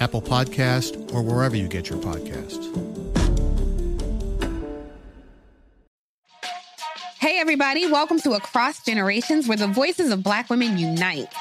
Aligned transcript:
Apple 0.00 0.22
Podcast, 0.22 1.12
or 1.12 1.22
wherever 1.22 1.56
you 1.56 1.68
get 1.68 1.88
your 1.88 1.98
podcasts. 1.98 2.64
Hey, 7.18 7.40
everybody, 7.40 7.90
welcome 7.90 8.20
to 8.20 8.32
Across 8.32 8.84
Generations, 8.84 9.48
where 9.48 9.56
the 9.56 9.66
voices 9.66 10.12
of 10.12 10.22
Black 10.22 10.50
women 10.50 10.78
unite. 10.78 11.32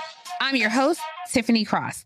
I'm 0.42 0.56
your 0.56 0.70
host, 0.70 1.00
Tiffany 1.32 1.66
Cross. 1.66 2.06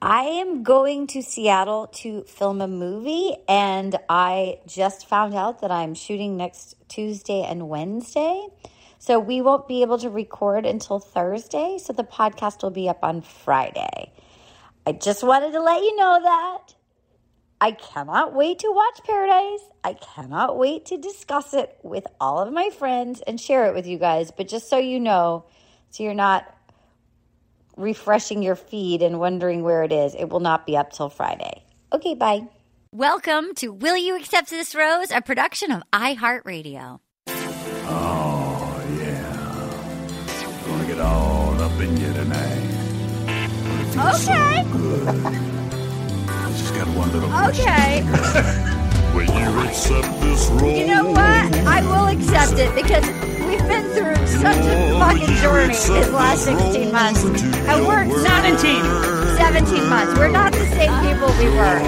I 0.00 0.22
am 0.22 0.62
going 0.62 1.08
to 1.08 1.22
Seattle 1.22 1.88
to 1.88 2.22
film 2.22 2.60
a 2.60 2.68
movie, 2.68 3.34
and 3.48 3.98
I 4.08 4.60
just 4.64 5.08
found 5.08 5.34
out 5.34 5.60
that 5.62 5.72
I'm 5.72 5.94
shooting 5.94 6.36
next 6.36 6.76
Tuesday 6.88 7.42
and 7.42 7.68
Wednesday. 7.68 8.46
So 9.00 9.18
we 9.18 9.40
won't 9.40 9.66
be 9.66 9.82
able 9.82 9.98
to 9.98 10.08
record 10.08 10.66
until 10.66 11.00
Thursday. 11.00 11.78
So 11.82 11.92
the 11.92 12.04
podcast 12.04 12.62
will 12.62 12.70
be 12.70 12.88
up 12.88 13.02
on 13.02 13.22
Friday. 13.22 14.12
I 14.86 14.92
just 14.92 15.24
wanted 15.24 15.50
to 15.52 15.60
let 15.60 15.82
you 15.82 15.96
know 15.96 16.20
that. 16.22 16.74
I 17.60 17.72
cannot 17.72 18.34
wait 18.34 18.60
to 18.60 18.70
watch 18.70 19.00
Paradise. 19.04 19.64
I 19.82 19.94
cannot 19.94 20.56
wait 20.56 20.86
to 20.86 20.96
discuss 20.96 21.54
it 21.54 21.76
with 21.82 22.06
all 22.20 22.38
of 22.38 22.52
my 22.52 22.70
friends 22.70 23.20
and 23.22 23.40
share 23.40 23.66
it 23.66 23.74
with 23.74 23.86
you 23.86 23.98
guys. 23.98 24.30
But 24.30 24.46
just 24.46 24.70
so 24.70 24.78
you 24.78 25.00
know, 25.00 25.46
so 25.90 26.04
you're 26.04 26.14
not 26.14 26.54
refreshing 27.78 28.42
your 28.42 28.56
feed 28.56 29.02
and 29.02 29.20
wondering 29.20 29.62
where 29.62 29.84
it 29.84 29.92
is, 29.92 30.14
it 30.14 30.26
will 30.28 30.40
not 30.40 30.66
be 30.66 30.76
up 30.76 30.92
till 30.92 31.08
Friday. 31.08 31.62
Okay, 31.92 32.14
bye. 32.14 32.42
Welcome 32.92 33.54
to 33.56 33.68
Will 33.68 33.96
You 33.96 34.16
Accept 34.16 34.50
This 34.50 34.74
Rose, 34.74 35.10
a 35.10 35.20
production 35.20 35.70
of 35.70 35.82
iHeartRadio. 35.92 36.98
Oh, 37.28 38.84
yeah. 38.98 40.66
Gonna 40.66 40.86
get 40.86 40.98
all 40.98 41.60
up 41.60 41.80
in 41.80 41.96
you 41.96 42.12
tonight. 42.12 42.64
Okay. 43.96 44.64
So 44.64 44.78
good. 44.78 45.08
I 46.28 46.52
just 46.56 46.74
got 46.74 46.88
one 46.88 47.12
little 47.12 47.32
Okay. 47.48 48.74
Will 49.18 49.24
you 49.24 49.58
accept 49.66 50.20
this 50.20 50.46
role? 50.46 50.70
You 50.70 50.86
know 50.86 51.06
what? 51.10 51.18
I 51.66 51.82
will 51.82 52.06
accept 52.06 52.52
it 52.52 52.72
because 52.72 53.04
we've 53.48 53.66
been 53.66 53.82
through 53.90 54.14
such 54.28 54.64
a 54.64 54.92
fucking 54.96 55.34
journey 55.42 55.74
these 55.74 56.10
last 56.12 56.44
16 56.44 56.92
months. 56.92 57.24
And 57.24 57.84
we're 57.84 58.08
17. 58.08 58.84
17 59.36 59.88
months. 59.88 60.16
We're 60.16 60.28
not 60.28 60.52
the 60.52 60.66
same 60.66 60.94
people 61.02 61.34
we 61.36 61.48
were. 61.50 61.80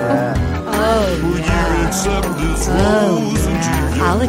Oh, 0.00 0.74
oh, 0.74 1.06
you 1.22 1.86
accept 1.86 2.26
this 2.38 2.66
Oh, 2.68 3.20
rose 3.22 3.46
into 3.46 3.70
your 3.94 4.04
I'll 4.04 4.20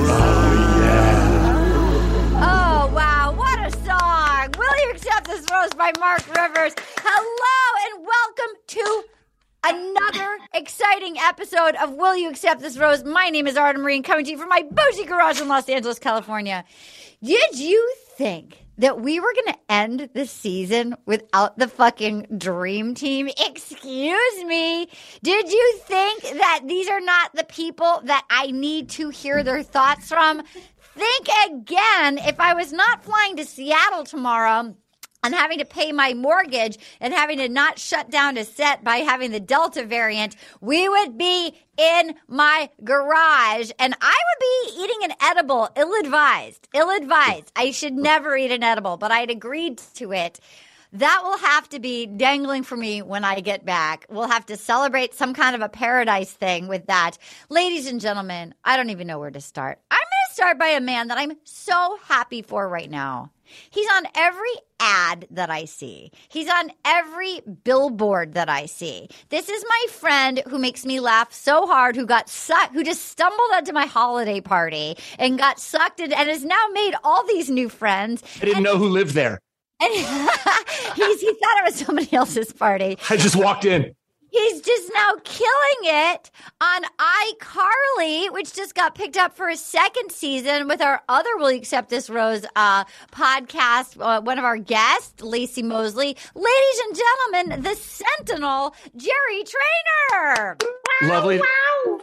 rose 5.51 5.73
by 5.73 5.91
Mark 5.99 6.25
Rivers? 6.35 6.73
Hello 6.97 7.95
and 7.95 8.05
welcome 8.05 8.55
to 8.67 9.03
another 9.63 10.37
exciting 10.53 11.17
episode 11.17 11.75
of 11.81 11.93
Will 11.93 12.15
You 12.15 12.29
Accept 12.29 12.61
This 12.61 12.77
Rose? 12.77 13.03
My 13.03 13.29
name 13.29 13.47
is 13.47 13.57
Arden 13.57 13.81
Myrin 13.81 14.03
coming 14.03 14.25
to 14.25 14.31
you 14.31 14.37
from 14.37 14.49
my 14.49 14.63
bougie 14.69 15.05
garage 15.05 15.41
in 15.41 15.47
Los 15.47 15.67
Angeles, 15.67 15.97
California. 15.97 16.63
Did 17.23 17.57
you 17.57 17.95
think 18.15 18.63
that 18.77 19.01
we 19.01 19.19
were 19.19 19.33
going 19.33 19.55
to 19.55 19.59
end 19.69 20.09
the 20.13 20.27
season 20.27 20.95
without 21.07 21.57
the 21.57 21.67
fucking 21.67 22.27
dream 22.37 22.93
team? 22.93 23.27
Excuse 23.27 24.43
me. 24.45 24.87
Did 25.23 25.51
you 25.51 25.79
think 25.83 26.21
that 26.21 26.61
these 26.67 26.87
are 26.87 27.01
not 27.01 27.33
the 27.33 27.43
people 27.45 28.01
that 28.03 28.23
I 28.29 28.51
need 28.51 28.89
to 28.89 29.09
hear 29.09 29.41
their 29.41 29.63
thoughts 29.63 30.09
from? 30.09 30.43
Think 30.95 31.27
again. 31.47 32.19
If 32.19 32.39
I 32.39 32.53
was 32.53 32.71
not 32.71 33.03
flying 33.03 33.35
to 33.37 33.45
Seattle 33.45 34.03
tomorrow, 34.03 34.75
and 35.23 35.33
having 35.33 35.59
to 35.59 35.65
pay 35.65 35.91
my 35.91 36.13
mortgage 36.13 36.77
and 36.99 37.13
having 37.13 37.37
to 37.39 37.49
not 37.49 37.79
shut 37.79 38.09
down 38.09 38.37
a 38.37 38.45
set 38.45 38.83
by 38.83 38.97
having 38.97 39.31
the 39.31 39.39
Delta 39.39 39.83
variant, 39.83 40.35
we 40.61 40.87
would 40.87 41.17
be 41.17 41.55
in 41.77 42.15
my 42.27 42.69
garage 42.83 43.71
and 43.79 43.95
I 44.01 44.17
would 44.17 44.75
be 44.75 44.83
eating 44.83 44.99
an 45.03 45.13
edible, 45.21 45.69
ill 45.75 45.93
advised. 45.99 46.67
Ill 46.73 46.89
advised. 46.89 47.51
I 47.55 47.71
should 47.71 47.93
never 47.93 48.35
eat 48.35 48.51
an 48.51 48.63
edible, 48.63 48.97
but 48.97 49.11
I'd 49.11 49.29
agreed 49.29 49.81
to 49.95 50.13
it. 50.13 50.39
That 50.93 51.21
will 51.23 51.37
have 51.37 51.69
to 51.69 51.79
be 51.79 52.07
dangling 52.07 52.63
for 52.63 52.75
me 52.75 53.03
when 53.03 53.23
I 53.23 53.41
get 53.41 53.63
back. 53.63 54.07
We'll 54.09 54.27
have 54.27 54.47
to 54.47 54.57
celebrate 54.57 55.13
some 55.13 55.35
kind 55.35 55.55
of 55.55 55.61
a 55.61 55.69
paradise 55.69 56.31
thing 56.31 56.67
with 56.67 56.87
that. 56.87 57.17
Ladies 57.47 57.85
and 57.85 58.01
gentlemen, 58.01 58.55
I 58.63 58.75
don't 58.75 58.89
even 58.89 59.05
know 59.05 59.19
where 59.19 59.29
to 59.29 59.41
start. 59.41 59.79
I'm 59.91 59.97
going 59.97 60.27
to 60.29 60.33
start 60.33 60.57
by 60.57 60.69
a 60.69 60.81
man 60.81 61.09
that 61.09 61.19
I'm 61.19 61.33
so 61.43 61.99
happy 62.05 62.41
for 62.41 62.67
right 62.67 62.89
now. 62.89 63.31
He's 63.69 63.87
on 63.91 64.07
every 64.15 64.53
ad 64.79 65.27
that 65.31 65.49
I 65.49 65.65
see. 65.65 66.11
He's 66.29 66.49
on 66.49 66.71
every 66.85 67.41
billboard 67.63 68.33
that 68.33 68.49
I 68.49 68.65
see. 68.65 69.09
This 69.29 69.49
is 69.49 69.63
my 69.67 69.85
friend 69.91 70.41
who 70.47 70.57
makes 70.57 70.85
me 70.85 70.99
laugh 70.99 71.33
so 71.33 71.67
hard, 71.67 71.95
who 71.95 72.05
got 72.05 72.29
sucked, 72.29 72.73
who 72.73 72.83
just 72.83 73.05
stumbled 73.05 73.49
onto 73.53 73.73
my 73.73 73.85
holiday 73.85 74.41
party 74.41 74.97
and 75.17 75.37
got 75.37 75.59
sucked 75.59 75.99
in, 75.99 76.13
and 76.13 76.29
has 76.29 76.43
now 76.43 76.67
made 76.73 76.95
all 77.03 77.25
these 77.27 77.49
new 77.49 77.69
friends. 77.69 78.23
I 78.41 78.45
didn't 78.45 78.63
know 78.63 78.77
who 78.77 78.89
lived 78.89 79.13
there. 79.13 79.39
And 79.81 79.93
he's, 80.95 81.21
he 81.21 81.33
thought 81.33 81.57
it 81.57 81.65
was 81.65 81.75
somebody 81.75 82.13
else's 82.13 82.51
party. 82.51 82.97
I 83.09 83.17
just 83.17 83.35
walked 83.35 83.65
in. 83.65 83.93
He's 84.31 84.61
just 84.61 84.91
now 84.93 85.13
killing 85.23 85.49
it 85.83 86.31
on 86.61 86.83
iCarly, 86.99 88.31
which 88.31 88.53
just 88.53 88.75
got 88.75 88.93
picked 88.93 89.17
up 89.17 89.35
for 89.35 89.49
a 89.49 89.57
second 89.57 90.11
season 90.11 90.67
with 90.67 90.81
our 90.81 91.01
other 91.09 91.35
Will 91.37 91.51
You 91.51 91.57
Accept 91.57 91.89
This 91.89 92.09
Rose 92.09 92.45
uh, 92.55 92.83
podcast. 93.11 93.97
Uh, 93.99 94.21
one 94.21 94.37
of 94.37 94.45
our 94.45 94.57
guests, 94.57 95.21
Lacey 95.21 95.63
Mosley. 95.63 96.15
Ladies 96.35 96.79
and 96.85 96.95
gentlemen, 96.95 97.63
the 97.63 97.75
Sentinel, 97.75 98.75
Jerry 98.95 99.43
Trainer. 99.43 100.57
lovely, 101.03 101.41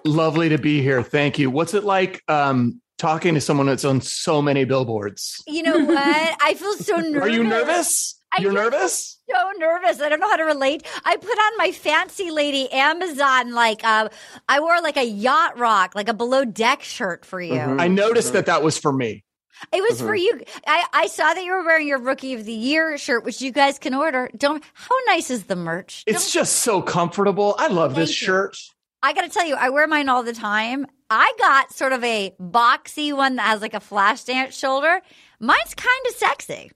lovely 0.04 0.48
to 0.48 0.58
be 0.58 0.82
here. 0.82 1.02
Thank 1.02 1.38
you. 1.38 1.50
What's 1.50 1.74
it 1.74 1.84
like 1.84 2.22
um, 2.28 2.80
talking 2.98 3.34
to 3.34 3.40
someone 3.40 3.66
that's 3.66 3.84
on 3.84 4.00
so 4.00 4.42
many 4.42 4.64
billboards? 4.64 5.42
You 5.46 5.62
know 5.62 5.78
what? 5.78 6.36
I 6.42 6.54
feel 6.54 6.74
so 6.74 6.96
nervous. 6.96 7.22
Are 7.22 7.28
you 7.28 7.44
nervous? 7.44 8.15
You're 8.40 8.52
nervous? 8.52 9.16
so 9.28 9.50
nervous. 9.58 10.00
I 10.00 10.08
don't 10.08 10.20
know 10.20 10.28
how 10.28 10.36
to 10.36 10.44
relate. 10.44 10.86
I 11.04 11.16
put 11.16 11.38
on 11.38 11.56
my 11.58 11.72
fancy 11.72 12.30
lady 12.30 12.70
Amazon 12.70 13.52
like 13.52 13.84
uh, 13.84 14.08
I 14.48 14.60
wore 14.60 14.80
like 14.80 14.96
a 14.96 15.04
yacht 15.04 15.58
rock, 15.58 15.94
like 15.94 16.08
a 16.08 16.14
below 16.14 16.44
deck 16.44 16.82
shirt 16.82 17.24
for 17.24 17.40
you. 17.40 17.58
I 17.58 17.88
noticed 17.88 18.32
that 18.34 18.46
that 18.46 18.62
was 18.62 18.78
for 18.78 18.92
me. 18.92 19.24
It 19.72 19.80
was 19.80 20.00
for 20.00 20.14
you. 20.14 20.40
I, 20.66 20.84
I 20.92 21.06
saw 21.06 21.32
that 21.32 21.42
you 21.42 21.50
were 21.50 21.64
wearing 21.64 21.88
your 21.88 21.98
rookie 21.98 22.34
of 22.34 22.44
the 22.44 22.52
year 22.52 22.98
shirt, 22.98 23.24
which 23.24 23.40
you 23.40 23.50
guys 23.50 23.78
can 23.78 23.94
order. 23.94 24.28
Don't. 24.36 24.62
How 24.74 24.94
nice 25.06 25.30
is 25.30 25.44
the 25.44 25.56
merch? 25.56 26.04
It's 26.06 26.30
just 26.30 26.56
so 26.56 26.82
comfortable. 26.82 27.54
I 27.58 27.68
love 27.68 27.94
this 27.94 28.20
you. 28.20 28.26
shirt. 28.26 28.58
I 29.02 29.12
got 29.12 29.22
to 29.22 29.30
tell 29.30 29.46
you, 29.46 29.54
I 29.54 29.70
wear 29.70 29.86
mine 29.86 30.08
all 30.08 30.22
the 30.22 30.32
time. 30.32 30.86
I 31.08 31.32
got 31.38 31.72
sort 31.72 31.92
of 31.92 32.02
a 32.04 32.34
boxy 32.40 33.16
one 33.16 33.36
that 33.36 33.46
has 33.46 33.62
like 33.62 33.74
a 33.74 33.80
flash 33.80 34.24
dance 34.24 34.56
shoulder. 34.56 35.00
Mine's 35.40 35.74
kind 35.74 36.06
of 36.08 36.14
sexy. 36.16 36.70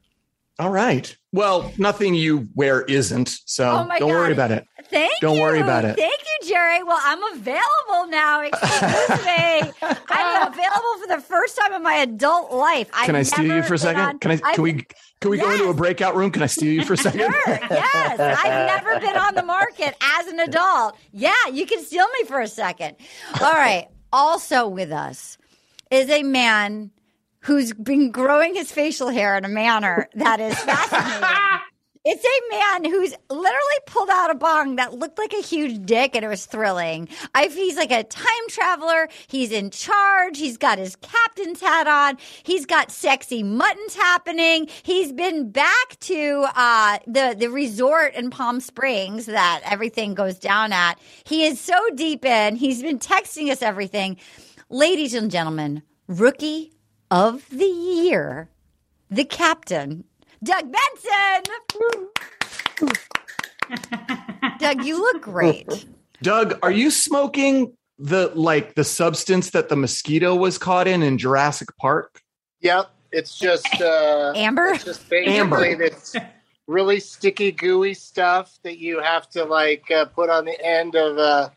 All 0.60 0.68
right. 0.70 1.16
Well, 1.32 1.72
nothing 1.78 2.14
you 2.14 2.48
wear 2.54 2.82
isn't. 2.82 3.34
So 3.46 3.64
Oh 3.88 3.98
don't 3.98 4.10
worry 4.10 4.32
about 4.32 4.50
it. 4.50 4.66
Thank 4.90 5.10
Don't 5.22 5.36
you. 5.36 5.42
worry 5.42 5.60
about 5.60 5.86
it. 5.86 5.96
Thank 5.96 6.20
you, 6.42 6.48
Jerry. 6.48 6.82
Well, 6.82 6.98
I'm 7.02 7.22
available 7.32 8.08
now. 8.10 8.42
Excuse 8.42 9.24
me. 9.24 9.72
I'm 10.10 10.52
available 10.52 10.98
for 11.00 11.06
the 11.16 11.22
first 11.26 11.56
time 11.56 11.72
in 11.72 11.82
my 11.82 11.94
adult 11.94 12.52
life. 12.52 12.90
Can 12.92 13.14
I've 13.14 13.20
I 13.20 13.22
steal 13.22 13.46
you 13.56 13.62
for 13.62 13.72
a 13.74 13.78
second? 13.78 14.00
on- 14.02 14.18
Can 14.18 14.32
I? 14.32 14.34
I've- 14.34 14.54
Can 14.54 14.62
we? 14.64 14.86
Can 15.22 15.30
we 15.30 15.38
go 15.38 15.50
into 15.50 15.68
a 15.68 15.74
breakout 15.74 16.14
room? 16.16 16.30
Can 16.30 16.42
I 16.42 16.46
steal 16.46 16.72
you 16.72 16.84
for 16.84 16.92
a 16.94 16.96
second? 16.98 17.20
Sure, 17.20 17.58
yes. 17.70 18.18
I've 18.20 18.66
never 18.84 19.00
been 19.00 19.16
on 19.16 19.34
the 19.34 19.42
market 19.42 19.94
as 20.02 20.26
an 20.26 20.40
adult. 20.48 20.96
Yeah, 21.12 21.32
you 21.52 21.64
can 21.66 21.82
steal 21.84 22.06
me 22.20 22.26
for 22.26 22.40
a 22.40 22.48
second. 22.48 22.96
All 23.40 23.52
right. 23.52 23.86
Also 24.12 24.66
with 24.68 24.92
us 24.92 25.38
is 25.90 26.10
a 26.10 26.22
man 26.22 26.90
who's 27.42 27.72
been 27.72 28.10
growing 28.10 28.54
his 28.54 28.70
facial 28.70 29.08
hair 29.08 29.36
in 29.36 29.44
a 29.44 29.48
manner 29.48 30.08
that 30.14 30.40
is 30.40 30.54
fascinating. 30.58 31.60
It's 32.02 32.24
a 32.24 32.56
man 32.56 32.84
who's 32.90 33.14
literally 33.28 33.80
pulled 33.86 34.08
out 34.08 34.30
a 34.30 34.34
bong 34.34 34.76
that 34.76 34.94
looked 34.94 35.18
like 35.18 35.34
a 35.34 35.42
huge 35.42 35.84
dick 35.84 36.16
and 36.16 36.24
it 36.24 36.28
was 36.28 36.46
thrilling. 36.46 37.10
I, 37.34 37.48
he's 37.48 37.76
like 37.76 37.90
a 37.90 38.04
time 38.04 38.24
traveler. 38.48 39.10
He's 39.28 39.52
in 39.52 39.68
charge. 39.68 40.38
He's 40.38 40.56
got 40.56 40.78
his 40.78 40.96
captain's 40.96 41.60
hat 41.60 41.86
on. 41.86 42.16
He's 42.42 42.64
got 42.64 42.90
sexy 42.90 43.42
muttons 43.42 43.94
happening. 43.94 44.68
He's 44.82 45.12
been 45.12 45.50
back 45.50 45.98
to 46.00 46.46
uh, 46.56 47.00
the, 47.06 47.36
the 47.38 47.50
resort 47.50 48.14
in 48.14 48.30
Palm 48.30 48.60
Springs 48.60 49.26
that 49.26 49.60
everything 49.66 50.14
goes 50.14 50.38
down 50.38 50.72
at. 50.72 50.98
He 51.24 51.44
is 51.44 51.60
so 51.60 51.78
deep 51.94 52.24
in. 52.24 52.56
He's 52.56 52.80
been 52.80 52.98
texting 52.98 53.50
us 53.50 53.60
everything. 53.60 54.16
Ladies 54.70 55.12
and 55.12 55.30
gentlemen, 55.30 55.82
rookie 56.08 56.72
of 57.10 57.48
the 57.50 57.64
year, 57.64 58.48
the 59.10 59.24
captain, 59.24 60.04
Doug 60.42 60.72
Benson. 60.72 61.42
Doug, 64.58 64.84
you 64.84 64.98
look 64.98 65.22
great. 65.22 65.86
Doug, 66.22 66.58
are 66.62 66.70
you 66.70 66.90
smoking 66.90 67.76
the 67.98 68.32
like 68.34 68.74
the 68.74 68.84
substance 68.84 69.50
that 69.50 69.68
the 69.68 69.76
mosquito 69.76 70.34
was 70.34 70.58
caught 70.58 70.88
in 70.88 71.02
in 71.02 71.18
Jurassic 71.18 71.68
Park? 71.76 72.22
Yep, 72.60 72.90
it's 73.12 73.38
just 73.38 73.80
uh, 73.80 74.32
amber. 74.36 74.66
It's 74.68 74.84
just 74.84 75.08
basically 75.08 75.38
Amber. 75.38 75.76
this 75.76 76.16
really 76.66 77.00
sticky, 77.00 77.52
gooey 77.52 77.94
stuff 77.94 78.58
that 78.62 78.78
you 78.78 79.00
have 79.00 79.28
to 79.30 79.44
like 79.44 79.90
uh, 79.90 80.04
put 80.06 80.30
on 80.30 80.44
the 80.44 80.64
end 80.64 80.94
of 80.94 81.18
a 81.18 81.52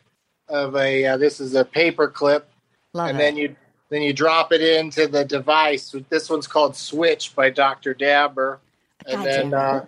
of 0.49 0.75
a. 0.75 1.06
Uh, 1.06 1.17
this 1.17 1.39
is 1.39 1.56
a 1.56 1.65
paper 1.65 2.07
clip, 2.07 2.49
Love 2.94 3.09
and 3.09 3.17
it. 3.17 3.21
then 3.21 3.38
you 3.38 3.56
then 3.94 4.01
you 4.01 4.13
drop 4.13 4.51
it 4.51 4.62
into 4.62 5.07
the 5.07 5.24
device. 5.25 5.95
This 6.10 6.30
one's 6.30 6.48
called 6.48 6.75
Switch 6.75 7.36
by 7.36 7.50
Dr. 7.50 7.94
Dabber. 7.94 8.60
And 9.06 9.25
then 9.25 9.54
uh, 9.54 9.86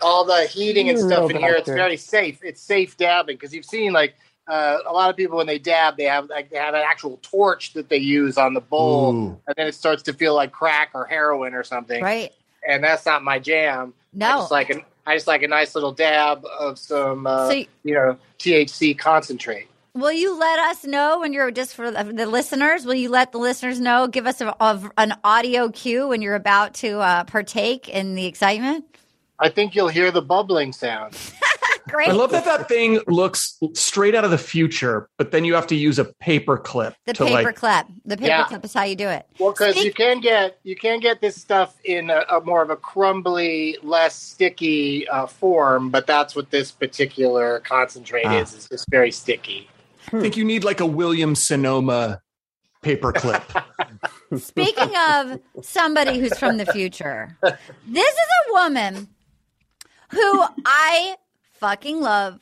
all 0.00 0.24
the 0.24 0.46
heating 0.46 0.88
and 0.88 0.98
stuff 0.98 1.30
in 1.30 1.36
here, 1.36 1.54
it's 1.54 1.68
very 1.68 1.96
safe. 1.96 2.38
It's 2.44 2.60
safe 2.60 2.96
dabbing 2.96 3.36
because 3.36 3.52
you've 3.52 3.64
seen 3.64 3.92
like 3.92 4.14
uh, 4.46 4.78
a 4.86 4.92
lot 4.92 5.10
of 5.10 5.16
people 5.16 5.36
when 5.38 5.48
they 5.48 5.58
dab, 5.58 5.96
they 5.96 6.04
have 6.04 6.28
like 6.30 6.50
they 6.50 6.56
have 6.56 6.74
an 6.74 6.82
actual 6.86 7.18
torch 7.22 7.72
that 7.72 7.88
they 7.88 7.96
use 7.96 8.38
on 8.38 8.54
the 8.54 8.60
bowl, 8.60 9.12
Ooh. 9.12 9.40
and 9.48 9.56
then 9.56 9.66
it 9.66 9.74
starts 9.74 10.04
to 10.04 10.12
feel 10.12 10.36
like 10.36 10.52
crack 10.52 10.90
or 10.94 11.04
heroin 11.06 11.54
or 11.54 11.64
something. 11.64 12.00
Right. 12.00 12.32
And 12.68 12.84
that's 12.84 13.04
not 13.04 13.24
my 13.24 13.40
jam. 13.40 13.92
I 14.14 14.18
No. 14.18 14.26
just 14.38 14.52
like 14.52 14.70
an 14.70 14.82
I 15.04 15.16
just 15.16 15.26
like 15.26 15.42
a 15.42 15.48
nice 15.48 15.74
little 15.74 15.90
dab 15.92 16.44
of 16.60 16.78
some 16.78 17.26
uh, 17.26 17.48
So 17.48 17.54
you- 17.54 17.66
you 17.82 17.94
know 17.94 18.16
THC 18.38 18.96
concentrate. 18.96 19.66
Will 19.96 20.12
you 20.12 20.38
let 20.38 20.58
us 20.58 20.84
know 20.84 21.20
when 21.20 21.32
you're 21.32 21.50
just 21.50 21.74
for 21.74 21.90
the, 21.90 22.04
the 22.04 22.26
listeners? 22.26 22.84
Will 22.84 22.94
you 22.94 23.08
let 23.08 23.32
the 23.32 23.38
listeners 23.38 23.80
know? 23.80 24.06
Give 24.06 24.26
us 24.26 24.42
a, 24.42 24.54
of 24.62 24.90
an 24.98 25.14
audio 25.24 25.70
cue 25.70 26.06
when 26.08 26.20
you're 26.20 26.34
about 26.34 26.74
to 26.74 26.98
uh, 27.00 27.24
partake 27.24 27.88
in 27.88 28.14
the 28.14 28.26
excitement. 28.26 28.84
I 29.38 29.48
think 29.48 29.74
you'll 29.74 29.88
hear 29.88 30.10
the 30.10 30.20
bubbling 30.20 30.74
sound. 30.74 31.16
Great. 31.88 32.08
I 32.10 32.12
love 32.12 32.30
that 32.32 32.44
that 32.44 32.68
thing 32.68 33.00
looks 33.06 33.58
straight 33.72 34.14
out 34.14 34.24
of 34.26 34.30
the 34.30 34.36
future, 34.38 35.08
but 35.16 35.30
then 35.30 35.46
you 35.46 35.54
have 35.54 35.66
to 35.68 35.74
use 35.74 35.98
a 35.98 36.04
paper 36.20 36.58
clip 36.58 36.94
The 37.06 37.14
to 37.14 37.24
paper 37.24 37.42
like. 37.44 37.56
clip. 37.56 37.86
The 38.04 38.16
paper 38.18 38.26
Yeah. 38.28 38.44
clip 38.44 38.64
is 38.66 38.74
how 38.74 38.82
you 38.84 38.96
do 38.96 39.08
it. 39.08 39.26
Well, 39.38 39.52
because 39.52 39.76
Speak- 39.76 39.84
you 39.86 39.92
can 39.94 40.20
get 40.20 40.58
you 40.62 40.76
can 40.76 41.00
get 41.00 41.22
this 41.22 41.36
stuff 41.40 41.74
in 41.84 42.10
a, 42.10 42.24
a 42.30 42.40
more 42.42 42.60
of 42.62 42.68
a 42.68 42.76
crumbly, 42.76 43.78
less 43.82 44.14
sticky 44.14 45.08
uh, 45.08 45.26
form, 45.26 45.88
but 45.90 46.06
that's 46.06 46.36
what 46.36 46.50
this 46.50 46.70
particular 46.70 47.60
concentrate 47.60 48.26
Ah. 48.26 48.40
is. 48.40 48.54
It's 48.54 48.68
just 48.68 48.86
very 48.90 49.10
sticky. 49.10 49.68
I 50.12 50.20
think 50.20 50.36
you 50.36 50.44
need 50.44 50.64
like 50.64 50.80
a 50.80 50.86
William 50.86 51.34
Sonoma 51.34 52.20
paper 52.82 53.12
clip. 53.12 53.42
Speaking 54.36 54.90
of 54.96 55.40
somebody 55.62 56.18
who's 56.18 56.38
from 56.38 56.56
the 56.56 56.66
future, 56.66 57.36
this 57.42 58.14
is 58.14 58.28
a 58.48 58.52
woman 58.52 59.08
who 60.10 60.44
I 60.64 61.16
fucking 61.54 62.00
love. 62.00 62.38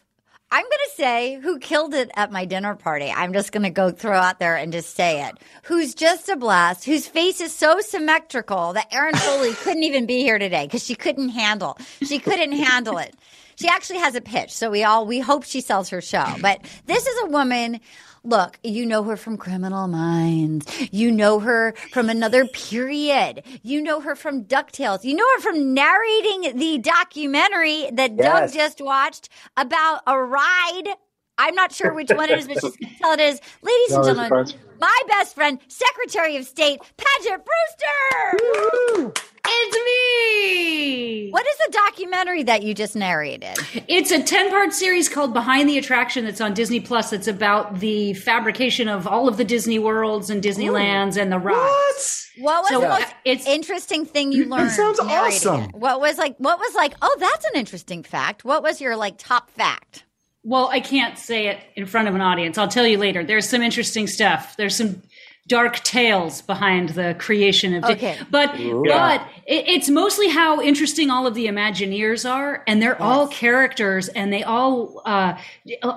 I'm 0.50 0.62
going 0.62 0.70
to 0.70 0.90
say 0.94 1.40
who 1.42 1.58
killed 1.58 1.94
it 1.94 2.10
at 2.14 2.30
my 2.30 2.44
dinner 2.44 2.76
party. 2.76 3.10
I'm 3.10 3.32
just 3.32 3.50
going 3.50 3.64
to 3.64 3.70
go 3.70 3.90
throw 3.90 4.16
out 4.16 4.38
there 4.38 4.54
and 4.54 4.72
just 4.72 4.94
say 4.94 5.24
it. 5.24 5.38
Who's 5.64 5.94
just 5.96 6.28
a 6.28 6.36
blast, 6.36 6.84
whose 6.84 7.08
face 7.08 7.40
is 7.40 7.52
so 7.52 7.80
symmetrical 7.80 8.72
that 8.74 8.86
Erin 8.92 9.16
Foley 9.16 9.52
couldn't 9.54 9.82
even 9.82 10.06
be 10.06 10.18
here 10.20 10.38
today 10.38 10.66
because 10.66 10.84
she 10.84 10.94
couldn't 10.94 11.30
handle. 11.30 11.76
She 12.02 12.20
couldn't 12.20 12.52
handle 12.52 12.98
it. 12.98 13.16
She 13.56 13.68
actually 13.68 13.98
has 14.00 14.14
a 14.14 14.20
pitch, 14.20 14.52
so 14.52 14.70
we 14.70 14.84
all 14.84 15.06
we 15.06 15.20
hope 15.20 15.44
she 15.44 15.60
sells 15.60 15.88
her 15.90 16.00
show. 16.00 16.26
But 16.40 16.60
this 16.86 17.06
is 17.06 17.22
a 17.22 17.26
woman. 17.26 17.80
Look, 18.26 18.58
you 18.64 18.86
know 18.86 19.02
her 19.02 19.18
from 19.18 19.36
Criminal 19.36 19.86
Minds. 19.86 20.66
You 20.90 21.10
know 21.12 21.40
her 21.40 21.74
from 21.92 22.08
another 22.08 22.46
period. 22.46 23.42
You 23.62 23.82
know 23.82 24.00
her 24.00 24.16
from 24.16 24.44
DuckTales. 24.44 25.04
You 25.04 25.14
know 25.14 25.26
her 25.34 25.40
from 25.40 25.74
narrating 25.74 26.56
the 26.58 26.78
documentary 26.78 27.90
that 27.92 28.16
Doug 28.16 28.50
just 28.52 28.80
watched 28.80 29.28
about 29.58 30.00
a 30.06 30.18
ride. 30.18 30.94
I'm 31.36 31.54
not 31.54 31.72
sure 31.72 31.92
which 31.92 32.10
one 32.10 32.30
it 32.30 32.38
is, 32.38 32.46
but 32.48 32.54
she's 32.60 32.76
going 32.76 32.92
to 32.94 32.98
tell 32.98 33.12
it 33.12 33.20
is. 33.20 33.40
Ladies 33.60 33.92
and 33.92 34.06
No, 34.06 34.24
it's 34.24 34.30
gentlemen, 34.30 34.60
my 34.80 35.02
best 35.08 35.34
friend, 35.34 35.58
Secretary 35.68 36.36
of 36.36 36.46
State, 36.46 36.80
Paget 36.96 37.44
Brewster. 37.44 39.12
It's 39.46 39.76
me. 39.84 41.30
What 41.30 41.46
is 41.46 41.56
the 41.66 41.72
documentary 41.72 42.42
that 42.44 42.62
you 42.62 42.74
just 42.74 42.94
narrated? 42.96 43.56
It's 43.88 44.10
a 44.10 44.22
10 44.22 44.50
part 44.50 44.72
series 44.72 45.08
called 45.08 45.32
Behind 45.34 45.68
the 45.68 45.78
Attraction 45.78 46.24
that's 46.24 46.40
on 46.40 46.54
Disney 46.54 46.80
Plus. 46.80 47.12
It's 47.12 47.26
about 47.28 47.80
the 47.80 48.14
fabrication 48.14 48.88
of 48.88 49.06
all 49.06 49.28
of 49.28 49.36
the 49.36 49.44
Disney 49.44 49.78
worlds 49.78 50.30
and 50.30 50.42
Disneylands 50.42 51.20
and 51.20 51.30
the 51.32 51.38
rides. 51.38 52.30
What 52.38 52.44
What 52.54 52.62
was 52.62 52.68
So, 52.70 52.80
the 52.80 52.86
uh, 52.86 52.98
most 52.98 53.14
it's- 53.24 53.46
interesting 53.46 54.06
thing 54.06 54.32
you 54.32 54.44
learned? 54.46 54.70
sounds 54.70 54.98
awesome. 55.00 55.62
it? 55.62 55.74
What 55.74 56.00
was 56.00 56.18
like? 56.18 56.36
What 56.38 56.58
was 56.58 56.74
like? 56.74 56.94
Oh, 57.02 57.16
that's 57.18 57.44
an 57.46 57.52
interesting 57.56 58.02
fact. 58.02 58.44
What 58.44 58.62
was 58.62 58.80
your 58.80 58.96
like 58.96 59.18
top 59.18 59.50
fact? 59.50 60.04
Well, 60.46 60.68
I 60.68 60.80
can't 60.80 61.18
say 61.18 61.46
it 61.48 61.58
in 61.74 61.86
front 61.86 62.06
of 62.06 62.14
an 62.14 62.20
audience. 62.20 62.58
I'll 62.58 62.68
tell 62.68 62.86
you 62.86 62.98
later. 62.98 63.24
There's 63.24 63.48
some 63.48 63.62
interesting 63.62 64.06
stuff. 64.06 64.56
There's 64.58 64.76
some 64.76 65.02
dark 65.46 65.76
tales 65.80 66.40
behind 66.40 66.90
the 66.90 67.14
creation 67.18 67.74
of 67.74 67.82
Di- 67.82 67.92
Okay. 67.92 68.18
but 68.30 68.58
Ooh. 68.58 68.82
but 68.86 69.20
it, 69.46 69.68
it's 69.68 69.90
mostly 69.90 70.28
how 70.30 70.62
interesting 70.62 71.10
all 71.10 71.26
of 71.26 71.34
the 71.34 71.46
imagineers 71.48 72.28
are 72.28 72.62
and 72.66 72.80
they're 72.80 73.00
all 73.00 73.28
characters 73.28 74.08
and 74.08 74.32
they 74.32 74.42
all 74.42 75.02
uh 75.04 75.36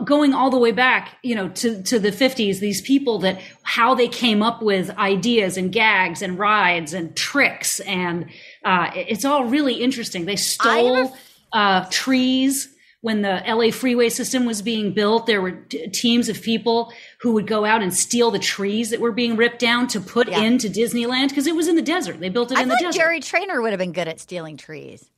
going 0.03 0.33
all 0.33 0.49
the 0.49 0.57
way 0.57 0.71
back 0.73 1.15
you 1.23 1.33
know 1.33 1.47
to 1.49 1.81
to 1.83 1.97
the 1.97 2.09
50s 2.11 2.59
these 2.59 2.81
people 2.81 3.19
that 3.19 3.39
how 3.63 3.95
they 3.95 4.09
came 4.09 4.43
up 4.43 4.61
with 4.61 4.89
ideas 4.97 5.55
and 5.55 5.71
gags 5.71 6.21
and 6.21 6.37
rides 6.37 6.93
and 6.93 7.15
tricks 7.15 7.79
and 7.81 8.25
uh 8.65 8.91
it- 8.93 9.07
it's 9.11 9.23
all 9.23 9.45
really 9.45 9.75
interesting 9.75 10.25
they 10.25 10.35
stole 10.35 11.15
uh 11.53 11.85
trees 11.89 12.73
when 13.01 13.21
the 13.21 13.41
LA 13.47 13.69
freeway 13.71 14.09
system 14.09 14.43
was 14.45 14.63
being 14.63 14.91
built, 14.91 15.27
there 15.27 15.39
were 15.39 15.51
t- 15.51 15.87
teams 15.89 16.29
of 16.29 16.41
people 16.41 16.91
who 17.21 17.31
would 17.33 17.47
go 17.47 17.65
out 17.65 17.81
and 17.81 17.93
steal 17.93 18.29
the 18.31 18.39
trees 18.39 18.89
that 18.91 18.99
were 18.99 19.11
being 19.11 19.35
ripped 19.35 19.59
down 19.59 19.87
to 19.87 19.99
put 19.99 20.27
Yeah. 20.29 20.41
into 20.41 20.67
Disneyland 20.69 21.29
because 21.29 21.47
it 21.47 21.55
was 21.55 21.67
in 21.67 21.75
the 21.75 21.81
desert. 21.81 22.19
They 22.19 22.29
built 22.29 22.51
it 22.51 22.57
I 22.57 22.61
in 22.61 22.67
the 22.69 22.77
desert. 22.79 22.99
Jerry 22.99 23.19
Trainer 23.19 23.61
would 23.61 23.71
have 23.71 23.79
been 23.79 23.91
good 23.91 24.07
at 24.07 24.19
stealing 24.19 24.55
trees. 24.57 25.09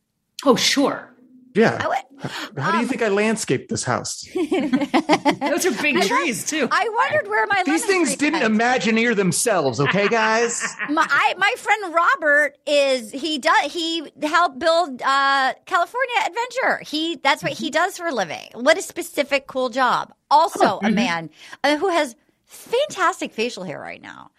oh, 0.46 0.56
sure. 0.56 1.09
Yeah. 1.56 1.78
I 1.84 1.88
would, 1.88 2.32
How 2.62 2.72
do 2.72 2.78
you 2.80 2.86
think 2.88 3.02
I 3.02 3.08
landscaped 3.08 3.70
this 3.70 3.84
house? 3.84 4.24
Those 4.36 5.66
are 5.66 5.82
big 5.82 6.02
trees 6.04 6.46
too. 6.46 6.68
I 6.72 6.90
wondered 6.90 7.30
where 7.30 7.46
my 7.48 7.64
These 7.66 7.86
things 7.86 8.16
didn't 8.16 8.42
went. 8.42 8.54
imagineer 8.54 9.16
themselves, 9.16 9.80
okay, 9.80 10.08
guys? 10.08 10.64
my 10.90 11.08
I, 11.10 11.34
my 11.38 11.54
friend 11.58 11.94
Robert 11.94 12.58
is 12.68 13.12
he 13.12 13.40
does 13.40 13.72
he 13.72 14.12
helped 14.22 14.60
build 14.60 15.02
uh, 15.02 15.54
California 15.66 16.16
Adventure. 16.28 16.80
He 16.86 17.16
that's 17.18 17.42
what 17.44 17.54
he 17.54 17.70
does 17.72 17.98
for 17.98 18.08
a 18.08 18.14
living. 18.14 18.50
What 18.54 18.78
a 18.78 18.82
specific 18.82 19.48
cool 19.48 19.70
job. 19.70 20.14
Also 20.30 20.80
a 20.84 20.92
man 20.92 21.30
uh, 21.64 21.78
who 21.78 21.90
has 21.90 22.16
fantastic 22.46 23.32
facial 23.34 23.64
hair 23.64 23.80
right 23.80 24.02
now. 24.02 24.32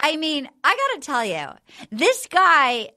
I 0.00 0.16
mean, 0.16 0.48
I 0.64 0.76
got 0.76 1.00
to 1.00 1.06
tell 1.06 1.24
you, 1.24 1.48
this 1.90 2.26
guy 2.26 2.90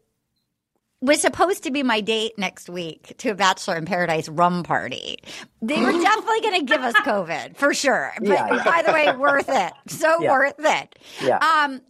was 1.06 1.22
supposed 1.22 1.64
to 1.64 1.72
be 1.72 1.84
my 1.84 2.02
date 2.02 2.38
next 2.38 2.70
week 2.70 3.16
to 3.20 3.30
a 3.30 3.36
Bachelor 3.36 3.78
in 3.78 3.86
Paradise 3.86 4.28
rum 4.30 4.64
party. 4.64 5.18
They 5.62 5.80
were 5.80 5.92
definitely 6.02 6.42
going 6.42 6.60
to 6.62 6.66
give 6.66 6.82
us 6.82 6.96
COVID 6.96 7.56
for 7.58 7.74
sure. 7.74 8.12
But 8.20 8.28
Yeah, 8.28 8.54
yeah. 8.56 8.64
by 8.64 8.82
the 8.86 8.92
way, 8.92 9.16
worth 9.16 9.50
it. 9.50 9.74
So 9.88 10.22
Yeah. 10.22 10.32
worth 10.32 10.56
it. 10.60 11.00
Yeah. 11.22 11.38
Um, 11.38 11.82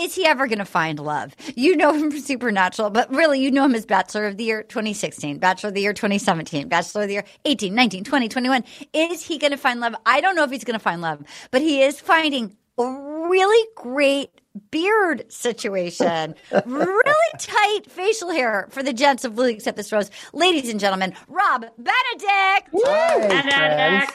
is 0.00 0.14
he 0.14 0.24
ever 0.24 0.46
going 0.46 0.60
to 0.60 0.64
find 0.64 1.00
love? 1.00 1.34
You 1.56 1.74
know 1.76 1.92
him 1.92 2.12
from 2.12 2.20
Supernatural, 2.20 2.90
but 2.90 3.10
really, 3.10 3.40
you 3.40 3.50
know 3.50 3.64
him 3.64 3.74
as 3.74 3.84
Bachelor 3.84 4.26
of 4.28 4.36
the 4.36 4.44
Year 4.44 4.62
2016, 4.62 5.38
Bachelor 5.38 5.68
of 5.68 5.74
the 5.74 5.80
Year 5.80 5.92
2017, 5.92 6.68
Bachelor 6.68 7.02
of 7.02 7.08
the 7.08 7.14
Year 7.14 7.24
18, 7.44 7.74
19, 7.74 8.04
20, 8.04 8.28
21. 8.28 8.64
Is 8.92 9.20
he 9.26 9.36
going 9.36 9.50
to 9.50 9.56
find 9.56 9.80
love? 9.80 9.96
I 10.06 10.20
don't 10.20 10.36
know 10.36 10.44
if 10.44 10.52
he's 10.52 10.62
going 10.62 10.78
to 10.78 10.82
find 10.82 11.00
love, 11.02 11.24
but 11.50 11.60
he 11.60 11.82
is 11.82 11.98
finding 12.00 12.56
really 12.86 13.68
great 13.74 14.40
beard 14.70 15.24
situation. 15.32 16.34
really 16.64 17.14
tight 17.38 17.80
facial 17.88 18.30
hair 18.30 18.68
for 18.70 18.82
the 18.82 18.92
gents 18.92 19.24
of 19.24 19.36
Will 19.36 19.48
You 19.48 19.56
Accept 19.56 19.76
This 19.76 19.92
Rose. 19.92 20.10
Ladies 20.32 20.70
and 20.70 20.80
gentlemen, 20.80 21.14
Rob 21.28 21.66
Benedict. 21.76 22.68
Hi, 22.74 23.42
friends. 23.42 24.10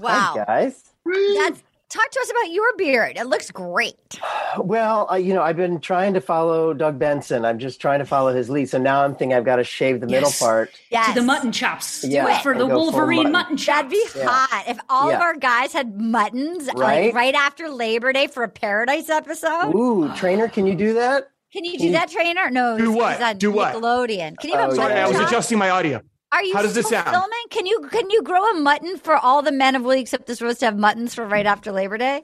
Wow. 0.00 0.34
Hi, 0.36 0.44
guys. 0.44 0.90
That's, 1.04 1.62
talk 1.94 2.10
to 2.10 2.20
us 2.20 2.30
about 2.30 2.50
your 2.52 2.76
beard. 2.76 3.16
It 3.16 3.26
looks 3.26 3.50
great. 3.50 3.94
Well, 4.56 5.08
uh, 5.10 5.16
you 5.16 5.34
know, 5.34 5.42
I've 5.42 5.56
been 5.56 5.80
trying 5.80 6.14
to 6.14 6.20
follow 6.20 6.72
Doug 6.74 6.96
Benson. 6.96 7.44
I'm 7.44 7.58
just 7.58 7.80
trying 7.80 7.98
to 7.98 8.04
follow 8.04 8.32
his 8.32 8.48
lead. 8.48 8.68
So 8.68 8.78
now 8.78 9.02
I'm 9.02 9.16
thinking 9.16 9.34
I've 9.36 9.44
got 9.44 9.56
to 9.56 9.64
shave 9.64 10.00
the 10.00 10.06
middle 10.06 10.30
part. 10.30 10.70
Yes. 10.90 11.08
To 11.08 11.14
the 11.20 11.26
mutton 11.26 11.50
chops. 11.50 12.02
Do 12.02 12.08
Yeah, 12.08 12.38
it 12.38 12.42
for 12.42 12.56
the 12.56 12.64
Wolverine 12.64 13.18
mutton. 13.24 13.32
mutton 13.32 13.56
chops. 13.56 13.66
That'd 13.78 13.90
be 13.90 14.04
Yeah. 14.16 14.26
hot 14.28 14.64
if 14.68 14.78
all 14.88 15.10
of 15.10 15.20
our 15.20 15.34
guys 15.34 15.72
had 15.72 16.00
muttons 16.00 16.68
like 16.68 16.76
Right? 16.76 17.14
right 17.14 17.34
after 17.34 17.68
Labor 17.68 18.12
Day 18.12 18.28
for 18.28 18.44
a 18.44 18.48
Paradise 18.48 19.10
episode. 19.10 19.74
Ooh, 19.74 20.08
trainer, 20.16 20.46
can 20.46 20.68
you 20.68 20.76
do 20.76 20.94
that? 20.94 21.30
Can 21.52 21.64
you 21.64 21.72
Can 21.72 21.80
do 21.80 21.86
you- 21.86 21.92
that, 21.94 22.10
trainer? 22.10 22.48
No, 22.48 22.78
Do 22.78 22.84
it's- 22.84 22.96
what? 22.96 23.12
it's 23.14 23.22
on 23.24 23.36
Do 23.38 23.50
what? 23.50 23.74
Nickelodeon. 23.74 24.38
Can 24.38 24.50
you 24.50 24.56
have 24.56 24.68
Oh, 24.68 24.72
a 24.72 24.76
Sorry, 24.76 24.94
mutton 24.94 25.04
I 25.04 25.08
was 25.08 25.18
adjusting 25.28 25.58
my 25.58 25.70
audio. 25.70 26.00
Are 26.34 26.42
you 26.42 26.52
How 26.52 26.62
does 26.62 26.74
this 26.74 26.88
sound? 26.88 27.08
filming? 27.08 27.30
Can 27.50 27.64
you 27.64 27.88
can 27.92 28.10
you 28.10 28.20
grow 28.22 28.44
a 28.50 28.54
mutton 28.54 28.98
for 28.98 29.16
all 29.16 29.40
the 29.40 29.52
men 29.52 29.76
of 29.76 29.82
Will 29.82 29.94
You 29.94 30.00
Accept 30.00 30.26
This 30.26 30.42
Rose 30.42 30.58
to 30.58 30.64
have 30.64 30.76
muttons 30.76 31.14
for 31.14 31.24
right 31.24 31.46
after 31.46 31.70
Labor 31.70 31.96
Day? 31.96 32.22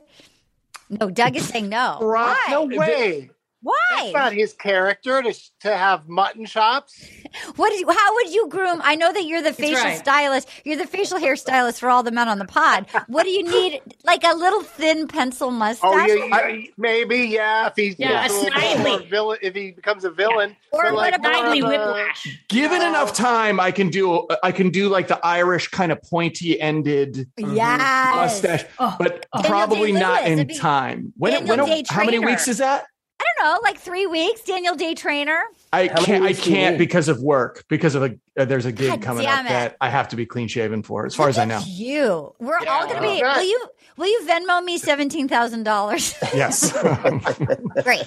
No, 0.88 1.10
Doug 1.10 1.36
is 1.36 1.46
saying 1.46 1.68
no. 1.68 1.98
Brock, 2.00 2.36
Why? 2.36 2.50
no 2.50 2.64
way. 2.64 3.30
Why? 3.62 3.76
That's 3.90 4.12
not 4.14 4.32
his 4.32 4.52
character 4.54 5.22
to 5.22 5.34
to 5.60 5.76
have 5.76 6.08
mutton 6.08 6.46
chops. 6.46 7.04
What 7.56 7.72
is? 7.72 7.84
How 7.88 8.14
would 8.14 8.30
you 8.32 8.48
groom? 8.48 8.80
I 8.82 8.96
know 8.96 9.12
that 9.12 9.24
you're 9.24 9.42
the 9.42 9.52
facial 9.52 9.84
right. 9.84 9.96
stylist. 9.98 10.48
You're 10.64 10.76
the 10.76 10.86
facial 10.86 11.18
hair 11.18 11.36
stylist 11.36 11.78
for 11.78 11.88
all 11.88 12.02
the 12.02 12.10
men 12.10 12.28
on 12.28 12.38
the 12.38 12.44
pod. 12.44 12.86
What 13.06 13.22
do 13.22 13.30
you 13.30 13.44
need? 13.44 13.80
Like 14.04 14.24
a 14.24 14.34
little 14.34 14.62
thin 14.62 15.06
pencil 15.06 15.52
mustache? 15.52 15.88
Oh 15.88 16.06
yeah, 16.06 16.48
yeah, 16.48 16.64
maybe 16.76 17.18
yeah. 17.18 17.68
If 17.68 17.74
he's 17.76 17.96
Yeah, 17.98 18.26
a 18.26 18.32
little 18.32 18.50
slightly. 18.50 19.06
villain, 19.06 19.38
if 19.42 19.54
he 19.54 19.70
becomes 19.70 20.04
a 20.04 20.10
villain, 20.10 20.56
Or 20.72 20.82
but 20.84 20.94
what 20.94 21.12
like 21.12 21.14
about- 21.14 21.44
more 21.44 21.54
Snidely 21.54 21.68
whiplash. 21.68 22.40
Given 22.48 22.82
enough 22.82 23.12
time, 23.12 23.60
I 23.60 23.70
can 23.70 23.88
do 23.90 24.26
I 24.42 24.50
can 24.50 24.70
do 24.70 24.88
like 24.88 25.06
the 25.06 25.24
Irish 25.24 25.68
kind 25.68 25.92
of 25.92 26.02
pointy 26.02 26.60
ended 26.60 27.28
mm-hmm. 27.38 27.54
Yes. 27.54 28.16
mustache, 28.16 28.64
Oh, 28.80 28.96
but 28.98 29.26
oh. 29.32 29.40
oh. 29.40 29.48
probably 29.48 29.92
not 29.92 30.24
Day-Lewis, 30.24 30.40
in 30.40 30.46
be 30.48 30.54
time. 30.58 31.12
When, 31.16 31.32
Daniel 31.32 31.66
when 31.66 31.66
Day 31.68 31.84
how 31.88 32.04
many 32.04 32.18
weeks 32.18 32.48
is 32.48 32.58
that? 32.58 32.86
I 33.20 33.24
don't 33.36 33.44
know, 33.44 33.60
like 33.62 33.78
three 33.78 34.06
weeks. 34.06 34.40
Daniel 34.42 34.74
Day 34.74 34.94
Trainer. 34.94 35.42
I 35.74 35.88
can't. 35.88 36.24
I 36.24 36.28
weeks 36.28 36.42
do 36.42 36.50
you 36.50 36.56
can't 36.56 36.78
because 36.78 37.08
of 37.08 37.20
work. 37.20 37.64
Because 37.68 37.94
of 37.94 38.02
a 38.02 38.16
uh, 38.38 38.46
there's 38.46 38.64
a 38.64 38.72
gig 38.72 38.88
God 38.88 39.02
coming 39.02 39.26
up 39.26 39.44
it. 39.44 39.48
that 39.50 39.76
I 39.80 39.90
have 39.90 40.08
to 40.08 40.16
be 40.16 40.24
clean 40.24 40.48
shaven 40.48 40.82
for, 40.82 41.04
as 41.04 41.14
far 41.14 41.28
as 41.28 41.36
I 41.36 41.44
know. 41.44 41.60
You. 41.66 42.34
We're 42.38 42.62
Yeah, 42.62 42.70
all 42.72 42.86
gonna 42.86 43.02
be. 43.02 43.22
Will 43.22 43.42
you? 43.42 43.66
Will 43.98 44.06
you 44.06 44.26
Venmo 44.26 44.64
me 44.64 44.78
seventeen 44.78 45.28
thousand 45.28 45.64
dollars? 45.64 46.14
Yes. 46.34 46.72
Great. 47.82 48.04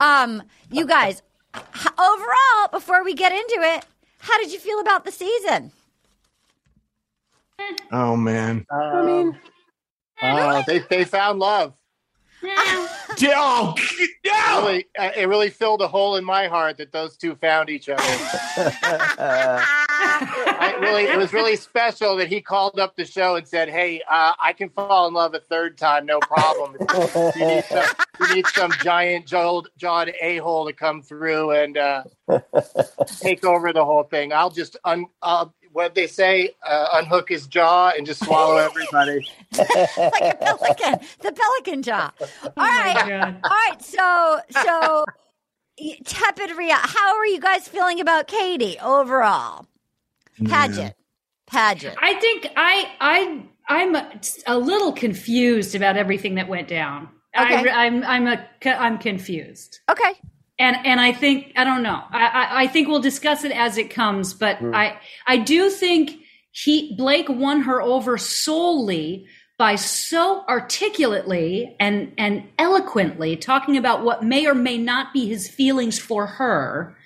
Um, 0.00 0.42
you 0.72 0.86
guys. 0.86 1.22
Overall, 1.54 2.68
before 2.72 3.04
we 3.04 3.14
get 3.14 3.30
into 3.30 3.58
it, 3.60 3.84
how 4.18 4.38
did 4.38 4.52
you 4.52 4.58
feel 4.58 4.80
about 4.80 5.04
the 5.04 5.12
season? 5.12 5.70
oh 7.92 8.16
man. 8.16 8.66
I 8.70 9.02
mean, 9.02 9.38
uh, 10.20 10.62
they 10.66 10.80
they 10.80 11.04
found 11.04 11.38
love. 11.38 11.77
Oh, 12.44 13.74
no! 14.24 14.62
Really, 14.62 14.86
uh, 14.98 15.10
it 15.16 15.28
really 15.28 15.50
filled 15.50 15.82
a 15.82 15.88
hole 15.88 16.16
in 16.16 16.24
my 16.24 16.46
heart 16.46 16.78
that 16.78 16.92
those 16.92 17.16
two 17.16 17.34
found 17.36 17.68
each 17.70 17.88
other. 17.88 18.02
I 19.20 20.76
really, 20.80 21.04
it 21.04 21.16
was 21.16 21.32
really 21.32 21.56
special 21.56 22.16
that 22.16 22.28
he 22.28 22.40
called 22.40 22.78
up 22.78 22.96
the 22.96 23.04
show 23.04 23.36
and 23.36 23.46
said, 23.46 23.68
"Hey, 23.68 24.02
uh, 24.08 24.34
I 24.38 24.52
can 24.52 24.68
fall 24.68 25.08
in 25.08 25.14
love 25.14 25.34
a 25.34 25.40
third 25.40 25.76
time, 25.78 26.06
no 26.06 26.20
problem. 26.20 26.76
you, 27.36 27.46
need 27.46 27.64
some, 27.64 27.86
you 28.20 28.34
need 28.34 28.46
some 28.48 28.72
giant 28.82 29.26
jawed, 29.26 29.68
jawed 29.76 30.12
a 30.20 30.36
hole 30.38 30.66
to 30.66 30.72
come 30.72 31.02
through 31.02 31.50
and 31.52 31.76
uh, 31.76 32.04
take 33.20 33.44
over 33.44 33.72
the 33.72 33.84
whole 33.84 34.04
thing. 34.04 34.32
I'll 34.32 34.50
just 34.50 34.76
un, 34.84 35.06
uh, 35.22 35.46
what 35.72 35.94
they 35.94 36.06
say, 36.06 36.54
uh, 36.66 36.88
unhook 36.94 37.28
his 37.28 37.46
jaw 37.46 37.90
and 37.96 38.06
just 38.06 38.24
swallow 38.24 38.56
everybody." 38.68 39.26
like 39.56 40.22
a 40.22 40.36
pelican, 40.40 41.00
the 41.22 41.32
pelican 41.32 41.82
jaw. 41.82 42.10
All 42.20 42.52
right, 42.56 43.06
God. 43.06 43.40
all 43.44 43.50
right. 43.50 43.82
So, 43.82 44.40
so 44.50 45.04
y- 45.80 45.98
tepid 46.04 46.56
Ria. 46.56 46.74
How 46.76 47.16
are 47.16 47.26
you 47.26 47.40
guys 47.40 47.68
feeling 47.68 48.00
about 48.00 48.26
Katie 48.28 48.78
overall? 48.80 49.66
Paget, 50.46 50.94
Paget. 51.46 51.96
I 52.00 52.14
think 52.20 52.46
I 52.56 52.88
I 53.00 53.42
I'm 53.68 53.94
a, 53.94 54.20
a 54.46 54.58
little 54.58 54.92
confused 54.92 55.74
about 55.74 55.96
everything 55.96 56.36
that 56.36 56.48
went 56.48 56.68
down. 56.68 57.08
Okay. 57.36 57.68
I, 57.70 57.86
I'm 57.86 58.04
I'm 58.04 58.26
a 58.26 58.46
I'm 58.66 58.98
confused, 58.98 59.80
Okay. 59.90 60.12
And 60.58 60.76
and 60.84 61.00
I 61.00 61.12
think 61.12 61.52
I 61.56 61.64
don't 61.64 61.82
know. 61.82 62.02
I 62.10 62.26
I, 62.26 62.60
I 62.62 62.66
think 62.66 62.88
we'll 62.88 63.00
discuss 63.00 63.44
it 63.44 63.52
as 63.52 63.78
it 63.78 63.90
comes, 63.90 64.34
but 64.34 64.58
hmm. 64.58 64.74
I 64.74 64.98
I 65.26 65.38
do 65.38 65.70
think 65.70 66.20
he 66.50 66.94
Blake 66.96 67.28
won 67.28 67.62
her 67.62 67.80
over 67.80 68.18
solely 68.18 69.26
by 69.58 69.74
so 69.74 70.44
articulately 70.48 71.76
and 71.78 72.12
and 72.16 72.44
eloquently 72.58 73.36
talking 73.36 73.76
about 73.76 74.02
what 74.02 74.22
may 74.22 74.46
or 74.46 74.54
may 74.54 74.78
not 74.78 75.12
be 75.12 75.28
his 75.28 75.48
feelings 75.48 75.98
for 75.98 76.26
her. 76.26 76.96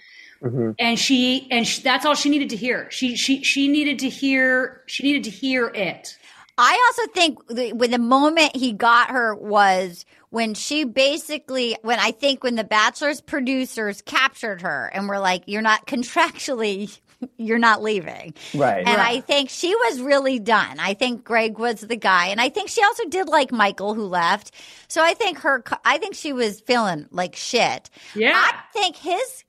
Mm-hmm. 0.43 0.73
And 0.79 0.99
she 0.99 1.49
and 1.51 1.67
she, 1.67 1.83
that's 1.83 2.05
all 2.05 2.15
she 2.15 2.29
needed 2.29 2.51
to 2.51 2.57
hear. 2.57 2.91
She 2.91 3.17
she 3.17 3.43
she 3.43 3.69
needed 3.69 4.01
to 4.01 4.09
hear 4.09 4.83
she 4.87 5.03
needed 5.03 5.25
to 5.25 5.31
hear 5.31 5.69
it. 5.69 6.17
I 6.59 6.91
also 6.91 7.13
think 7.13 7.47
the, 7.49 7.73
when 7.73 7.91
the 7.91 7.99
moment 7.99 8.55
he 8.55 8.73
got 8.73 9.11
her 9.11 9.35
was 9.35 10.05
when 10.33 10.55
she 10.55 10.85
basically, 10.85 11.77
when 11.83 11.99
I 12.01 12.11
think 12.11 12.43
when 12.43 12.57
the 12.57 12.65
Bachelor's 12.65 13.21
producers 13.21 14.01
captured 14.01 14.63
her 14.63 14.91
and 14.95 15.07
were 15.07 15.19
like, 15.19 15.43
"You're 15.47 15.61
not 15.61 15.87
contractually, 15.87 16.99
you're 17.37 17.59
not 17.59 17.83
leaving," 17.83 18.33
Right. 18.55 18.79
and 18.87 19.01
I 19.01 19.21
think 19.21 19.51
she 19.51 19.75
was 19.75 20.01
really 20.01 20.39
done. 20.39 20.81
I 20.81 20.95
think 20.95 21.23
Greg 21.23 21.59
was 21.59 21.83
the 21.83 21.97
guy, 21.97 22.29
and 22.29 22.41
I 22.41 22.49
think 22.49 22.71
she 22.71 22.83
also 22.83 23.05
did 23.11 23.29
like 23.29 23.53
Michael 23.53 23.93
who 23.93 24.07
left. 24.07 24.53
So 24.89 25.03
I 25.05 25.13
think 25.13 25.39
her, 25.41 25.63
I 25.85 25.99
think 25.99 26.15
she 26.15 26.33
was 26.33 26.61
feeling 26.61 27.07
like 27.11 27.37
shit. 27.37 27.91
Yeah. 28.15 28.33
I 28.35 28.55
think 28.73 28.97
his 28.97 29.45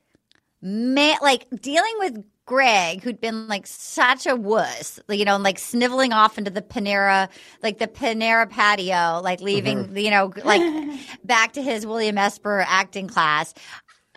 man, 0.62 1.16
like 1.22 1.48
dealing 1.62 1.94
with 2.00 2.24
Greg, 2.46 3.02
who'd 3.02 3.22
been 3.22 3.48
like 3.48 3.66
such 3.66 4.28
a 4.28 4.36
wuss, 4.36 5.00
you 5.10 5.24
know, 5.24 5.36
and 5.36 5.44
like 5.44 5.58
sniveling 5.58 6.12
off 6.12 6.38
into 6.38 6.52
the 6.52 6.62
Panera, 6.62 7.30
like 7.62 7.78
the 7.78 7.88
Panera 7.88 8.50
patio, 8.50 9.22
like 9.24 9.40
leaving, 9.40 9.86
mm-hmm. 9.86 9.98
you 9.98 10.12
know, 10.12 10.32
like 10.44 10.62
back 11.24 11.54
to 11.54 11.62
his 11.62 11.86
William 11.86 12.18
Esper 12.18 12.66
acting 12.68 13.08
class. 13.08 13.54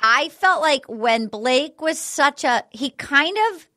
I 0.02 0.28
felt 0.30 0.60
like 0.60 0.84
when 0.88 1.28
Blake 1.28 1.80
was 1.80 1.98
such 1.98 2.42
a, 2.42 2.64
he 2.70 2.90
kind 2.90 3.36
of, 3.52 3.68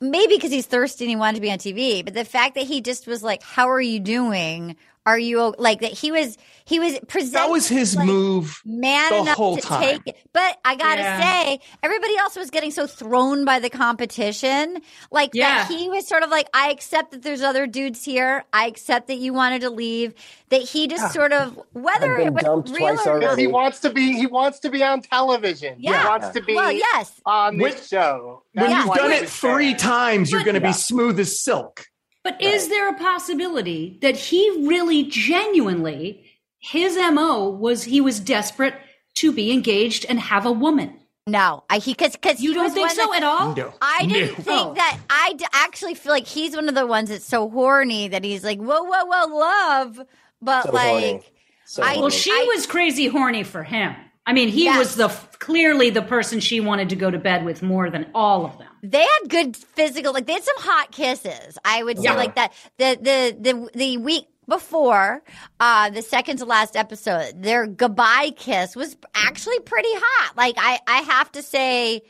maybe 0.00 0.36
because 0.36 0.52
he's 0.52 0.66
thirsty 0.66 1.04
and 1.04 1.10
he 1.10 1.16
wanted 1.16 1.36
to 1.36 1.40
be 1.40 1.50
on 1.50 1.58
TV, 1.58 2.04
but 2.04 2.14
the 2.14 2.24
fact 2.24 2.54
that 2.54 2.64
he 2.64 2.80
just 2.80 3.06
was 3.06 3.22
like, 3.22 3.42
"How 3.42 3.68
are 3.70 3.80
you 3.80 3.98
doing? 3.98 4.76
Are 5.06 5.18
you 5.18 5.54
like 5.58 5.80
that?" 5.80 5.92
He 5.92 6.10
was 6.12 6.36
he 6.64 6.80
was 6.80 6.98
presenting 7.06 7.32
That 7.34 7.50
was 7.50 7.68
his 7.68 7.94
like, 7.94 8.06
move 8.06 8.60
man 8.64 9.10
the 9.12 9.18
enough 9.18 9.36
whole 9.36 9.56
to 9.56 9.62
time. 9.62 9.80
take 9.80 10.02
it. 10.06 10.16
But 10.32 10.58
I 10.64 10.74
gotta 10.74 11.00
Yeah. 11.02 11.20
say, 11.44 11.60
everybody 11.82 12.16
else 12.18 12.34
was 12.36 12.50
getting 12.50 12.72
so 12.72 12.88
thrown 12.88 13.44
by 13.44 13.60
the 13.60 13.70
competition, 13.70 14.78
like 15.12 15.30
Yeah. 15.32 15.62
that 15.68 15.70
he 15.70 15.88
was 15.88 16.08
sort 16.08 16.24
of 16.24 16.30
like, 16.30 16.48
"I 16.52 16.70
accept 16.70 17.12
that 17.12 17.22
there's 17.22 17.42
other 17.42 17.66
dudes 17.68 18.02
here. 18.04 18.44
I 18.52 18.66
accept 18.66 19.06
that 19.06 19.18
you 19.18 19.32
wanted 19.32 19.60
to 19.62 19.70
leave." 19.70 20.12
That 20.50 20.62
he 20.62 20.86
just 20.88 21.04
ah. 21.04 21.08
sort 21.08 21.32
of 21.32 21.58
whether 21.72 22.16
it 22.18 22.32
was 22.32 22.44
real 22.72 22.98
or 23.06 23.20
not. 23.20 23.38
He 23.38 23.46
wants 23.46 23.80
to 23.80 23.90
be. 23.90 24.12
He 24.12 24.26
wants 24.26 24.58
to 24.60 24.70
be 24.70 24.82
on 24.82 25.02
television. 25.02 25.76
Yeah. 25.78 26.02
He 26.02 26.08
wants 26.08 26.28
to 26.30 26.40
be 26.42 26.54
Well, 26.54 26.72
yes. 26.72 27.12
on 27.24 27.58
this 27.58 27.74
When- 27.74 27.82
show. 27.84 28.42
when 28.54 28.70
That's 28.70 28.86
you've 28.86 28.94
done 28.96 29.12
it 29.12 29.28
three 29.28 29.70
there. 29.70 29.78
times 29.78 30.30
you're 30.32 30.42
going 30.44 30.54
to 30.54 30.60
Yeah. 30.60 30.68
be 30.68 30.72
smooth 30.72 31.18
as 31.20 31.40
silk 31.40 31.86
but 32.26 32.42
is 32.42 32.68
there 32.68 32.88
a 32.88 32.94
possibility 32.94 33.98
that 34.02 34.16
he 34.16 34.42
really 34.66 35.04
genuinely 35.04 36.24
his 36.58 36.96
mo 36.96 37.48
was 37.50 37.84
he 37.84 38.00
was 38.00 38.18
desperate 38.20 38.74
to 39.14 39.32
be 39.32 39.52
engaged 39.52 40.04
and 40.08 40.18
have 40.18 40.44
a 40.44 40.52
woman 40.52 40.98
No, 41.26 41.64
I 41.70 41.78
he 41.78 41.92
because 41.92 42.12
because 42.12 42.40
you 42.40 42.52
don't 42.54 42.72
think 42.72 42.90
so 42.90 43.14
at 43.14 43.22
all 43.22 43.54
no 43.54 43.72
I 43.80 44.06
didn't 44.06 44.38
No. 44.38 44.44
think 44.44 44.66
oh. 44.68 44.74
that. 44.74 44.98
I 45.10 45.34
d- 45.34 45.44
actually 45.52 45.94
feel 45.94 46.12
like 46.12 46.26
he's 46.26 46.54
one 46.56 46.68
of 46.68 46.74
the 46.74 46.86
ones 46.86 47.08
that's 47.10 47.24
so 47.24 47.48
horny 47.48 48.08
that 48.08 48.22
he's 48.24 48.44
like, 48.44 48.58
whoa, 48.58 48.82
whoa, 48.82 49.04
whoa, 49.04 49.26
love. 49.36 50.00
But 50.42 50.62
So 50.66 50.72
like. 50.72 51.32
So 51.64 51.82
I- 51.82 51.96
well 51.98 52.10
she 52.10 52.30
I- 52.32 52.46
was 52.54 52.66
crazy 52.66 53.06
horny 53.08 53.42
for 53.44 53.62
him 53.62 53.94
I 54.28 54.32
mean, 54.32 54.48
he 54.48 54.64
Yes. 54.64 54.78
was 54.78 54.90
the 54.96 55.08
clearly 55.38 55.90
the 55.90 56.02
person 56.02 56.40
she 56.40 56.58
wanted 56.60 56.88
to 56.90 56.96
go 56.96 57.08
to 57.12 57.18
bed 57.18 57.44
with 57.44 57.62
more 57.62 57.90
than 57.90 58.06
all 58.12 58.44
of 58.44 58.58
them. 58.58 58.65
They 58.82 59.00
had 59.02 59.28
good 59.28 59.56
physical, 59.56 60.12
like 60.12 60.26
they 60.26 60.34
had 60.34 60.44
some 60.44 60.56
hot 60.58 60.92
kisses. 60.92 61.58
I 61.64 61.82
would 61.82 61.98
say 61.98 62.04
Yeah. 62.04 62.14
like 62.14 62.34
that. 62.36 62.52
The 62.78 62.98
the 63.00 63.36
the 63.40 63.70
the 63.78 63.96
week 63.98 64.26
before, 64.48 65.22
uh, 65.58 65.90
the 65.90 66.02
second 66.02 66.36
to 66.38 66.44
last 66.44 66.76
episode, 66.76 67.42
their 67.42 67.66
goodbye 67.66 68.30
kiss 68.36 68.76
was 68.76 68.96
actually 69.14 69.58
pretty 69.60 69.88
hot. 69.92 70.36
Like 70.36 70.54
I 70.58 70.78
I 70.86 70.98
have 71.02 71.32
to 71.32 71.42
say, 71.42 72.02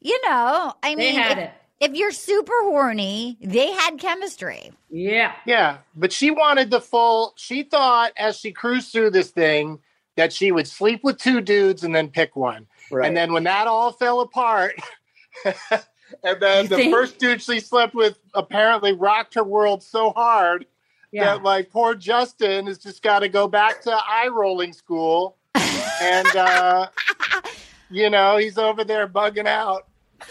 you 0.00 0.20
know, 0.24 0.72
I 0.82 0.90
They 0.90 0.96
mean, 0.96 1.14
had 1.14 1.38
if, 1.38 1.44
it. 1.44 1.50
if 1.80 1.94
you're 1.94 2.10
super 2.12 2.54
horny, 2.62 3.36
they 3.40 3.70
had 3.72 3.98
chemistry. 3.98 4.72
Yeah. 4.90 5.32
Yeah, 5.46 5.78
but 5.94 6.12
she 6.12 6.30
wanted 6.30 6.70
the 6.70 6.80
full. 6.80 7.34
She 7.36 7.62
thought 7.62 8.12
as 8.16 8.36
she 8.36 8.52
cruised 8.52 8.90
through 8.92 9.10
this 9.10 9.30
thing 9.30 9.78
that 10.16 10.32
she 10.32 10.50
would 10.50 10.66
sleep 10.66 11.04
with 11.04 11.18
two 11.18 11.40
dudes 11.40 11.84
and 11.84 11.94
then 11.94 12.08
pick 12.08 12.34
one. 12.36 12.66
Right. 12.90 13.06
And 13.06 13.16
then 13.16 13.32
when 13.32 13.44
that 13.44 13.66
all 13.66 13.92
fell 13.92 14.20
apart, 14.20 14.74
and 16.22 16.40
then 16.40 16.64
You 16.64 16.68
the 16.68 16.76
think? 16.76 16.94
first 16.94 17.18
dude 17.18 17.42
she 17.42 17.60
slept 17.60 17.94
with 17.94 18.18
apparently 18.34 18.92
rocked 18.92 19.34
her 19.34 19.44
world 19.44 19.82
so 19.82 20.10
hard 20.10 20.66
Yeah. 21.12 21.24
that 21.24 21.42
like 21.42 21.70
poor 21.70 21.94
Justin 21.94 22.66
has 22.66 22.78
just 22.78 23.02
got 23.02 23.20
to 23.20 23.28
go 23.28 23.48
back 23.48 23.80
to 23.82 23.92
eye 23.92 24.28
rolling 24.28 24.72
school, 24.72 25.36
and 25.54 26.26
uh, 26.36 26.88
you 27.90 28.10
know 28.10 28.36
he's 28.36 28.58
over 28.58 28.84
there 28.84 29.06
bugging 29.08 29.46
out. 29.46 29.86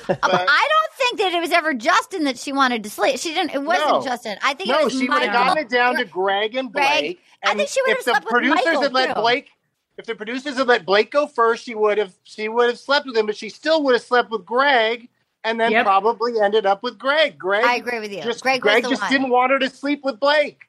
But 0.07 0.19
I 0.23 0.67
don't 0.69 0.93
think 0.97 1.19
that 1.19 1.33
it 1.33 1.39
was 1.41 1.51
ever 1.51 1.73
Justin 1.73 2.23
that 2.23 2.39
she 2.39 2.51
wanted 2.51 2.83
to 2.83 2.89
sleep. 2.89 3.19
She 3.19 3.33
didn't. 3.35 3.53
It 3.53 3.61
wasn't 3.61 3.87
No. 3.89 4.01
Justin. 4.03 4.37
I 4.43 4.55
think 4.55 4.69
it 4.69 4.73
no, 4.73 4.85
was 4.85 4.93
she 4.93 5.07
would 5.07 5.21
have 5.21 5.31
gotten 5.31 5.57
it 5.63 5.69
down 5.69 5.95
to 5.97 6.05
Greg 6.05 6.55
and 6.55 6.71
Greg. 6.73 6.99
Blake. 7.01 7.19
I 7.43 7.53
think 7.53 7.69
she 7.69 7.81
would 7.83 7.89
have 7.89 7.97
the 7.99 8.03
slept 8.03 8.25
with 8.25 8.31
producers 8.31 8.65
Michael, 8.65 8.81
had 8.81 8.93
let 8.93 9.13
too. 9.15 9.21
Blake. 9.21 9.49
If 9.97 10.07
the 10.07 10.15
producers 10.15 10.57
had 10.57 10.67
let 10.67 10.85
Blake 10.87 11.11
go 11.11 11.27
first, 11.27 11.63
she 11.63 11.75
would 11.75 11.99
have 11.99 12.13
she 12.23 12.49
would 12.49 12.67
have 12.67 12.79
slept 12.79 13.05
with 13.05 13.15
him, 13.15 13.27
but 13.27 13.37
she 13.37 13.49
still 13.49 13.83
would 13.83 13.93
have 13.93 14.01
slept 14.01 14.31
with 14.31 14.43
Greg, 14.43 15.07
and 15.45 15.59
then 15.59 15.71
Yep. 15.71 15.85
probably 15.85 16.39
ended 16.41 16.65
up 16.65 16.83
with 16.83 16.97
Greg. 16.97 17.37
Greg, 17.37 17.63
I 17.63 17.75
agree 17.75 17.99
with 17.99 18.11
you. 18.11 18.21
Just, 18.23 18.41
Greg 18.41 18.61
Greg 18.61 18.83
just 18.87 19.01
one. 19.01 19.11
didn't 19.11 19.29
want 19.29 19.51
her 19.51 19.59
to 19.59 19.69
sleep 19.69 20.01
with 20.03 20.19
Blake. 20.19 20.63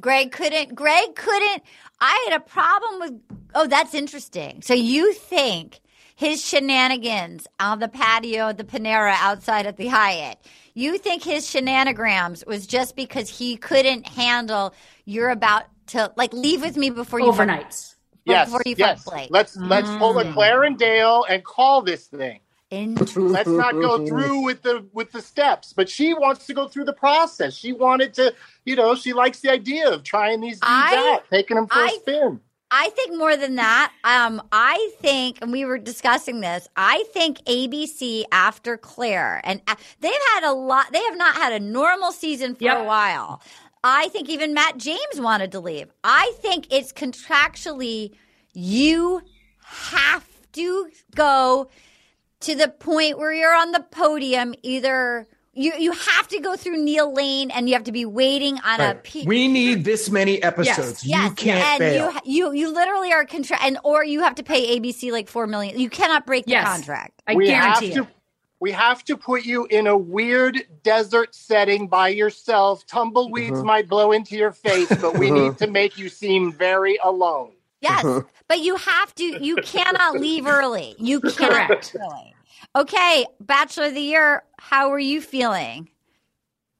Greg 0.00 0.32
couldn't. 0.32 0.74
Greg 0.74 1.14
couldn't. 1.14 1.62
I 2.00 2.26
had 2.28 2.36
a 2.36 2.44
problem 2.44 3.00
with. 3.00 3.20
Oh, 3.54 3.66
that's 3.66 3.94
interesting. 3.94 4.60
So 4.62 4.74
you 4.74 5.12
think 5.14 5.80
his 6.14 6.44
shenanigans 6.44 7.46
on 7.60 7.78
the 7.78 7.88
patio 7.88 8.48
at 8.48 8.58
the 8.58 8.64
Panera 8.64 9.14
outside 9.18 9.66
at 9.66 9.76
the 9.76 9.86
Hyatt? 9.88 10.38
You 10.74 10.98
think 10.98 11.22
his 11.24 11.48
shenanigans 11.48 12.44
was 12.46 12.66
just 12.66 12.96
because 12.96 13.30
he 13.38 13.56
couldn't 13.56 14.06
handle 14.06 14.74
you're 15.06 15.30
about 15.30 15.64
to 15.88 16.12
like 16.16 16.32
leave 16.34 16.60
with 16.60 16.76
me 16.76 16.90
before 16.90 17.20
you 17.20 17.32
fuck- 17.32 17.48
Overnights. 17.48 17.94
Yes, 18.26 18.48
before 18.48 18.62
you 18.66 18.74
yes. 18.76 19.04
fuck 19.04 19.30
Let's 19.30 19.56
let's 19.56 19.88
pull 19.96 20.18
a 20.18 20.24
Mm. 20.24 20.34
Claire 20.34 20.64
and 20.64 20.76
Dale 20.76 21.24
and 21.28 21.42
call 21.44 21.80
this 21.82 22.06
thing. 22.08 22.40
Interesting. 22.70 23.28
Let's 23.28 23.48
not 23.48 23.72
go 23.74 24.04
through 24.06 24.42
with 24.42 24.62
the 24.62 24.84
with 24.92 25.12
the 25.12 25.22
steps. 25.22 25.72
But 25.72 25.88
she 25.88 26.14
wants 26.14 26.46
to 26.46 26.54
go 26.54 26.66
through 26.66 26.84
the 26.86 26.92
process. 26.92 27.54
She 27.54 27.72
wanted 27.72 28.12
to, 28.14 28.34
you 28.64 28.74
know, 28.74 28.94
she 28.96 29.12
likes 29.12 29.40
the 29.40 29.50
idea 29.50 29.88
of 29.88 30.02
trying 30.02 30.40
these 30.40 30.58
things 30.58 30.62
I- 30.62 31.12
out, 31.14 31.24
taking 31.30 31.56
them 31.56 31.68
for 31.68 31.78
a 31.80 31.84
I- 31.84 31.98
spin. 32.00 32.40
I 32.68 32.90
think 32.90 33.16
more 33.16 33.36
than 33.36 33.54
that. 33.54 33.92
Um, 34.02 34.42
I 34.50 34.90
think, 35.00 35.38
and 35.40 35.52
we 35.52 35.64
were 35.64 35.78
discussing 35.78 36.40
this. 36.40 36.66
I 36.76 37.04
think 37.12 37.38
ABC 37.44 38.24
after 38.32 38.76
Claire, 38.76 39.40
and 39.44 39.62
uh, 39.68 39.76
they've 40.00 40.12
had 40.34 40.42
a 40.42 40.52
lot. 40.52 40.90
They 40.92 41.02
have 41.04 41.16
not 41.16 41.36
had 41.36 41.52
a 41.52 41.60
normal 41.60 42.10
season 42.10 42.56
for 42.56 42.68
a 42.68 42.82
while. 42.82 43.40
I 43.84 44.08
think 44.08 44.28
even 44.28 44.52
Matt 44.52 44.78
James 44.78 44.98
wanted 45.20 45.52
to 45.52 45.60
leave. 45.60 45.92
I 46.02 46.32
think 46.40 46.66
it's 46.72 46.92
contractually 46.92 48.14
you 48.52 49.22
have 49.60 50.26
to 50.54 50.90
go 51.14 51.68
to 52.40 52.54
the 52.54 52.68
point 52.68 53.18
where 53.18 53.32
you're 53.32 53.54
on 53.54 53.72
the 53.72 53.80
podium. 53.80 54.54
Either 54.62 55.26
you 55.54 55.72
you 55.78 55.92
have 55.92 56.28
to 56.28 56.40
go 56.40 56.56
through 56.56 56.82
Neil 56.82 57.12
Lane, 57.12 57.50
and 57.50 57.68
you 57.68 57.74
have 57.74 57.84
to 57.84 57.92
be 57.92 58.04
waiting 58.04 58.58
on 58.60 58.80
a. 58.80 58.84
Right. 58.88 59.02
P- 59.02 59.24
We 59.26 59.48
need 59.48 59.84
this 59.84 60.10
many 60.10 60.42
episodes. 60.42 61.04
Yes, 61.04 61.04
you 61.04 61.10
Yes, 61.10 61.32
can't 61.34 61.64
and 61.64 61.78
fail. 61.78 62.12
you 62.24 62.52
you 62.52 62.52
you 62.68 62.72
literally 62.74 63.12
are 63.12 63.24
contra- 63.24 63.62
and 63.62 63.78
or 63.84 64.04
you 64.04 64.20
have 64.20 64.34
to 64.36 64.42
pay 64.42 64.78
ABC 64.78 65.10
like 65.12 65.28
four 65.28 65.46
million. 65.46 65.78
You 65.78 65.88
cannot 65.90 66.26
break 66.26 66.44
the 66.44 66.52
Yes. 66.52 66.66
contract. 66.68 67.22
I 67.26 67.34
we 67.34 67.46
guarantee 67.46 67.88
have 67.88 67.98
it. 67.98 68.02
to 68.02 68.08
we 68.60 68.72
have 68.72 69.04
to 69.04 69.16
put 69.18 69.44
you 69.44 69.66
in 69.66 69.86
a 69.86 69.96
weird 69.96 70.62
desert 70.82 71.34
setting 71.34 71.88
by 71.88 72.08
yourself. 72.08 72.86
Tumbleweeds 72.86 73.60
Mhm. 73.60 73.64
might 73.64 73.88
blow 73.88 74.12
into 74.12 74.34
your 74.36 74.52
face, 74.52 74.88
but 75.00 75.18
we 75.18 75.30
need 75.38 75.58
to 75.58 75.66
make 75.66 75.98
you 75.98 76.08
seem 76.08 76.52
very 76.52 76.98
alone. 77.02 77.52
Yes, 77.80 78.04
but 78.48 78.60
you 78.60 78.76
have 78.76 79.14
to. 79.16 79.24
You 79.44 79.56
cannot 79.56 80.18
leave 80.20 80.46
early. 80.46 80.94
You 80.98 81.20
cannot 81.20 81.68
Correct. 81.68 81.94
leave 81.94 82.02
early. 82.02 82.34
Okay, 82.74 83.26
Bachelor 83.40 83.86
of 83.86 83.94
the 83.94 84.00
Year. 84.00 84.42
How 84.58 84.90
are 84.90 84.98
you 84.98 85.20
feeling? 85.20 85.88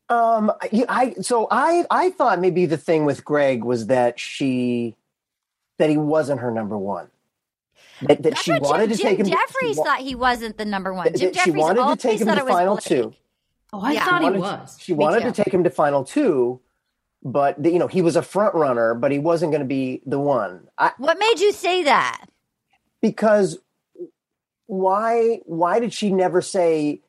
Um, 0.09 0.53
I, 0.63 0.85
I 0.89 1.15
so 1.21 1.49
I 1.51 1.85
I 1.91 2.11
thought 2.11 2.41
maybe 2.41 2.67
the 2.67 2.77
thing 2.77 3.05
with 3.05 3.25
Greg 3.25 3.65
was 3.65 3.87
that 3.89 4.21
she 4.21 4.97
that 5.79 5.91
he 5.91 5.97
wasn't 5.97 6.41
her 6.41 6.51
number 6.51 6.79
one. 6.79 7.09
That, 8.03 8.23
that 8.25 8.39
she 8.39 8.53
wanted 8.59 8.89
Jim, 8.91 8.97
to 8.99 9.03
take 9.03 9.19
him. 9.19 9.27
Jeffries 9.27 9.77
thought 9.77 10.01
he 10.01 10.15
wasn't 10.15 10.59
the 10.59 10.65
number 10.67 10.93
one. 10.93 11.07
Jim 11.15 11.31
she 11.31 11.31
Jeffries 11.31 11.57
wanted 11.57 11.89
to 11.89 11.97
take 12.09 12.21
him 12.21 12.29
to 12.29 12.45
final 12.45 12.75
Blake. 12.75 12.85
two. 12.85 13.15
Oh, 13.73 13.81
I 13.81 13.93
Yeah. 13.93 14.05
thought 14.05 14.23
he 14.23 14.39
was. 14.39 14.77
She 14.81 14.93
wanted 14.93 15.23
to 15.25 15.33
take 15.33 15.53
him 15.53 15.65
to 15.65 15.71
final 15.71 16.05
two, 16.05 16.61
but 17.33 17.63
you 17.65 17.79
know 17.79 17.89
he 17.89 18.01
was 18.03 18.17
a 18.17 18.23
front 18.23 18.55
runner, 18.55 18.95
but 18.95 19.11
he 19.13 19.19
wasn't 19.19 19.51
going 19.53 19.61
to 19.61 19.67
be 19.67 20.01
the 20.07 20.19
one. 20.21 20.67
I, 20.79 20.93
What 20.99 21.19
made 21.19 21.41
you 21.41 21.53
say 21.53 21.83
that? 21.83 22.25
because 23.03 23.59
why? 24.67 25.41
Why 25.45 25.79
did 25.81 25.93
she 25.93 26.11
never 26.11 26.41
say? 26.43 27.01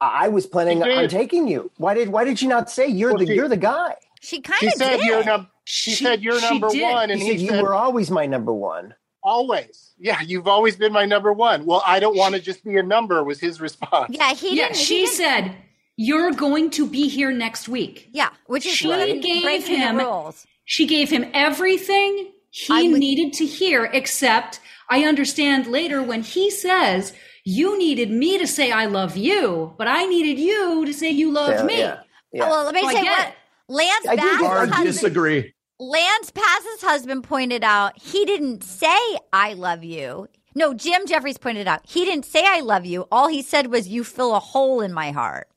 I 0.00 0.28
was 0.28 0.46
planning 0.46 0.78
She 0.82 0.88
did. 0.88 0.98
on 0.98 1.08
taking 1.08 1.46
you. 1.46 1.70
Why 1.76 1.94
did 1.94 2.08
Why 2.08 2.24
did 2.24 2.38
she 2.38 2.46
not 2.46 2.70
say 2.70 2.86
you're 2.88 3.10
Well, 3.10 3.18
the 3.18 3.26
she- 3.26 3.34
you're 3.34 3.48
the 3.48 3.56
guy? 3.56 3.94
She 4.22 4.40
kind 4.40 4.62
of 4.62 4.72
said 4.74 4.96
did. 4.98 5.06
you're 5.06 5.24
num- 5.24 5.48
she, 5.64 5.92
She- 5.92 6.04
said 6.04 6.22
you're 6.22 6.40
number 6.40 6.68
did. 6.68 6.82
one, 6.82 7.10
and 7.10 7.20
he 7.20 7.26
he, 7.26 7.32
said 7.32 7.40
you 7.40 7.48
said 7.50 7.62
were 7.62 7.74
always 7.74 8.10
my 8.10 8.26
number 8.26 8.52
one. 8.52 8.94
always. 9.22 9.92
Yeah, 9.98 10.20
you've 10.22 10.46
always 10.48 10.76
been 10.76 10.92
my 10.92 11.04
number 11.04 11.32
one. 11.32 11.66
Well, 11.66 11.82
I 11.86 12.00
don't 12.00 12.16
want 12.16 12.34
to 12.34 12.40
just 12.40 12.64
be 12.64 12.76
a 12.78 12.82
number. 12.82 13.22
Was 13.24 13.38
his 13.40 13.60
response? 13.60 14.08
yeah, 14.14 14.32
he 14.34 14.56
Yeah, 14.56 14.64
didn't. 14.68 14.76
he 14.78 14.84
she 14.84 14.96
didn't- 15.04 15.14
said, 15.14 15.56
You're 16.02 16.32
going 16.32 16.70
to 16.70 16.86
be 16.86 17.08
here 17.08 17.30
next 17.30 17.68
week. 17.68 18.08
Yeah, 18.12 18.30
which 18.46 18.64
is 18.64 18.72
She 18.72 18.88
breaking 18.88 19.20
gave 19.20 19.42
breaking 19.42 19.76
him- 19.80 19.98
rules. 19.98 20.46
She 20.64 20.86
gave 20.86 21.10
him 21.10 21.30
everything 21.34 22.32
he 22.50 22.72
I 22.72 22.82
would- 22.90 22.98
needed 22.98 23.34
to 23.34 23.44
hear, 23.44 23.84
except 23.92 24.60
I 24.88 25.04
understand 25.04 25.66
later 25.66 26.02
when 26.02 26.22
he 26.22 26.50
says, 26.50 27.12
You 27.44 27.76
needed 27.78 28.10
me 28.10 28.38
to 28.38 28.46
say 28.46 28.70
I 28.70 28.86
love 28.86 29.14
you, 29.16 29.74
but 29.76 29.88
I 29.88 30.06
needed 30.06 30.38
you 30.38 30.86
to 30.86 30.92
say 30.94 31.10
you 31.10 31.30
love 31.32 31.50
Yeah, 31.50 31.62
me. 31.64 31.78
yeah, 31.78 31.98
yeah. 32.32 32.48
Well, 32.48 32.64
let 32.64 32.74
me 32.74 32.80
Oh, 32.82 32.86
I 32.88 32.94
say 32.94 33.02
what. 33.02 33.34
Lance 33.68 34.06
I 34.08 34.16
do 34.16 34.22
get- 34.22 34.30
Bass's 34.32 34.46
Hard 34.46 34.68
husband. 34.70 34.86
disagree. 34.86 35.54
Lance 35.78 36.30
Bass's 36.30 36.80
husband 36.82 37.24
pointed 37.24 37.62
out 37.62 38.00
he 38.00 38.24
didn't 38.24 38.64
say 38.64 38.96
I 39.34 39.52
love 39.52 39.84
you. 39.84 40.28
No, 40.54 40.72
Jim 40.72 41.06
Jeffries 41.06 41.36
pointed 41.38 41.68
out 41.68 41.80
he 41.86 42.06
didn't 42.06 42.24
say 42.24 42.42
I 42.46 42.60
love 42.60 42.86
you. 42.86 43.06
All 43.12 43.28
he 43.28 43.42
said 43.42 43.66
was 43.70 43.86
you 43.88 44.02
fill 44.02 44.34
a 44.34 44.40
hole 44.40 44.80
in 44.80 44.92
my 44.94 45.10
heart. 45.10 45.48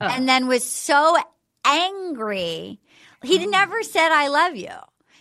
Oh. 0.00 0.06
And 0.06 0.28
then 0.28 0.46
was 0.46 0.64
so 0.64 1.16
angry. 1.64 2.80
He 3.22 3.44
oh. 3.46 3.48
never 3.50 3.82
said 3.82 4.10
I 4.12 4.28
love 4.28 4.56
you. 4.56 4.68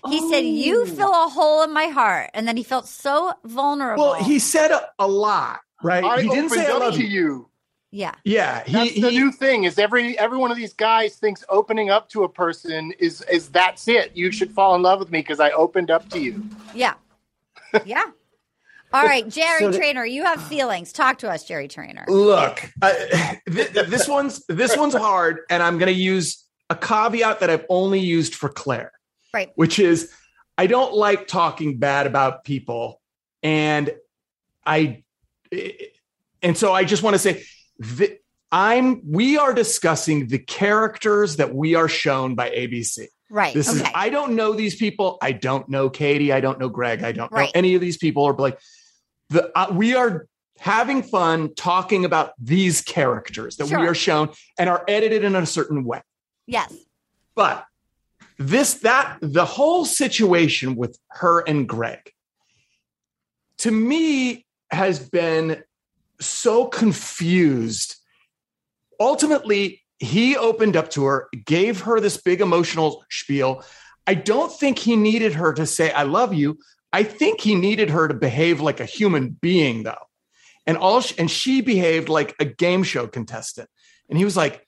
He 0.07 0.29
said 0.29 0.39
you 0.45 0.81
Oh. 0.83 0.85
fill 0.85 1.11
a 1.25 1.27
hole 1.29 1.63
in 1.63 1.73
my 1.73 1.87
heart. 1.87 2.29
And 2.33 2.47
then 2.47 2.55
he 2.55 2.63
felt 2.63 2.87
so 2.87 3.33
vulnerable. 3.43 4.11
Well, 4.11 4.23
he 4.23 4.39
said 4.39 4.71
a, 4.71 4.89
a 4.99 5.07
lot, 5.07 5.59
right? 5.83 6.03
I 6.03 6.21
he 6.21 6.29
didn't 6.29 6.49
say 6.49 6.65
I 6.67 6.77
love 6.77 6.93
to 6.95 7.03
you. 7.03 7.07
you. 7.09 7.49
yeah. 7.91 8.15
Yeah, 8.23 8.63
he, 8.63 8.73
That's 8.73 8.93
the 9.01 9.09
he- 9.09 9.17
new 9.17 9.31
thing. 9.31 9.63
Is 9.65 9.79
every 9.79 10.17
every 10.19 10.37
one 10.37 10.51
of 10.51 10.57
these 10.57 10.73
guys 10.73 11.15
thinks 11.15 11.43
opening 11.49 11.89
up 11.89 12.09
to 12.09 12.23
a 12.23 12.29
person 12.29 12.93
is 12.99 13.21
is 13.23 13.49
that's 13.49 13.87
it. 13.87 14.11
You 14.15 14.31
should 14.31 14.51
fall 14.51 14.75
in 14.75 14.81
love 14.83 14.99
with 14.99 15.09
me 15.11 15.19
because 15.19 15.39
I 15.39 15.49
opened 15.51 15.89
up 15.91 16.07
to 16.09 16.19
you. 16.19 16.43
Yeah. 16.75 16.93
Yeah. 17.85 18.05
All 18.93 19.03
right, 19.03 19.27
Jerry 19.27 19.71
So 19.71 19.77
Trainer, 19.77 20.05
you 20.05 20.23
have 20.23 20.41
feelings. 20.41 20.93
Talk 20.93 21.19
to 21.19 21.29
us, 21.29 21.43
Jerry 21.43 21.67
Trainer. 21.67 22.05
Look, 22.07 22.71
uh, 22.81 22.93
th- 23.49 23.71
this 23.71 24.07
one's 24.07 24.45
this 24.47 24.77
one's 24.77 24.93
hard, 24.95 25.39
and 25.49 25.61
I'm 25.61 25.77
going 25.77 25.93
to 25.93 25.99
use 25.99 26.43
a 26.69 26.75
caveat 26.75 27.41
that 27.41 27.49
I've 27.49 27.65
only 27.69 27.99
used 27.99 28.33
for 28.35 28.49
Claire, 28.49 28.93
Right. 29.33 29.51
which 29.55 29.77
is 29.79 30.11
I 30.57 30.67
don't 30.67 30.93
like 30.93 31.27
talking 31.27 31.77
bad 31.79 32.07
about 32.07 32.43
people, 32.45 33.01
and 33.43 33.93
I, 34.65 35.03
and 36.41 36.57
so 36.57 36.73
I 36.73 36.83
just 36.85 37.03
want 37.03 37.13
to 37.15 37.19
say 37.19 37.43
that 37.79 38.19
I'm 38.51 39.01
we 39.05 39.37
are 39.37 39.53
discussing 39.53 40.27
the 40.27 40.39
characters 40.39 41.35
that 41.35 41.53
we 41.53 41.75
are 41.75 41.89
shown 41.89 42.35
by 42.35 42.49
ABC. 42.49 43.07
Right. 43.29 43.53
This 43.53 43.69
okay. 43.69 43.79
is 43.81 43.91
I 43.93 44.09
don't 44.09 44.33
know 44.35 44.53
these 44.53 44.75
people. 44.75 45.17
I 45.21 45.31
don't 45.33 45.67
know 45.67 45.89
Katie. 45.89 46.31
I 46.31 46.39
don't 46.39 46.59
know 46.59 46.69
Greg. 46.69 47.03
I 47.03 47.11
don't 47.11 47.31
know 47.31 47.47
any 47.53 47.75
of 47.75 47.81
these 47.81 47.97
people. 47.97 48.23
Or 48.23 48.33
like 48.33 48.59
the 49.29 49.51
uh, 49.57 49.67
we 49.71 49.95
are 49.95 50.27
having 50.59 51.03
fun 51.03 51.53
talking 51.55 52.05
about 52.05 52.31
these 52.39 52.81
characters 52.81 53.57
that 53.57 53.67
Sure. 53.67 53.79
we 53.79 53.87
are 53.87 53.93
shown 53.93 54.29
and 54.57 54.69
are 54.69 54.83
edited 54.87 55.23
in 55.23 55.35
a 55.35 55.45
certain 55.45 55.83
way. 55.83 56.01
yes. 56.45 56.73
But 57.35 57.65
this 58.39 58.75
that 58.75 59.17
the 59.21 59.45
whole 59.45 59.83
situation 59.85 60.75
with 60.75 60.97
her 61.09 61.41
and 61.41 61.67
Greg 61.67 62.11
to 63.59 63.71
me 63.71 64.45
has 64.71 64.99
been 64.99 65.63
so 66.19 66.65
confused. 66.65 67.95
Ultimately, 68.99 69.83
he 69.99 70.37
opened 70.37 70.75
up 70.75 70.89
to 70.91 71.05
her, 71.05 71.29
gave 71.45 71.81
her 71.81 71.99
this 71.99 72.17
big 72.17 72.41
emotional 72.41 73.03
spiel. 73.09 73.63
I 74.05 74.13
don't 74.13 74.51
think 74.51 74.79
he 74.79 74.95
needed 74.95 75.33
her 75.33 75.53
to 75.53 75.65
say, 75.65 75.91
I 75.91 76.03
love 76.03 76.33
you. 76.33 76.59
I 76.93 77.03
think 77.03 77.41
he 77.41 77.55
needed 77.55 77.89
her 77.89 78.07
to 78.07 78.13
behave 78.13 78.61
like 78.61 78.79
a 78.79 78.85
human 78.85 79.29
being, 79.29 79.83
though. 79.83 79.95
And 80.65 80.77
all 80.77 81.01
she, 81.01 81.17
and 81.17 81.29
she 81.29 81.61
behaved 81.61 82.09
like 82.09 82.35
a 82.39 82.45
game 82.45 82.83
show 82.83 83.07
contestant. 83.07 83.69
And 84.09 84.17
he 84.17 84.25
was 84.25 84.37
like, 84.37 84.65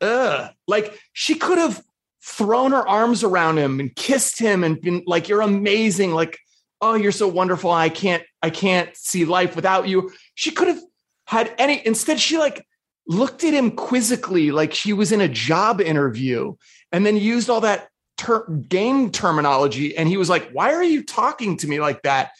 ugh. 0.00 0.50
Like 0.68 0.98
she 1.12 1.34
could 1.34 1.58
have 1.58 1.82
thrown 2.22 2.72
her 2.72 2.86
arms 2.86 3.24
around 3.24 3.58
him 3.58 3.80
and 3.80 3.94
kissed 3.94 4.38
him 4.38 4.64
and 4.64 4.80
been 4.80 5.02
like, 5.06 5.28
you're 5.28 5.40
amazing. 5.40 6.12
Like, 6.12 6.38
oh, 6.80 6.94
you're 6.94 7.12
so 7.12 7.28
wonderful. 7.28 7.70
I 7.70 7.88
can't, 7.88 8.22
I 8.42 8.50
can't 8.50 8.94
see 8.96 9.24
life 9.24 9.56
without 9.56 9.88
you. 9.88 10.12
She 10.34 10.50
could 10.50 10.68
have 10.68 10.80
had 11.26 11.54
any, 11.58 11.84
instead, 11.86 12.20
she 12.20 12.38
like 12.38 12.66
looked 13.06 13.44
at 13.44 13.54
him 13.54 13.70
quizzically, 13.70 14.50
like 14.50 14.74
she 14.74 14.92
was 14.92 15.12
in 15.12 15.20
a 15.20 15.28
job 15.28 15.80
interview, 15.80 16.54
and 16.92 17.06
then 17.06 17.16
used 17.16 17.48
all 17.48 17.60
that 17.60 17.88
ter- 18.16 18.48
game 18.48 19.10
terminology. 19.10 19.96
And 19.96 20.08
he 20.08 20.16
was 20.16 20.28
like, 20.28 20.50
why 20.50 20.74
are 20.74 20.82
you 20.84 21.04
talking 21.04 21.56
to 21.58 21.68
me 21.68 21.80
like 21.80 22.02
that? 22.02 22.32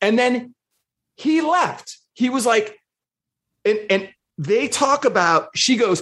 And 0.00 0.18
then 0.18 0.54
he 1.16 1.40
left. 1.40 1.98
He 2.14 2.28
was 2.28 2.44
like, 2.44 2.78
and, 3.64 3.80
and 3.90 4.10
they 4.36 4.68
talk 4.68 5.04
about, 5.04 5.48
she 5.54 5.76
goes, 5.76 6.00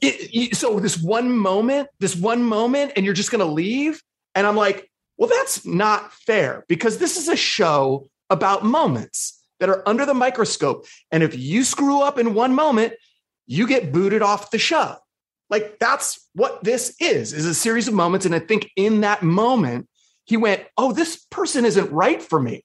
it, 0.00 0.30
it, 0.32 0.56
so 0.56 0.78
this 0.78 1.00
one 1.00 1.32
moment, 1.32 1.88
this 2.00 2.14
one 2.14 2.42
moment, 2.42 2.92
and 2.96 3.04
you're 3.04 3.14
just 3.14 3.30
going 3.30 3.46
to 3.46 3.50
leave. 3.50 4.02
And 4.34 4.46
I'm 4.46 4.56
like, 4.56 4.90
well, 5.16 5.30
that's 5.30 5.64
not 5.64 6.12
fair 6.12 6.64
because 6.68 6.98
this 6.98 7.16
is 7.16 7.28
a 7.28 7.36
show 7.36 8.08
about 8.28 8.64
moments 8.64 9.42
that 9.60 9.68
are 9.68 9.86
under 9.88 10.06
the 10.06 10.14
microscope. 10.14 10.86
And 11.10 11.22
if 11.22 11.36
you 11.36 11.64
screw 11.64 12.02
up 12.02 12.18
in 12.18 12.34
one 12.34 12.54
moment, 12.54 12.94
you 13.46 13.66
get 13.66 13.92
booted 13.92 14.22
off 14.22 14.50
the 14.50 14.58
show. 14.58 14.96
Like 15.48 15.78
that's 15.78 16.28
what 16.34 16.62
this 16.64 16.96
is, 17.00 17.32
is 17.32 17.46
a 17.46 17.54
series 17.54 17.88
of 17.88 17.94
moments. 17.94 18.26
And 18.26 18.34
I 18.34 18.40
think 18.40 18.70
in 18.76 19.02
that 19.02 19.22
moment, 19.22 19.88
he 20.24 20.36
went, 20.36 20.64
Oh, 20.76 20.92
this 20.92 21.24
person 21.30 21.64
isn't 21.64 21.90
right 21.92 22.20
for 22.20 22.40
me 22.40 22.64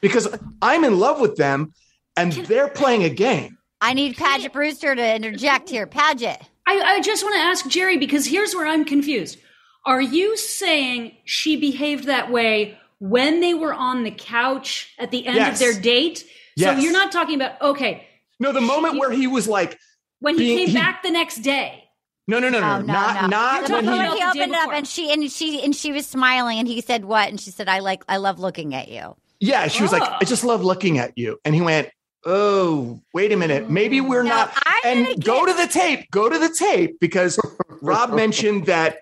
because 0.00 0.28
I'm 0.60 0.84
in 0.84 0.98
love 0.98 1.20
with 1.20 1.36
them 1.36 1.72
and 2.16 2.32
they're 2.32 2.68
playing 2.68 3.04
a 3.04 3.08
game. 3.08 3.58
I 3.80 3.94
need 3.94 4.16
Paget 4.16 4.52
Brewster 4.52 4.94
to 4.94 5.14
interject 5.14 5.70
here. 5.70 5.86
Paget. 5.86 6.42
I, 6.66 6.80
I 6.80 7.00
just 7.00 7.22
want 7.22 7.36
to 7.36 7.40
ask 7.40 7.66
Jerry 7.68 7.96
because 7.96 8.26
here's 8.26 8.54
where 8.54 8.66
I'm 8.66 8.84
confused. 8.84 9.38
Are 9.86 10.00
you 10.00 10.36
saying 10.36 11.16
she 11.24 11.56
behaved 11.56 12.04
that 12.04 12.30
way 12.30 12.77
when 13.00 13.40
they 13.40 13.54
were 13.54 13.72
on 13.74 14.02
the 14.04 14.10
couch 14.10 14.92
at 14.98 15.10
the 15.10 15.26
end 15.26 15.36
Yes. 15.36 15.52
of 15.54 15.58
their 15.60 15.80
date? 15.80 16.24
Yes. 16.56 16.76
So 16.76 16.82
you're 16.82 16.92
not 16.92 17.12
talking 17.12 17.36
about, 17.36 17.60
okay, 17.62 18.06
No, 18.40 18.52
the 18.52 18.60
moment 18.60 18.98
where 18.98 19.10
he 19.10 19.26
was 19.26 19.48
like, 19.48 19.78
when 20.20 20.34
he 20.36 20.40
being- 20.40 20.58
came 20.58 20.68
he- 20.68 20.74
back 20.74 21.02
the 21.02 21.10
next 21.10 21.38
day. 21.38 21.84
no, 22.26 22.38
no, 22.38 22.48
no, 22.50 22.60
no, 22.60 22.66
Oh, 22.66 22.78
no, 22.80 22.86
no, 22.86 22.92
not, 22.92 23.22
no. 23.22 23.28
not 23.28 23.66
the 23.66 23.72
when 23.74 23.84
moment 23.86 24.12
he, 24.12 24.18
he 24.18 24.24
opened 24.24 24.54
up 24.54 24.70
and 24.72 24.86
she 24.86 25.12
and 25.12 25.30
she 25.30 25.62
and 25.64 25.74
she 25.74 25.92
was 25.92 26.06
smiling 26.06 26.58
and 26.58 26.68
he 26.68 26.80
said 26.80 27.04
what 27.04 27.28
and 27.30 27.40
she 27.40 27.50
said 27.50 27.68
I 27.68 27.78
like 27.78 28.02
I 28.08 28.16
love 28.18 28.38
looking 28.38 28.74
at 28.74 28.88
you. 28.88 29.16
yeah, 29.40 29.66
she 29.68 29.82
was 29.82 29.92
like, 29.92 30.02
Oh. 30.02 30.16
I 30.20 30.24
just 30.24 30.44
love 30.44 30.62
looking 30.64 30.98
at 30.98 31.16
you. 31.16 31.38
And 31.44 31.54
he 31.54 31.60
went, 31.62 31.88
Oh, 32.26 33.00
wait 33.14 33.30
a 33.32 33.36
minute. 33.36 33.70
Maybe 33.70 34.00
we're 34.00 34.24
Now, 34.24 34.46
not. 34.46 34.62
I'm 34.66 34.80
And 34.84 35.06
gonna 35.06 35.16
go 35.18 35.46
get- 35.46 35.56
to 35.56 35.66
the 35.66 35.72
tape. 35.72 36.10
Go 36.10 36.28
to 36.28 36.38
the 36.38 36.48
tape 36.50 36.98
because 37.00 37.38
Rob 37.80 38.12
mentioned 38.12 38.66
that 38.66 38.98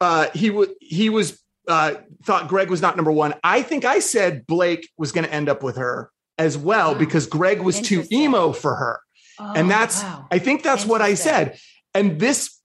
uh, 0.00 0.26
he 0.34 0.50
was 0.50 0.68
he 0.80 1.08
was 1.10 1.40
uh, 1.70 1.94
thought 2.22 2.48
Greg 2.48 2.70
was 2.70 2.82
not 2.82 2.96
number 2.96 3.12
one. 3.12 3.34
I 3.42 3.62
think 3.62 3.84
I 3.84 3.98
said 3.98 4.46
Blake 4.46 4.88
was 4.96 5.12
going 5.12 5.24
to 5.24 5.32
end 5.32 5.48
up 5.48 5.62
with 5.62 5.76
her 5.76 6.10
as 6.38 6.56
well 6.56 6.94
because 6.94 7.26
Greg 7.26 7.60
was 7.60 7.80
too 7.80 8.04
emo 8.10 8.52
for 8.52 8.74
her. 8.74 9.00
Oh, 9.38 9.52
and 9.54 9.70
that's 9.70 10.02
wow. 10.02 10.26
I 10.30 10.38
think 10.38 10.62
that's 10.62 10.84
what 10.84 11.02
I 11.02 11.14
said. 11.14 11.58
And 11.94 12.18
this 12.18 12.58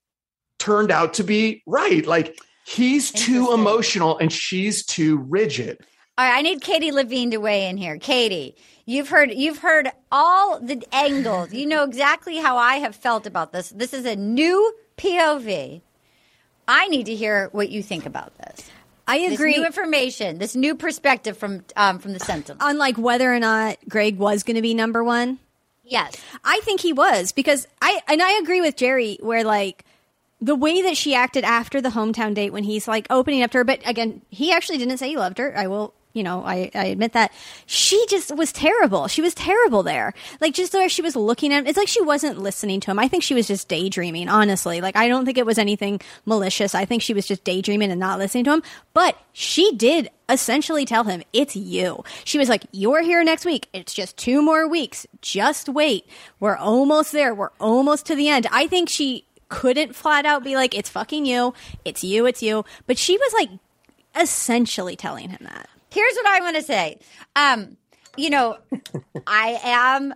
turned 0.58 0.90
out 0.90 1.14
to 1.14 1.24
be 1.24 1.62
right. 1.66 2.06
Like 2.06 2.38
he's 2.66 3.10
too 3.10 3.52
emotional 3.52 4.18
and 4.18 4.32
she's 4.32 4.84
too 4.84 5.18
rigid. 5.18 5.78
All 6.18 6.24
right, 6.24 6.38
I 6.38 6.42
need 6.42 6.62
Katie 6.62 6.92
Levine 6.92 7.30
to 7.32 7.36
weigh 7.36 7.68
in 7.68 7.76
here. 7.76 7.98
Katie, 7.98 8.56
you've 8.86 9.08
heard 9.08 9.32
you've 9.32 9.58
heard 9.58 9.90
all 10.10 10.58
the 10.60 10.82
angles. 10.92 11.52
You 11.52 11.66
know 11.66 11.84
exactly 11.84 12.38
how 12.38 12.56
I 12.56 12.76
have 12.76 12.96
felt 12.96 13.26
about 13.26 13.52
this. 13.52 13.68
This 13.70 13.92
is 13.92 14.06
a 14.06 14.16
new 14.16 14.74
POV. 14.96 15.82
I 16.68 16.88
need 16.88 17.06
to 17.06 17.14
hear 17.14 17.48
what 17.52 17.68
you 17.68 17.82
think 17.82 18.06
about 18.06 18.36
this. 18.38 18.70
I 19.06 19.18
This 19.18 19.34
agree. 19.34 19.56
new 19.56 19.64
information, 19.64 20.38
this 20.38 20.56
new 20.56 20.74
perspective 20.74 21.36
from 21.38 21.64
um, 21.76 21.98
from 21.98 22.12
the 22.12 22.20
Sentinel. 22.20 22.64
on 22.66 22.76
like 22.78 22.96
whether 22.98 23.32
or 23.32 23.38
not 23.38 23.76
Greg 23.88 24.18
was 24.18 24.42
going 24.42 24.56
to 24.56 24.62
be 24.62 24.74
number 24.74 25.04
one. 25.04 25.38
Yes. 25.84 26.16
I 26.44 26.60
think 26.64 26.80
he 26.80 26.92
was 26.92 27.30
because 27.32 27.68
I 27.80 28.00
and 28.08 28.20
I 28.20 28.32
agree 28.42 28.60
with 28.60 28.74
Jerry 28.76 29.18
where 29.20 29.44
like 29.44 29.84
the 30.40 30.56
way 30.56 30.82
that 30.82 30.96
she 30.96 31.14
acted 31.14 31.44
after 31.44 31.80
the 31.80 31.90
hometown 31.90 32.34
date 32.34 32.52
when 32.52 32.64
he's 32.64 32.86
like 32.88 33.06
opening 33.08 33.42
up 33.42 33.52
to 33.52 33.58
her, 33.58 33.64
but 33.64 33.80
again, 33.88 34.20
he 34.28 34.52
actually 34.52 34.78
didn't 34.78 34.98
say 34.98 35.08
he 35.08 35.16
loved 35.16 35.38
her. 35.38 35.56
I 35.56 35.66
will, 35.68 35.94
you 36.16 36.22
know, 36.22 36.42
I, 36.44 36.70
I 36.74 36.86
admit 36.86 37.12
that 37.12 37.30
she 37.66 38.04
just 38.08 38.34
was 38.34 38.50
terrible. 38.50 39.06
She 39.06 39.20
was 39.20 39.34
terrible 39.34 39.82
there. 39.82 40.14
Like 40.40 40.54
just 40.54 40.72
the 40.72 40.78
way 40.78 40.88
she 40.88 41.02
was 41.02 41.14
looking 41.14 41.52
at 41.52 41.58
him, 41.58 41.66
it's 41.66 41.76
like 41.76 41.88
she 41.88 42.00
wasn't 42.00 42.38
listening 42.38 42.80
to 42.80 42.90
him. 42.90 42.98
I 42.98 43.06
think 43.06 43.22
she 43.22 43.34
was 43.34 43.46
just 43.46 43.68
daydreaming, 43.68 44.30
honestly. 44.30 44.80
Like 44.80 44.96
I 44.96 45.08
don't 45.08 45.26
think 45.26 45.36
it 45.36 45.44
was 45.44 45.58
anything 45.58 46.00
malicious. 46.24 46.74
I 46.74 46.86
think 46.86 47.02
she 47.02 47.12
was 47.12 47.26
just 47.26 47.44
daydreaming 47.44 47.90
and 47.90 48.00
not 48.00 48.18
listening 48.18 48.44
to 48.44 48.54
him. 48.54 48.62
But 48.94 49.18
she 49.34 49.76
did 49.76 50.08
essentially 50.30 50.86
tell 50.86 51.04
him 51.04 51.22
it's 51.34 51.54
you. 51.54 52.02
She 52.24 52.38
was 52.38 52.48
like, 52.48 52.64
"You're 52.72 53.02
here 53.02 53.22
next 53.22 53.44
week. 53.44 53.68
It's 53.74 53.92
just 53.92 54.16
two 54.16 54.40
more 54.40 54.66
weeks. 54.66 55.06
Just 55.20 55.68
wait. 55.68 56.08
We're 56.40 56.56
almost 56.56 57.12
there. 57.12 57.34
We're 57.34 57.50
almost 57.60 58.06
to 58.06 58.14
the 58.14 58.30
end." 58.30 58.46
I 58.50 58.66
think 58.66 58.88
she 58.88 59.26
couldn't 59.50 59.94
flat 59.94 60.24
out 60.24 60.42
be 60.42 60.56
like, 60.56 60.74
"It's 60.74 60.88
fucking 60.88 61.26
you. 61.26 61.52
It's 61.84 62.02
you. 62.02 62.24
It's 62.24 62.42
you." 62.42 62.64
But 62.86 62.96
she 62.96 63.18
was 63.18 63.34
like 63.34 63.50
essentially 64.18 64.96
telling 64.96 65.28
him 65.28 65.40
that. 65.42 65.68
Here's 65.96 66.14
what 66.14 66.26
I 66.26 66.40
want 66.40 66.56
to 66.56 66.62
say. 66.62 66.98
Um, 67.36 67.78
you 68.18 68.28
know, 68.28 68.58
I 69.26 69.58
am 69.62 70.12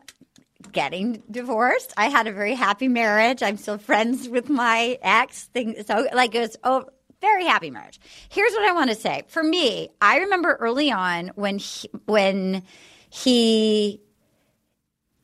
getting 0.72 1.22
divorced. 1.30 1.94
I 1.96 2.10
had 2.10 2.26
a 2.26 2.32
very 2.32 2.54
happy 2.54 2.86
marriage. 2.86 3.42
I'm 3.42 3.56
still 3.56 3.78
friends 3.78 4.28
with 4.28 4.50
my 4.50 4.98
ex. 5.00 5.44
Thing 5.44 5.82
so 5.86 6.06
like 6.12 6.34
it 6.34 6.40
was 6.40 6.58
oh 6.64 6.84
very 7.22 7.46
happy 7.46 7.70
marriage. 7.70 7.98
Here's 8.28 8.52
what 8.52 8.68
I 8.68 8.72
want 8.72 8.90
to 8.90 8.96
say. 8.96 9.22
For 9.28 9.42
me, 9.42 9.88
I 10.02 10.18
remember 10.18 10.58
early 10.60 10.90
on 10.90 11.32
when 11.34 11.56
he, 11.56 11.88
when 12.04 12.62
he 13.08 14.02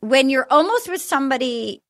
when 0.00 0.30
you're 0.30 0.46
almost 0.50 0.88
with 0.88 1.02
somebody 1.02 1.82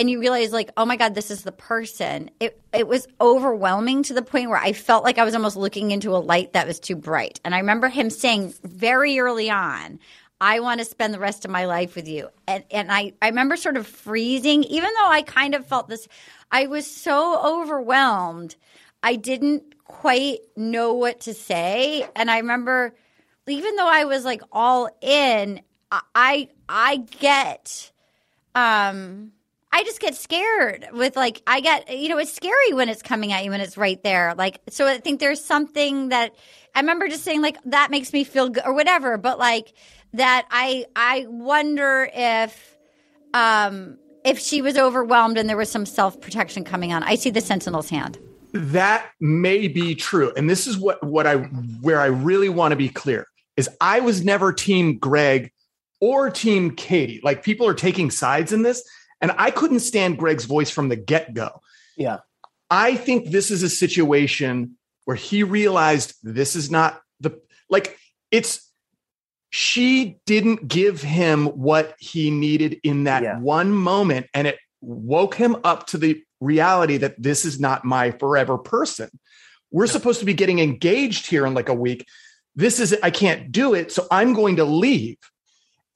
and 0.00 0.10
you 0.10 0.20
realize 0.20 0.52
like 0.52 0.70
oh 0.76 0.84
my 0.84 0.96
god 0.96 1.14
this 1.14 1.30
is 1.30 1.42
the 1.42 1.52
person. 1.52 2.30
It 2.40 2.60
it 2.72 2.86
was 2.86 3.06
overwhelming 3.20 4.02
to 4.04 4.14
the 4.14 4.22
point 4.22 4.50
where 4.50 4.58
i 4.58 4.72
felt 4.72 5.04
like 5.04 5.18
i 5.18 5.24
was 5.24 5.34
almost 5.34 5.56
looking 5.56 5.90
into 5.90 6.14
a 6.16 6.18
light 6.18 6.52
that 6.52 6.66
was 6.66 6.80
too 6.80 6.96
bright. 6.96 7.40
And 7.44 7.54
i 7.54 7.58
remember 7.58 7.88
him 7.88 8.10
saying 8.10 8.54
very 8.62 9.18
early 9.18 9.50
on 9.50 9.98
i 10.40 10.60
want 10.60 10.80
to 10.80 10.84
spend 10.84 11.14
the 11.14 11.18
rest 11.18 11.44
of 11.44 11.50
my 11.50 11.66
life 11.66 11.94
with 11.94 12.08
you. 12.08 12.28
And 12.46 12.64
and 12.70 12.90
i 12.90 13.12
i 13.22 13.28
remember 13.28 13.56
sort 13.56 13.76
of 13.76 13.86
freezing 13.86 14.64
even 14.64 14.90
though 14.98 15.10
i 15.10 15.22
kind 15.22 15.54
of 15.54 15.66
felt 15.66 15.88
this 15.88 16.08
i 16.50 16.66
was 16.66 16.86
so 16.90 17.40
overwhelmed 17.42 18.56
i 19.02 19.16
didn't 19.16 19.74
quite 19.84 20.40
know 20.56 20.94
what 20.94 21.20
to 21.20 21.34
say. 21.34 22.06
And 22.16 22.30
i 22.30 22.38
remember 22.38 22.94
even 23.46 23.76
though 23.76 23.88
i 23.88 24.04
was 24.04 24.24
like 24.24 24.42
all 24.52 24.88
in 25.00 25.60
i 26.14 26.48
i, 26.68 26.96
get 27.20 27.92
um 28.54 29.32
I 29.74 29.82
just 29.82 29.98
get 29.98 30.14
scared 30.14 30.86
with 30.92 31.16
like 31.16 31.42
I 31.48 31.60
get 31.60 31.90
you 31.98 32.08
know 32.08 32.18
it's 32.18 32.32
scary 32.32 32.72
when 32.72 32.88
it's 32.88 33.02
coming 33.02 33.32
at 33.32 33.44
you 33.44 33.52
and 33.52 33.60
it's 33.60 33.76
right 33.76 34.00
there 34.04 34.32
like 34.38 34.60
so 34.70 34.86
I 34.86 34.98
think 34.98 35.18
there's 35.18 35.44
something 35.44 36.10
that 36.10 36.36
I 36.76 36.80
remember 36.80 37.08
just 37.08 37.24
saying 37.24 37.42
like 37.42 37.56
that 37.64 37.90
makes 37.90 38.12
me 38.12 38.22
feel 38.22 38.50
good 38.50 38.64
or 38.64 38.72
whatever 38.72 39.18
but 39.18 39.40
like 39.40 39.72
that 40.12 40.46
I 40.48 40.86
I 40.94 41.26
wonder 41.28 42.08
if 42.14 42.76
um 43.34 43.98
if 44.24 44.38
she 44.38 44.62
was 44.62 44.78
overwhelmed 44.78 45.38
and 45.38 45.48
there 45.48 45.56
was 45.56 45.72
some 45.72 45.86
self 45.86 46.20
protection 46.20 46.62
coming 46.62 46.92
on 46.92 47.02
I 47.02 47.16
see 47.16 47.30
the 47.30 47.40
sentinel's 47.40 47.90
hand 47.90 48.16
That 48.52 49.10
may 49.20 49.66
be 49.66 49.96
true. 49.96 50.32
And 50.36 50.48
this 50.48 50.68
is 50.68 50.78
what, 50.78 51.02
what 51.02 51.26
I 51.26 51.38
where 51.82 52.00
I 52.00 52.06
really 52.06 52.48
want 52.48 52.70
to 52.70 52.76
be 52.76 52.88
clear 52.88 53.26
is 53.56 53.68
I 53.80 53.98
was 53.98 54.24
never 54.24 54.52
team 54.52 54.98
Greg 54.98 55.50
or 56.00 56.30
team 56.30 56.76
Katie. 56.76 57.20
Like 57.24 57.42
people 57.42 57.66
are 57.66 57.74
taking 57.74 58.12
sides 58.12 58.52
in 58.52 58.62
this, 58.62 58.88
and 59.20 59.32
I 59.38 59.50
couldn't 59.50 59.80
stand 59.80 60.18
Greg's 60.18 60.44
voice 60.44 60.70
from 60.70 60.88
the 60.88 60.96
get-go. 60.96 61.60
Yeah. 61.96 62.18
I 62.70 62.96
think 62.96 63.30
this 63.30 63.50
is 63.50 63.62
a 63.62 63.68
situation 63.70 64.76
where 65.04 65.16
he 65.16 65.42
realized 65.42 66.14
this 66.22 66.56
is 66.56 66.70
not 66.70 67.00
the 67.20 67.40
like 67.70 67.98
it's 68.30 68.70
she 69.50 70.18
didn't 70.26 70.66
give 70.66 71.00
him 71.00 71.46
what 71.46 71.94
he 71.98 72.30
needed 72.30 72.80
in 72.82 73.04
that 73.04 73.22
Yeah. 73.22 73.38
one 73.38 73.70
moment 73.70 74.26
and 74.34 74.46
it 74.46 74.58
woke 74.80 75.34
him 75.36 75.56
up 75.64 75.86
to 75.88 75.98
the 75.98 76.22
reality 76.40 76.96
that 76.96 77.14
this 77.22 77.44
is 77.44 77.60
not 77.60 77.84
my 77.84 78.10
forever 78.10 78.58
person. 78.58 79.08
We're 79.70 79.86
supposed 79.86 80.20
to 80.20 80.26
be 80.26 80.34
getting 80.34 80.58
engaged 80.58 81.26
here 81.26 81.46
in 81.46 81.54
like 81.54 81.68
a 81.68 81.74
week. 81.74 82.06
this 82.56 82.78
is 82.78 82.96
I 83.02 83.10
can't 83.10 83.50
do 83.50 83.74
it, 83.74 83.90
so 83.90 84.06
I'm 84.12 84.32
going 84.32 84.56
to 84.56 84.64
leave. 84.64 85.16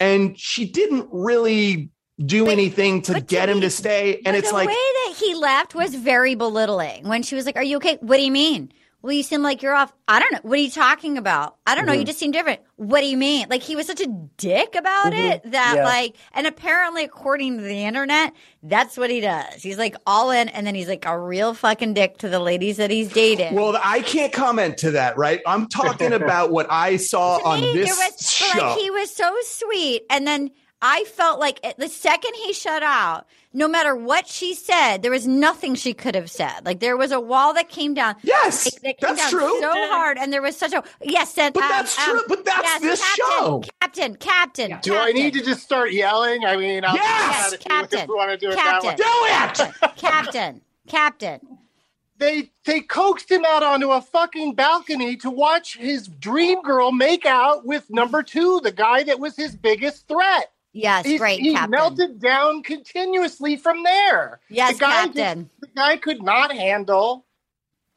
And 0.01 0.37
she 0.39 0.65
didn't 0.69 1.09
really 1.13 1.91
do 2.25 2.49
anything 2.49 3.03
to 3.03 3.21
get 3.21 3.49
him 3.49 3.61
to 3.61 3.71
stay. 3.71 4.21
And 4.25 4.37
it's 4.37 4.49
the 4.49 4.55
like 4.55 4.69
the 4.69 4.75
way 4.75 4.75
that 4.75 5.15
he 5.19 5.35
left 5.35 5.75
was 5.75 5.95
very 5.95 6.35
belittling. 6.35 7.07
When 7.09 7.23
she 7.23 7.35
was 7.35 7.47
like, 7.47 7.57
"Are 7.57 7.63
you 7.63 7.77
okay? 7.77 7.99
What 8.01 8.17
do 8.17 8.23
you 8.23 8.33
mean?" 8.33 8.73
Well, 9.01 9.13
you 9.13 9.23
seem 9.23 9.43
like 9.45 9.63
you're 9.63 9.77
off. 9.77 9.93
I 10.09 10.19
don't 10.19 10.33
know. 10.33 10.41
What 10.43 10.59
are 10.59 10.63
you 10.63 10.73
talking 10.73 11.19
about? 11.19 11.55
I 11.65 11.77
don't 11.77 11.87
know. 11.87 11.93
You 11.93 12.03
Mhm. 12.03 12.07
just 12.07 12.19
seem 12.19 12.33
different. 12.33 12.59
What 12.75 13.01
do 13.01 13.07
you 13.07 13.17
mean? 13.17 13.47
Like 13.49 13.63
he 13.63 13.77
was 13.77 13.87
such 13.87 14.01
a 14.01 14.09
dick 14.37 14.75
about 14.75 15.13
Mhm. 15.13 15.31
it 15.35 15.53
that 15.53 15.75
Yeah. 15.77 15.85
like, 15.85 16.17
and 16.35 16.49
apparently 16.49 17.05
according 17.05 17.59
to 17.59 17.63
the 17.63 17.85
internet, 17.85 18.33
that's 18.65 18.97
what 18.97 19.09
he 19.09 19.21
does. 19.21 19.63
He's 19.63 19.79
like 19.79 19.95
all 20.05 20.33
in, 20.33 20.49
and 20.49 20.67
then 20.67 20.75
he's 20.75 20.89
like 20.89 21.05
a 21.07 21.17
real 21.17 21.55
fucking 21.55 21.95
dick 21.95 22.19
to 22.19 22.29
the 22.29 22.41
ladies 22.41 22.79
that 22.79 22.91
he's 22.91 23.09
dating. 23.13 23.55
Well, 23.55 23.79
I 23.85 24.01
can't 24.01 24.33
comment 24.33 24.79
to 24.79 24.91
that, 24.91 25.17
right? 25.17 25.41
I'm 25.47 25.69
talking 25.69 26.13
about 26.13 26.51
what 26.51 26.67
I 26.69 26.97
saw 26.97 27.37
on 27.45 27.61
me, 27.61 27.75
this 27.75 27.97
there 27.97 28.11
was, 28.11 28.29
show. 28.33 28.59
like 28.67 28.79
he 28.81 28.91
was 28.91 29.15
so 29.15 29.33
sweet, 29.45 30.03
and 30.11 30.27
then 30.27 30.51
I 30.81 31.05
felt 31.05 31.41
like 31.41 31.61
the 31.77 31.89
second 31.89 32.35
he 32.35 32.53
shut 32.53 32.85
out, 32.85 33.27
no 33.53 33.67
matter 33.67 33.97
what 33.97 34.29
she 34.29 34.55
said, 34.55 34.99
there 35.03 35.11
was 35.11 35.27
nothing 35.27 35.75
she 35.75 35.93
could 35.93 36.15
have 36.15 36.31
said. 36.31 36.65
Like 36.65 36.79
there 36.79 36.97
was 36.97 37.11
a 37.11 37.19
wall 37.19 37.53
that 37.55 37.69
came 37.69 37.95
down. 37.95 38.15
Yes, 38.23 38.65
that 38.65 38.81
came 38.83 38.95
that's 39.01 39.23
down 39.23 39.31
true. 39.31 39.61
So 39.61 39.73
hard, 39.89 40.19
and 40.19 40.33
there 40.33 40.43
was 40.43 40.57
such 40.57 40.73
a 40.73 40.85
yes. 41.03 41.33
That, 41.33 41.55
But 41.55 41.65
um, 41.65 41.69
that's 41.71 41.99
um, 41.99 42.05
true. 42.05 42.23
But 42.29 42.45
that's 42.45 42.63
yes, 42.63 42.83
this 42.83 43.01
captain, 43.01 43.27
show. 43.27 43.63
Captain, 43.81 44.17
captain. 44.17 44.79
Do 44.83 44.97
I 44.97 45.11
need 45.11 45.35
to 45.35 45.43
just 45.43 45.63
start 45.63 45.93
yelling? 45.93 46.45
I 46.45 46.57
mean, 46.57 46.85
I'll 46.85 46.95
Yes, 46.95 47.53
if 47.53 47.61
captain. 47.61 48.01
If 48.01 48.09
want 48.09 48.31
to 48.31 48.37
do 48.37 48.51
it 48.51 48.57
Captain. 48.57 48.95
that 48.97 49.59
way. 49.59 49.67
Do 49.67 49.87
it. 49.89 49.97
captain, 49.97 50.61
captain. 50.87 51.41
They 52.19 52.53
they 52.65 52.81
coaxed 52.83 53.31
him 53.31 53.45
out 53.45 53.65
onto 53.65 53.91
a 53.91 54.01
fucking 54.01 54.55
balcony 54.55 55.17
to 55.19 55.31
watch 55.31 55.77
his 55.77 56.07
dream 56.07 56.63
girl 56.63 56.93
make 56.93 57.27
out 57.27 57.65
with 57.65 57.91
number 57.91 58.23
two, 58.23 58.61
the 58.63 58.73
guy 58.73 59.03
that 59.05 59.19
was 59.19 59.37
his 59.37 59.57
biggest 59.57 60.07
threat. 60.07 60.53
Yes, 60.79 61.07
He's- 61.07 61.19
great, 61.19 61.41
He 61.41 61.53
Captain. 61.55 61.71
melted 61.71 62.21
down 62.21 62.63
continuously 62.63 63.57
from 63.57 63.83
there. 63.83 64.41
Yes, 64.49 64.75
the 64.75 64.81
guy 64.81 65.05
Captain. 65.07 65.49
Just, 65.49 65.61
the 65.61 65.67
guy 65.81 65.97
could 65.97 66.23
not 66.23 66.53
handle 66.53 67.25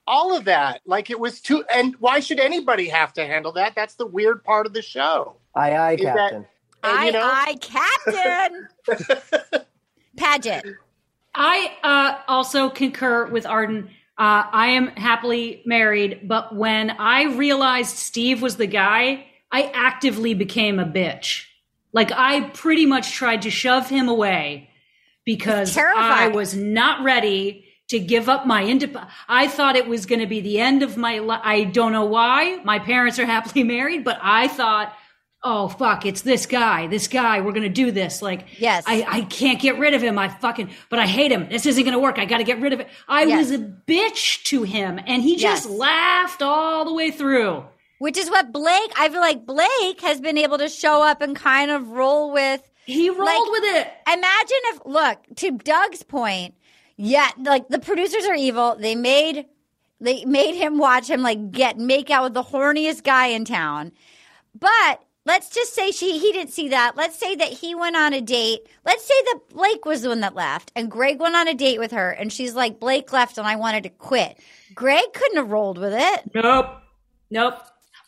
all 0.08 0.36
of 0.36 0.46
that. 0.46 0.82
Like 0.86 1.10
it 1.10 1.20
was 1.20 1.42
too. 1.42 1.64
And 1.74 1.96
why 2.00 2.20
should 2.20 2.40
anybody 2.40 2.90
have 2.90 3.14
to 3.14 3.26
handle 3.26 3.52
that? 3.54 3.76
That's 3.76 3.96
the 3.96 4.08
weird 4.08 4.44
part 4.44 4.66
of 4.66 4.74
the 4.74 4.82
show. 4.82 5.36
Aye, 5.56 5.76
aye, 5.76 5.94
Is 5.94 6.02
that- 6.02 6.16
Captain. 6.18 6.46
and, 6.84 6.98
I, 6.98 7.06
you 7.06 7.12
know, 7.12 7.22
I, 7.24 7.56
captain. 7.62 8.68
Paget. 10.18 10.66
I 11.36 11.72
uh, 11.84 12.18
also 12.28 12.70
concur 12.70 13.28
with 13.28 13.46
Arden. 13.46 13.90
Uh, 14.18 14.44
I 14.52 14.68
am 14.70 14.88
happily 14.88 15.62
married, 15.66 16.28
but 16.28 16.54
when 16.56 16.90
I 16.92 17.24
realized 17.36 17.96
Steve 17.96 18.42
was 18.42 18.58
the 18.58 18.68
guy, 18.68 19.26
I 19.52 19.72
actively 19.74 20.34
became 20.34 20.80
a 20.80 20.86
bitch. 20.86 21.46
Like 21.94 22.12
I 22.12 22.42
pretty 22.50 22.86
much 22.86 23.12
tried 23.12 23.42
to 23.44 23.50
shove 23.50 23.90
him 23.90 24.08
away 24.10 24.70
because 25.26 25.78
I 25.78 26.28
was 26.30 26.56
not 26.56 27.04
ready 27.04 27.66
to 27.90 28.00
give 28.00 28.30
up 28.30 28.46
my 28.48 28.64
indep. 28.64 29.08
I 29.28 29.48
thought 29.48 29.76
it 29.76 29.88
was 29.88 30.06
going 30.06 30.22
to 30.22 30.28
be 30.28 30.40
the 30.42 30.60
end 30.60 30.82
of 30.84 30.96
my 30.98 31.20
life. 31.20 31.42
I 31.44 31.66
don't 31.66 31.92
know 31.92 32.06
why. 32.06 32.62
My 32.64 32.80
parents 32.80 33.20
are 33.20 33.26
happily 33.36 33.64
married, 33.64 34.04
but 34.06 34.18
I 34.22 34.48
thought, 34.48 34.94
oh 35.44 35.68
fuck, 35.68 36.06
it's 36.06 36.22
this 36.22 36.46
guy. 36.46 36.88
This 36.88 37.08
guy. 37.10 37.42
We're 37.42 37.52
going 37.52 37.64
to 37.64 37.70
do 37.70 37.92
this. 37.92 38.22
Like, 38.22 38.46
Yes. 38.60 38.86
I, 38.88 39.06
I 39.08 39.22
can't 39.24 39.60
get 39.60 39.78
rid 39.78 39.94
of 39.94 40.02
him. 40.02 40.18
I 40.18 40.30
fucking, 40.30 40.70
but 40.90 41.00
I 41.00 41.06
hate 41.08 41.32
him. 41.32 41.50
This 41.50 41.66
isn't 41.66 41.84
going 41.84 41.94
to 41.94 42.00
work. 42.00 42.18
I 42.18 42.26
got 42.26 42.38
to 42.38 42.44
get 42.46 42.62
rid 42.62 42.72
of 42.74 42.80
it. 42.80 42.88
I 43.10 43.24
Yes. 43.24 43.50
was 43.50 43.60
a 43.60 43.64
bitch 43.88 44.44
to 44.46 44.64
him, 44.64 45.00
and 45.06 45.22
he 45.22 45.36
just 45.36 45.66
Yes. 45.68 45.78
laughed 45.78 46.42
all 46.42 46.86
the 46.86 46.94
way 46.94 47.12
through. 47.12 47.66
Which 48.02 48.18
is 48.18 48.32
what 48.32 48.52
Blake, 48.52 48.92
I 48.98 49.10
feel 49.10 49.20
like 49.20 49.46
Blake 49.46 50.02
has 50.02 50.20
been 50.20 50.36
able 50.36 50.58
to 50.58 50.70
show 50.70 51.04
up 51.04 51.22
and 51.22 51.36
kind 51.36 51.70
of 51.70 51.90
roll 51.90 52.34
with. 52.34 52.68
He 52.88 53.12
rolled 53.12 53.50
with 53.52 53.64
it. 53.64 53.94
Imagine 54.08 54.58
if, 54.70 54.82
look, 54.88 55.20
to 55.36 55.52
Doug's 55.52 56.02
point, 56.02 56.56
yeah, 56.98 57.30
like 57.38 57.68
the 57.68 57.78
producers 57.78 58.26
are 58.26 58.34
evil. 58.34 58.76
They 58.76 58.96
made, 58.96 59.46
they 60.00 60.26
made 60.26 60.56
him 60.56 60.80
watch 60.80 61.12
him 61.12 61.22
like 61.22 61.52
get, 61.52 61.78
make 61.78 62.10
out 62.10 62.24
with 62.24 62.34
the 62.34 62.42
horniest 62.42 63.04
guy 63.04 63.28
in 63.28 63.46
town. 63.46 63.92
But 64.60 65.04
let's 65.28 65.52
just 65.52 65.76
say 65.76 65.92
she, 65.92 66.18
he 66.18 66.32
didn't 66.32 66.54
see 66.54 66.70
that. 66.70 66.98
Let's 66.98 67.20
say 67.20 67.36
that 67.36 67.50
he 67.50 67.76
went 67.76 67.98
on 67.98 68.14
a 68.14 68.22
date. 68.22 68.62
Let's 68.84 69.06
say 69.06 69.22
that 69.26 69.42
Blake 69.52 69.86
was 69.86 70.02
the 70.02 70.10
one 70.10 70.22
that 70.22 70.34
left 70.34 70.72
and 70.76 70.90
Greg 70.90 71.20
went 71.20 71.36
on 71.36 71.48
a 71.48 71.54
date 71.54 71.78
with 71.78 71.92
her 71.92 72.10
and 72.10 72.34
she's 72.34 72.56
like, 72.56 72.80
Blake 72.80 73.14
left 73.14 73.38
and 73.38 73.46
I 73.46 73.58
wanted 73.58 73.84
to 73.84 73.90
quit. 73.90 74.40
Greg 74.74 75.04
couldn't 75.14 75.38
have 75.38 75.52
rolled 75.52 75.78
with 75.78 75.94
it. 75.94 76.32
Nope. 76.34 76.66
Nope. 77.30 77.62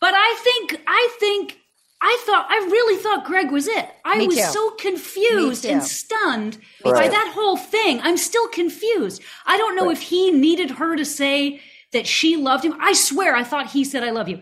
But 0.04 0.14
I 0.14 0.36
think, 0.44 0.82
I 0.86 1.16
think, 1.18 1.58
I 2.02 2.22
thought, 2.26 2.46
I 2.50 2.58
really 2.70 3.02
thought 3.02 3.24
Greg 3.24 3.52
was 3.52 3.70
it. 3.70 3.88
I 4.04 4.18
Me 4.18 4.28
was 4.28 4.36
too. 4.36 4.42
so 4.52 4.72
confused 4.72 5.66
and 5.66 5.82
stunned 5.82 6.58
Me 6.84 6.92
by 6.92 7.08
that 7.08 7.32
whole 7.34 7.56
thing. 7.56 8.02
I'm 8.02 8.18
still 8.18 8.50
confused. 8.50 9.22
I 9.46 9.58
don't 9.58 9.78
know 9.78 9.90
if 9.90 10.02
he 10.02 10.30
needed 10.30 10.72
her 10.72 10.98
to 10.98 11.06
say 11.06 11.62
that 11.94 12.06
she 12.06 12.36
loved 12.36 12.66
him. 12.66 12.74
I 12.82 12.92
swear, 12.92 13.34
I 13.34 13.46
thought 13.46 13.72
he 13.72 13.86
said, 13.86 14.04
I 14.04 14.10
love 14.10 14.28
you. 14.28 14.42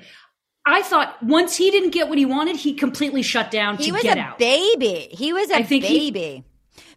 I 0.65 0.81
thought 0.81 1.21
once 1.21 1.57
he 1.57 1.69
didn't 1.69 1.91
get 1.91 2.09
what 2.09 2.17
he 2.17 2.25
wanted, 2.25 2.55
he 2.55 2.73
completely 2.73 3.21
shut 3.21 3.51
down 3.51 3.77
He 3.77 3.85
to 3.85 3.91
was 3.91 4.03
a 4.05 4.17
out. 4.17 4.39
baby. 4.39 5.09
He 5.11 5.31
was 5.31 5.51
a 5.51 5.57
I 5.57 5.63
think 5.63 5.83
he- 5.83 6.09
baby. 6.09 6.43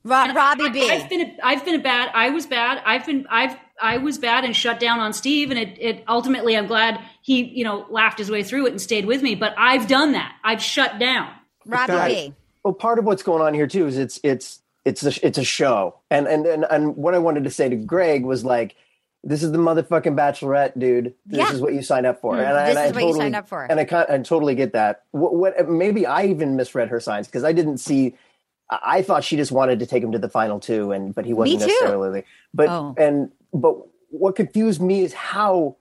Ro- 0.05 0.33
Robbie 0.35 0.70
B. 0.70 0.88
I, 0.90 0.94
have 0.94 1.11
been 1.11 1.20
a, 1.22 1.37
I've 1.42 1.64
been 1.66 1.74
a 1.77 1.83
bad. 1.83 2.11
I 2.14 2.31
was 2.31 2.46
bad. 2.46 2.81
I've 2.85 3.05
been 3.07 3.27
I've 3.31 3.57
I 3.81 3.96
was 3.98 4.18
bad 4.18 4.44
and 4.44 4.55
shut 4.55 4.79
down 4.79 5.00
on 5.00 5.12
Steve, 5.14 5.50
and 5.50 5.59
it, 5.59 5.79
it 5.81 6.05
ultimately 6.07 6.57
I'm 6.59 6.66
glad 6.66 7.00
he 7.25 7.43
you 7.45 7.65
know 7.65 7.87
laughed 7.89 8.19
his 8.19 8.31
way 8.31 8.43
through 8.43 8.67
it 8.67 8.71
and 8.71 8.81
stayed 8.81 9.07
with 9.07 9.23
me. 9.23 9.35
But 9.35 9.55
I've 9.57 9.89
done 9.89 10.13
that. 10.13 10.35
I've 10.45 10.63
shut 10.63 10.99
down. 10.99 11.31
Robbie 11.65 11.93
Right. 11.95 12.15
B. 12.31 12.35
Well, 12.63 12.75
part 12.75 12.99
of 12.99 13.07
what's 13.07 13.23
going 13.23 13.41
on 13.43 13.55
here 13.55 13.67
too 13.67 13.87
is 13.87 13.97
it's 13.97 14.21
it's 14.23 14.61
it's 14.85 15.03
a, 15.05 15.27
it's 15.27 15.39
a 15.39 15.45
show, 15.45 15.97
and 16.11 16.27
and 16.27 16.45
and 16.45 16.67
and 16.71 16.95
what 16.97 17.15
I 17.15 17.19
wanted 17.19 17.45
to 17.45 17.51
say 17.51 17.71
to 17.71 17.77
Greg 17.77 18.23
was 18.27 18.45
like, 18.45 18.77
this 19.23 19.43
is 19.43 19.51
the 19.53 19.57
motherfucking 19.59 20.15
Bachelorette, 20.15 20.79
dude. 20.79 21.15
This 21.25 21.39
Yeah. 21.39 21.53
is 21.55 21.63
what 21.63 21.73
you 21.73 21.81
signed 21.81 22.05
up 22.05 22.21
for, 22.21 22.35
Mm, 22.37 22.41
and 22.47 22.59
I, 22.59 22.63
this 22.67 22.71
and 22.71 22.79
I 22.79 22.85
is 22.89 22.93
what 22.93 23.01
you 23.01 23.07
totally, 23.09 23.21
signed 23.25 23.37
up 23.37 23.49
for. 23.49 23.65
and 23.65 23.81
I 23.81 23.85
can 23.87 24.07
I 24.11 24.19
totally 24.19 24.55
get 24.55 24.75
that. 24.75 25.05
What, 25.13 25.35
what 25.35 25.69
maybe 25.71 26.05
I 26.05 26.27
even 26.27 26.57
misread 26.57 26.91
her 26.91 27.01
signs 27.01 27.27
because 27.27 27.45
I 27.45 27.53
didn't 27.53 27.79
see. 27.79 28.15
I 28.71 28.79
I 28.99 29.03
thought 29.03 29.25
she 29.25 29.37
just 29.37 29.53
wanted 29.53 29.79
to 29.79 29.87
take 29.87 30.03
him 30.03 30.13
to 30.13 30.19
the 30.19 30.29
final 30.29 30.61
two, 30.61 30.93
and 30.93 31.15
but 31.15 31.25
he 31.25 31.33
wasn't 31.33 31.61
too. 31.63 31.67
necessarily. 31.67 32.25
But 32.53 32.69
Oh. 32.69 32.95
and 32.99 33.31
but 33.55 33.77
what 34.11 34.37
confused 34.37 34.83
me 34.83 35.01
is 35.03 35.15
how 35.15 35.77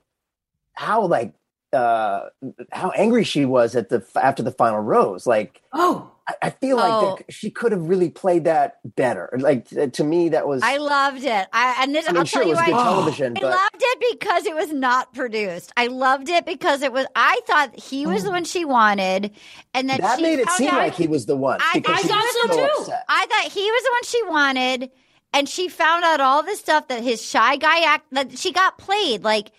how 0.74 1.06
like 1.06 1.34
uh 1.74 2.26
how 2.72 2.92
angry 2.92 3.24
she 3.24 3.46
was 3.46 3.76
at 3.76 3.90
the 3.90 4.04
after 4.16 4.44
the 4.44 4.52
final 4.52 4.80
rose. 4.80 5.26
Like 5.26 5.62
Oh, 5.74 6.12
I, 6.28 6.34
I 6.44 6.50
feel 6.52 6.78
Oh. 6.78 6.80
like 6.80 7.18
that 7.28 7.34
she 7.34 7.50
could 7.50 7.72
have 7.72 7.88
really 7.90 8.10
played 8.10 8.46
that 8.46 8.78
better. 8.96 9.30
Like 9.38 9.68
to 9.94 10.04
me, 10.04 10.30
that 10.30 10.48
was. 10.48 10.62
I 10.64 10.78
loved 10.78 11.24
it. 11.24 11.48
I 11.52 11.78
and 11.82 11.94
this 11.96 12.08
I 12.08 12.12
mean, 12.12 12.20
I'll 12.20 12.26
sure, 12.26 12.42
tell 12.44 12.50
it 12.50 12.52
you 12.52 12.66
good 12.66 12.72
why. 12.74 12.84
television, 12.84 13.34
I 13.38 13.42
but 13.42 13.50
loved 13.52 13.76
it 13.82 14.18
because 14.18 14.46
it 14.46 14.56
was 14.56 14.72
not 14.72 15.14
produced. 15.14 15.72
I 15.76 15.88
loved 15.88 16.30
it 16.30 16.46
because 16.46 16.82
it 16.82 16.94
was. 16.94 17.08
I 17.16 17.40
thought 17.48 17.78
he 17.78 18.06
was 18.06 18.24
the 18.24 18.32
one 18.32 18.46
she 18.46 18.66
wanted, 18.66 19.32
and 19.74 19.90
that 19.90 20.02
that 20.02 20.18
she 20.18 20.24
made 20.24 20.40
it 20.40 20.50
seem 20.52 20.68
like 20.76 20.94
he 20.96 21.08
was 21.08 21.26
the 21.26 21.36
one. 21.36 21.60
I, 21.60 21.82
I 21.86 22.04
thought 22.04 22.24
was 22.24 22.34
so 22.48 22.56
too. 22.56 22.82
upset. 22.82 23.06
I 23.10 23.26
thought 23.26 23.52
he 23.52 23.72
was 23.72 23.84
the 23.84 23.92
one 23.92 24.04
she 24.04 24.24
wanted, 24.24 24.92
and 25.34 25.50
she 25.50 25.70
found 25.70 26.04
out 26.06 26.22
all 26.22 26.44
the 26.44 26.56
stuff 26.56 26.88
that 26.90 27.04
his 27.04 27.22
shy 27.22 27.58
guy 27.58 27.80
act 27.82 28.06
that 28.12 28.38
she 28.38 28.52
got 28.52 28.78
played 28.78 29.24
like. 29.24 29.52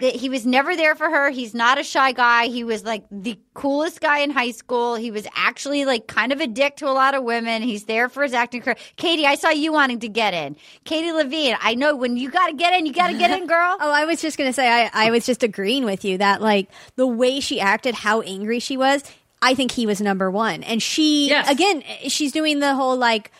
That 0.00 0.14
he 0.14 0.28
was 0.28 0.46
never 0.46 0.76
there 0.76 0.94
for 0.94 1.10
her. 1.10 1.30
He's 1.30 1.54
not 1.54 1.78
a 1.78 1.82
shy 1.82 2.12
guy. 2.12 2.46
He 2.46 2.62
was 2.62 2.84
like 2.84 3.04
the 3.10 3.36
coolest 3.54 4.00
guy 4.00 4.20
in 4.20 4.30
high 4.30 4.52
school. 4.52 4.94
He 4.94 5.10
was 5.10 5.26
actually 5.34 5.84
like 5.84 6.06
kind 6.06 6.30
of 6.32 6.40
a 6.40 6.46
dick 6.46 6.76
to 6.76 6.86
a 6.88 6.92
lot 6.94 7.14
of 7.14 7.24
women. 7.24 7.62
He's 7.62 7.84
there 7.84 8.08
for 8.08 8.22
his 8.22 8.32
acting 8.32 8.62
career. 8.62 8.76
Katie, 8.96 9.26
I 9.26 9.34
saw 9.34 9.50
you 9.50 9.72
wanting 9.72 9.98
to 10.00 10.08
get 10.08 10.34
in. 10.34 10.56
Katie 10.84 11.10
Levine, 11.12 11.56
I 11.60 11.74
know 11.74 11.96
when 11.96 12.16
you 12.16 12.30
got 12.30 12.46
to 12.46 12.54
get 12.54 12.72
in, 12.74 12.86
you 12.86 12.92
got 12.92 13.08
to 13.08 13.18
get 13.18 13.30
in, 13.30 13.46
girl. 13.46 13.76
Oh, 13.80 13.90
I 13.90 14.04
was 14.04 14.20
just 14.22 14.36
gonna 14.38 14.52
say 14.52 14.68
I, 14.68 14.90
I 14.92 15.10
was 15.10 15.24
just 15.26 15.42
agreeing 15.42 15.84
with 15.84 16.04
you 16.04 16.18
that 16.18 16.40
like 16.40 16.68
the 16.96 17.06
way 17.06 17.40
she 17.40 17.60
acted, 17.60 17.94
how 17.94 18.20
angry 18.22 18.58
she 18.60 18.76
was. 18.76 19.02
I 19.40 19.54
think 19.54 19.70
he 19.72 19.86
was 19.86 20.00
number 20.00 20.30
one, 20.30 20.62
and 20.64 20.82
she 20.82 21.28
Yes. 21.28 21.48
again, 21.50 21.82
she's 22.08 22.32
doing 22.32 22.58
the 22.60 22.74
whole 22.74 22.96
like, 22.96 23.30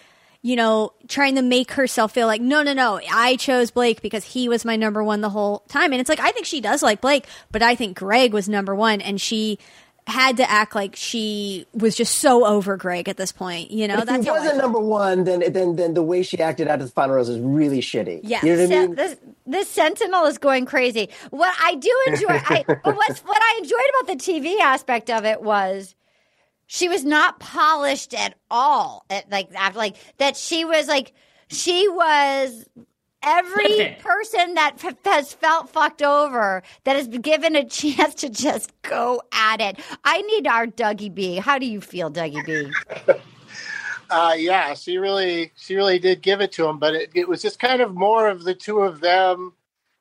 you 0.43 0.57
know, 0.57 0.93
trying 1.09 1.35
to 1.35 1.43
make 1.43 1.73
herself 1.73 2.13
feel 2.13 2.27
like 2.27 2.41
no, 2.41 2.63
no, 2.63 2.73
no, 2.73 3.01
I 3.11 3.37
chose 3.37 3.71
Blake 3.71 4.03
because 4.03 4.25
he 4.25 4.49
was 4.49 4.65
my 4.65 4.77
number 4.77 5.03
one 5.03 5.21
the 5.21 5.31
whole 5.31 5.61
time, 5.69 5.93
and 5.93 6.01
it's 6.01 6.09
like 6.09 6.21
I 6.21 6.31
think 6.31 6.47
she 6.47 6.61
does 6.61 6.83
like 6.83 7.01
Blake, 7.01 7.27
but 7.51 7.63
I 7.63 7.75
think 7.75 7.99
Greg 7.99 8.33
was 8.33 8.49
number 8.49 8.75
one, 8.75 9.01
and 9.01 9.21
she 9.21 9.59
had 10.09 10.39
to 10.39 10.51
act 10.51 10.75
like 10.75 10.97
she 10.97 11.67
was 11.75 11.95
just 11.95 12.17
so 12.17 12.47
over 12.47 12.77
Greg 12.77 13.09
at 13.09 13.17
this 13.17 13.31
point. 13.31 13.71
You 13.71 13.87
know, 13.87 13.97
But 13.97 14.03
if 14.03 14.09
that's 14.09 14.25
he 14.25 14.31
wasn't 14.31 14.57
number 14.57 14.81
one, 14.81 15.25
then 15.25 15.53
then 15.53 15.77
then 15.77 15.95
the 15.95 16.03
way 16.03 16.23
she 16.23 16.39
acted 16.41 16.69
out 16.69 16.81
of 16.81 16.87
the 16.87 16.93
final 16.93 17.17
rose 17.17 17.29
is 17.29 17.39
really 17.39 17.81
shitty. 17.81 18.21
Yeah. 18.23 18.41
you 18.43 18.57
know 18.57 18.63
what 18.63 18.73
I 18.73 18.87
mean. 18.87 18.95
this 18.95 19.17
this 19.47 19.69
Sentinel 19.69 20.25
is 20.27 20.39
going 20.39 20.67
crazy. 20.67 21.11
What 21.31 21.55
I 21.63 21.75
do 21.75 21.95
enjoy, 22.07 22.27
I, 22.29 22.65
what's 22.85 23.21
what 23.21 23.43
I 23.43 23.59
enjoyed 23.59 23.81
about 24.01 24.19
the 24.19 24.33
TV 24.33 24.61
aspect 24.61 25.11
of 25.11 25.25
it 25.25 25.43
was 25.43 25.95
she 26.69 26.89
was 26.89 27.05
not 27.05 27.41
polished 27.41 28.15
at 28.15 28.35
all. 28.51 29.05
At, 29.11 29.29
like 29.33 29.53
after 29.55 29.79
like 29.79 29.97
that, 30.19 30.37
she 30.37 30.65
was 30.65 30.87
like 30.87 31.13
she 31.49 31.89
was 31.89 32.65
every 33.23 33.97
person 34.01 34.55
that 34.55 34.77
f- 34.85 34.95
has 35.05 35.33
felt 35.33 35.71
fucked 35.71 36.03
over 36.03 36.63
that 36.85 36.95
has 36.95 37.09
been 37.09 37.23
given 37.23 37.57
a 37.57 37.65
chance 37.69 38.15
to 38.17 38.29
just 38.29 38.71
go 38.83 39.21
at 39.33 39.61
it. 39.61 39.81
I 40.05 40.23
need 40.23 40.47
our 40.47 40.67
Dougie 40.67 41.13
B. 41.13 41.37
How 41.37 41.59
do 41.59 41.67
you 41.67 41.81
feel, 41.81 42.13
Dougie 42.13 42.47
B? 42.47 42.71
Uh, 44.11 44.35
yeah, 44.39 44.73
she 44.73 44.97
really, 44.97 45.53
she 45.55 45.77
really 45.77 45.99
did 45.99 46.23
give 46.23 46.41
it 46.41 46.51
to 46.51 46.67
him, 46.67 46.79
but 46.79 46.95
it, 46.95 47.11
it 47.15 47.29
was 47.29 47.43
just 47.43 47.59
kind 47.59 47.83
of 47.83 47.95
more 47.95 48.29
of 48.29 48.43
the 48.43 48.55
two 48.55 48.79
of 48.79 49.01
them. 49.01 49.53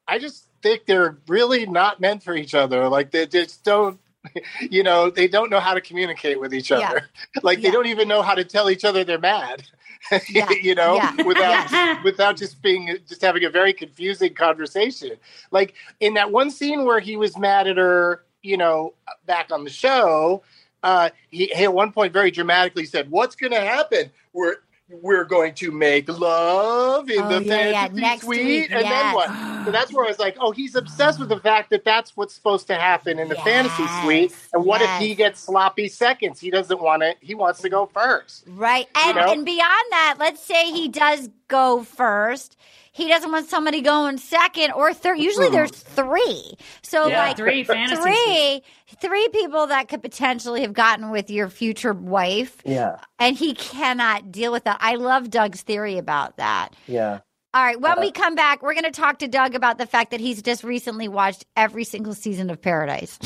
I 0.07 0.17
just 0.17 0.45
think 0.61 0.85
they're 0.85 1.17
really 1.27 1.65
not 1.65 1.99
meant 1.99 2.23
for 2.23 2.33
each 2.33 2.55
other. 2.55 2.87
Like 2.87 3.11
they 3.11 3.27
just 3.27 3.65
don't, 3.65 3.99
you 4.69 4.83
know, 4.83 5.09
they 5.09 5.27
don't 5.27 5.49
know 5.49 5.59
how 5.59 5.73
to 5.73 5.81
communicate 5.81 6.39
with 6.39 6.53
each 6.53 6.71
other. 6.71 6.81
Yeah. 6.81 6.99
Like 7.43 7.61
they 7.61 7.71
don't 7.71 7.87
even 7.87 8.07
know 8.07 8.21
how 8.21 8.33
to 8.35 8.43
tell 8.43 8.69
each 8.69 8.83
other 8.85 9.03
they're 9.03 9.19
mad. 9.19 9.63
you 10.29 10.75
know, 10.75 10.95
Yeah. 10.95 11.21
without 11.23 12.03
without 12.03 12.37
just 12.37 12.61
being 12.61 12.97
just 13.07 13.21
having 13.21 13.43
a 13.45 13.49
very 13.49 13.73
confusing 13.73 14.33
conversation. 14.33 15.11
Like 15.51 15.73
in 15.99 16.13
that 16.15 16.31
one 16.31 16.51
scene 16.51 16.85
where 16.85 16.99
he 16.99 17.17
was 17.17 17.37
mad 17.37 17.67
at 17.67 17.77
her, 17.77 18.23
you 18.43 18.57
know, 18.57 18.93
back 19.25 19.51
on 19.51 19.63
the 19.63 19.69
show, 19.69 20.43
uh, 20.83 21.09
he, 21.29 21.47
he 21.47 21.63
at 21.63 21.73
one 21.73 21.91
point 21.91 22.13
very 22.13 22.31
dramatically 22.31 22.85
said, 22.85 23.09
"What's 23.11 23.35
going 23.35 23.51
to 23.53 23.59
happen? 23.59 24.11
We're 24.33 24.57
we're 24.89 25.25
going 25.25 25.53
to 25.55 25.71
make 25.71 26.07
love 26.07 27.09
in 27.09 27.21
Oh, 27.21 27.39
the 27.39 27.43
yeah, 27.43 27.69
yeah, 27.69 27.81
fantasy 27.81 28.01
next 28.01 28.23
suite, 28.23 28.45
week, 28.45 28.71
and 28.71 28.81
yes. 28.81 28.89
then 28.89 29.13
what?" 29.13 29.65
So 29.65 29.71
that's 29.71 29.91
where 29.93 30.05
I 30.05 30.07
was 30.07 30.19
like, 30.19 30.37
"Oh, 30.39 30.51
he's 30.51 30.75
obsessed 30.75 31.19
with 31.19 31.29
the 31.29 31.39
fact 31.39 31.69
that 31.71 31.83
that's 31.83 32.15
what's 32.15 32.33
supposed 32.33 32.67
to 32.67 32.75
happen 32.75 33.19
in 33.19 33.27
the 33.27 33.35
fantasy 33.35 33.85
suite, 34.01 34.33
and 34.53 34.63
what 34.65 34.81
yes. 34.81 35.01
if 35.01 35.07
he 35.07 35.15
gets 35.15 35.41
sloppy 35.41 35.87
seconds? 35.89 36.39
He 36.39 36.49
doesn't 36.49 36.81
want 36.81 37.03
it. 37.03 37.17
He 37.21 37.35
wants 37.35 37.61
to 37.61 37.69
go 37.69 37.85
first. 37.85 38.45
Right. 38.47 38.87
And, 38.95 39.17
know? 39.17 39.31
and 39.31 39.45
beyond 39.45 39.85
that, 39.91 40.15
let's 40.19 40.41
say 40.41 40.71
he 40.71 40.87
does 40.87 41.29
go 41.47 41.83
first. 41.83 42.57
He 42.97 43.07
doesn't 43.07 43.31
want 43.31 43.47
somebody 43.47 43.81
going 43.81 44.17
second 44.17 44.71
or 44.71 44.91
third. 44.93 45.19
Usually 45.19 45.49
there's 45.49 45.69
three. 45.69 46.55
So 46.81 47.07
Yeah, 47.07 47.27
like 47.27 47.37
three 47.37 47.63
fantasy 47.63 48.01
three, 48.01 48.63
three 48.99 49.27
people 49.29 49.67
that 49.67 49.87
could 49.87 50.01
potentially 50.01 50.61
have 50.61 50.73
gotten 50.73 51.11
with 51.11 51.29
your 51.29 51.47
future 51.47 51.93
wife. 51.93 52.57
Yeah. 52.65 52.97
And 53.19 53.37
he 53.37 53.53
cannot 53.53 54.31
deal 54.31 54.51
with 54.51 54.63
that. 54.63 54.77
I 54.81 54.95
love 54.95 55.29
Doug's 55.29 55.61
theory 55.61 55.99
about 55.99 56.37
that. 56.37 56.69
Yeah. 56.87 57.19
All 57.53 57.63
right. 57.63 57.79
When 57.79 57.93
Uh, 57.99 58.01
we 58.01 58.11
come 58.11 58.33
back, 58.33 58.63
we're 58.63 58.73
going 58.73 58.83
to 58.85 58.91
talk 58.91 59.19
to 59.19 59.27
Doug 59.27 59.53
about 59.53 59.77
the 59.77 59.85
fact 59.85 60.09
that 60.11 60.19
he's 60.19 60.41
just 60.41 60.63
recently 60.63 61.07
watched 61.07 61.45
every 61.55 61.83
single 61.83 62.15
season 62.15 62.49
of 62.49 62.59
Paradise. 62.61 63.19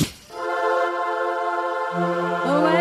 oh 1.93 2.80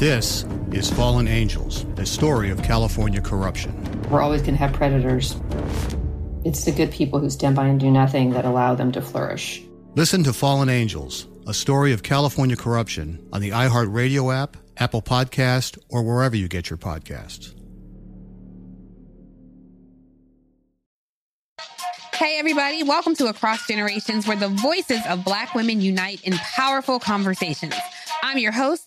This 0.00 0.46
is 0.72 0.90
Fallen 0.90 1.28
Angels, 1.28 1.84
a 1.98 2.06
story 2.06 2.48
of 2.48 2.62
California 2.62 3.20
corruption. 3.20 3.70
We're 4.08 4.22
always 4.22 4.40
going 4.40 4.54
to 4.54 4.58
have 4.58 4.72
predators. 4.72 5.36
It's 6.42 6.64
the 6.64 6.72
good 6.72 6.90
people 6.90 7.20
who 7.20 7.28
stand 7.28 7.54
by 7.54 7.66
and 7.66 7.78
do 7.78 7.90
nothing 7.90 8.30
that 8.30 8.46
allow 8.46 8.74
them 8.74 8.92
to 8.92 9.02
flourish. 9.02 9.60
Listen 9.96 10.24
to 10.24 10.32
Fallen 10.32 10.70
Angels, 10.70 11.26
a 11.46 11.52
story 11.52 11.92
of 11.92 12.02
California 12.02 12.56
corruption 12.56 13.28
on 13.30 13.42
the 13.42 13.50
iHeartRadio 13.50 14.34
app, 14.34 14.56
Apple 14.78 15.02
Podcast, 15.02 15.78
or 15.90 16.02
wherever 16.02 16.34
you 16.34 16.48
get 16.48 16.70
your 16.70 16.78
podcasts. 16.78 17.54
Hey, 22.14 22.38
everybody, 22.38 22.84
welcome 22.84 23.14
to 23.16 23.26
Across 23.26 23.66
Generations, 23.66 24.26
where 24.26 24.38
the 24.38 24.48
voices 24.48 25.02
of 25.10 25.26
Black 25.26 25.54
women 25.54 25.82
unite 25.82 26.24
in 26.24 26.32
powerful 26.32 26.98
conversations. 26.98 27.74
I'm 28.22 28.38
your 28.38 28.52
host, 28.52 28.86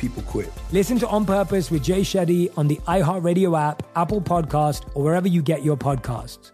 People 0.00 0.22
quit. 0.22 0.50
Listen 0.72 0.98
to 1.00 1.08
On 1.08 1.26
Purpose 1.26 1.70
with 1.70 1.84
Jay 1.84 2.00
Shetty 2.00 2.50
on 2.56 2.66
the 2.66 2.76
iHeartRadio 2.88 3.58
app, 3.60 3.82
Apple 3.96 4.22
Podcast, 4.22 4.84
or 4.94 5.02
wherever 5.04 5.28
you 5.28 5.42
get 5.42 5.62
your 5.62 5.76
podcasts. 5.76 6.52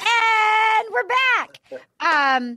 And 0.00 0.88
we're 0.90 1.06
back. 1.06 1.60
Um, 2.00 2.56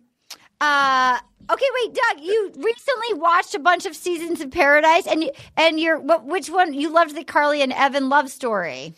uh, 0.62 1.20
okay, 1.52 1.66
wait, 1.84 1.94
Doug, 1.94 2.24
you 2.24 2.46
recently 2.56 3.20
watched 3.20 3.56
a 3.56 3.60
bunch 3.60 3.86
of 3.86 3.94
seasons 3.94 4.40
of 4.40 4.52
Paradise, 4.52 5.06
and 5.06 5.22
you, 5.24 5.32
and 5.58 5.78
you're 5.82 6.00
what? 6.00 6.24
Which 6.24 6.50
one? 6.50 6.74
You 6.74 6.94
loved 6.94 7.14
the 7.14 7.26
Carly 7.26 7.62
and 7.62 7.74
Evan 7.74 8.08
love 8.08 8.30
story. 8.30 8.94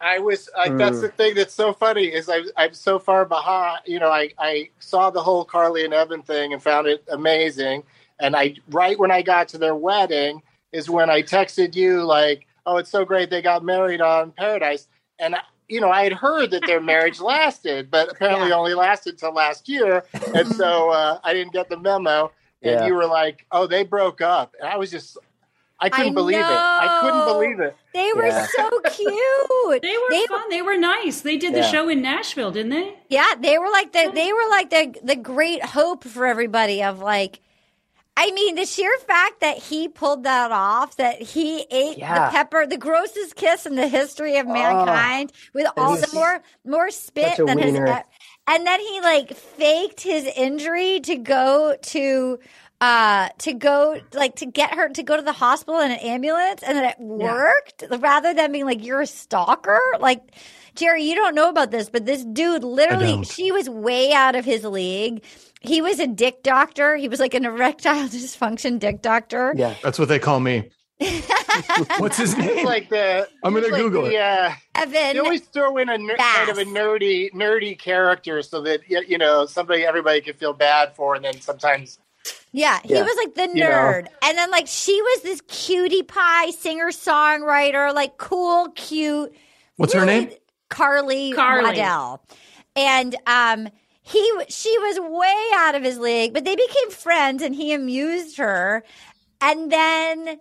I 0.00 0.18
was. 0.18 0.48
I, 0.56 0.70
That's 0.70 0.96
Mm. 0.96 1.02
the 1.02 1.08
thing 1.08 1.34
that's 1.34 1.52
so 1.52 1.74
funny 1.74 2.06
is 2.06 2.30
I, 2.30 2.40
I'm 2.56 2.72
so 2.72 2.98
far 2.98 3.26
behind. 3.26 3.80
You 3.84 4.00
know, 4.00 4.08
I 4.10 4.30
I 4.38 4.70
saw 4.78 5.10
the 5.10 5.22
whole 5.22 5.44
Carly 5.44 5.84
and 5.84 5.92
Evan 5.92 6.22
thing 6.22 6.54
and 6.54 6.62
found 6.62 6.86
it 6.86 7.04
amazing. 7.12 7.82
And 8.18 8.34
I 8.34 8.54
right 8.70 8.98
when 8.98 9.10
I 9.10 9.20
got 9.20 9.46
to 9.48 9.58
their 9.58 9.74
wedding 9.74 10.40
is 10.72 10.88
when 10.90 11.10
I 11.10 11.22
texted 11.22 11.74
you 11.74 12.02
like, 12.02 12.46
"Oh, 12.66 12.76
it's 12.76 12.90
so 12.90 13.04
great 13.04 13.30
they 13.30 13.42
got 13.42 13.64
married 13.64 14.00
on 14.00 14.32
Paradise." 14.32 14.88
And 15.18 15.36
you 15.68 15.80
know, 15.80 15.90
I 15.90 16.02
had 16.02 16.12
heard 16.12 16.50
that 16.52 16.66
their 16.66 16.80
marriage 16.80 17.20
lasted, 17.32 17.90
but 17.90 18.10
apparently 18.10 18.52
only 18.52 18.74
lasted 18.74 19.18
till 19.18 19.32
last 19.32 19.68
year. 19.68 20.04
And 20.34 20.46
so 20.48 20.90
uh, 21.00 21.20
I 21.22 21.32
didn't 21.32 21.52
get 21.52 21.68
the 21.68 21.78
memo. 21.78 22.32
And 22.62 22.72
Yeah. 22.80 22.86
you 22.86 22.94
were 22.94 23.06
like, 23.06 23.46
"Oh, 23.52 23.66
they 23.66 23.84
broke 23.84 24.20
up," 24.20 24.54
and 24.60 24.68
I 24.68 24.76
was 24.76 24.90
just. 24.90 25.16
I 25.82 25.88
couldn't 25.88 26.12
I 26.12 26.14
believe 26.14 26.36
it. 26.36 26.42
I 26.44 26.98
couldn't 27.00 27.24
believe 27.24 27.58
it. 27.58 27.74
They 27.94 28.12
were 28.14 28.26
Yeah. 28.26 28.46
so 28.54 28.68
cute. 28.90 29.80
They 29.80 29.96
were 29.96 30.26
fun. 30.28 30.50
They 30.50 30.60
were 30.60 30.76
nice. 30.76 31.22
They 31.22 31.38
did 31.38 31.54
the 31.54 31.60
Yeah. 31.60 31.70
show 31.70 31.88
in 31.88 32.02
Nashville, 32.02 32.50
didn't 32.50 32.68
they? 32.72 32.98
Yeah, 33.08 33.32
they 33.40 33.56
were 33.56 33.70
like 33.70 33.92
the 33.92 34.10
they 34.14 34.30
were 34.34 34.46
like 34.50 34.68
the 34.68 34.94
the 35.02 35.16
great 35.16 35.64
hope 35.64 36.04
for 36.04 36.26
everybody 36.26 36.82
of 36.82 36.98
like 36.98 37.40
I 38.16 38.30
mean, 38.32 38.54
the 38.54 38.66
sheer 38.66 38.96
fact 39.06 39.40
that 39.40 39.58
he 39.58 39.88
pulled 39.88 40.24
that 40.24 40.52
off, 40.52 40.96
that 40.96 41.22
he 41.22 41.66
ate 41.70 41.98
Yeah. 41.98 42.26
the 42.26 42.32
pepper, 42.32 42.66
the 42.66 42.76
grossest 42.76 43.34
kiss 43.36 43.66
in 43.66 43.76
the 43.76 43.88
history 43.88 44.36
of 44.36 44.46
mankind, 44.46 45.32
with 45.54 45.66
all 45.76 45.96
the 45.96 46.08
more 46.14 46.42
more 46.64 46.90
spit 46.90 47.38
than 47.46 47.58
his, 47.58 47.74
and 48.46 48.66
then 48.66 48.80
he 48.80 49.00
like 49.00 49.34
faked 49.34 50.00
his 50.00 50.24
injury 50.36 51.00
to 51.00 51.16
go 51.16 51.76
to 51.82 52.38
uh 52.80 53.28
to 53.38 53.52
go 53.52 54.00
like 54.14 54.36
to 54.36 54.46
get 54.46 54.74
her 54.74 54.88
to 54.88 55.02
go 55.02 55.16
to 55.16 55.22
the 55.22 55.32
hospital 55.32 55.80
in 55.80 55.90
an 55.90 55.98
ambulance 55.98 56.62
and 56.62 56.76
then 56.76 56.84
it 56.84 56.98
worked 56.98 57.84
rather 57.98 58.32
than 58.34 58.52
being 58.52 58.64
like 58.64 58.84
you're 58.84 59.02
a 59.02 59.06
stalker? 59.06 59.80
Like 60.00 60.22
jerry 60.76 61.02
you 61.02 61.14
don't 61.14 61.34
know 61.34 61.48
about 61.48 61.70
this 61.70 61.90
but 61.90 62.06
this 62.06 62.24
dude 62.24 62.64
literally 62.64 63.22
she 63.24 63.52
was 63.52 63.68
way 63.68 64.12
out 64.12 64.34
of 64.36 64.44
his 64.44 64.64
league 64.64 65.22
he 65.60 65.80
was 65.82 66.00
a 66.00 66.06
dick 66.06 66.42
doctor 66.42 66.96
he 66.96 67.08
was 67.08 67.20
like 67.20 67.34
an 67.34 67.44
erectile 67.52 68.08
dysfunction 68.08 68.78
dick 68.78 69.02
doctor 69.02 69.52
Yeah. 69.56 69.74
That's 69.82 69.98
what 69.98 70.08
they 70.08 70.18
call 70.18 70.40
me. 70.40 70.70
What's 71.98 72.18
his 72.18 72.34
It's 72.34 72.38
name? 72.38 72.66
like 72.66 72.90
the. 72.90 73.26
I'm 73.42 73.54
gonna 73.54 73.66
it's 73.66 73.72
like 73.72 73.80
Google 73.82 74.02
the, 74.02 74.16
it. 74.16 74.20
Uh, 74.20 74.52
evan 74.74 75.14
they 75.14 75.18
always 75.18 75.40
throw 75.40 75.78
in 75.78 75.88
a 75.88 75.96
ner- 75.96 76.16
kind 76.16 76.50
of 76.50 76.58
a 76.58 76.64
nerdy, 76.64 77.32
nerdy 77.32 77.78
character 77.78 78.42
so 78.42 78.60
that 78.62 78.80
you 78.88 79.16
know 79.16 79.46
somebody 79.46 79.84
everybody 79.84 80.20
can 80.20 80.34
feel 80.34 80.52
bad 80.52 80.94
for, 80.94 81.14
and 81.14 81.24
then 81.24 81.40
sometimes 81.40 81.98
Yeah, 82.52 82.80
he 82.84 82.94
Yeah. 82.94 83.02
was 83.02 83.16
like 83.16 83.34
the 83.34 83.48
You 83.58 83.64
know. 83.64 83.70
nerd. 83.70 84.06
And 84.22 84.36
then 84.36 84.50
like 84.50 84.66
she 84.66 85.00
was 85.00 85.22
this 85.22 85.40
cutie 85.48 86.02
pie 86.02 86.50
singer 86.50 86.88
songwriter, 86.90 87.94
like 87.94 88.18
cool, 88.18 88.68
cute. 88.74 89.34
What's 89.76 89.94
her 89.94 90.04
name? 90.04 90.30
Carly, 90.68 91.32
Carly. 91.32 91.64
Waddell. 91.64 92.22
And 92.76 93.16
um 93.26 93.68
he 94.02 94.32
she 94.48 94.76
was 94.78 94.98
way 95.00 95.50
out 95.54 95.74
of 95.74 95.82
his 95.82 95.98
league, 95.98 96.32
but 96.34 96.44
they 96.44 96.56
became 96.56 96.90
friends 96.90 97.42
and 97.42 97.54
he 97.54 97.72
amused 97.72 98.38
her. 98.38 98.82
And 99.40 99.70
then 99.70 100.38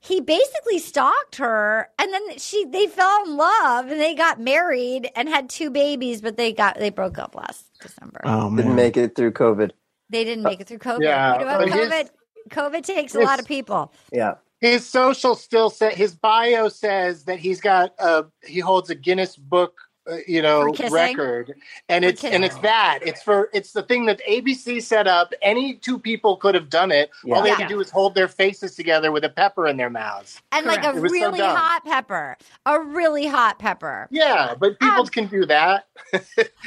he 0.00 0.20
basically 0.20 0.78
stalked 0.78 1.36
her 1.36 1.88
and 1.98 2.12
then 2.12 2.38
she 2.38 2.64
they 2.66 2.86
fell 2.86 3.24
in 3.24 3.36
love 3.36 3.90
and 3.90 4.00
they 4.00 4.14
got 4.14 4.40
married 4.40 5.10
and 5.16 5.28
had 5.28 5.48
two 5.48 5.70
babies, 5.70 6.20
but 6.20 6.36
they 6.36 6.52
got 6.52 6.78
they 6.78 6.90
broke 6.90 7.18
up 7.18 7.34
last 7.34 7.66
December. 7.80 8.20
Oh 8.24 8.50
man. 8.50 8.64
Didn't 8.64 8.76
make 8.76 8.96
it 8.96 9.14
through 9.14 9.32
COVID. 9.32 9.70
They 10.10 10.24
didn't 10.24 10.44
uh, 10.44 10.50
make 10.50 10.60
it 10.60 10.66
through 10.66 10.78
COVID. 10.78 11.02
Yeah, 11.02 11.34
you 11.34 11.40
know 11.40 11.58
what? 11.58 11.58
but 11.58 11.68
his- 11.68 11.88
COVID 11.88 12.10
COVID 12.50 12.84
takes 12.84 13.14
a 13.14 13.20
lot 13.20 13.40
of 13.40 13.46
people. 13.46 13.92
Yeah. 14.12 14.34
his 14.60 14.86
social 14.88 15.34
still 15.34 15.70
said 15.70 15.94
his 15.94 16.14
bio 16.14 16.68
says 16.68 17.24
that 17.24 17.38
he's 17.38 17.60
got 17.60 17.94
a 17.98 18.26
he 18.46 18.60
holds 18.60 18.90
a 18.90 18.94
Guinness 18.94 19.36
Book. 19.36 19.78
Uh, 20.06 20.18
you 20.26 20.42
know, 20.42 20.74
record, 20.90 21.54
and 21.88 22.04
For 22.04 22.08
it's 22.10 22.24
and 22.24 22.44
it's 22.44 22.58
that. 22.58 22.98
It's 23.02 23.22
for 23.22 23.48
it's 23.54 23.72
the 23.72 23.82
thing 23.82 24.04
that 24.04 24.20
ABC 24.28 24.82
set 24.82 25.06
up. 25.06 25.32
Any 25.40 25.76
two 25.76 25.98
people 25.98 26.36
could 26.36 26.54
have 26.54 26.68
done 26.68 26.92
it. 26.92 27.10
All 27.32 27.40
they 27.40 27.48
Yeah. 27.48 27.54
had 27.54 27.68
to 27.68 27.74
do 27.74 27.80
is 27.80 27.88
hold 27.90 28.14
their 28.14 28.28
faces 28.28 28.76
together 28.76 29.10
with 29.12 29.24
a 29.24 29.30
pepper 29.30 29.66
in 29.66 29.78
their 29.78 29.88
mouths. 29.88 30.42
And 30.52 30.66
like 30.66 30.84
a 30.84 30.90
It 30.90 30.96
was 30.96 31.10
so 31.10 31.10
really 31.10 31.40
hot 31.40 31.86
pepper. 31.86 32.36
A 32.66 32.78
really 32.78 33.26
hot 33.26 33.58
pepper. 33.58 34.06
Yeah, 34.10 34.54
but 34.58 34.78
people 34.78 35.00
Um, 35.00 35.06
can 35.06 35.26
do 35.26 35.46
that. 35.46 35.86
All 36.12 36.20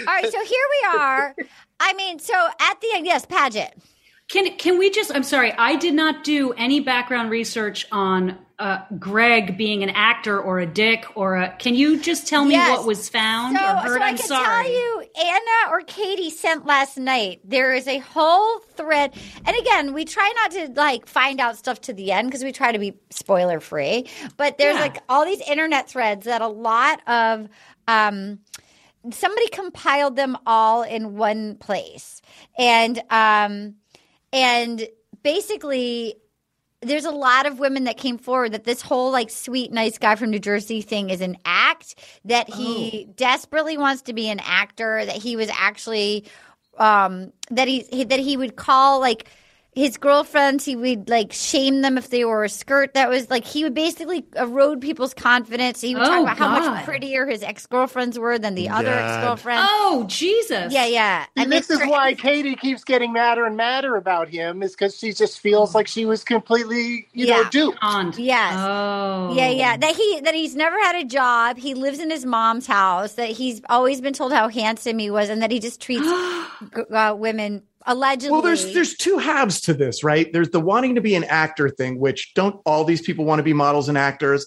right, 0.07 0.31
so 0.31 0.43
here 0.43 0.65
we 0.81 0.97
are. 0.97 1.35
I 1.79 1.93
mean, 1.93 2.17
so 2.17 2.33
at 2.59 2.81
the 2.81 2.87
end, 2.95 3.05
yes, 3.05 3.23
Paget. 3.27 3.77
Can 4.29 4.57
can 4.57 4.79
we 4.79 4.89
just? 4.89 5.13
I'm 5.13 5.21
sorry, 5.23 5.53
I 5.59 5.75
did 5.75 5.93
not 5.93 6.23
do 6.23 6.53
any 6.53 6.79
background 6.79 7.29
research 7.29 7.85
on 7.91 8.39
uh, 8.59 8.79
Greg 8.97 9.55
being 9.55 9.83
an 9.83 9.91
actor 9.91 10.39
or 10.41 10.59
a 10.59 10.65
dick 10.65 11.05
or 11.15 11.35
a. 11.35 11.49
Can 11.59 11.75
you 11.75 11.99
just 11.99 12.25
tell 12.27 12.43
me 12.43 12.55
Yes. 12.55 12.77
what 12.79 12.87
was 12.87 13.07
found 13.07 13.55
So, 13.55 13.63
or 13.63 13.67
heard? 13.75 13.97
so 13.99 14.03
I 14.03 14.07
I'm 14.07 14.17
can 14.17 14.25
sorry. 14.27 14.63
tell 14.65 14.71
you, 14.73 15.03
Anna 15.23 15.71
or 15.71 15.81
Katie 15.81 16.31
sent 16.31 16.65
last 16.65 16.97
night. 16.97 17.39
There 17.43 17.73
is 17.75 17.87
a 17.87 17.99
whole 17.99 18.59
thread, 18.75 19.13
and 19.45 19.55
again, 19.57 19.93
we 19.93 20.05
try 20.05 20.33
not 20.37 20.51
to 20.51 20.71
like 20.79 21.05
find 21.07 21.39
out 21.39 21.55
stuff 21.57 21.81
to 21.81 21.93
the 21.93 22.11
end 22.11 22.29
because 22.29 22.43
we 22.43 22.51
try 22.51 22.71
to 22.71 22.79
be 22.79 22.93
spoiler 23.11 23.59
free. 23.59 24.07
But 24.37 24.57
there's 24.57 24.75
Yeah. 24.75 24.81
like 24.81 24.97
all 25.07 25.23
these 25.23 25.41
internet 25.41 25.87
threads 25.87 26.25
that 26.25 26.41
a 26.41 26.47
lot 26.47 27.01
of 27.07 27.47
um, 27.87 28.39
somebody 29.11 29.49
compiled 29.49 30.15
them 30.15 30.35
all 30.47 30.81
in 30.81 31.15
one 31.15 31.57
place, 31.57 32.23
and 32.57 32.99
um, 33.11 33.75
and 34.33 34.87
basically 35.21 36.15
there's 36.89 37.05
a 37.05 37.11
lot 37.11 37.45
of 37.45 37.59
women 37.59 37.85
that 37.85 37.97
came 37.97 38.17
forward 38.17 38.51
that 38.53 38.63
this 38.63 38.81
whole 38.81 39.11
like 39.11 39.29
sweet 39.29 39.71
nice 39.71 39.97
guy 39.97 40.15
from 40.15 40.31
New 40.31 40.39
Jersey 40.39 40.81
thing 40.81 41.09
is 41.09 41.21
an 41.21 41.37
act 41.45 41.95
that 42.25 42.49
he 42.53 43.07
desperately 43.15 43.77
wants 43.77 44.01
to 44.03 44.13
be 44.13 44.29
an 44.29 44.39
actor 44.43 45.05
that 45.05 45.15
he 45.15 45.35
was 45.35 45.49
actually 45.57 46.25
um 46.77 47.31
that 47.49 47.67
he, 47.67 47.81
he 47.91 48.03
that 48.03 48.19
he 48.19 48.37
would 48.37 48.55
call 48.55 48.99
like 48.99 49.29
his 49.77 49.97
girlfriends 49.97 50.65
he 50.65 50.75
would 50.75 51.07
like 51.09 51.31
shame 51.31 51.81
them 51.81 51.97
if 51.97 52.09
they 52.09 52.25
wore 52.25 52.43
a 52.43 52.49
skirt 52.49 52.93
that 52.95 53.09
was 53.09 53.29
like 53.29 53.45
he 53.45 53.63
would 53.63 53.73
basically 53.75 54.25
erode 54.35 54.81
people's 54.81 55.13
confidence 55.13 55.79
he 55.81 55.93
would 55.95 56.03
talk 56.03 56.17
Oh, 56.19 56.23
about 56.23 56.37
how 56.37 56.49
much 56.49 56.85
prettier 56.85 57.27
his 57.27 57.43
ex-girlfriends 57.43 58.17
were 58.17 58.39
than 58.39 58.55
the 58.55 58.69
other 58.69 58.89
ex-girlfriends 58.91 59.69
Oh 59.71 60.05
Jesus! 60.09 60.73
yeah 60.73 60.85
yeah 60.87 61.25
And 61.35 61.51
this 61.51 61.69
is 61.69 61.79
why 61.79 62.13
Katie 62.15 62.55
keeps 62.55 62.83
getting 62.83 63.13
madder 63.13 63.45
and 63.45 63.55
madder 63.55 63.95
about 63.95 64.27
him, 64.29 64.63
is 64.63 64.71
because 64.71 64.97
she 64.97 65.13
just 65.13 65.39
feels 65.39 65.75
like 65.75 65.87
she 65.87 66.05
was 66.05 66.23
completely, 66.23 67.07
you 67.13 67.27
know, 67.27 67.43
duped. 67.49 67.79
Conned. 67.79 68.17
Yes. 68.17 68.53
Oh. 68.57 69.35
Yeah, 69.35 69.49
yeah. 69.49 69.77
That 69.77 69.95
he 69.95 70.19
that 70.21 70.33
he's 70.33 70.55
never 70.55 70.77
had 70.79 70.95
a 70.95 71.03
job. 71.05 71.57
He 71.57 71.73
lives 71.75 71.99
in 71.99 72.09
his 72.09 72.25
mom's 72.25 72.65
house. 72.67 73.13
That 73.13 73.29
he's 73.29 73.61
always 73.69 74.01
been 74.01 74.13
told 74.13 74.33
how 74.33 74.47
handsome 74.49 74.97
he 74.99 75.09
was, 75.11 75.29
and 75.29 75.41
that 75.41 75.51
he 75.51 75.59
just 75.59 75.79
treats 75.81 76.07
g- 76.75 76.81
uh, 76.91 77.13
women 77.15 77.61
allegedly. 77.87 78.31
Well, 78.31 78.41
there's 78.41 78.73
there's 78.73 78.95
two 78.95 79.17
halves 79.17 79.59
to 79.61 79.73
this, 79.73 80.03
right? 80.03 80.31
There's 80.31 80.49
the 80.49 80.59
wanting 80.59 80.95
to 80.95 81.01
be 81.01 81.15
an 81.15 81.23
actor 81.23 81.69
thing, 81.69 81.99
which 81.99 82.33
don't 82.35 82.61
all 82.65 82.83
these 82.83 83.01
people 83.01 83.25
want 83.25 83.39
to 83.39 83.43
be 83.43 83.53
models 83.53 83.89
and 83.89 83.97
actors, 83.97 84.45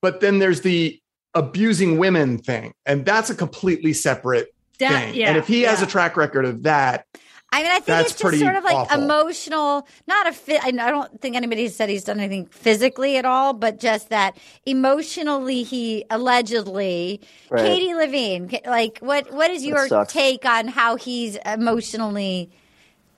but 0.00 0.20
then 0.20 0.38
there's 0.38 0.60
the 0.60 1.00
abusing 1.34 1.98
women 1.98 2.38
thing, 2.38 2.72
and 2.86 3.04
that's 3.04 3.30
a 3.30 3.34
completely 3.34 3.92
separate 3.92 4.54
That- 4.78 5.06
thing. 5.06 5.14
yeah, 5.14 5.28
and 5.30 5.36
if 5.38 5.46
he 5.48 5.62
has 5.62 5.82
a 5.82 5.86
track 5.86 6.16
record 6.16 6.44
of 6.44 6.62
that, 6.64 7.06
I 7.54 7.62
mean, 7.62 7.70
I 7.70 7.74
think 7.74 7.86
That's 7.86 8.00
it's 8.04 8.12
just 8.12 8.22
pretty 8.22 8.38
sort 8.38 8.56
of 8.56 8.64
like 8.64 8.74
awful. 8.74 9.02
emotional. 9.02 9.86
Not 10.06 10.26
a 10.26 10.32
fit. 10.32 10.64
I 10.64 10.68
I 10.68 10.90
don't 10.90 11.20
think 11.20 11.36
anybody 11.36 11.64
has 11.64 11.76
said 11.76 11.90
he's 11.90 12.02
done 12.04 12.18
anything 12.18 12.46
physically 12.46 13.18
at 13.18 13.26
all, 13.26 13.52
but 13.52 13.78
just 13.78 14.08
that 14.08 14.38
emotionally, 14.64 15.62
he 15.62 16.04
allegedly. 16.08 17.20
Right. 17.50 17.60
Katie 17.62 17.94
Levine, 17.94 18.58
like 18.66 18.98
what? 19.00 19.30
What 19.32 19.50
is 19.50 19.64
your 19.66 19.86
sucks. 19.86 20.12
take 20.14 20.46
on 20.46 20.68
how 20.68 20.96
he's 20.96 21.36
emotionally? 21.44 22.50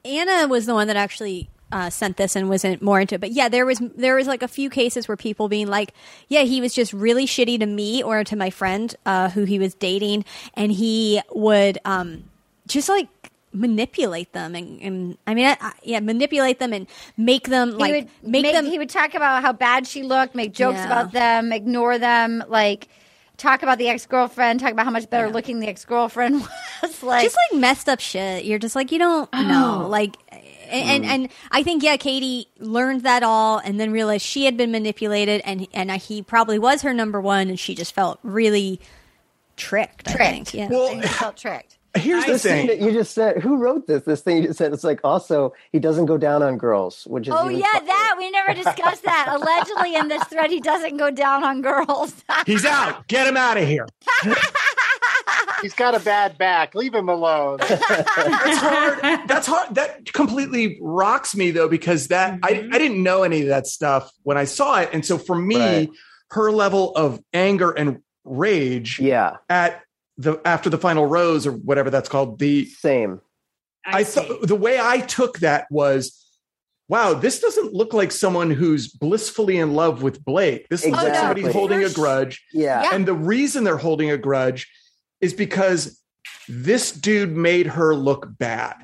Anna 0.04 0.46
was 0.48 0.66
the 0.66 0.74
one 0.74 0.86
that 0.88 0.96
actually 0.96 1.48
uh, 1.72 1.90
sent 1.90 2.16
this 2.16 2.36
and 2.36 2.48
wasn't 2.48 2.82
more 2.82 3.00
into 3.00 3.14
it. 3.16 3.20
But 3.20 3.32
yeah, 3.32 3.48
there 3.48 3.66
was 3.66 3.80
there 3.96 4.14
was 4.14 4.26
like 4.26 4.42
a 4.42 4.48
few 4.48 4.70
cases 4.70 5.08
where 5.08 5.16
people 5.16 5.48
being 5.48 5.66
like, 5.66 5.92
"Yeah, 6.28 6.42
he 6.42 6.60
was 6.60 6.74
just 6.74 6.92
really 6.92 7.26
shitty 7.26 7.58
to 7.60 7.66
me 7.66 8.02
or 8.02 8.22
to 8.24 8.36
my 8.36 8.50
friend 8.50 8.94
uh, 9.06 9.30
who 9.30 9.44
he 9.44 9.58
was 9.58 9.74
dating, 9.74 10.24
and 10.54 10.70
he 10.72 11.20
would 11.34 11.78
um, 11.84 12.24
just 12.66 12.88
like." 12.88 13.08
manipulate 13.56 14.32
them 14.32 14.56
and, 14.56 14.82
and 14.82 15.18
I 15.28 15.34
mean 15.34 15.46
I, 15.46 15.56
I- 15.60 15.72
yeah 15.84 16.00
manipulate 16.00 16.58
them 16.58 16.72
and 16.72 16.88
make 17.16 17.48
them 17.48 17.78
like 17.78 17.94
he 17.94 18.00
would 18.00 18.10
make, 18.24 18.42
make, 18.42 18.52
them 18.52 18.64
He 18.66 18.80
would 18.80 18.90
talk 18.90 19.14
about 19.14 19.42
how 19.44 19.52
bad 19.52 19.86
she 19.86 20.02
looked, 20.02 20.34
make 20.34 20.52
jokes 20.52 20.78
Yeah. 20.78 20.86
about 20.86 21.12
them, 21.12 21.52
ignore 21.52 21.96
them, 21.96 22.42
like 22.48 22.88
talk 23.44 23.62
about 23.62 23.78
the 23.78 23.88
ex 23.88 24.06
girlfriend, 24.06 24.60
talk 24.60 24.72
about 24.72 24.84
how 24.84 24.90
much 24.90 25.08
better 25.08 25.28
looking 25.28 25.60
the 25.60 25.68
ex 25.68 25.84
girlfriend 25.84 26.40
was. 26.82 27.02
Like 27.02 27.22
just 27.22 27.36
like 27.52 27.60
messed 27.60 27.88
up 27.88 28.00
shit. 28.00 28.44
You're 28.44 28.58
just 28.58 28.74
like 28.74 28.90
you 28.90 28.98
don't 28.98 29.28
oh. 29.32 29.42
know, 29.42 29.86
like, 29.88 30.16
and, 30.30 31.04
and 31.04 31.04
and 31.04 31.28
I 31.50 31.62
think 31.62 31.82
yeah, 31.82 31.96
Katie 31.96 32.48
learned 32.58 33.02
that 33.02 33.22
all, 33.22 33.58
and 33.58 33.78
then 33.78 33.92
realized 33.92 34.24
she 34.24 34.46
had 34.46 34.56
been 34.56 34.72
manipulated, 34.72 35.42
and 35.44 35.68
and 35.72 35.90
he 35.92 36.22
probably 36.22 36.58
was 36.58 36.82
her 36.82 36.94
number 36.94 37.20
one, 37.20 37.48
and 37.48 37.60
she 37.60 37.74
just 37.74 37.94
felt 37.94 38.18
really 38.22 38.80
tricked. 39.56 40.08
I 40.08 40.12
think. 40.12 40.48
tricked. 40.48 40.54
Yeah. 40.54 40.68
Well, 40.76 40.94
he 40.94 41.02
felt 41.02 41.36
tricked. 41.36 41.73
Here's 41.96 42.24
the 42.24 42.32
This 42.32 42.42
thing 42.42 42.66
thing. 42.66 42.78
that 42.78 42.84
you 42.84 42.92
just 42.92 43.14
said. 43.14 43.38
Who 43.42 43.56
wrote 43.56 43.86
this? 43.86 44.02
This 44.04 44.20
thing 44.22 44.38
you 44.38 44.42
just 44.48 44.58
said. 44.58 44.72
It's 44.72 44.84
like 44.84 45.00
also 45.04 45.52
he 45.72 45.78
doesn't 45.78 46.06
go 46.06 46.16
down 46.18 46.42
on 46.42 46.58
girls, 46.58 47.04
which 47.04 47.28
is 47.28 47.34
Oh 47.36 47.48
yeah, 47.48 47.66
funnier. 47.72 47.86
that 47.86 48.14
we 48.18 48.30
never 48.30 48.54
discussed 48.54 49.02
that. 49.04 49.26
Allegedly, 49.40 49.94
in 49.96 50.08
this 50.08 50.24
thread, 50.24 50.50
he 50.50 50.60
doesn't 50.60 50.96
go 50.96 51.10
down 51.10 51.44
on 51.44 51.62
girls. 51.62 52.14
He's 52.46 52.64
out. 52.64 53.06
Get 53.08 53.26
him 53.26 53.36
out 53.36 53.56
of 53.56 53.66
here. 53.66 53.86
He's 55.62 55.74
got 55.74 55.94
a 55.94 56.00
bad 56.00 56.36
back. 56.36 56.74
Leave 56.74 56.94
him 56.94 57.08
alone. 57.08 57.58
That's 57.68 58.58
hard. 58.58 59.28
That's 59.28 59.46
hard. 59.46 59.74
That 59.74 60.12
completely 60.12 60.78
rocks 60.82 61.34
me 61.34 61.52
though, 61.52 61.68
because 61.68 62.08
that 62.08 62.38
I, 62.42 62.52
mm-hmm. 62.54 62.74
I 62.74 62.78
didn't 62.78 63.02
know 63.02 63.22
any 63.22 63.40
of 63.42 63.48
that 63.48 63.66
stuff 63.66 64.10
when 64.24 64.36
I 64.36 64.44
saw 64.44 64.80
it. 64.80 64.90
And 64.92 65.04
so 65.06 65.16
for 65.16 65.34
me, 65.36 65.54
Right. 65.56 65.88
her 66.32 66.50
level 66.50 66.94
of 66.96 67.20
anger 67.32 67.70
and 67.70 68.00
rage 68.24 68.98
yeah. 69.00 69.36
at 69.48 69.80
the 70.16 70.40
after 70.44 70.70
the 70.70 70.78
final 70.78 71.06
rose 71.06 71.46
or 71.46 71.52
whatever 71.52 71.90
that's 71.90 72.08
called, 72.08 72.38
the 72.38 72.66
same. 72.66 73.20
I, 73.86 74.04
thought 74.04 74.46
the 74.46 74.56
way 74.56 74.78
I 74.80 75.00
took 75.00 75.40
that 75.40 75.66
was 75.70 76.24
wow, 76.88 77.14
this 77.14 77.40
doesn't 77.40 77.72
look 77.72 77.94
like 77.94 78.12
someone 78.12 78.50
who's 78.50 78.88
blissfully 78.88 79.56
in 79.56 79.74
love 79.74 80.02
with 80.02 80.24
Blake. 80.24 80.68
This 80.68 80.84
looks 80.84 81.02
like 81.02 81.14
somebody 81.14 81.42
holding 81.42 81.82
a 81.82 81.90
grudge. 81.90 82.44
Yeah. 82.52 82.82
Yeah. 82.82 82.94
And 82.94 83.06
the 83.06 83.14
reason 83.14 83.64
they're 83.64 83.76
holding 83.76 84.10
a 84.10 84.18
grudge 84.18 84.68
is 85.20 85.32
because 85.32 86.00
this 86.48 86.92
dude 86.92 87.34
made 87.34 87.66
her 87.66 87.94
look 87.94 88.28
bad. 88.38 88.76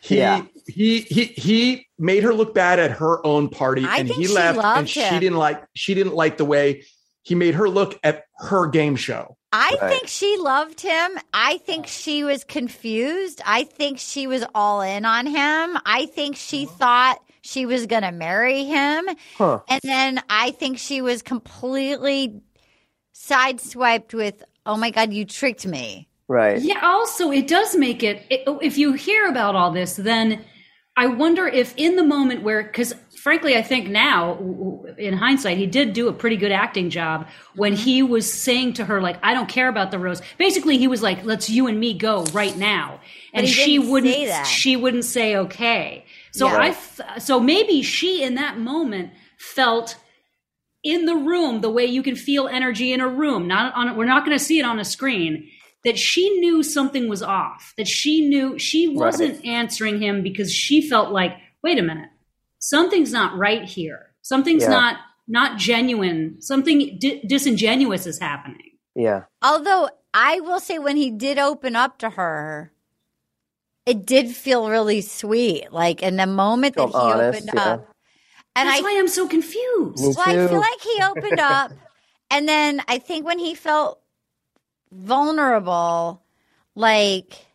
He 0.00 0.18
Yeah. 0.18 0.44
he 0.66 1.00
he 1.00 1.24
he 1.24 1.86
made 1.98 2.22
her 2.22 2.32
look 2.32 2.54
bad 2.54 2.78
at 2.78 2.92
her 2.92 3.24
own 3.26 3.48
party 3.48 3.84
I 3.84 3.98
and 3.98 4.08
he 4.08 4.28
left 4.28 4.58
loved 4.58 4.78
and 4.78 4.88
she 4.88 5.18
didn't 5.18 5.36
like 5.36 5.62
she 5.74 5.94
didn't 5.94 6.14
like 6.14 6.38
the 6.38 6.44
way 6.44 6.84
he 7.22 7.34
made 7.34 7.54
her 7.54 7.68
look 7.68 7.98
at 8.02 8.24
her 8.38 8.66
game 8.66 8.96
show. 8.96 9.36
I 9.52 9.76
Right. 9.80 9.90
think 9.90 10.08
she 10.08 10.36
loved 10.38 10.80
him. 10.80 11.18
I 11.34 11.58
think 11.58 11.86
she 11.86 12.22
was 12.22 12.44
confused. 12.44 13.40
I 13.44 13.64
think 13.64 13.98
she 13.98 14.26
was 14.26 14.44
all 14.54 14.80
in 14.80 15.04
on 15.04 15.26
him. 15.26 15.76
I 15.84 16.06
think 16.06 16.36
she 16.36 16.66
mm-hmm. 16.66 16.76
thought 16.76 17.22
she 17.42 17.66
was 17.66 17.86
going 17.86 18.02
to 18.02 18.12
marry 18.12 18.64
him. 18.64 19.08
Huh. 19.36 19.60
And 19.68 19.80
then 19.82 20.22
I 20.28 20.52
think 20.52 20.78
she 20.78 21.02
was 21.02 21.22
completely 21.22 22.42
sideswiped 23.14 24.14
with, 24.14 24.42
oh 24.66 24.76
my 24.76 24.90
God, 24.90 25.12
you 25.12 25.24
tricked 25.24 25.66
me. 25.66 26.08
Right. 26.28 26.60
Yeah. 26.60 26.78
Also, 26.82 27.32
it 27.32 27.48
does 27.48 27.76
make 27.76 28.04
it. 28.04 28.24
it 28.30 28.44
if 28.62 28.78
you 28.78 28.92
hear 28.92 29.26
about 29.26 29.56
all 29.56 29.72
this, 29.72 29.96
then 29.96 30.44
I 30.96 31.06
wonder 31.06 31.48
if 31.48 31.74
in 31.76 31.96
the 31.96 32.04
moment 32.04 32.42
where, 32.42 32.62
because 32.62 32.94
frankly, 33.20 33.56
I 33.56 33.62
think 33.62 33.88
now, 33.88 34.38
in 34.96 35.14
hindsight, 35.14 35.58
he 35.58 35.66
did 35.66 35.92
do 35.92 36.08
a 36.08 36.12
pretty 36.12 36.36
good 36.36 36.52
acting 36.52 36.88
job 36.88 37.28
when 37.54 37.74
he 37.74 38.02
was 38.02 38.32
saying 38.32 38.74
to 38.74 38.84
her, 38.86 39.00
like, 39.00 39.18
"I 39.22 39.34
don't 39.34 39.48
care 39.48 39.68
about 39.68 39.90
the 39.90 39.98
rose." 39.98 40.22
Basically, 40.38 40.78
he 40.78 40.88
was 40.88 41.02
like, 41.02 41.24
"Let's 41.24 41.50
you 41.50 41.66
and 41.66 41.78
me 41.78 41.94
go 41.94 42.24
right 42.32 42.56
now," 42.56 43.00
and 43.34 43.46
he 43.46 43.52
she 43.52 43.78
wouldn't. 43.78 44.46
She 44.46 44.76
wouldn't 44.76 45.04
say 45.04 45.36
okay. 45.36 46.04
So 46.32 46.46
Yeah. 46.46 46.58
I. 46.58 46.70
Th- 46.70 47.20
so 47.20 47.38
maybe 47.40 47.82
she 47.82 48.22
in 48.22 48.36
that 48.36 48.58
moment 48.58 49.10
felt 49.38 49.96
in 50.82 51.04
the 51.04 51.14
room 51.14 51.60
the 51.60 51.70
way 51.70 51.84
you 51.84 52.02
can 52.02 52.16
feel 52.16 52.48
energy 52.48 52.92
in 52.92 53.00
a 53.00 53.08
room 53.08 53.46
not 53.46 53.74
on 53.74 53.96
we're 53.96 54.04
not 54.06 54.24
going 54.24 54.36
to 54.36 54.42
see 54.42 54.58
it 54.58 54.64
on 54.64 54.78
a 54.78 54.84
screen 54.84 55.46
that 55.84 55.98
she 55.98 56.38
knew 56.40 56.62
something 56.62 57.08
was 57.08 57.22
off 57.22 57.74
that 57.76 57.86
she 57.86 58.26
knew 58.26 58.58
she 58.58 58.88
wasn't 58.88 59.44
answering 59.44 60.00
him 60.00 60.22
because 60.22 60.50
she 60.52 60.80
felt 60.86 61.10
like 61.12 61.32
wait 61.62 61.78
a 61.78 61.82
minute 61.82 62.09
something's 62.60 63.12
not 63.12 63.36
right 63.36 63.64
here 63.64 64.12
something's 64.22 64.62
Yeah. 64.62 64.70
not 64.70 64.96
not 65.28 65.58
genuine 65.58 66.40
something 66.40 66.96
di- 67.00 67.20
disingenuous 67.26 68.06
is 68.06 68.18
happening 68.20 68.70
Yeah. 68.94 69.24
Although 69.42 69.88
I 70.12 70.40
will 70.40 70.58
say, 70.60 70.78
when 70.78 70.96
he 70.96 71.10
did 71.10 71.38
open 71.38 71.76
up 71.76 71.98
to 71.98 72.10
her, 72.10 72.72
it 73.86 74.04
did 74.04 74.34
feel 74.34 74.68
really 74.68 75.00
sweet. 75.00 75.72
Like 75.72 76.02
in 76.02 76.16
the 76.16 76.26
moment 76.26 76.74
that 76.76 76.90
Felt 76.90 76.92
he 76.92 77.12
honest, 77.12 77.42
opened 77.42 77.50
yeah. 77.54 77.72
up. 77.74 77.88
And 78.56 78.68
that's 78.68 78.80
I, 78.80 78.82
why 78.82 78.96
i'm 78.98 79.08
so 79.08 79.28
confused 79.28 80.02
Me 80.02 80.12
well, 80.16 80.28
I 80.28 80.48
feel 80.48 80.58
like 80.60 80.80
he 80.82 81.02
opened 81.02 81.38
up, 81.40 81.72
and 82.30 82.48
then 82.48 82.82
I 82.88 82.98
think 82.98 83.24
when 83.24 83.38
he 83.38 83.54
felt 83.54 84.00
vulnerable, 84.92 86.22
like 86.74 87.46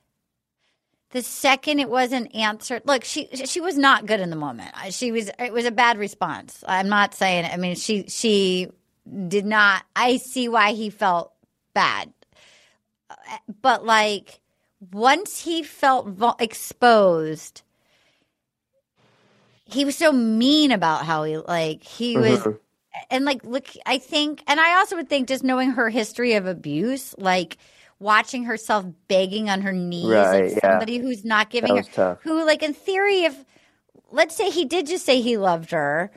the 1.16 1.22
second 1.22 1.80
it 1.80 1.90
wasn't 1.90 2.36
answered. 2.36 2.82
Look, 2.86 3.06
she 3.06 3.28
she 3.46 3.62
was 3.62 3.78
not 3.78 4.06
good 4.06 4.20
in 4.20 4.30
the 4.30 4.36
moment. 4.36 4.72
She 4.90 5.12
was. 5.14 5.32
It 5.40 5.54
was 5.54 5.64
a 5.66 5.72
bad 5.72 5.98
response. 5.98 6.62
I'm 6.68 6.90
not 6.90 7.16
saying. 7.16 7.46
I 7.46 7.56
mean, 7.56 7.76
she 7.76 8.04
she 8.10 8.68
did 9.30 9.46
not. 9.46 9.84
I 9.96 10.18
see 10.18 10.50
why 10.50 10.74
he 10.74 10.90
felt 10.90 11.32
bad, 11.74 12.12
but 13.62 13.86
like 13.86 14.42
once 14.92 15.42
he 15.42 15.64
felt 15.64 16.08
vul- 16.08 16.36
exposed. 16.40 17.62
He 19.64 19.86
was 19.86 19.96
so 19.96 20.12
mean 20.12 20.72
about 20.72 21.06
how 21.06 21.24
he 21.24 21.38
like 21.38 21.82
he 21.84 22.18
was 22.18 22.40
Mhm. 22.42 22.60
and 23.10 23.26
like 23.26 23.44
look 23.44 23.68
i 23.86 23.98
think 23.98 24.44
and 24.48 24.60
i 24.60 24.76
also 24.78 24.96
would 24.96 25.10
think 25.10 25.28
just 25.28 25.44
knowing 25.44 25.72
her 25.72 25.90
history 25.90 26.34
of 26.34 26.46
abuse 26.46 27.16
like 27.18 27.58
watching 28.06 28.44
herself 28.46 28.86
begging 29.08 29.50
on 29.50 29.62
her 29.62 29.74
knees 29.74 30.06
Right, 30.08 30.44
like 30.46 30.54
yeah. 30.64 30.72
somebody 30.72 31.00
who's 31.00 31.26
not 31.26 31.50
giving 31.50 31.74
That 31.74 31.78
was 31.80 31.88
her 31.88 31.94
tough. 32.16 32.20
who 32.24 32.46
like 32.46 32.62
in 32.64 32.74
theory 32.74 33.24
if 33.24 33.36
let's 34.12 34.36
say 34.36 34.50
he 34.52 34.66
did 34.66 34.86
just 34.88 35.06
say 35.06 35.20
he 35.22 35.38
loved 35.38 35.72
her 35.72 36.12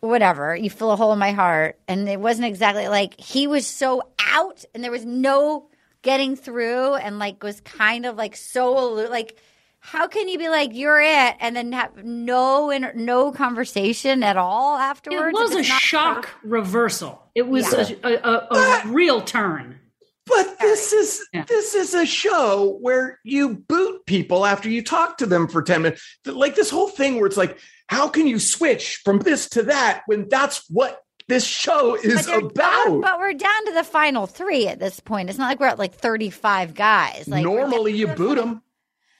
whatever 0.00 0.56
you 0.56 0.70
fill 0.70 0.90
a 0.92 0.96
hole 0.96 1.12
in 1.12 1.18
my 1.18 1.32
heart 1.32 1.78
and 1.88 2.08
it 2.08 2.18
wasn't 2.20 2.46
exactly 2.46 2.88
like 2.88 3.18
he 3.20 3.46
was 3.46 3.66
so 3.66 4.02
out 4.28 4.64
and 4.74 4.82
there 4.82 4.90
was 4.90 5.04
no 5.04 5.68
getting 6.02 6.34
through 6.36 6.94
and 6.94 7.18
like 7.18 7.42
was 7.42 7.60
kind 7.60 8.06
of 8.06 8.16
like 8.16 8.34
so 8.36 8.78
aloof 8.78 9.10
like 9.10 9.38
how 9.84 10.06
can 10.06 10.28
you 10.28 10.38
be 10.38 10.48
like 10.48 10.70
you're 10.74 11.00
it 11.00 11.34
and 11.40 11.54
then 11.56 11.72
have 11.72 12.04
no 12.04 12.70
inter- 12.70 12.92
no 12.94 13.32
conversation 13.32 14.22
at 14.22 14.36
all 14.36 14.76
afterwards? 14.76 15.36
it 15.36 15.40
was 15.40 15.54
a 15.54 15.58
it's 15.58 15.68
not 15.68 15.80
shock 15.82 16.30
reversal 16.44 17.22
it 17.34 17.46
was 17.48 17.72
Yeah. 17.72 17.96
a, 18.04 18.12
a, 18.14 18.30
a, 18.50 18.56
a 18.56 18.82
real 18.88 19.20
turn 19.20 19.78
But 20.34 20.58
this 20.58 20.92
is 20.92 21.26
this 21.46 21.74
is 21.74 21.94
a 21.94 22.06
show 22.06 22.78
where 22.80 23.18
you 23.24 23.56
boot 23.56 24.06
people 24.06 24.46
after 24.46 24.68
you 24.68 24.82
talk 24.82 25.18
to 25.18 25.26
them 25.26 25.48
for 25.48 25.62
10 25.62 25.82
minutes. 25.82 26.18
Like 26.24 26.54
this 26.54 26.70
whole 26.70 26.88
thing 26.88 27.16
where 27.16 27.26
it's 27.26 27.36
like, 27.36 27.58
how 27.88 28.08
can 28.08 28.26
you 28.26 28.38
switch 28.38 28.96
from 29.04 29.18
this 29.18 29.48
to 29.50 29.64
that 29.64 30.02
when 30.06 30.28
that's 30.28 30.64
what 30.70 31.00
this 31.28 31.44
show 31.46 31.94
is 31.96 32.26
they're 32.26 32.38
about? 32.38 32.54
down- 32.54 33.00
but 33.00 33.18
we're 33.18 33.34
down 33.34 33.66
to 33.66 33.72
the 33.72 33.84
final 33.84 34.26
three 34.26 34.68
at 34.68 34.78
this 34.78 35.00
point. 35.00 35.28
It's 35.28 35.38
not 35.38 35.48
like 35.48 35.60
we're 35.60 35.66
at 35.66 35.78
like 35.78 35.94
35 35.94 36.74
guys. 36.74 37.28
Like 37.28 37.44
Normally 37.44 37.92
you 37.92 38.08
boot 38.08 38.36
them. 38.36 38.62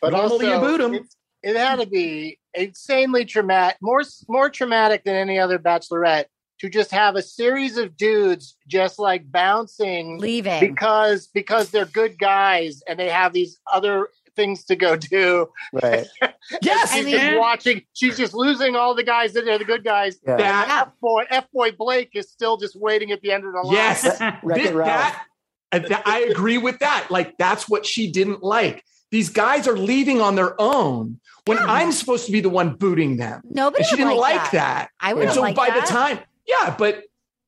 But 0.01 0.13
Normally 0.13 0.49
you 0.49 0.59
boot 0.59 0.79
them. 0.79 0.95
It, 0.95 1.03
it 1.43 1.57
had 1.57 1.81
to 1.81 1.87
be 1.87 2.39
insanely 2.55 3.25
traumatic, 3.25 3.77
more 3.81 4.03
more 4.29 4.49
traumatic 4.51 5.05
than 5.05 5.15
any 5.15 5.39
other 5.39 5.59
Bachelorette 5.59 6.27
to 6.63 6.71
just 6.71 6.91
have 6.93 7.17
a 7.17 7.23
series 7.23 7.77
of 7.77 7.97
dudes 7.97 8.57
just 8.69 8.99
like 8.99 9.31
bouncing, 9.31 10.19
leaving 10.19 10.61
because 10.61 11.27
because 11.27 11.71
they're 11.71 11.85
good 11.87 12.19
guys 12.19 12.83
and 12.89 12.99
they 12.99 13.09
have 13.11 13.33
these 13.33 13.59
other 13.71 14.09
things 14.37 14.65
to 14.65 14.77
go 14.77 14.97
do. 14.97 15.49
Right. 15.73 16.07
Yes, 16.61 16.93
she's 16.93 17.07
I 17.07 17.11
just 17.11 17.25
mean- 17.25 17.39
watching. 17.39 17.83
She's 17.95 18.17
just 18.17 18.35
losing 18.35 18.75
all 18.77 18.95
the 18.95 19.05
guys 19.05 19.33
that 19.35 19.47
are 19.49 19.59
the 19.59 19.65
good 19.65 19.85
guys. 19.85 20.19
Yeah. 20.27 20.37
That- 20.37 20.87
F 20.89 20.93
boy, 21.01 21.25
F 21.31 21.47
boy 21.53 21.71
Blake 21.73 22.11
is 22.15 22.31
still 22.31 22.57
just 22.57 22.75
waiting 22.77 23.11
at 23.13 23.21
the 23.23 23.31
end 23.33 23.45
of 23.45 23.53
the 23.53 23.61
line. 23.61 23.75
Yes, 23.75 24.03
Th- 24.03 24.19
that, 24.19 25.25
that- 25.73 26.03
I 26.07 26.21
agree 26.31 26.59
with 26.59 26.79
that. 26.81 27.07
Like 27.11 27.37
that's 27.39 27.69
what 27.69 27.87
she 27.87 28.11
didn't 28.11 28.43
like. 28.43 28.85
These 29.11 29.29
guys 29.31 29.69
are 29.69 29.77
leaving 29.77 30.21
on 30.21 30.35
their 30.37 30.61
own 30.61 31.21
when 31.47 31.59
I'm 31.59 31.93
supposed 31.93 32.27
to 32.27 32.33
be 32.33 32.41
the 32.41 32.49
one 32.51 32.75
booting 32.75 33.17
them. 33.19 33.43
Nobody 33.45 33.83
and 33.83 33.87
she 33.91 33.97
didn't 33.97 34.17
like 34.17 34.37
like 34.37 34.51
that. 34.53 34.53
that. 34.53 34.91
I 35.01 35.11
and 35.11 35.19
wouldn't 35.19 35.35
so 35.35 35.43
like 35.43 35.55
by 35.55 35.69
that. 35.71 35.87
the 35.87 35.93
time, 35.93 36.19
yeah, 36.47 36.75
but 36.79 37.03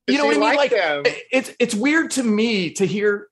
you 0.07 0.19
know 0.19 0.27
what 0.27 0.37
I 0.37 0.39
mean? 0.39 0.41
like 0.41 0.57
Like 0.59 0.71
them? 0.71 1.03
it's 1.33 1.51
it's 1.59 1.75
weird 1.75 2.11
to 2.13 2.23
me 2.23 2.71
to 2.75 2.87
hear 2.87 3.29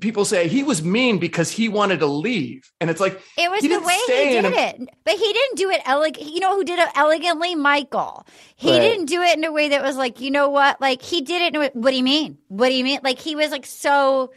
people 0.00 0.24
say 0.24 0.46
he 0.48 0.62
was 0.62 0.82
mean 0.82 1.18
because 1.18 1.50
he 1.50 1.68
wanted 1.68 2.00
to 2.00 2.06
leave, 2.06 2.70
and 2.80 2.90
it's 2.90 3.00
like 3.00 3.20
It 3.36 3.50
was 3.50 3.62
the 3.62 3.78
way 3.80 3.96
he 4.06 4.30
did 4.40 4.44
a- 4.44 4.68
it. 4.82 4.88
But 5.04 5.14
he 5.14 5.32
didn't 5.32 5.56
do 5.56 5.70
it 5.70 5.80
elegant. 5.84 6.32
You 6.32 6.40
know 6.40 6.54
who 6.56 6.64
did 6.64 6.78
it 6.78 6.88
elegantly? 6.96 7.54
Michael. 7.54 8.26
He 8.56 8.70
Right. 8.72 8.80
didn't 8.80 9.06
do 9.06 9.22
it 9.22 9.36
in 9.36 9.44
a 9.44 9.52
way 9.52 9.68
that 9.70 9.82
was 9.82 9.96
like, 9.96 10.20
you 10.20 10.30
know 10.30 10.48
what? 10.50 10.80
Like 10.80 11.02
he 11.02 11.20
did 11.20 11.42
it 11.42 11.54
in 11.54 11.62
a 11.62 11.68
what 11.74 11.90
do 11.90 11.96
you 11.96 12.02
mean? 12.02 12.38
What 12.48 12.68
do 12.68 12.74
you 12.74 12.84
mean? 12.84 13.00
Like 13.04 13.18
he 13.18 13.34
was 13.36 13.50
like 13.50 13.66
so 13.66 14.32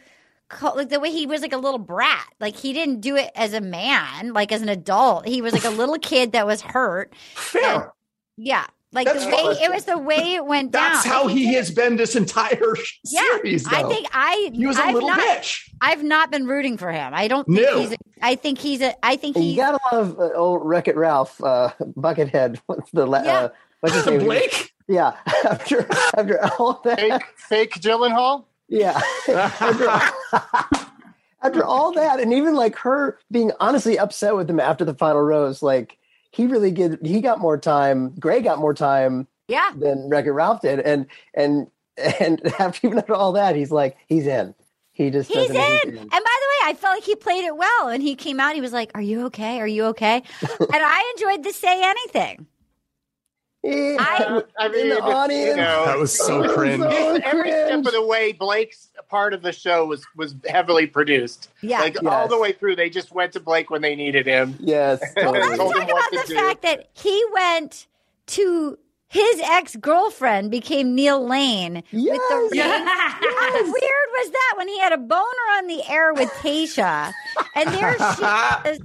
like 0.62 0.90
the 0.90 1.00
way 1.00 1.10
he 1.10 1.26
was 1.26 1.40
like 1.42 1.52
a 1.54 1.58
little 1.58 1.78
brat. 1.78 2.26
Like 2.38 2.54
he 2.56 2.72
didn't 2.72 3.00
do 3.00 3.16
it 3.16 3.30
as 3.34 3.54
a 3.54 3.60
man, 3.60 4.32
like 4.34 4.52
as 4.52 4.62
an 4.62 4.68
adult. 4.68 5.26
He 5.26 5.40
was 5.42 5.52
like 5.52 5.64
a 5.64 5.70
little 5.70 5.98
kid 5.98 6.32
that 6.32 6.46
was 6.46 6.60
hurt. 6.60 7.14
Fair. 7.34 7.92
Yeah. 8.36 8.66
Like 8.94 9.06
That's 9.06 9.24
the 9.24 9.30
way 9.30 9.42
what- 9.42 9.60
it 9.62 9.70
was 9.70 9.84
the 9.86 9.96
way 9.98 10.34
it 10.34 10.44
went 10.44 10.70
down. 10.72 10.92
That's 10.92 11.06
how 11.06 11.24
Like, 11.24 11.34
he 11.36 11.46
did 11.46 11.54
has 11.56 11.70
been 11.70 11.96
this 11.96 12.14
entire 12.14 12.74
Yeah, 13.04 13.20
series. 13.22 13.66
I 13.66 13.82
think 13.88 14.06
I 14.12 14.50
he 14.52 14.66
was 14.66 14.78
a 14.78 14.82
I've 14.84 14.94
little 14.94 15.08
not, 15.08 15.18
bitch. 15.20 15.68
I've 15.80 16.02
not 16.02 16.30
been 16.30 16.46
rooting 16.46 16.76
for 16.76 16.92
him. 16.92 17.14
I 17.14 17.26
don't 17.28 17.46
think 17.46 17.60
No. 17.60 17.80
he's. 17.80 17.92
A, 17.92 17.96
I 18.20 18.34
think 18.34 18.58
he's 18.58 18.82
a. 18.82 18.94
I 19.04 19.16
think 19.16 19.36
You 19.36 19.42
he's. 19.42 19.56
gotta 19.56 19.78
love 19.92 20.18
uh, 20.18 20.32
old 20.34 20.60
Wreck 20.64 20.88
It 20.88 20.96
Ralph, 20.96 21.42
uh, 21.42 21.70
Buckethead. 21.80 22.58
What's 22.66 22.90
the 22.90 23.06
la- 23.06 23.22
Yeah. 23.22 23.38
uh, 23.38 23.48
what's 23.80 23.94
his 23.94 24.06
name? 24.06 24.20
Blake. 24.20 24.72
Yeah. 24.88 25.16
After 25.48 25.86
after 26.18 26.38
all 26.58 26.80
that, 26.84 26.98
Fake, 27.00 27.22
fake 27.36 27.74
Gyllenhaal. 27.80 28.44
yeah. 28.68 29.00
after, 29.28 29.88
after 31.42 31.64
all 31.64 31.92
that, 31.92 32.20
and 32.20 32.32
even 32.32 32.54
like 32.54 32.76
her 32.76 33.18
being 33.30 33.52
honestly 33.60 33.98
upset 33.98 34.36
with 34.36 34.48
him 34.50 34.60
after 34.60 34.84
the 34.84 34.94
final 34.94 35.22
rose, 35.22 35.62
like 35.62 35.98
he 36.32 36.46
really 36.46 36.72
get 36.72 37.04
he 37.06 37.20
got 37.20 37.38
more 37.38 37.56
time. 37.58 38.14
Gray 38.18 38.40
got 38.40 38.58
more 38.58 38.74
time 38.74 39.28
Yeah. 39.46 39.70
than 39.76 40.08
Wreck 40.08 40.26
It 40.26 40.32
Ralph 40.32 40.62
did, 40.62 40.80
and 40.80 41.06
and 41.34 41.68
and 41.96 42.40
after 42.58 42.86
even 42.88 42.98
after 42.98 43.14
all 43.14 43.32
that, 43.32 43.54
he's 43.54 43.70
like 43.70 43.96
he's 44.08 44.26
in. 44.26 44.54
He 44.94 45.10
just 45.10 45.30
He's 45.32 45.48
in. 45.48 45.56
And 45.56 46.10
by 46.10 46.18
the 46.18 46.18
way, 46.18 46.60
I 46.64 46.76
felt 46.78 46.94
like 46.96 47.04
he 47.04 47.16
played 47.16 47.44
it 47.44 47.56
well. 47.56 47.88
And 47.88 48.02
he 48.02 48.14
came 48.14 48.38
out, 48.38 48.54
he 48.54 48.60
was 48.60 48.72
like, 48.74 48.90
Are 48.94 49.00
you 49.00 49.26
okay? 49.26 49.58
Are 49.60 49.66
you 49.66 49.84
okay? 49.86 50.16
and 50.42 50.68
I 50.72 51.14
enjoyed 51.16 51.44
the 51.44 51.52
say 51.52 51.80
anything. 51.82 52.46
I, 53.64 54.42
I 54.58 54.68
mean, 54.68 54.80
in 54.80 54.88
the 54.88 55.28
you 55.30 55.56
know, 55.56 55.84
That 55.86 55.98
was 55.98 56.16
so 56.16 56.52
cringe. 56.52 56.82
Every 56.82 57.50
step 57.50 57.78
of 57.78 57.92
the 57.92 58.04
way, 58.04 58.32
Blake's 58.32 58.88
part 59.08 59.34
of 59.34 59.42
the 59.42 59.52
show 59.52 59.86
was 59.86 60.04
was 60.16 60.34
heavily 60.48 60.86
produced. 60.86 61.50
Yeah. 61.60 61.80
like 61.80 62.02
all 62.04 62.26
the 62.28 62.38
way 62.38 62.52
through, 62.52 62.76
they 62.76 62.90
just 62.90 63.12
went 63.12 63.32
to 63.34 63.40
Blake 63.40 63.70
when 63.70 63.82
they 63.82 63.94
needed 63.94 64.26
him. 64.26 64.56
Yes. 64.58 65.00
and 65.16 65.30
Let's 65.30 65.56
talk 65.56 65.76
about 65.76 66.10
the 66.10 66.24
do. 66.26 66.34
fact 66.34 66.62
that 66.62 66.90
he 66.94 67.24
went 67.32 67.86
to 68.28 68.78
his 69.08 69.40
ex 69.44 69.76
girlfriend 69.76 70.50
became 70.50 70.94
Neil 70.94 71.24
Lane 71.24 71.74
with 71.74 71.82
the 71.92 72.48
ring. 72.50 72.62
How 72.62 73.62
weird 73.62 74.08
was 74.12 74.30
that 74.30 74.54
when 74.56 74.68
he 74.68 74.78
had 74.80 74.92
a 74.92 74.98
boner 74.98 75.46
on 75.56 75.66
the 75.66 75.82
air 75.88 76.14
with 76.14 76.30
Tayshia, 76.30 77.12
and 77.54 77.68
there 77.70 77.96
she 77.98 78.24
is, 78.70 78.80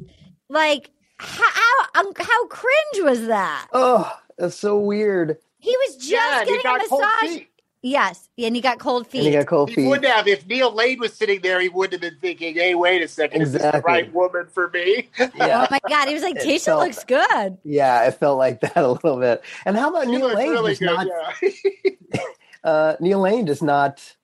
like 0.49 0.91
how 1.17 1.85
um, 1.95 2.11
how 2.17 2.47
cringe 2.47 3.05
was 3.05 3.27
that? 3.27 3.67
Oh, 3.73 4.13
that's 4.37 4.55
so 4.55 4.77
weird. 4.79 5.37
He 5.59 5.75
was 5.85 5.95
just 5.97 6.09
Yeah, 6.11 6.45
getting 6.45 6.65
a 6.65 6.77
massage. 6.77 7.41
Yes, 7.83 8.27
and 8.39 8.55
he 8.55 8.61
got 8.61 8.79
cold 8.79 9.07
feet. 9.07 9.19
And 9.19 9.27
he 9.27 9.33
got 9.33 9.45
cold 9.45 9.69
He 9.69 9.85
wouldn't 9.87 10.05
have 10.11 10.27
if 10.27 10.45
Neil 10.47 10.73
Lane 10.73 10.99
was 10.99 11.13
sitting 11.13 11.41
there. 11.41 11.61
He 11.61 11.69
wouldn't 11.69 11.93
have 12.03 12.11
been 12.11 12.19
thinking, 12.19 12.55
"Hey, 12.55 12.73
wait 12.75 13.01
a 13.03 13.07
second, 13.07 13.41
is 13.43 13.53
this 13.53 13.61
the 13.61 13.81
right 13.85 14.11
woman 14.13 14.47
for 14.51 14.69
me?" 14.71 15.09
Yeah. 15.19 15.63
Oh 15.63 15.67
my 15.71 15.79
god, 15.87 16.07
he 16.07 16.13
was 16.13 16.23
like, 16.23 16.35
It 16.37 16.41
Tayshia 16.43 16.65
felt- 16.65 16.83
looks 16.83 17.03
good. 17.03 17.57
Yeah, 17.63 18.05
it 18.07 18.15
felt 18.15 18.37
like 18.39 18.61
that 18.61 18.75
a 18.83 18.87
little 18.91 19.19
bit. 19.19 19.41
And 19.65 19.77
how 19.77 19.89
about 19.89 20.05
She 20.05 20.11
Neil 20.11 20.27
Lane? 20.33 20.49
really 20.49 20.71
does 20.75 20.79
good. 20.79 20.85
not, 20.87 21.07
yeah. 21.41 22.21
uh, 22.63 22.95
Neil 22.99 23.19
Lane 23.19 23.45
does 23.45 23.61
not. 23.61 24.15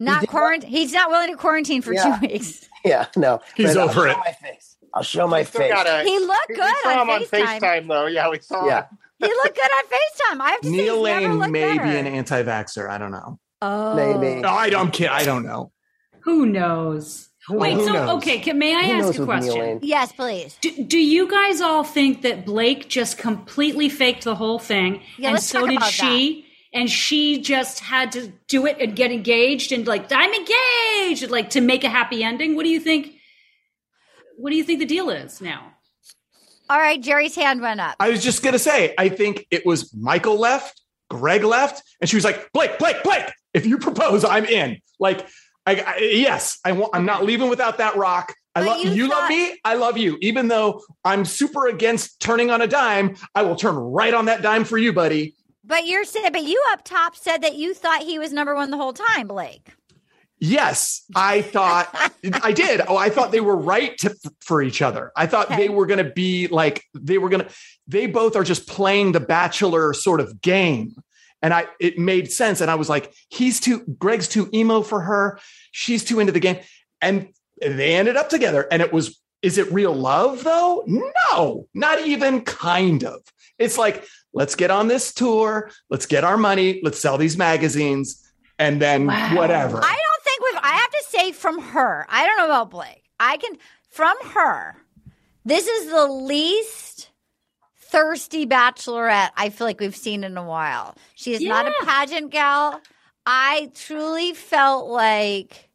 Not 0.00 0.26
quarantine. 0.26 0.70
He's 0.70 0.92
not 0.92 1.10
willing 1.10 1.30
to 1.30 1.36
quarantine 1.36 1.82
for 1.82 1.92
Yeah. 1.92 2.18
two 2.18 2.26
weeks. 2.26 2.66
Yeah, 2.84 3.06
no. 3.14 3.40
He's 3.56 3.74
But 3.74 3.82
I'll 3.82 3.88
over 3.90 4.08
show 4.08 4.10
it. 4.10 4.16
My 4.24 4.32
face. 4.32 4.76
I'll 4.94 5.02
show 5.04 5.28
my 5.28 5.44
face. 5.44 5.70
gotta- 5.72 6.02
He 6.02 6.18
looked 6.18 6.48
we 6.48 6.54
good 6.56 6.74
saw 6.82 6.88
on 6.88 6.98
him 7.02 7.10
on 7.10 7.22
FaceTime. 7.22 7.60
FaceTime, 7.60 7.88
though. 7.88 8.06
Yeah, 8.06 8.28
we 8.30 8.40
saw 8.40 8.66
Yeah. 8.66 8.80
him. 8.88 8.98
He 9.22 9.28
looked 9.28 9.54
good 9.54 9.70
on 9.70 9.84
FaceTime. 9.84 10.40
I 10.40 10.50
have 10.50 10.60
to 10.62 10.66
say, 10.68 10.72
Neil 10.72 11.04
he's 11.04 11.22
never 11.22 11.34
Lane 11.34 11.52
may 11.52 11.60
better. 11.62 11.84
be 11.84 11.96
an 11.96 12.06
anti-vaxxer. 12.06 12.88
I 12.88 12.98
don't 12.98 13.12
know. 13.12 13.38
Oh, 13.62 13.94
Maybe. 13.94 14.40
No, 14.40 14.48
I 14.48 14.68
don't 14.70 14.92
care. 14.92 15.10
I 15.10 15.24
don't 15.24 15.44
know. 15.44 15.72
Who 16.24 16.46
knows? 16.46 17.28
Wait, 17.48 17.74
who 17.74 17.84
so 17.86 17.92
knows? 17.92 18.10
okay, 18.18 18.38
can, 18.38 18.58
may 18.58 18.74
I 18.74 18.82
Who 18.84 19.08
ask 19.08 19.18
a 19.18 19.24
question? 19.24 19.80
Yes, 19.82 20.12
please. 20.12 20.56
Do, 20.60 20.84
do 20.84 20.98
you 20.98 21.28
guys 21.28 21.60
all 21.60 21.82
think 21.82 22.22
that 22.22 22.44
Blake 22.46 22.88
just 22.88 23.18
completely 23.18 23.88
faked 23.88 24.24
the 24.24 24.34
whole 24.36 24.58
thing, 24.60 25.02
Yeah, 25.18 25.28
and 25.28 25.34
let's 25.34 25.46
so 25.46 25.60
talk 25.60 25.68
did 25.70 25.76
about 25.78 25.90
she? 25.90 26.46
And 26.74 26.88
she 26.88 27.40
just 27.42 27.80
had 27.80 28.12
to 28.12 28.32
do 28.48 28.64
it 28.66 28.78
and 28.80 28.96
get 28.96 29.10
engaged, 29.12 29.72
and 29.72 29.86
like 29.86 30.06
I'm 30.10 30.32
engaged, 30.32 31.28
like 31.30 31.50
to 31.50 31.60
make 31.60 31.84
a 31.84 31.88
happy 31.88 32.24
ending. 32.24 32.56
What 32.56 32.62
do 32.62 32.70
you 32.70 32.80
think? 32.80 33.12
What 34.38 34.50
do 34.50 34.56
you 34.56 34.64
think 34.64 34.78
the 34.78 34.86
deal 34.86 35.10
is 35.10 35.40
now? 35.40 35.71
All 36.72 36.78
right, 36.78 36.98
Jerry's 36.98 37.34
hand 37.34 37.60
went 37.60 37.80
up. 37.80 37.96
I 38.00 38.08
was 38.08 38.24
just 38.24 38.42
gonna 38.42 38.58
say, 38.58 38.94
I 38.96 39.10
think 39.10 39.46
it 39.50 39.66
was 39.66 39.92
Michael 39.94 40.38
left, 40.38 40.80
Greg 41.10 41.44
left, 41.44 41.82
and 42.00 42.08
she 42.08 42.16
was 42.16 42.24
like, 42.24 42.50
Blake, 42.54 42.78
Blake, 42.78 43.02
Blake, 43.02 43.30
if 43.52 43.66
you 43.66 43.76
propose, 43.76 44.24
I'm 44.24 44.46
in. 44.46 44.78
Like, 44.98 45.28
I, 45.66 45.84
I 45.86 45.96
yes, 45.98 46.58
I 46.64 46.72
want. 46.72 46.96
I'm 46.96 47.04
not 47.04 47.24
leaving 47.26 47.50
without 47.50 47.76
that 47.76 47.96
rock. 47.96 48.34
I 48.54 48.62
love 48.62 48.78
you 48.82 48.90
you. 48.90 49.08
thought- 49.08 49.20
Love 49.20 49.28
me. 49.28 49.58
I 49.66 49.74
love 49.74 49.98
you. 49.98 50.16
Even 50.22 50.48
though 50.48 50.80
I'm 51.04 51.26
super 51.26 51.66
against 51.66 52.20
turning 52.20 52.50
on 52.50 52.62
a 52.62 52.66
dime, 52.66 53.16
I 53.34 53.42
will 53.42 53.56
turn 53.56 53.74
right 53.74 54.14
on 54.14 54.24
that 54.24 54.40
dime 54.40 54.64
for 54.64 54.78
you, 54.78 54.94
buddy. 54.94 55.34
But 55.62 55.86
you're 55.86 56.04
but 56.32 56.42
you 56.42 56.62
up 56.70 56.84
top 56.84 57.16
said 57.16 57.42
that 57.42 57.54
you 57.54 57.74
thought 57.74 58.00
he 58.02 58.18
was 58.18 58.32
number 58.32 58.54
one 58.54 58.70
the 58.70 58.78
whole 58.78 58.94
time, 58.94 59.28
Blake. 59.28 59.68
Yes, 60.44 61.04
I 61.14 61.40
thought 61.42 61.88
I 62.42 62.50
did. 62.50 62.80
Oh, 62.88 62.96
I 62.96 63.10
thought 63.10 63.30
they 63.30 63.40
were 63.40 63.54
right 63.56 63.96
to, 63.98 64.12
for 64.40 64.60
each 64.60 64.82
other. 64.82 65.12
I 65.16 65.26
thought 65.28 65.46
Okay. 65.46 65.56
they 65.56 65.68
were 65.68 65.86
going 65.86 66.04
to 66.04 66.10
be 66.10 66.48
like 66.48 66.82
they 66.94 67.16
were 67.18 67.28
going 67.28 67.44
to. 67.44 67.48
They 67.86 68.06
both 68.08 68.34
are 68.34 68.42
just 68.42 68.66
playing 68.66 69.12
the 69.12 69.20
bachelor 69.20 69.94
sort 69.94 70.18
of 70.20 70.40
game, 70.40 70.96
and 71.42 71.54
I 71.54 71.66
it 71.78 71.96
made 71.96 72.32
sense. 72.32 72.60
And 72.60 72.72
I 72.72 72.74
was 72.74 72.88
like, 72.88 73.14
he's 73.28 73.60
too. 73.60 73.84
Greg's 74.00 74.26
too 74.26 74.50
emo 74.52 74.82
for 74.82 75.02
her. 75.02 75.38
She's 75.70 76.02
too 76.02 76.18
into 76.18 76.32
the 76.32 76.40
game, 76.40 76.58
and 77.00 77.28
they 77.60 77.94
ended 77.94 78.16
up 78.16 78.28
together. 78.28 78.66
And 78.68 78.82
it 78.82 78.92
was. 78.92 79.20
Is 79.42 79.58
it 79.58 79.70
real 79.72 79.92
love 79.94 80.42
though? 80.42 80.82
No, 80.88 81.68
not 81.72 82.04
even 82.04 82.40
kind 82.40 83.04
of. 83.04 83.20
It's 83.60 83.78
like 83.78 84.04
let's 84.32 84.56
get 84.56 84.72
on 84.72 84.88
this 84.88 85.14
tour. 85.14 85.70
Let's 85.88 86.06
get 86.06 86.24
our 86.24 86.36
money. 86.36 86.80
Let's 86.82 86.98
sell 86.98 87.16
these 87.16 87.36
magazines, 87.36 88.28
and 88.58 88.82
then 88.82 89.06
whatever. 89.36 89.78
I 89.78 89.92
don't. 89.92 90.11
I 90.72 90.76
have 90.76 90.90
to 90.90 91.04
say 91.08 91.32
from 91.32 91.60
her. 91.60 92.06
I 92.08 92.26
don't 92.26 92.38
know 92.38 92.46
about 92.46 92.70
Blake. 92.70 93.04
I 93.20 93.36
can 93.36 93.58
from 93.90 94.16
her. 94.30 94.74
This 95.44 95.66
is 95.66 95.90
the 95.90 96.06
least 96.06 97.10
thirsty 97.76 98.46
bachelorette 98.46 99.32
I 99.36 99.50
feel 99.50 99.66
like 99.66 99.80
we've 99.80 99.94
seen 99.94 100.24
in 100.24 100.38
a 100.38 100.42
while. 100.42 100.96
She 101.14 101.34
is 101.34 101.42
not 101.42 101.66
a 101.66 101.74
pageant 101.84 102.30
gal. 102.30 102.80
I 103.26 103.70
truly 103.74 104.32
felt 104.32 104.88
like 104.88 105.68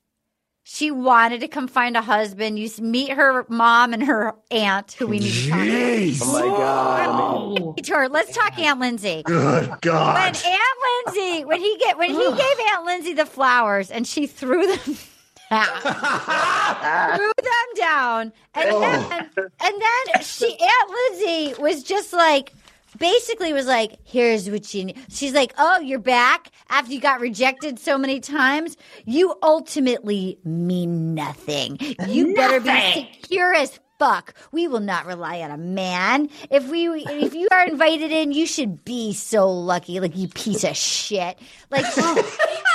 she 0.70 0.92
wanted 0.92 1.40
to 1.40 1.48
come 1.48 1.70
find 1.70 1.96
a 1.96 2.02
husband. 2.02 2.60
You 2.60 2.66
s- 2.66 2.82
meet 2.82 3.12
her 3.12 3.46
mom 3.48 3.94
and 3.94 4.04
her 4.04 4.36
aunt, 4.52 4.92
who 4.92 5.08
we 5.08 5.20
need 5.20 5.32
to 5.32 5.50
talk 5.50 5.60
Jeez. 5.60 6.20
Oh 6.22 6.34
my 6.34 6.58
god. 6.58 7.08
Oh, 7.10 7.74
to 7.82 7.94
her. 7.94 8.10
Let's 8.10 8.36
talk 8.36 8.60
Aunt 8.60 8.82
Lindsay. 8.82 9.24
Good 9.24 9.72
God! 9.80 10.14
When 10.14 10.54
Aunt 10.54 11.16
Lindsay, 11.16 11.46
when 11.46 11.62
he 11.62 11.78
get 11.78 11.98
when 11.98 12.10
he 12.10 12.18
gave 12.18 12.60
Aunt 12.74 12.86
Lindsay 12.86 13.14
the 13.14 13.26
flowers 13.26 13.90
and 13.90 14.06
she 14.06 14.28
threw 14.28 14.68
them 14.68 14.98
down, 15.50 15.68
threw 17.16 17.32
them 17.42 17.70
down, 17.78 18.34
and 18.54 18.70
oh. 18.70 18.80
then 18.82 19.30
and 19.40 19.52
then 19.62 20.22
she 20.22 20.48
Aunt 20.60 20.92
Lindsay 20.92 21.62
was 21.62 21.82
just 21.82 22.12
like 22.12 22.52
basically 22.98 23.54
was 23.54 23.66
like, 23.66 23.98
here's 24.04 24.50
what 24.50 24.74
you 24.74 24.86
need. 24.86 24.98
She's 25.10 25.34
like, 25.34 25.54
oh, 25.58 25.80
you're 25.80 26.00
back 26.00 26.52
after 26.70 26.92
you 26.94 27.00
got 27.00 27.20
rejected 27.20 27.80
so 27.80 27.98
many 27.98 28.20
times. 28.20 28.78
You 29.06 29.36
ultimately 29.44 30.40
mean 30.44 31.14
nothing. 31.16 31.78
You 32.08 32.34
better 32.36 32.60
be 32.60 32.68
Nothing. 32.68 33.08
secure 33.22 33.54
as 33.54 33.80
fuck. 34.00 34.34
We 34.52 34.68
will 34.68 34.80
not 34.80 35.06
rely 35.06 35.40
on 35.42 35.52
a 35.52 35.58
man. 35.58 36.30
If 36.52 36.70
we 36.70 36.88
if 36.88 37.34
you 37.34 37.48
are 37.52 37.66
invited 37.66 38.12
in, 38.12 38.32
you 38.32 38.46
should 38.46 38.84
be 38.86 39.14
so 39.14 39.50
lucky. 39.50 40.00
Like 40.00 40.16
you 40.16 40.28
piece 40.28 40.64
of 40.64 40.76
shit. 40.78 41.40
Like 41.72 41.86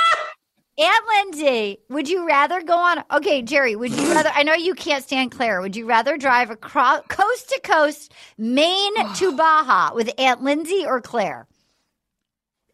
Aunt 0.78 1.04
Lindsay, 1.18 1.78
would 1.90 2.08
you 2.08 2.26
rather 2.26 2.62
go 2.62 2.76
on? 2.76 3.04
Okay, 3.12 3.42
Jerry, 3.42 3.76
would 3.76 3.92
you 3.92 4.10
rather? 4.10 4.30
I 4.34 4.42
know 4.42 4.54
you 4.54 4.74
can't 4.74 5.04
stand 5.04 5.30
Clare. 5.30 5.60
Would 5.60 5.76
you 5.76 5.84
rather 5.86 6.16
drive 6.16 6.50
across 6.50 7.02
coast 7.08 7.50
to 7.50 7.60
coast, 7.62 8.12
Maine 8.38 8.94
to 9.16 9.36
Baja 9.36 9.94
with 9.94 10.10
Aunt 10.18 10.42
Lindsay 10.42 10.84
or 10.86 11.00
Clare? 11.02 11.46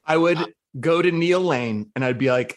I 0.06 0.16
would 0.16 0.54
go 0.78 1.02
to 1.02 1.10
Neil 1.10 1.40
Lane 1.40 1.90
and 1.96 2.04
I'd 2.04 2.18
be 2.18 2.30
like, 2.30 2.56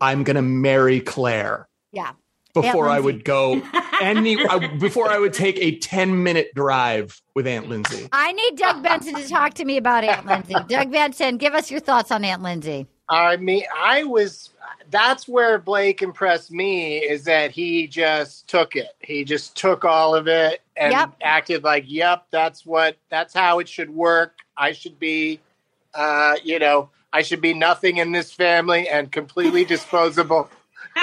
I'm 0.00 0.22
going 0.24 0.36
to 0.36 0.42
marry 0.42 1.00
Clare 1.00 1.68
Yeah. 1.92 2.12
before 2.54 2.88
I 2.88 3.00
would 3.00 3.24
go 3.24 3.60
any, 4.00 4.38
I, 4.46 4.76
before 4.78 5.10
I 5.10 5.18
would 5.18 5.32
take 5.32 5.58
a 5.58 5.78
10 5.78 6.22
minute 6.22 6.48
drive 6.54 7.20
with 7.34 7.46
Aunt 7.46 7.68
Lindsay. 7.68 8.08
I 8.12 8.32
need 8.32 8.56
Doug 8.56 8.82
Benson 8.82 9.14
to 9.16 9.28
talk 9.28 9.54
to 9.54 9.64
me 9.64 9.76
about 9.78 10.04
Aunt 10.04 10.26
Lindsay. 10.26 10.54
Doug 10.68 10.90
Benson, 10.92 11.36
give 11.38 11.54
us 11.54 11.70
your 11.70 11.80
thoughts 11.80 12.10
on 12.12 12.24
Aunt 12.24 12.42
Lindsay. 12.42 12.86
I 13.08 13.36
mean, 13.36 13.62
I 13.76 14.04
was. 14.04 14.50
That's 14.90 15.26
where 15.28 15.58
Blake 15.58 16.02
impressed 16.02 16.50
me 16.50 16.98
is 16.98 17.24
that 17.24 17.50
he 17.50 17.86
just 17.86 18.46
took 18.48 18.76
it. 18.76 18.88
He 19.00 19.24
just 19.24 19.56
took 19.56 19.84
all 19.84 20.14
of 20.14 20.28
it 20.28 20.62
and 20.76 20.92
Yep. 20.92 21.10
acted 21.22 21.64
like, 21.64 21.84
"Yep, 21.86 22.26
that's 22.30 22.64
what. 22.64 22.96
That's 23.10 23.34
how 23.34 23.58
it 23.58 23.68
should 23.68 23.90
work. 23.90 24.34
I 24.56 24.72
should 24.72 24.98
be, 24.98 25.40
uh, 25.94 26.36
you 26.44 26.58
know, 26.58 26.90
I 27.12 27.22
should 27.22 27.40
be 27.40 27.52
nothing 27.54 27.96
in 27.98 28.12
this 28.12 28.32
family 28.32 28.88
and 28.88 29.10
completely 29.10 29.64
disposable." 29.74 30.48
he 30.96 31.00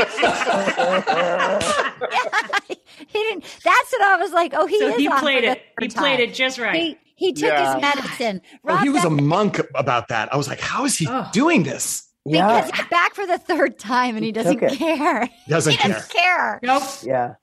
didn't. 3.13 3.43
That's 3.63 3.91
what 3.91 4.01
I 4.01 4.17
was 4.17 4.31
like. 4.31 4.53
Oh, 4.55 4.65
he 4.65 4.79
so 4.79 4.87
is. 4.89 4.95
he 4.95 5.07
played 5.09 5.43
it. 5.43 5.61
He 5.79 5.87
third 5.87 5.97
played 5.99 6.19
it 6.19 6.33
just 6.33 6.57
right. 6.57 6.75
He, 6.75 6.97
he 7.15 7.33
took 7.33 7.49
Yeah. 7.51 7.73
his 7.73 7.81
medicine. 7.81 8.41
Oh, 8.67 8.77
he 8.77 8.89
was 8.89 9.03
a 9.03 9.09
monk 9.09 9.59
about 9.75 10.07
that. 10.09 10.33
I 10.33 10.37
was 10.37 10.47
like, 10.47 10.59
how 10.59 10.85
is 10.85 10.97
he 10.97 11.07
Oh. 11.09 11.27
doing 11.31 11.63
this? 11.63 12.03
Because 12.25 12.71
he's 12.71 12.87
back 12.87 13.13
for 13.15 13.25
the 13.25 13.37
third 13.37 13.77
time 13.79 14.15
and 14.15 14.23
he 14.23 14.31
doesn't 14.31 14.59
care. 14.59 15.29
Doesn't 15.47 15.71
he 15.71 15.77
care. 15.77 15.93
doesn't 15.93 16.09
care. 16.11 16.59
Nope. 16.63 16.83
Yeah. 17.03 17.35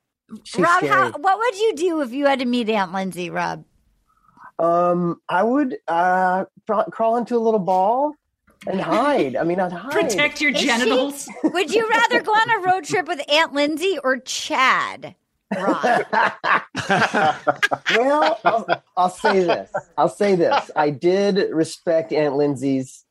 She's 0.45 0.61
Rob, 0.63 0.79
scary. 0.85 0.89
how, 0.89 1.11
what 1.19 1.39
would 1.39 1.59
you 1.59 1.75
do 1.77 2.01
if 2.03 2.13
you 2.13 2.27
had 2.27 2.39
to 2.39 2.45
meet 2.45 2.69
Aunt 2.71 2.93
Lindsay, 2.93 3.31
Rob? 3.31 3.65
Um, 4.59 5.21
I 5.29 5.43
would 5.43 5.79
uh 5.89 6.45
crawl, 6.67 6.85
crawl 6.85 7.17
into 7.17 7.37
a 7.37 7.39
little 7.41 7.59
ball 7.61 8.15
and 8.67 8.81
hide. 8.81 9.37
I 9.37 9.45
mean, 9.45 9.59
I'd 9.59 9.73
hide. 9.73 9.91
Protect 9.91 10.41
your 10.41 10.53
Is 10.53 10.61
she- 10.61 10.67
genitals. 10.67 11.29
Would 11.45 11.73
you 11.75 11.89
rather 11.89 12.21
go 12.23 12.33
on 12.33 12.51
a 12.51 12.59
road 12.59 12.85
trip 12.85 13.09
with 13.09 13.21
Aunt 13.31 13.55
Lindsay 13.55 13.99
or 14.05 14.19
Chad? 14.19 15.15
Rob? 15.57 16.07
well, 17.97 18.39
I'll, 18.45 18.83
I'll 18.97 19.09
say 19.11 19.41
this. 19.45 19.73
I'll 19.97 20.09
say 20.09 20.35
this. 20.37 20.71
I 20.77 20.91
did 20.91 21.51
respect 21.53 22.13
Aunt 22.13 22.37
Lindsay's 22.37 23.05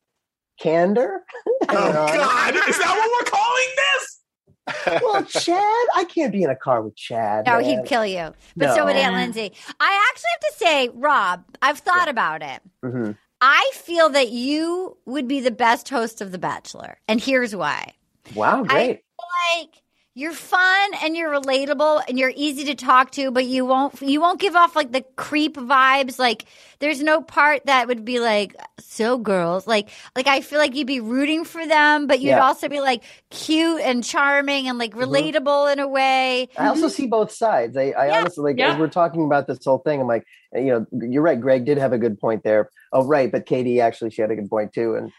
candor. 0.62 1.24
Oh 1.64 1.68
God, 1.68 2.56
is 2.56 2.78
that 2.80 2.96
what 2.98 3.26
we're 3.26 3.32
calling 3.32 3.68
this? 3.76 5.02
well, 5.04 5.24
Chad, 5.24 5.88
I 5.96 6.04
can't 6.06 6.32
be 6.32 6.44
in 6.44 6.50
a 6.50 6.56
car 6.56 6.82
with 6.82 6.96
Chad. 6.96 7.46
No, 7.48 7.54
man. 7.60 7.64
he'd 7.64 7.86
kill 7.86 8.06
you. 8.06 8.34
But 8.56 8.68
No. 8.68 8.76
so 8.76 8.86
would 8.86 8.96
Aunt 8.96 9.16
Lindsay. 9.16 9.52
I 9.80 10.08
actually 10.12 10.30
have 10.32 10.40
to 10.42 10.54
say, 10.58 10.90
Rob, 10.94 11.44
I've 11.62 11.80
thought 11.80 12.08
about 12.08 12.42
it. 12.44 12.62
Mhm. 12.86 13.18
I 13.42 13.72
feel 13.74 14.10
that 14.10 14.30
you 14.30 14.98
would 15.06 15.28
be 15.28 15.40
the 15.40 15.50
best 15.52 15.90
host 15.90 16.22
of 16.22 16.32
The 16.32 16.38
Bachelor. 16.38 17.00
And 17.08 17.20
here's 17.22 17.56
why. 17.56 17.94
Wow, 18.36 18.64
I 18.64 18.68
great. 18.68 18.88
feel 18.98 19.58
like 19.64 19.82
you're 20.20 20.34
fun 20.34 20.92
and 21.02 21.16
you're 21.16 21.32
relatable 21.32 22.02
and 22.10 22.20
you're 22.20 22.34
easy 22.36 22.66
to 22.66 22.76
talk 22.76 23.12
to, 23.12 23.32
but 23.32 23.46
you 23.46 23.64
won't 23.66 24.02
you 24.02 24.20
won't 24.20 24.40
give 24.40 24.54
off 24.54 24.76
like 24.76 24.92
the 24.92 25.02
creep 25.16 25.56
vibes. 25.56 26.20
Like 26.20 26.44
there's 26.80 27.02
no 27.02 27.22
part 27.22 27.66
that 27.68 27.88
would 27.88 28.04
be 28.04 28.20
like 28.20 28.54
so 28.80 29.18
girls. 29.18 29.66
Like 29.66 29.90
like 30.18 30.28
I 30.28 30.42
feel 30.42 30.60
like 30.60 30.76
you'd 30.76 30.88
be 30.88 31.00
rooting 31.00 31.46
for 31.46 31.66
them, 31.66 32.06
but 32.06 32.20
you'd 32.20 32.32
Yeah. 32.32 32.46
also 32.46 32.68
be 32.68 32.82
like 32.82 33.04
cute 33.30 33.80
and 33.82 34.04
charming 34.04 34.68
and 34.68 34.78
like 34.78 34.92
mm-hmm. 34.92 35.10
relatable 35.10 35.72
in 35.72 35.80
a 35.80 35.88
way. 35.88 36.50
I 36.58 36.68
also 36.68 36.88
mm-hmm. 36.88 36.90
see 36.90 37.08
both 37.08 37.32
sides. 37.32 37.78
I, 37.78 37.92
I 37.92 38.20
honestly 38.20 38.44
like 38.44 38.58
Yeah. 38.58 38.74
as 38.74 38.78
we're 38.78 38.90
talking 38.90 39.24
about 39.24 39.48
this 39.48 39.64
whole 39.64 39.80
thing. 39.80 40.02
I'm 40.02 40.08
like, 40.08 40.26
you 40.54 40.66
know, 40.66 40.86
you're 40.92 41.24
right. 41.24 41.40
Greg 41.40 41.64
did 41.64 41.78
have 41.78 41.94
a 41.94 41.98
good 41.98 42.20
point 42.20 42.44
there. 42.44 42.70
Oh, 42.92 43.06
right, 43.06 43.32
but 43.32 43.46
Katie 43.46 43.80
actually 43.80 44.10
she 44.10 44.22
had 44.22 44.32
a 44.32 44.36
good 44.36 44.50
point 44.50 44.74
too. 44.74 44.96
And 44.96 45.14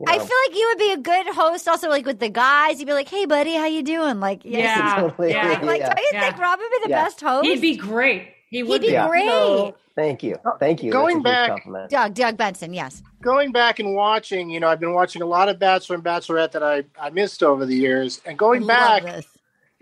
you 0.00 0.06
I 0.08 0.18
feel 0.18 0.36
like 0.48 0.56
you 0.58 0.68
would 0.70 0.78
be 0.78 0.90
a 0.92 0.96
good 0.98 1.34
host, 1.34 1.68
also 1.68 1.88
like 1.88 2.04
with 2.06 2.18
the 2.18 2.28
guys. 2.28 2.78
You'd 2.80 2.86
be 2.86 2.92
like, 2.92 3.08
"Hey, 3.08 3.26
buddy, 3.26 3.54
how 3.54 3.66
you 3.66 3.82
doing?" 3.82 4.20
Like, 4.20 4.44
yes. 4.44 4.76
Yeah, 4.78 4.96
Totally, 5.00 5.30
yeah, 5.30 5.48
like, 5.48 5.62
like 5.62 5.80
yeah. 5.80 5.88
don't 5.88 5.98
you 5.98 6.08
Yeah. 6.12 6.20
think 6.30 6.38
Rob 6.38 6.58
would 6.58 6.70
be 6.70 6.78
the 6.84 6.90
Yeah. 6.90 7.04
best 7.04 7.20
host? 7.20 7.46
He'd 7.46 7.60
be 7.60 7.76
great. 7.76 8.28
He 8.50 8.62
would 8.62 8.82
He'd 8.82 8.88
be 8.88 8.92
Yeah. 8.92 9.08
great. 9.08 9.74
thank 9.96 10.22
you, 10.22 10.36
thank 10.60 10.82
you. 10.82 10.92
Going 10.92 11.22
That's 11.22 11.64
back- 11.64 11.88
Doug, 11.90 12.14
Doug 12.14 12.36
Benson, 12.36 12.72
yes. 12.74 13.02
going 13.22 13.50
back 13.52 13.78
and 13.80 13.94
watching, 13.94 14.48
you 14.50 14.60
know, 14.60 14.68
I've 14.68 14.78
been 14.80 14.92
watching 14.94 15.22
a 15.22 15.26
lot 15.26 15.48
of 15.48 15.58
Bachelor 15.58 15.96
and 15.96 16.04
Bachelorette 16.04 16.52
that 16.52 16.62
I, 16.62 16.84
I 17.00 17.10
missed 17.10 17.42
over 17.42 17.64
the 17.66 17.74
years. 17.74 18.20
And 18.26 18.38
going 18.38 18.64
back, 18.66 19.02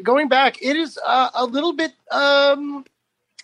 going 0.03 0.29
back, 0.29 0.63
it 0.63 0.77
is 0.77 0.99
uh, 1.05 1.31
a 1.35 1.45
little 1.45 1.73
bit 1.75 1.93
um, 2.11 2.85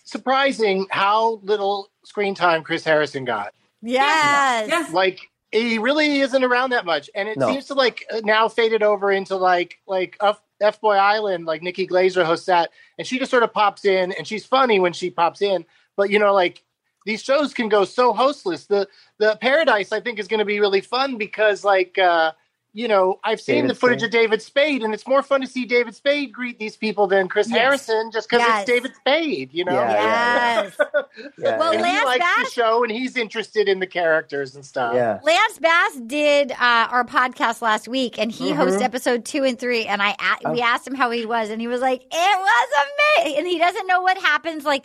surprising 0.05 0.87
how 0.91 1.41
little 1.43 1.91
screen 2.05 2.35
time 2.35 2.63
Chris 2.63 2.85
Harrison 2.85 3.25
got. 3.25 3.53
Yes. 3.83 4.69
Yes. 4.69 4.93
Like 4.93 5.21
he 5.53 5.79
really 5.79 6.21
isn't 6.21 6.45
around 6.45 6.71
that 6.71 6.85
much, 6.87 7.11
and 7.15 7.29
it 7.29 7.39
No. 7.39 7.49
seems 7.49 7.67
to 7.67 7.75
like 7.75 8.05
uh, 8.13 8.21
now 8.25 8.49
faded 8.49 8.83
over 8.83 9.11
into 9.11 9.37
like 9.37 9.79
like 9.87 10.17
F, 10.21 10.41
F 10.61 10.81
Boy 10.81 10.95
Island, 10.97 11.47
like 11.47 11.63
Nikki 11.63 11.87
Glazer 11.87 12.25
hosts 12.25 12.47
that, 12.47 12.71
and 12.99 13.07
she 13.07 13.19
just 13.19 13.31
sort 13.31 13.43
of 13.43 13.53
pops 13.53 13.85
in, 13.85 14.13
and 14.13 14.27
she's 14.27 14.45
funny 14.47 14.81
when 14.81 14.93
she 14.93 15.11
pops 15.11 15.43
in, 15.43 15.65
but 15.97 16.11
you 16.11 16.19
know 16.19 16.35
like. 16.35 16.63
These 17.07 17.23
shows 17.23 17.55
can 17.55 17.71
go 17.71 17.87
so 17.87 18.13
hostless. 18.13 18.67
The 18.67 18.87
the 19.19 19.39
Paradise 19.41 19.93
I 19.93 20.01
think 20.01 20.19
is 20.19 20.29
going 20.29 20.41
to 20.41 20.45
be 20.45 20.61
really 20.61 20.83
fun 20.83 21.17
because 21.17 21.65
like 21.65 21.97
uh, 21.97 22.33
you 22.75 22.87
know 22.87 23.19
I've 23.25 23.41
seen 23.41 23.57
David 23.57 23.71
the 23.71 23.75
footage 23.75 24.01
Spade. 24.01 24.07
of 24.09 24.11
David 24.13 24.43
Spade 24.43 24.83
and 24.83 24.93
it's 24.95 25.07
more 25.07 25.23
fun 25.23 25.41
to 25.41 25.47
see 25.47 25.65
David 25.65 25.95
Spade 25.95 26.33
greet 26.33 26.59
these 26.59 26.77
people 26.77 27.07
than 27.07 27.27
Chris 27.29 27.49
Yes. 27.49 27.59
Harrison 27.59 28.11
just 28.13 28.29
because 28.29 28.47
Yes. 28.47 28.61
it's 28.63 28.71
David 28.71 28.95
Spade. 28.97 29.51
You 29.55 29.65
know, 29.65 29.73
Yeah, 29.73 29.91
yeah, 29.93 30.63
Yes. 30.63 30.77
Yeah, 31.39 31.59
Well, 31.59 31.71
and 31.73 31.79
he 31.81 31.83
Lance 31.83 32.05
likes 32.05 32.25
Bass- 32.25 32.45
the 32.55 32.61
show 32.61 32.83
and 32.83 32.93
he's 32.93 33.17
interested 33.17 33.69
in 33.69 33.81
the 33.81 33.87
characters 33.87 34.55
and 34.55 34.65
stuff. 34.65 34.95
yeah. 34.95 35.19
Lance 35.23 35.59
Bass 35.59 35.97
did 36.07 36.53
uh, 36.53 36.57
our 36.91 37.05
podcast 37.05 37.63
last 37.63 37.89
week, 37.89 38.19
and 38.19 38.31
he 38.31 38.53
Mhm. 38.53 38.57
hosted 38.57 38.83
episode 38.83 39.25
two 39.25 39.45
and 39.45 39.59
three. 39.59 39.87
And 39.87 40.03
I 40.03 40.11
a- 40.45 40.53
we 40.53 40.61
Oh. 40.61 40.65
asked 40.65 40.87
him 40.87 40.95
how 40.95 41.11
he 41.11 41.25
was, 41.27 41.51
and 41.51 41.61
he 41.61 41.69
was 41.69 41.81
like, 41.81 42.03
"It 42.03 42.39
was 42.39 42.69
amazing." 43.17 43.39
And 43.39 43.47
he 43.47 43.59
doesn't 43.59 43.87
know 43.87 44.03
what 44.03 44.19
happens, 44.19 44.65
like 44.65 44.85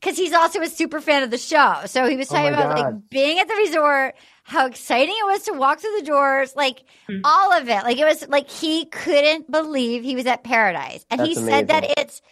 because 0.00 0.16
he's 0.16 0.32
also 0.32 0.60
a 0.62 0.68
super 0.68 1.00
fan 1.00 1.22
of 1.24 1.30
the 1.30 1.38
show. 1.38 1.74
So 1.86 2.06
he 2.06 2.16
was 2.16 2.30
Oh 2.30 2.36
talking 2.36 2.52
my 2.52 2.62
about 2.62 2.78
like 2.78 3.10
being 3.10 3.38
at 3.40 3.48
the 3.48 3.54
resort, 3.54 4.14
how 4.48 4.66
exciting 4.66 5.14
it 5.14 5.26
was 5.26 5.42
to 5.42 5.52
walk 5.52 5.78
through 5.78 5.94
the 5.98 6.06
doors, 6.06 6.56
like 6.56 6.82
mm. 7.06 7.20
all 7.22 7.52
of 7.52 7.68
it. 7.68 7.82
Like 7.84 7.98
it 7.98 8.06
was 8.06 8.26
like 8.28 8.48
he 8.50 8.86
couldn't 8.86 9.50
believe 9.50 10.02
he 10.02 10.16
was 10.16 10.24
at 10.24 10.42
Paradise, 10.42 11.04
and 11.10 11.20
he 11.20 11.34
That's 11.34 11.46
said 11.46 11.68
that 11.68 11.84
it's 11.98 12.22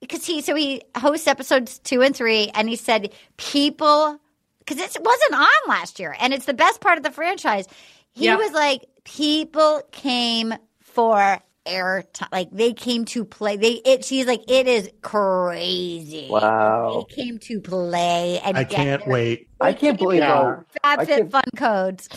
because 0.00 0.24
he 0.24 0.40
so 0.40 0.54
he 0.54 0.82
hosts 0.96 1.26
episodes 1.26 1.80
two 1.80 2.00
and 2.00 2.14
three, 2.14 2.48
and 2.54 2.68
he 2.68 2.76
said 2.76 3.12
people 3.38 4.20
because 4.60 4.78
it 4.78 5.02
wasn't 5.02 5.34
on 5.34 5.48
last 5.68 5.98
year, 5.98 6.16
and 6.20 6.32
it's 6.32 6.46
the 6.46 6.54
best 6.54 6.80
part 6.80 6.96
of 6.96 7.02
the 7.02 7.10
franchise. 7.10 7.66
He 8.12 8.26
Yeah. 8.26 8.36
was 8.36 8.52
like, 8.52 8.84
people 9.02 9.82
came 9.90 10.54
for 10.80 11.40
airtime, 11.66 12.28
like 12.32 12.50
they 12.50 12.72
came 12.72 13.04
to 13.06 13.24
play. 13.24 13.56
They 13.56 13.72
it. 13.84 14.04
She's 14.04 14.26
like, 14.26 14.48
it 14.50 14.66
is 14.66 14.90
crazy. 15.02 16.28
Wow. 16.30 17.06
they 17.08 17.14
came 17.14 17.38
to 17.38 17.60
play, 17.60 18.40
and 18.44 18.56
I 18.56 18.64
can't 18.64 19.04
their 19.04 19.12
wait. 19.12 19.48
I 19.60 19.72
can't 19.72 19.98
believe 19.98 20.20
Yeah. 20.20 20.56
I 20.82 20.96
FabFitFun 21.04 21.42
codes. 21.56 22.08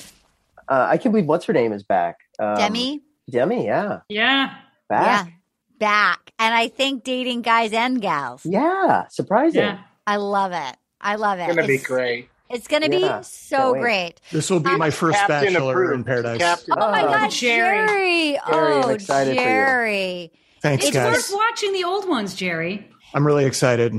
uh, 0.67 0.87
I 0.89 0.97
can't 0.97 1.13
believe 1.13 1.27
what's 1.27 1.45
her 1.45 1.53
name 1.53 1.73
is 1.73 1.83
back. 1.83 2.17
Um, 2.39 2.57
Demi, 2.57 3.01
Demi, 3.29 3.65
yeah, 3.65 3.99
Yeah. 4.09 4.53
back. 4.89 5.27
yeah, 5.27 5.31
back, 5.79 6.31
and 6.39 6.53
I 6.53 6.67
think 6.67 7.03
dating 7.03 7.41
guys 7.41 7.73
and 7.73 8.01
gals. 8.01 8.45
Yeah, 8.45 9.07
surprising. 9.09 9.61
Yeah. 9.61 9.79
I 10.05 10.17
love 10.17 10.51
it. 10.53 10.77
I 11.01 11.15
love 11.15 11.39
it. 11.39 11.43
It's 11.43 11.55
gonna 11.55 11.67
be 11.67 11.77
great. 11.77 12.29
It's 12.49 12.67
gonna 12.67 12.87
Yeah, 12.89 13.17
be 13.19 13.23
so 13.23 13.73
great. 13.73 14.21
This 14.31 14.49
will 14.49 14.59
be 14.59 14.69
um, 14.71 14.77
my 14.79 14.89
first 14.89 15.17
Captain 15.17 15.53
bachelor 15.53 15.71
approved. 15.73 15.93
in 15.95 16.03
paradise. 16.03 16.37
Captain 16.39 16.75
Oh 16.77 16.91
my 16.91 17.01
God, 17.01 17.29
Jerry. 17.31 17.87
Jerry! 17.87 18.39
Jerry, 18.47 18.83
Oh, 18.83 18.89
excited 18.89 19.35
for 19.35 19.41
you. 19.41 19.47
Jerry! 19.47 20.31
Thanks, 20.61 20.85
It's 20.85 20.93
guys. 20.95 21.11
worth 21.13 21.31
watching 21.33 21.73
the 21.73 21.83
old 21.83 22.07
ones, 22.07 22.33
Jerry. 22.35 22.89
I'm 23.13 23.25
really 23.25 23.45
excited. 23.45 23.93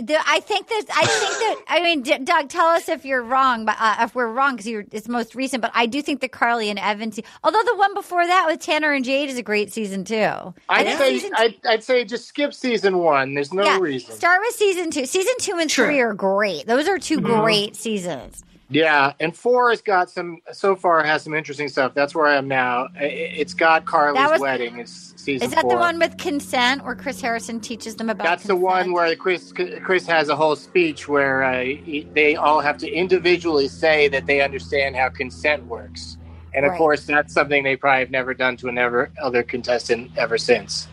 The, 0.00 0.16
I 0.26 0.40
think 0.40 0.68
that 0.68 0.84
I 0.94 1.04
think 1.06 1.32
that 1.32 1.64
I 1.68 1.82
mean, 1.82 2.02
D- 2.02 2.18
Doug, 2.18 2.48
tell 2.48 2.66
us 2.66 2.88
if 2.88 3.04
you're 3.04 3.22
wrong, 3.22 3.64
but 3.64 3.76
uh, 3.78 3.96
if 4.00 4.14
we're 4.14 4.28
wrong 4.32 4.56
because 4.56 4.66
it's 4.92 5.08
most 5.08 5.34
recent. 5.34 5.60
But 5.62 5.72
I 5.74 5.86
do 5.86 6.00
think 6.02 6.20
that 6.22 6.32
Carly 6.32 6.70
and 6.70 6.78
Evan, 6.78 7.12
se- 7.12 7.24
although 7.44 7.62
the 7.64 7.76
one 7.76 7.94
before 7.94 8.26
that 8.26 8.46
with 8.46 8.60
Tanner 8.60 8.92
and 8.92 9.04
Jade 9.04 9.28
is 9.30 9.36
a 9.38 9.42
great 9.42 9.72
season 9.72 10.04
too. 10.04 10.14
I 10.16 10.54
I'd 10.68 10.86
think 10.86 10.98
say 10.98 11.12
season 11.18 11.32
I'd, 11.36 11.54
I'd 11.68 11.84
say 11.84 12.04
just 12.04 12.26
skip 12.28 12.54
season 12.54 12.98
one. 12.98 13.34
There's 13.34 13.52
no 13.52 13.64
yeah, 13.64 13.78
reason. 13.78 14.14
start 14.14 14.40
with 14.44 14.54
season 14.54 14.90
two. 14.90 15.06
Season 15.06 15.34
two 15.40 15.58
and 15.58 15.70
Sure. 15.70 15.86
three 15.86 16.00
are 16.00 16.14
great. 16.14 16.66
Those 16.66 16.88
are 16.88 16.98
2 16.98 17.18
Mm-hmm. 17.18 17.40
great 17.40 17.76
seasons. 17.76 18.42
Yeah, 18.72 19.12
and 19.18 19.36
four 19.36 19.70
has 19.70 19.82
got 19.82 20.08
some. 20.10 20.38
So 20.52 20.76
far, 20.76 21.02
has 21.02 21.22
some 21.24 21.34
interesting 21.34 21.68
stuff. 21.68 21.92
That's 21.92 22.14
where 22.14 22.26
I 22.26 22.36
am 22.36 22.46
now. 22.46 22.86
It's 22.94 23.52
got 23.52 23.84
Carly's 23.84 24.30
was- 24.30 24.40
wedding. 24.40 24.78
It's 24.78 25.12
season 25.16 25.48
Is 25.48 25.54
that 25.54 25.62
four. 25.62 25.72
the 25.72 25.76
one 25.76 25.98
with 25.98 26.16
consent 26.18 26.84
where 26.84 26.94
Chris 26.94 27.20
Harrison 27.20 27.58
teaches 27.60 27.96
them 27.96 28.08
about? 28.10 28.24
That's 28.24 28.44
the 28.44 28.54
one 28.54 28.92
where 28.92 29.14
Chris 29.16 29.52
Chris 29.82 30.06
has 30.06 30.28
a 30.28 30.36
whole 30.36 30.54
speech 30.54 31.08
where 31.08 31.42
uh, 31.42 31.62
he- 31.64 32.08
they 32.14 32.36
all 32.36 32.60
have 32.60 32.78
to 32.78 32.88
individually 32.90 33.66
say 33.66 34.06
that 34.08 34.26
they 34.26 34.40
understand 34.40 34.94
how 34.94 35.08
consent 35.08 35.66
works, 35.66 36.16
and 36.54 36.64
of 36.64 36.70
Right. 36.70 36.78
course 36.78 37.04
that's 37.06 37.34
something 37.34 37.64
they 37.64 37.74
probably 37.76 38.00
have 38.00 38.10
never 38.10 38.34
done 38.34 38.56
to 38.58 38.68
another 38.68 39.10
other 39.20 39.42
contestant 39.42 40.12
ever 40.16 40.38
since. 40.38 40.86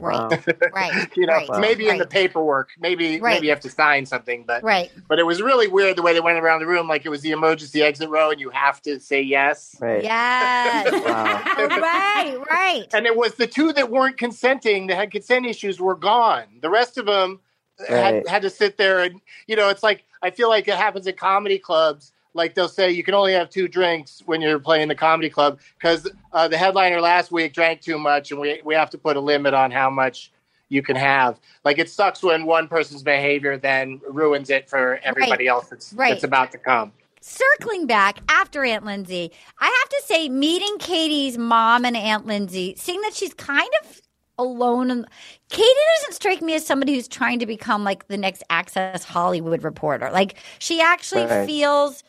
Right, 0.00 0.46
right, 0.72 1.08
You 1.16 1.26
know, 1.26 1.34
right, 1.34 1.60
maybe 1.60 1.88
in 1.88 1.98
the 1.98 2.06
paperwork, 2.06 2.70
maybe 2.78 3.20
Right. 3.20 3.34
maybe 3.34 3.46
you 3.46 3.52
have 3.52 3.60
to 3.60 3.70
sign 3.70 4.06
something, 4.06 4.44
but 4.46 4.62
Right. 4.62 4.90
but 5.08 5.18
it 5.18 5.24
was 5.26 5.42
really 5.42 5.68
weird 5.68 5.96
the 5.96 6.02
way 6.02 6.12
they 6.12 6.20
went 6.20 6.38
around 6.38 6.60
the 6.60 6.66
room, 6.66 6.88
like 6.88 7.04
it 7.04 7.08
was 7.10 7.20
the 7.22 7.30
emergency 7.32 7.82
exit 7.82 8.08
row, 8.08 8.30
and 8.30 8.40
you 8.40 8.50
have 8.50 8.80
to 8.82 8.98
say 9.00 9.20
yes. 9.20 9.76
Right. 9.80 10.02
Yes. 10.04 10.92
Wow. 11.04 11.42
Right, 11.56 12.38
right. 12.50 12.86
And 12.92 13.06
it 13.06 13.16
was 13.16 13.34
the 13.34 13.46
two 13.46 13.72
that 13.72 13.90
weren't 13.90 14.16
consenting, 14.18 14.86
that 14.88 14.96
had 14.96 15.10
consent 15.10 15.46
issues, 15.46 15.80
were 15.80 15.94
gone. 15.96 16.44
The 16.60 16.70
rest 16.70 16.98
of 16.98 17.06
them 17.06 17.40
had, 17.88 18.26
had 18.28 18.42
to 18.42 18.50
sit 18.50 18.76
there 18.76 19.00
and, 19.00 19.20
you 19.46 19.56
know, 19.56 19.68
it's 19.68 19.82
like, 19.82 20.04
I 20.22 20.30
feel 20.30 20.48
like 20.48 20.68
it 20.68 20.74
happens 20.76 21.06
at 21.06 21.16
comedy 21.16 21.58
clubs. 21.58 22.12
Like 22.34 22.54
they'll 22.54 22.68
say 22.68 22.90
you 22.90 23.02
can 23.02 23.14
only 23.14 23.32
have 23.32 23.50
two 23.50 23.66
drinks 23.68 24.22
when 24.26 24.40
you're 24.40 24.58
playing 24.60 24.88
the 24.88 24.94
comedy 24.94 25.28
club 25.30 25.60
because 25.78 26.08
uh, 26.32 26.46
the 26.48 26.56
headliner 26.56 27.00
last 27.00 27.32
week 27.32 27.52
drank 27.52 27.80
too 27.80 27.98
much 27.98 28.30
and 28.30 28.40
we, 28.40 28.60
we 28.64 28.74
have 28.74 28.90
to 28.90 28.98
put 28.98 29.16
a 29.16 29.20
limit 29.20 29.52
on 29.54 29.70
how 29.70 29.90
much 29.90 30.32
you 30.68 30.82
can 30.82 30.94
have. 30.94 31.40
Like 31.64 31.78
it 31.78 31.90
sucks 31.90 32.22
when 32.22 32.44
one 32.46 32.68
person's 32.68 33.02
behavior 33.02 33.56
then 33.58 34.00
ruins 34.08 34.50
it 34.50 34.70
for 34.70 35.00
everybody 35.02 35.44
Right. 35.44 35.48
else 35.48 35.66
that's, 35.68 35.92
Right. 35.92 36.10
that's 36.10 36.24
about 36.24 36.52
to 36.52 36.58
come. 36.58 36.92
circling 37.20 37.86
back 37.86 38.20
after 38.28 38.64
Aunt 38.64 38.84
Lindsay, 38.84 39.30
I 39.58 39.66
have 39.66 39.88
to 39.90 40.02
say, 40.06 40.28
meeting 40.28 40.76
Katie's 40.78 41.36
mom 41.36 41.84
and 41.84 41.96
Aunt 41.96 42.26
Lindsay, 42.26 42.74
seeing 42.78 43.00
that 43.02 43.12
she's 43.12 43.34
kind 43.34 43.68
of 43.82 44.00
alone. 44.38 44.90
And 44.90 45.06
Katie 45.50 45.68
doesn't 45.98 46.14
strike 46.14 46.40
me 46.40 46.54
as 46.54 46.64
somebody 46.64 46.94
who's 46.94 47.08
trying 47.08 47.38
to 47.40 47.46
become 47.46 47.84
like 47.84 48.06
the 48.08 48.16
next 48.16 48.42
Access 48.48 49.04
Hollywood 49.04 49.62
reporter. 49.64 50.10
Like 50.12 50.36
she 50.60 50.80
actually 50.80 51.26
Right. 51.26 51.46
feels. 51.46 52.04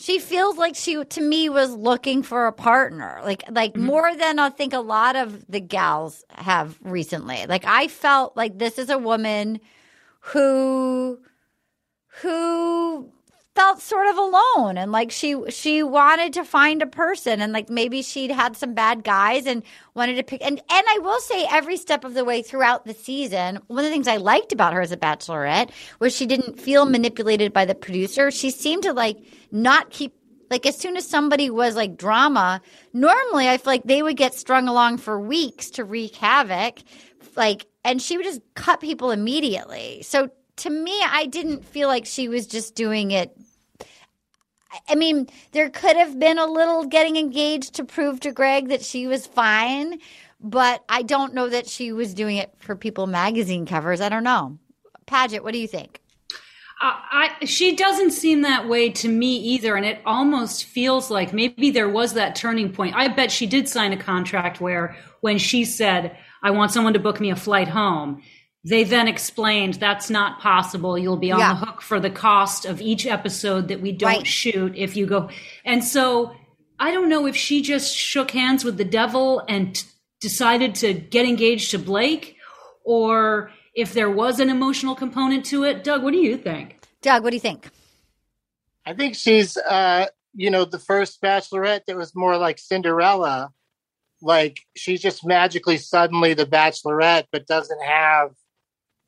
She 0.00 0.20
feels 0.20 0.56
like 0.56 0.76
she, 0.76 1.04
to 1.04 1.20
me, 1.20 1.48
was 1.48 1.72
looking 1.74 2.22
for 2.22 2.46
a 2.46 2.52
partner, 2.52 3.20
like 3.24 3.42
like 3.50 3.72
mm-hmm. 3.72 3.84
more 3.84 4.14
than 4.14 4.38
I 4.38 4.48
think 4.48 4.72
a 4.72 4.78
lot 4.78 5.16
of 5.16 5.44
the 5.48 5.58
gals 5.58 6.24
have 6.30 6.78
recently. 6.82 7.44
Like 7.48 7.64
I 7.64 7.88
felt 7.88 8.36
like 8.36 8.58
this 8.58 8.78
is 8.78 8.90
a 8.90 8.98
woman 8.98 9.58
who 10.20 11.18
who 12.22 13.12
felt 13.58 13.82
sort 13.82 14.06
of 14.06 14.16
alone 14.16 14.78
and 14.78 14.92
like 14.92 15.10
she 15.10 15.34
she 15.48 15.82
wanted 15.82 16.32
to 16.32 16.44
find 16.44 16.80
a 16.80 16.86
person 16.86 17.42
and 17.42 17.52
like 17.52 17.68
maybe 17.68 18.02
she'd 18.02 18.30
had 18.30 18.56
some 18.56 18.72
bad 18.72 19.02
guys 19.02 19.46
and 19.46 19.64
wanted 19.94 20.14
to 20.14 20.22
pick 20.22 20.40
and 20.44 20.60
and 20.70 20.86
I 20.88 20.98
will 21.02 21.18
say 21.18 21.44
every 21.50 21.76
step 21.76 22.04
of 22.04 22.14
the 22.14 22.24
way 22.24 22.40
throughout 22.40 22.84
the 22.84 22.94
season 22.94 23.58
one 23.66 23.80
of 23.80 23.86
the 23.86 23.90
things 23.90 24.06
I 24.06 24.18
liked 24.18 24.52
about 24.52 24.74
her 24.74 24.80
as 24.80 24.92
a 24.92 24.96
bachelorette 24.96 25.70
was 25.98 26.14
she 26.14 26.24
didn't 26.24 26.60
feel 26.60 26.84
manipulated 26.84 27.52
by 27.52 27.64
the 27.64 27.74
producer 27.74 28.30
she 28.30 28.50
seemed 28.50 28.84
to 28.84 28.92
like 28.92 29.18
not 29.50 29.90
keep 29.90 30.14
like 30.50 30.64
as 30.64 30.78
soon 30.78 30.96
as 30.96 31.04
somebody 31.04 31.50
was 31.50 31.74
like 31.74 31.96
drama 31.96 32.60
normally 32.92 33.48
I 33.48 33.58
feel 33.58 33.72
like 33.72 33.82
they 33.82 34.04
would 34.04 34.16
get 34.16 34.34
strung 34.34 34.68
along 34.68 34.98
for 34.98 35.18
weeks 35.18 35.70
to 35.70 35.84
wreak 35.84 36.14
havoc 36.14 36.78
like 37.34 37.66
and 37.84 38.00
she 38.00 38.16
would 38.16 38.26
just 38.26 38.40
cut 38.54 38.80
people 38.80 39.10
immediately 39.10 40.02
so 40.02 40.30
to 40.58 40.70
me, 40.70 41.00
I 41.04 41.26
didn't 41.26 41.64
feel 41.64 41.88
like 41.88 42.04
she 42.04 42.28
was 42.28 42.46
just 42.46 42.74
doing 42.74 43.12
it. 43.12 43.36
I 44.88 44.94
mean, 44.94 45.28
there 45.52 45.70
could 45.70 45.96
have 45.96 46.18
been 46.18 46.38
a 46.38 46.46
little 46.46 46.84
getting 46.84 47.16
engaged 47.16 47.74
to 47.74 47.84
prove 47.84 48.20
to 48.20 48.32
Greg 48.32 48.68
that 48.68 48.82
she 48.82 49.06
was 49.06 49.26
fine, 49.26 50.00
but 50.40 50.84
I 50.88 51.02
don't 51.02 51.34
know 51.34 51.48
that 51.48 51.68
she 51.68 51.92
was 51.92 52.14
doing 52.14 52.36
it 52.36 52.52
for 52.58 52.76
People 52.76 53.06
magazine 53.06 53.66
covers. 53.66 54.00
I 54.00 54.08
don't 54.08 54.24
know. 54.24 54.58
Paget, 55.06 55.42
what 55.42 55.52
do 55.52 55.58
you 55.58 55.68
think? 55.68 56.00
Uh, 56.80 56.94
I, 57.10 57.44
she 57.44 57.74
doesn't 57.74 58.12
seem 58.12 58.42
that 58.42 58.68
way 58.68 58.90
to 58.90 59.08
me 59.08 59.36
either, 59.36 59.74
and 59.74 59.84
it 59.84 60.00
almost 60.06 60.64
feels 60.64 61.10
like 61.10 61.32
maybe 61.32 61.70
there 61.70 61.88
was 61.88 62.12
that 62.12 62.36
turning 62.36 62.72
point. 62.72 62.94
I 62.94 63.08
bet 63.08 63.32
she 63.32 63.46
did 63.46 63.68
sign 63.68 63.92
a 63.92 63.96
contract 63.96 64.60
where, 64.60 64.96
when 65.20 65.38
she 65.38 65.64
said, 65.64 66.16
"I 66.40 66.52
want 66.52 66.70
someone 66.70 66.92
to 66.92 67.00
book 67.00 67.20
me 67.20 67.30
a 67.30 67.36
flight 67.36 67.66
home," 67.66 68.22
they 68.64 68.84
then 68.84 69.08
explained 69.08 69.74
that's 69.74 70.10
not 70.10 70.40
possible. 70.40 70.98
You'll 70.98 71.16
be 71.16 71.30
on 71.32 71.38
Yeah. 71.40 71.54
the 71.54 71.66
hook 71.66 71.80
for 71.80 72.00
the 72.00 72.10
cost 72.10 72.64
of 72.64 72.80
each 72.80 73.06
episode 73.06 73.68
that 73.68 73.80
we 73.80 73.92
don't 73.92 74.08
Right. 74.18 74.26
shoot 74.26 74.72
if 74.76 74.96
you 74.96 75.06
go. 75.06 75.30
And 75.64 75.82
so 75.84 76.34
I 76.80 76.90
don't 76.92 77.08
know 77.08 77.26
if 77.26 77.36
she 77.36 77.62
just 77.62 77.96
shook 77.96 78.30
hands 78.32 78.64
with 78.64 78.76
the 78.76 78.84
devil 78.84 79.42
and 79.48 79.74
t- 79.74 79.86
decided 80.20 80.74
to 80.76 80.92
get 80.92 81.24
engaged 81.26 81.70
to 81.72 81.78
Blake 81.78 82.36
or 82.84 83.50
if 83.74 83.92
there 83.94 84.10
was 84.10 84.40
an 84.40 84.50
emotional 84.50 84.94
component 84.94 85.44
to 85.46 85.64
it. 85.64 85.84
Doug, 85.84 86.02
what 86.02 86.12
do 86.12 86.18
you 86.18 86.36
think? 86.36 86.78
Doug, 87.02 87.22
what 87.22 87.30
do 87.30 87.36
you 87.36 87.40
think? 87.40 87.68
I 88.84 88.94
think 88.94 89.14
she's, 89.14 89.56
uh, 89.56 90.06
you 90.34 90.50
know, 90.50 90.64
the 90.64 90.78
first 90.78 91.20
bachelorette 91.22 91.84
that 91.86 91.96
was 91.96 92.14
more 92.14 92.36
like 92.36 92.58
Cinderella. 92.58 93.52
Like 94.20 94.58
she's 94.76 95.00
just 95.00 95.24
magically 95.24 95.78
suddenly 95.78 96.34
the 96.34 96.46
bachelorette, 96.46 97.26
but 97.30 97.46
doesn't 97.46 97.82
have 97.82 98.32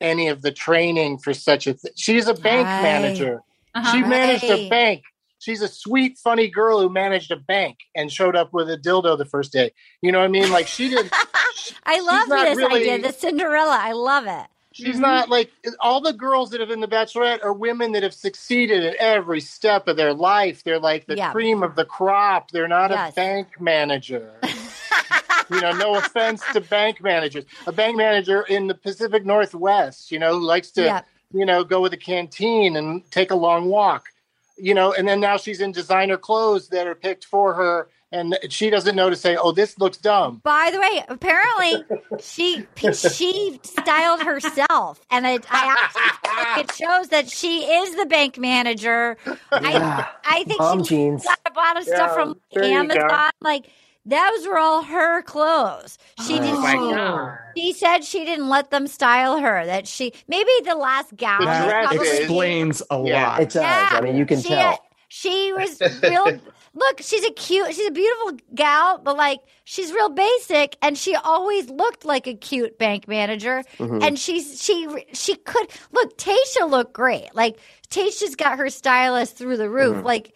any 0.01 0.27
of 0.27 0.41
the 0.41 0.51
training 0.51 1.19
for 1.19 1.33
such 1.33 1.67
a 1.67 1.73
thing. 1.73 1.91
She's 1.95 2.27
a 2.27 2.33
bank 2.33 2.65
Right. 2.67 2.81
manager. 2.81 3.41
Uh-huh. 3.73 3.91
She 3.93 4.01
managed 4.03 4.43
a 4.43 4.67
bank. 4.69 5.03
She's 5.39 5.61
a 5.61 5.67
sweet, 5.67 6.17
funny 6.17 6.47
girl 6.49 6.81
who 6.81 6.89
managed 6.89 7.31
a 7.31 7.35
bank 7.35 7.77
and 7.95 8.11
showed 8.11 8.35
up 8.35 8.53
with 8.53 8.69
a 8.69 8.77
dildo 8.77 9.17
the 9.17 9.25
first 9.25 9.51
day. 9.51 9.71
You 10.01 10.11
know 10.11 10.19
what 10.19 10.25
I 10.25 10.29
mean? 10.29 10.51
Like 10.51 10.67
she 10.67 10.89
did. 10.89 11.09
I 11.85 11.99
love 12.01 12.29
this 12.29 12.57
really- 12.57 12.81
idea, 12.91 12.99
the 13.01 13.13
Cinderella. 13.13 13.77
I 13.79 13.93
love 13.93 14.27
it. 14.27 14.47
She's 14.73 14.99
not 14.99 15.27
like 15.29 15.51
all 15.81 15.99
the 15.99 16.13
girls 16.13 16.51
that 16.51 16.61
have 16.61 16.69
been 16.69 16.79
the 16.79 16.87
Bachelorette 16.87 17.43
are 17.43 17.51
women 17.51 17.91
that 17.91 18.03
have 18.03 18.13
succeeded 18.13 18.85
at 18.85 18.95
every 18.95 19.41
step 19.41 19.89
of 19.89 19.97
their 19.97 20.13
life. 20.13 20.63
They're 20.63 20.79
like 20.79 21.07
the 21.07 21.17
Yeah. 21.17 21.31
cream 21.33 21.61
of 21.61 21.75
the 21.75 21.83
crop. 21.83 22.51
They're 22.51 22.69
not 22.69 22.89
Yes. 22.91 23.11
a 23.11 23.15
bank 23.15 23.47
manager. 23.59 24.31
you 25.49 25.61
know, 25.61 25.71
no 25.73 25.95
offense 25.95 26.41
to 26.53 26.61
bank 26.61 27.01
managers. 27.01 27.45
A 27.67 27.71
bank 27.71 27.97
manager 27.97 28.41
in 28.43 28.67
the 28.67 28.75
Pacific 28.75 29.25
Northwest, 29.25 30.11
you 30.11 30.19
know, 30.19 30.33
likes 30.37 30.71
to, 30.71 30.83
Yeah. 30.83 31.01
you 31.33 31.45
know, 31.45 31.63
go 31.63 31.81
with 31.81 31.93
a 31.93 31.97
canteen 31.97 32.75
and 32.75 33.09
take 33.11 33.31
a 33.31 33.35
long 33.35 33.65
walk. 33.65 34.05
You 34.57 34.73
know, 34.75 34.93
and 34.93 35.07
then 35.07 35.19
now 35.19 35.37
she's 35.37 35.59
in 35.59 35.71
designer 35.71 36.17
clothes 36.17 36.67
that 36.69 36.85
are 36.85 36.93
picked 36.93 37.25
for 37.25 37.53
her, 37.55 37.87
and 38.11 38.37
she 38.49 38.69
doesn't 38.69 38.95
know 38.95 39.09
to 39.09 39.15
say, 39.15 39.35
"Oh, 39.35 39.51
this 39.53 39.79
looks 39.79 39.97
dumb." 39.97 40.39
By 40.43 40.69
the 40.71 40.79
way, 40.79 41.03
apparently 41.07 41.83
she 42.21 42.67
she 42.93 43.59
styled 43.63 44.21
herself, 44.21 45.01
and 45.09 45.25
it, 45.25 45.45
I 45.49 45.75
actually 45.79 46.61
it 46.61 46.71
shows 46.75 47.07
that 47.07 47.27
she 47.29 47.63
is 47.63 47.95
the 47.95 48.05
bank 48.05 48.37
manager. 48.37 49.17
I 49.51 50.05
I 50.25 50.43
think 50.43 50.59
Mom 50.59 50.83
she 50.83 50.89
jeans. 50.95 51.23
got 51.23 51.39
a 51.49 51.57
lot 51.57 51.77
of 51.77 51.83
stuff 51.85 52.11
Yeah, 52.11 52.13
from 52.13 52.39
there 52.53 52.63
you 52.65 52.69
go. 52.71 52.79
Amazon. 52.99 53.31
Like 53.41 53.65
those 54.05 54.47
were 54.47 54.57
all 54.57 54.81
her 54.83 55.21
clothes. 55.21 55.97
She 56.25 56.39
Oh 56.39 56.41
didn't. 56.41 57.55
she, 57.55 57.61
she 57.61 57.73
said 57.73 58.03
she 58.03 58.25
didn't 58.25 58.49
let 58.49 58.71
them 58.71 58.87
style 58.87 59.37
her. 59.39 59.65
That 59.65 59.87
she 59.87 60.13
maybe 60.27 60.49
the 60.65 60.75
last 60.75 61.15
gown. 61.15 61.41
The 61.41 61.47
was 61.47 61.63
dress 61.65 61.87
probably- 61.87 62.17
explains 62.17 62.81
a 62.89 63.03
Yeah. 63.05 63.27
lot. 63.29 63.41
It 63.41 63.49
does. 63.51 63.63
I 63.93 64.01
mean, 64.01 64.15
you 64.15 64.25
can 64.25 64.41
she, 64.41 64.49
tell. 64.49 64.79
She 65.07 65.51
was 65.53 65.81
real. 66.01 66.39
Look, 66.73 67.01
she's 67.01 67.25
a 67.25 67.31
cute, 67.31 67.75
she's 67.75 67.87
a 67.87 67.91
beautiful 67.91 68.37
gal, 68.55 68.97
but 68.97 69.17
like 69.17 69.39
she's 69.65 69.91
real 69.91 70.07
basic, 70.07 70.77
and 70.81 70.97
she 70.97 71.15
always 71.15 71.69
looked 71.69 72.05
like 72.05 72.27
a 72.27 72.33
cute 72.33 72.79
bank 72.79 73.09
manager. 73.09 73.63
Mhm. 73.77 74.01
And 74.01 74.17
she's 74.17 74.63
she 74.63 74.87
she 75.13 75.35
could 75.35 75.67
look. 75.91 76.17
Tayshia 76.17 76.69
looked 76.69 76.93
great. 76.93 77.27
Like 77.35 77.57
Tayshia's 77.89 78.37
got 78.37 78.57
her 78.57 78.69
stylist 78.69 79.35
through 79.35 79.57
the 79.57 79.69
roof. 79.69 79.97
Mhm. 79.97 80.03
Like 80.05 80.33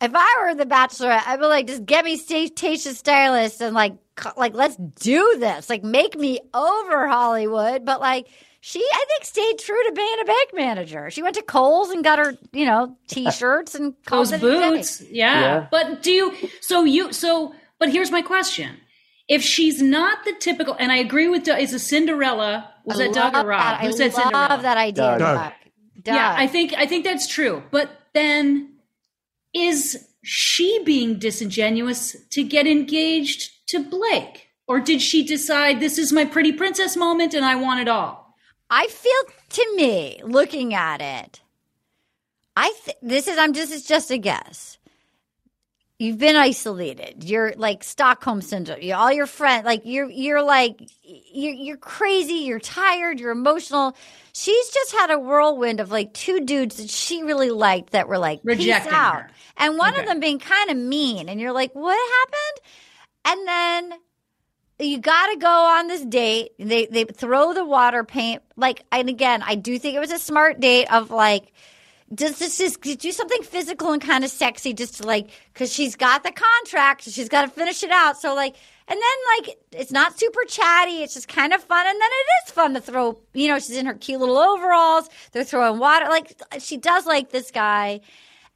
if 0.00 0.12
I 0.14 0.36
were 0.42 0.54
the 0.54 0.66
Bachelorette, 0.66 1.22
I'd 1.26 1.40
be 1.40 1.46
like, 1.46 1.66
just 1.66 1.84
get 1.86 2.04
me 2.04 2.16
sta- 2.16 2.50
Tayshia's 2.50 2.98
stylist 2.98 3.60
and 3.60 3.74
like 3.74 3.94
like 4.36 4.54
let's 4.54 4.76
do 4.76 5.36
this. 5.38 5.68
Like 5.70 5.82
make 5.84 6.16
me 6.16 6.40
over 6.54 7.08
Hollywood, 7.08 7.84
but 7.84 8.00
like. 8.00 8.26
She, 8.60 8.80
I 8.80 9.04
think, 9.08 9.24
stayed 9.24 9.58
true 9.60 9.80
to 9.86 9.92
being 9.92 10.16
a 10.20 10.24
bank 10.24 10.50
manager. 10.52 11.10
She 11.12 11.22
went 11.22 11.36
to 11.36 11.42
Kohl's 11.42 11.90
and 11.90 12.02
got 12.02 12.18
her, 12.18 12.36
you 12.52 12.66
know, 12.66 12.96
t-shirts 13.06 13.76
and 13.76 13.94
called 14.04 14.26
Those 14.26 14.32
it 14.32 14.42
a 14.42 14.50
day. 14.50 14.68
boots. 14.70 15.00
Yeah. 15.08 15.40
Yeah. 15.40 15.66
But 15.70 16.02
do 16.02 16.10
you, 16.10 16.34
so 16.60 16.82
you, 16.82 17.12
so, 17.12 17.54
but 17.78 17.88
here's 17.88 18.10
my 18.10 18.20
question. 18.20 18.76
If 19.28 19.42
she's 19.44 19.80
not 19.80 20.24
the 20.24 20.32
typical, 20.32 20.74
and 20.80 20.90
I 20.90 20.96
agree 20.96 21.28
with, 21.28 21.46
is 21.46 21.72
a 21.72 21.78
Cinderella, 21.78 22.68
was 22.84 22.98
I 23.00 23.04
that 23.04 23.14
Doug 23.14 23.34
or 23.36 23.48
Rob? 23.48 23.60
that. 23.60 23.80
Who 23.82 23.86
I 23.86 23.90
said 23.92 24.12
love 24.14 24.22
Cinderella? 24.24 24.62
that 24.62 24.76
idea. 24.76 25.04
Doug. 25.04 25.18
Doug. 25.20 25.36
Doug. 25.36 25.52
Doug. 26.02 26.14
Yeah, 26.16 26.34
I 26.36 26.46
think 26.48 26.74
I 26.76 26.86
think 26.86 27.04
that's 27.04 27.28
true. 27.28 27.62
But 27.70 27.90
then 28.12 28.74
is 29.54 30.08
she 30.22 30.82
being 30.84 31.18
disingenuous 31.18 32.16
to 32.30 32.42
get 32.42 32.66
engaged 32.66 33.50
to 33.68 33.82
Blake? 33.82 34.48
Or 34.66 34.80
did 34.80 35.00
she 35.00 35.24
decide 35.24 35.80
this 35.80 35.98
is 35.98 36.12
my 36.12 36.24
pretty 36.26 36.52
princess 36.52 36.96
moment 36.96 37.34
and 37.34 37.44
I 37.44 37.54
want 37.54 37.80
it 37.80 37.88
all? 37.88 38.36
I 38.68 38.86
feel 38.88 39.34
to 39.50 39.76
me, 39.76 40.20
looking 40.24 40.74
at 40.74 41.00
it, 41.00 41.40
I 42.54 42.74
th- 42.84 42.98
this 43.00 43.28
is 43.28 43.38
I'm 43.38 43.54
just 43.54 43.72
it's 43.72 43.86
just 43.86 44.10
a 44.10 44.18
guess. 44.18 44.78
You've 45.98 46.18
been 46.18 46.36
isolated. 46.36 47.24
You're 47.24 47.54
like 47.56 47.82
Stockholm 47.82 48.40
syndrome. 48.42 48.82
You 48.82 48.94
all 48.94 49.10
your 49.10 49.26
friends 49.26 49.64
like 49.64 49.82
you're 49.84 50.10
you're 50.10 50.42
like 50.42 50.80
you're 51.02 51.54
you're 51.54 51.76
crazy. 51.76 52.34
You're 52.34 52.60
tired. 52.60 53.18
You're 53.18 53.32
emotional. 53.32 53.96
She's 54.38 54.68
just 54.68 54.92
had 54.92 55.10
a 55.10 55.18
whirlwind 55.18 55.80
of 55.80 55.90
like 55.90 56.14
two 56.14 56.40
dudes 56.44 56.76
that 56.76 56.88
she 56.88 57.24
really 57.24 57.50
liked 57.50 57.90
that 57.90 58.06
were 58.06 58.18
like 58.18 58.38
Rejecting 58.44 58.84
peace 58.84 58.92
out, 58.92 59.22
her. 59.22 59.30
and 59.56 59.76
one 59.76 59.98
of 59.98 60.06
them 60.06 60.20
being 60.20 60.38
kind 60.38 60.70
of 60.70 60.76
mean. 60.76 61.28
And 61.28 61.40
you're 61.40 61.52
like, 61.52 61.74
what 61.74 61.98
happened? 62.20 62.64
And 63.24 63.48
then 63.48 63.98
you 64.88 64.98
got 64.98 65.26
to 65.32 65.38
go 65.38 65.48
on 65.50 65.88
this 65.88 66.04
date. 66.04 66.52
They 66.60 66.86
they 66.86 67.02
throw 67.02 67.52
the 67.52 67.64
water 67.64 68.04
paint 68.04 68.42
like, 68.56 68.84
and 68.92 69.08
again, 69.08 69.42
I 69.42 69.56
do 69.56 69.76
think 69.76 69.96
it 69.96 70.00
was 70.00 70.12
a 70.12 70.18
smart 70.20 70.60
date 70.60 70.86
of 70.92 71.10
like. 71.10 71.52
Does 72.14 72.38
this 72.38 72.56
just 72.56 72.80
do 72.80 73.12
something 73.12 73.42
physical 73.42 73.92
and 73.92 74.00
kind 74.00 74.24
of 74.24 74.30
sexy, 74.30 74.72
just 74.72 74.96
to 74.96 75.06
like, 75.06 75.28
because 75.52 75.70
she's 75.70 75.94
got 75.94 76.22
the 76.22 76.32
contract, 76.32 77.02
she's 77.02 77.28
got 77.28 77.42
to 77.42 77.48
finish 77.48 77.82
it 77.82 77.90
out. 77.90 78.18
So 78.18 78.34
like, 78.34 78.56
and 78.90 78.98
then 78.98 79.36
like, 79.36 79.58
it's 79.72 79.92
not 79.92 80.18
super 80.18 80.44
chatty. 80.48 81.02
It's 81.02 81.14
just 81.14 81.28
kind 81.28 81.52
of 81.52 81.62
fun, 81.62 81.86
and 81.86 82.00
then 82.00 82.10
it 82.10 82.46
is 82.46 82.52
fun 82.52 82.74
to 82.74 82.80
throw. 82.80 83.18
You 83.34 83.48
know, 83.48 83.58
she's 83.58 83.76
in 83.76 83.86
her 83.86 83.94
cute 83.94 84.20
little 84.20 84.38
overalls. 84.38 85.10
They're 85.32 85.44
throwing 85.44 85.78
water. 85.78 86.06
Like 86.06 86.40
she 86.58 86.78
does 86.78 87.04
like 87.04 87.30
this 87.30 87.50
guy, 87.50 88.00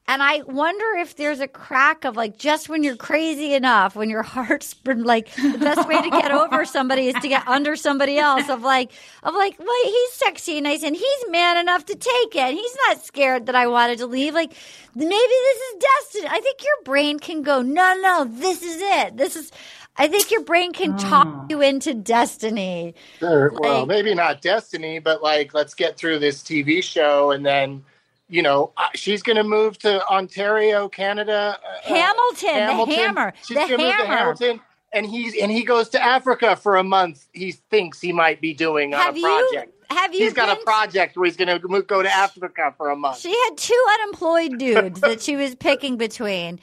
and 0.09 0.23
I 0.23 0.43
wonder 0.43 0.85
if 0.99 1.17
there's 1.17 1.41
a 1.41 1.47
crack 1.47 2.05
of 2.05 2.17
like 2.17 2.37
just 2.37 2.69
when 2.69 2.83
you're 2.83 2.97
crazy 2.97 3.55
enough, 3.55 3.95
when 3.95 4.11
your 4.11 4.23
heart's 4.35 4.75
been 4.75 5.05
like 5.05 5.33
the 5.35 5.59
best 5.59 5.87
way 5.87 6.01
to 6.01 6.11
get 6.11 6.33
over 6.33 6.65
somebody 6.67 7.09
is 7.09 7.15
to 7.23 7.29
get 7.29 7.47
under 7.47 7.77
somebody 7.77 8.19
else. 8.19 8.49
Of 8.49 8.63
like, 8.63 8.91
of 9.23 9.35
like, 9.35 9.59
well, 9.59 9.85
he's 9.85 10.13
sexy 10.13 10.59
and 10.59 10.65
nice, 10.65 10.83
and 10.83 10.97
he's 10.97 11.25
man 11.29 11.59
enough 11.59 11.85
to 11.87 11.95
take 11.95 12.35
it. 12.35 12.55
He's 12.55 12.77
not 12.89 13.05
scared 13.05 13.47
that 13.47 13.55
I 13.55 13.67
wanted 13.69 13.99
to 13.99 14.07
leave. 14.07 14.35
Like, 14.35 14.55
maybe 14.95 15.11
this 15.11 15.59
is 15.59 15.85
destiny. 16.01 16.29
I 16.31 16.41
think 16.41 16.63
your 16.63 16.85
brain 16.85 17.19
can 17.19 17.43
go, 17.43 17.63
no, 17.63 17.95
no, 18.01 18.25
this 18.25 18.63
is 18.63 18.81
it. 18.81 19.17
This 19.17 19.37
is. 19.37 19.53
I 19.97 20.09
think 20.09 20.31
your 20.31 20.43
brain 20.43 20.73
can 20.73 20.97
talk 20.97 21.51
you 21.51 21.61
into 21.61 21.93
destiny. 21.95 22.95
Sure. 23.19 23.53
well, 23.55 23.85
maybe 23.85 24.15
not 24.15 24.41
destiny, 24.41 24.99
but 24.99 25.23
like, 25.23 25.53
let's 25.53 25.75
get 25.75 25.97
through 25.97 26.19
this 26.19 26.43
TV 26.43 26.83
show, 26.83 27.31
and 27.33 27.45
then, 27.45 27.85
you 28.29 28.43
know, 28.43 28.73
uh, 28.77 28.89
she's 28.95 29.23
going 29.23 29.37
to 29.37 29.45
move 29.45 29.79
to 29.81 30.05
Ontario, 30.09 30.89
Canada. 30.89 31.59
uh, 31.63 31.81
Hamilton, 31.83 32.67
the 32.67 32.95
hammer, 32.97 33.35
She's 33.47 33.49
the 33.49 33.67
gonna 33.69 33.79
move 33.79 33.97
to. 33.99 34.07
Hamilton, 34.07 34.61
and 34.95 35.07
he's 35.07 35.37
and 35.41 35.51
he 35.51 35.63
goes 35.63 35.89
to 35.91 36.03
Africa 36.03 36.57
for 36.57 36.77
a 36.77 36.85
month. 36.85 37.27
He 37.33 37.53
thinks 37.53 38.01
he 38.01 38.13
might 38.13 38.41
be 38.41 38.55
doing 38.55 38.95
on 38.95 39.01
Have 39.01 39.17
a 39.17 39.19
you 39.19 39.25
project. 39.53 39.75
Have 39.95 40.15
you 40.15 40.25
He's 40.25 40.33
got 40.33 40.57
a 40.57 40.63
project 40.63 41.17
where 41.17 41.27
he's 41.27 41.37
going 41.37 41.61
to 41.61 41.83
go 41.83 42.03
to 42.03 42.11
Africa 42.11 42.75
for 42.77 42.91
a 42.91 42.97
month. 42.97 43.19
She 43.19 43.31
had 43.31 43.57
two 43.57 43.87
unemployed 44.01 44.59
dudes 44.59 45.01
that 45.01 45.23
she 45.23 45.37
was 45.37 45.55
picking 45.55 45.97
between. 45.97 46.61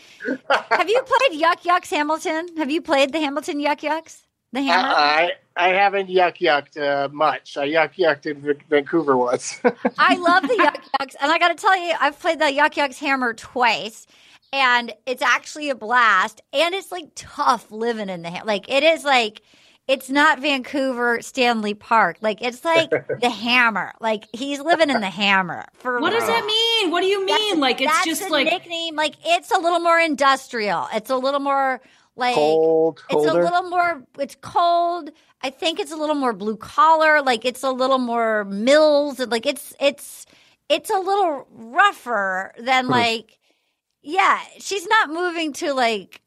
Have 0.71 0.89
you 0.89 1.01
played 1.01 1.39
Yuk 1.39 1.65
Yuk's 1.65 1.89
Hamilton? 1.89 2.57
Have 2.57 2.71
you 2.71 2.81
played 2.81 3.13
the 3.13 3.19
Hamilton 3.19 3.59
Yuk 3.59 3.83
Yuk's? 3.83 4.23
The 4.51 4.63
hammer? 4.63 4.89
I, 4.89 5.31
I 5.55 5.67
haven't 5.69 6.09
yuck 6.09 6.37
yucked 6.37 6.81
uh, 6.81 7.09
much. 7.09 7.55
I 7.55 7.67
yuck 7.67 7.95
yucked 7.95 8.25
in 8.25 8.41
Va- 8.41 8.55
Vancouver 8.67 9.15
once. 9.15 9.59
I 9.99 10.15
love 10.15 10.43
the 10.43 10.55
Yuk 10.55 10.81
Yuk's. 10.99 11.15
And 11.21 11.31
I 11.31 11.37
got 11.37 11.49
to 11.49 11.55
tell 11.55 11.77
you, 11.77 11.93
I've 11.99 12.19
played 12.19 12.39
the 12.39 12.51
Yuk 12.51 12.75
Yuk's 12.75 12.97
hammer 12.97 13.33
twice. 13.33 14.07
And 14.51 14.91
it's 15.05 15.21
actually 15.21 15.69
a 15.69 15.75
blast. 15.75 16.41
And 16.51 16.73
it's 16.73 16.91
like 16.91 17.11
tough 17.13 17.71
living 17.71 18.09
in 18.09 18.23
the 18.23 18.31
ham. 18.31 18.47
Like, 18.47 18.67
it 18.69 18.83
is 18.83 19.03
like, 19.03 19.43
it's 19.89 20.09
not 20.09 20.39
Vancouver 20.39 21.19
Stanley 21.21 21.73
Park. 21.73 22.17
Like, 22.21 22.41
it's 22.41 22.63
like 22.63 22.89
the 23.21 23.29
hammer. 23.29 23.91
Like, 23.99 24.27
he's 24.33 24.59
living 24.59 24.89
in 24.89 25.01
the 25.01 25.09
hammer. 25.09 25.65
For 25.79 25.99
What 25.99 26.11
does 26.11 26.27
that 26.27 26.45
mean? 26.45 26.91
What 26.91 27.01
do 27.01 27.07
you 27.07 27.25
mean? 27.25 27.59
like 27.59 27.81
it's 27.81 27.91
that's 27.91 28.05
just 28.05 28.23
the 28.23 28.29
like 28.29 28.45
nickname. 28.45 28.95
Like, 28.95 29.15
it's 29.25 29.51
a 29.51 29.57
little 29.57 29.79
more 29.79 29.99
industrial. 29.99 30.87
It's 30.93 31.09
a 31.09 31.17
little 31.17 31.39
more 31.39 31.81
like 32.15 32.35
Cold, 32.35 33.03
It's 33.09 33.25
a 33.25 33.33
little 33.33 33.63
more. 33.63 34.03
It's 34.19 34.35
cold. 34.41 35.09
I 35.41 35.49
think 35.49 35.79
it's 35.79 35.91
a 35.91 35.95
little 35.97 36.15
more 36.15 36.33
blue 36.33 36.57
collar. 36.57 37.21
Like 37.21 37.45
it's 37.45 37.63
a 37.63 37.71
little 37.71 37.97
more 37.97 38.43
mills. 38.45 39.19
and 39.19 39.31
Like 39.31 39.45
it's 39.45 39.73
it's 39.79 40.25
it's 40.67 40.89
a 40.89 40.99
little 40.99 41.47
rougher 41.51 42.53
than 42.59 42.85
Hmm. 42.85 42.91
like. 42.91 43.39
Yeah, 44.01 44.39
she's 44.59 44.85
not 44.87 45.09
moving 45.09 45.51
to 45.53 45.73
like 45.73 46.21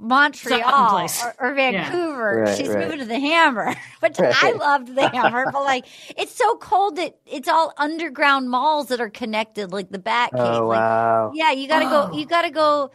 Montreal 0.00 0.60
Someplace. 0.62 1.22
or, 1.24 1.34
or 1.40 1.54
Yeah. 1.56 1.70
Vancouver. 1.90 2.42
Right, 2.46 2.56
she's 2.56 2.68
right. 2.68 2.78
moving 2.84 2.98
to 3.00 3.04
the 3.04 3.18
Hammer, 3.18 3.74
which 4.00 4.18
I 4.20 4.30
Right. 4.42 4.56
loved 4.56 4.94
the 4.94 5.08
Hammer. 5.14 5.46
But 5.52 5.62
like, 5.64 5.86
it's 6.16 6.34
so 6.34 6.56
cold 6.56 6.96
that 6.96 7.16
it's 7.26 7.48
all 7.48 7.72
underground 7.78 8.50
malls 8.50 8.88
that 8.88 9.00
are 9.00 9.10
connected, 9.10 9.72
like 9.72 9.90
the 9.90 9.98
Batcave. 9.98 10.30
Oh, 10.60 10.66
like, 10.68 10.78
wow. 10.78 11.32
yeah, 11.34 11.52
you 11.52 11.68
gotta 11.68 11.86
Oh. 11.86 12.08
go. 12.10 12.16
You 12.16 12.26
gotta 12.26 12.50
go. 12.50 12.90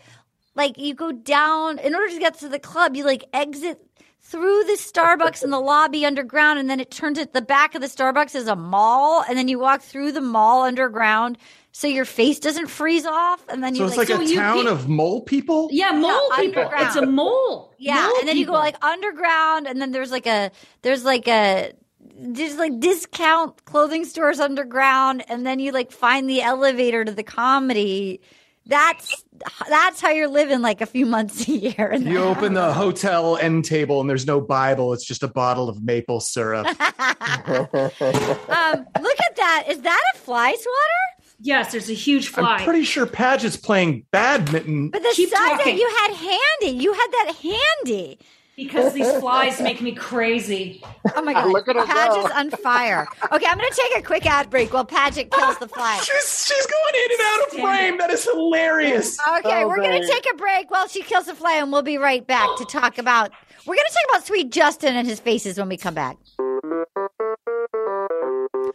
Like 0.56 0.78
you 0.78 0.94
go 0.94 1.12
down 1.12 1.80
in 1.80 1.96
order 1.96 2.10
to 2.14 2.20
get 2.20 2.40
to 2.40 2.50
the 2.50 2.60
club. 2.60 2.96
You 2.96 3.06
like 3.06 3.24
exit 3.34 3.80
through 4.24 4.64
the 4.66 4.74
Starbucks 4.78 5.44
in 5.44 5.50
the 5.50 5.60
lobby 5.60 6.06
underground, 6.06 6.60
and 6.60 6.70
then 6.70 6.80
it 6.80 6.92
turns 6.92 7.18
at 7.20 7.34
the 7.34 7.42
back 7.42 7.74
of 7.76 7.82
the 7.82 7.88
Starbucks 7.88 8.36
is 8.36 8.48
a 8.48 8.56
mall, 8.56 9.24
and 9.28 9.38
then 9.38 9.48
you 9.48 9.60
walk 9.60 9.82
through 9.82 10.12
the 10.12 10.22
mall 10.22 10.62
underground 10.64 11.38
so 11.74 11.88
your 11.88 12.06
face 12.06 12.40
doesn't 12.40 12.68
freeze 12.68 13.06
off, 13.06 13.44
and 13.50 13.64
then 13.64 13.76
you. 13.76 13.80
So 13.80 13.84
you 13.86 13.90
it's 13.90 13.98
like 13.98 14.08
so 14.08 14.22
a 14.22 14.36
town 14.36 14.64
get- 14.64 14.72
of 14.74 14.88
mole 14.90 15.22
people. 15.22 15.70
yeah, 15.72 15.92
mole 15.92 16.30
people. 16.36 16.70
It's 16.76 16.96
a 16.96 17.06
mole. 17.06 17.74
yeah, 17.78 18.08
Mole 18.08 18.20
and 18.20 18.28
then 18.28 18.38
you 18.38 18.46
go 18.46 18.54
like 18.54 18.84
underground, 18.84 19.68
and 19.68 19.82
then 19.82 19.92
there's 19.92 20.12
like 20.12 20.28
a 20.28 20.52
there's 20.82 21.04
like 21.06 21.28
a 21.28 21.74
there's 22.24 22.56
like 22.58 22.80
discount 22.80 23.64
clothing 23.66 24.06
stores 24.06 24.40
underground, 24.40 25.24
and 25.30 25.46
then 25.46 25.60
you 25.60 25.72
like 25.72 25.92
find 25.92 26.30
the 26.30 26.42
elevator 26.42 27.06
to 27.06 27.12
the 27.12 27.24
comedy. 27.24 28.22
That's 28.68 29.24
that's 29.68 30.00
how 30.02 30.12
you're 30.12 30.28
living 30.28 30.62
like 30.62 30.82
a 30.82 30.86
few 30.86 31.08
months 31.08 31.48
a 31.48 31.52
year. 31.52 31.90
in 31.92 32.02
You 32.08 32.20
open 32.20 32.54
the 32.54 32.74
hotel 32.74 33.38
end 33.38 33.66
table 33.66 34.00
and 34.02 34.08
there's 34.10 34.28
no 34.28 34.40
Bible. 34.40 34.94
It's 34.94 35.04
just 35.04 35.24
a 35.24 35.28
bottle 35.28 35.68
of 35.68 35.82
maple 35.84 36.20
syrup. 36.20 36.68
um, 36.68 36.76
look 36.78 37.74
at 39.20 39.36
that. 39.36 39.64
Is 39.68 39.82
that 39.82 40.02
a 40.14 40.18
fly 40.20 40.52
swatter? 40.52 41.21
Yes, 41.42 41.72
there's 41.72 41.90
a 41.90 41.94
huge 41.94 42.28
fly. 42.30 42.56
I'm 42.58 42.64
pretty 42.64 42.84
sure 42.84 43.06
Paget's 43.06 43.58
playing 43.58 44.06
badminton. 44.12 44.90
But 44.90 45.02
the 45.04 45.12
Keep 45.14 45.30
size 45.30 45.58
that 45.66 45.76
you 45.76 45.90
had 46.00 46.16
handy, 46.16 46.78
you 46.84 46.94
had 46.94 47.08
that 47.12 47.34
handy. 47.42 48.20
because 48.56 48.94
these 48.94 49.12
flies 49.20 49.60
make 49.62 49.82
me 49.82 49.94
crazy. 49.94 50.84
Oh 51.16 51.22
my 51.22 51.34
god, 51.38 51.52
Look 51.52 51.68
at 51.68 51.76
her 51.76 51.86
Paget's 51.86 52.32
on 52.36 52.50
fire. 52.52 53.08
Okay, 53.32 53.46
I'm 53.48 53.58
going 53.58 53.70
to 53.70 53.82
take 53.90 53.98
a 53.98 54.06
quick 54.06 54.26
ad 54.26 54.50
break 54.50 54.72
while 54.74 54.86
Paget 54.86 55.32
kills 55.32 55.58
the 55.58 55.68
fly. 55.68 55.98
She's 56.04 56.46
she's 56.48 56.66
going 56.68 56.96
in 57.06 57.12
and 57.12 57.22
out 57.22 57.48
of 57.48 57.54
frame. 57.60 57.98
That 57.98 58.10
is 58.12 58.24
hilarious. 58.26 59.18
Okay, 59.40 59.64
Oh, 59.64 59.68
we're 59.68 59.78
going 59.78 60.02
to 60.02 60.08
take 60.08 60.28
a 60.32 60.36
break 60.36 60.70
while 60.70 60.88
she 60.88 61.02
kills 61.02 61.26
the 61.26 61.34
fly, 61.36 61.54
and 61.56 61.72
we'll 61.72 61.82
be 61.82 61.98
right 61.98 62.26
back 62.26 62.50
to 62.58 62.66
talk 62.66 62.98
about. 62.98 63.32
We're 63.66 63.76
going 63.76 63.88
to 63.88 63.94
talk 63.94 64.16
about 64.18 64.28
Sweet 64.28 64.52
Justin 64.52 64.96
and 64.96 65.08
his 65.08 65.20
faces 65.20 65.58
when 65.58 65.70
we 65.70 65.78
come 65.78 65.94
back. 65.94 66.18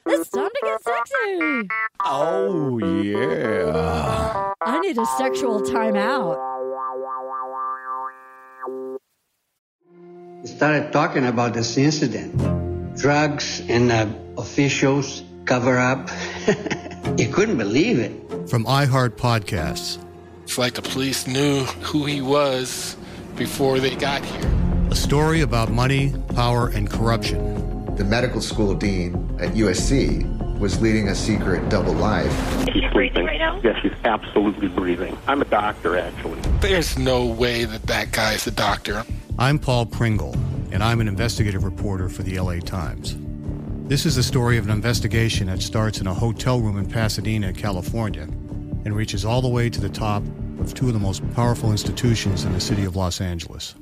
It's 0.07 0.29
time 0.31 0.49
to 0.49 0.61
get 0.63 0.83
sexy. 0.83 1.69
Oh, 2.05 2.79
yeah. 2.79 4.53
I 4.61 4.79
need 4.81 4.99
a 4.99 5.07
sexual 5.19 5.61
timeout. 5.63 6.37
We 10.43 10.47
started 10.49 10.93
talking 10.93 11.27
about 11.27 11.55
this 11.55 11.77
incident. 11.77 12.37
Drugs 12.97 13.63
and 13.69 13.91
uh, 13.93 14.07
officials 14.39 15.23
cover 15.45 15.79
up. 15.79 16.09
you 17.19 17.29
couldn't 17.29 17.59
believe 17.59 17.99
it. 17.99 18.13
From 18.49 18.65
iHeart 18.65 19.11
Podcasts, 19.17 19.99
It's 20.45 20.59
like 20.59 20.75
the 20.75 20.83
police 20.83 21.27
knew 21.27 21.65
who 21.83 22.05
he 22.07 22.21
was 22.23 22.97
before 23.37 23.81
they 23.81 23.95
got 23.97 24.25
here. 24.25 24.51
a 24.91 24.95
story 24.95 25.41
about 25.43 25.71
money, 25.71 26.15
power, 26.35 26.69
and 26.69 26.89
corruption. 26.89 27.41
The 27.97 28.05
medical 28.05 28.43
school 28.43 28.75
dean 28.75 29.15
at 29.41 29.55
USC 29.55 30.59
was 30.59 30.83
leading 30.83 31.09
a 31.09 31.15
secret 31.15 31.67
double 31.71 31.95
life. 31.95 32.31
She's 32.71 32.85
breathing 32.93 33.25
right 33.25 33.39
now? 33.39 33.59
Yes, 33.65 33.81
she's 33.81 33.95
absolutely 34.05 34.69
breathing. 34.69 35.17
I'm 35.27 35.41
a 35.41 35.47
doctor, 35.47 35.97
actually. 35.97 36.39
There's 36.61 36.99
no 36.99 37.25
way 37.25 37.65
that 37.65 37.85
that 37.85 38.13
guy's 38.13 38.47
a 38.47 38.51
doctor. 38.51 39.03
I'm 39.39 39.59
Paul 39.59 39.87
Pringle, 39.87 40.35
and 40.73 40.85
I'm 40.85 41.01
an 41.01 41.09
investigative 41.09 41.65
reporter 41.65 42.11
for 42.11 42.23
the 42.23 42.39
LA 42.39 42.59
Times. 42.59 43.17
This 43.89 44.05
is 44.05 44.17
the 44.17 44.23
story 44.23 44.59
of 44.59 44.67
an 44.67 44.73
investigation 44.73 45.47
that 45.47 45.63
starts 45.63 45.99
in 45.99 46.07
a 46.07 46.13
hotel 46.13 46.61
room 46.61 46.77
in 46.77 46.85
Pasadena, 46.85 47.55
California, 47.55 48.25
and 48.25 48.95
reaches 48.95 49.25
all 49.25 49.41
the 49.41 49.49
way 49.49 49.71
to 49.71 49.81
the 49.81 49.89
top 49.89 50.23
of 50.61 50.75
two 50.75 50.89
of 50.89 50.93
the 50.93 50.99
most 50.99 51.23
powerful 51.33 51.71
institutions 51.71 52.45
in 52.45 52.53
the 52.53 52.61
city 52.61 52.85
of 52.85 52.95
Los 52.95 53.23
Angeles. 53.23 53.75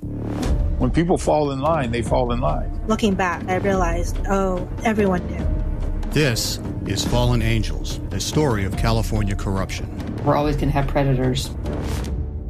When 0.78 0.90
people 0.90 1.18
fall 1.18 1.52
in 1.52 1.60
line, 1.60 1.92
they 1.92 2.02
fall 2.02 2.32
in 2.32 2.40
line. 2.40 2.80
Looking 2.88 3.14
back, 3.14 3.44
I 3.48 3.56
realized, 3.56 4.18
oh, 4.28 4.68
everyone 4.82 5.24
knew. 5.28 6.10
This 6.10 6.58
is 6.86 7.04
Fallen 7.04 7.42
Angels, 7.42 8.00
a 8.10 8.18
story 8.18 8.64
of 8.64 8.76
California 8.76 9.36
corruption. 9.36 9.88
We're 10.24 10.34
always 10.34 10.56
going 10.56 10.68
to 10.68 10.72
have 10.72 10.88
predators. 10.88 11.50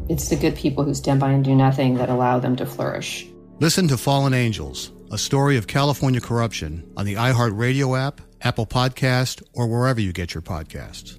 It's 0.09 0.29
the 0.29 0.37
good 0.37 0.57
people 0.57 0.85
who 0.85 0.95
stand 0.95 1.21
by 1.21 1.33
and 1.33 1.45
do 1.45 1.55
nothing 1.55 1.97
that 1.97 2.09
allow 2.09 2.39
them 2.39 2.57
to 2.57 2.67
flourish. 2.67 3.27
Listen 3.61 3.89
to 3.89 3.99
Fallen 3.99 4.33
Angels, 4.33 4.91
a 5.13 5.19
story 5.19 5.57
of 5.59 5.67
California 5.67 6.21
corruption 6.21 6.91
on 6.97 7.05
the 7.05 7.15
iHeartRadio 7.15 7.99
app, 7.99 8.23
Apple 8.41 8.67
Podcast, 8.67 9.43
or 9.53 9.67
wherever 9.67 10.01
you 10.01 10.13
get 10.13 10.35
your 10.35 10.43
podcasts. 10.43 11.19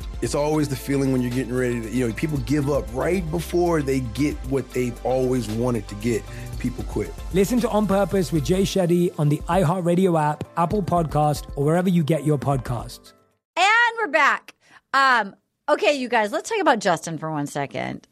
It's 0.21 0.35
always 0.35 0.69
the 0.69 0.75
feeling 0.75 1.11
when 1.11 1.21
you're 1.21 1.31
getting 1.31 1.53
ready 1.53 1.81
to, 1.81 1.89
you 1.89 2.07
know, 2.07 2.13
people 2.13 2.37
give 2.39 2.69
up 2.69 2.85
right 2.93 3.29
before 3.31 3.81
they 3.81 4.01
get 4.01 4.35
what 4.51 4.69
they've 4.71 5.03
always 5.03 5.49
wanted 5.49 5.87
to 5.87 5.95
get. 5.95 6.21
People 6.59 6.83
quit. 6.83 7.11
Listen 7.33 7.59
to 7.61 7.69
On 7.69 7.87
Purpose 7.87 8.31
with 8.31 8.45
Jay 8.45 8.61
Shetty 8.61 9.17
on 9.17 9.29
the 9.29 9.37
iHeartRadio 9.49 10.21
app, 10.21 10.43
Apple 10.57 10.83
Podcast, 10.83 11.49
or 11.55 11.65
wherever 11.65 11.89
you 11.89 12.03
get 12.03 12.23
your 12.23 12.37
podcasts. 12.37 13.13
And 13.57 13.97
we're 13.97 14.09
back. 14.09 14.53
Um, 14.93 15.35
okay, 15.67 15.93
you 15.93 16.07
guys, 16.07 16.31
let's 16.31 16.49
talk 16.49 16.61
about 16.61 16.77
Justin 16.77 17.17
for 17.17 17.31
one 17.31 17.47
second. 17.47 18.07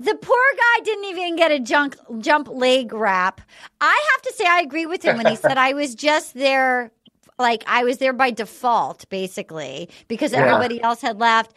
The 0.00 0.16
poor 0.16 0.44
guy 0.56 0.82
didn't 0.82 1.04
even 1.04 1.36
get 1.36 1.52
a 1.52 1.60
jump 1.60 1.94
jump 2.18 2.48
leg 2.48 2.92
wrap. 2.92 3.40
I 3.80 4.08
have 4.12 4.22
to 4.22 4.32
say 4.32 4.44
I 4.44 4.58
agree 4.58 4.86
with 4.86 5.04
him 5.04 5.18
when 5.18 5.26
he 5.26 5.36
said 5.36 5.56
I 5.58 5.72
was 5.72 5.94
just 5.94 6.34
there 6.34 6.90
like 7.38 7.64
I 7.66 7.84
was 7.84 7.98
there 7.98 8.12
by 8.12 8.30
default, 8.30 9.08
basically, 9.08 9.88
because 10.08 10.32
Yeah. 10.32 10.40
everybody 10.46 10.80
else 10.82 11.00
had 11.00 11.18
left. 11.18 11.54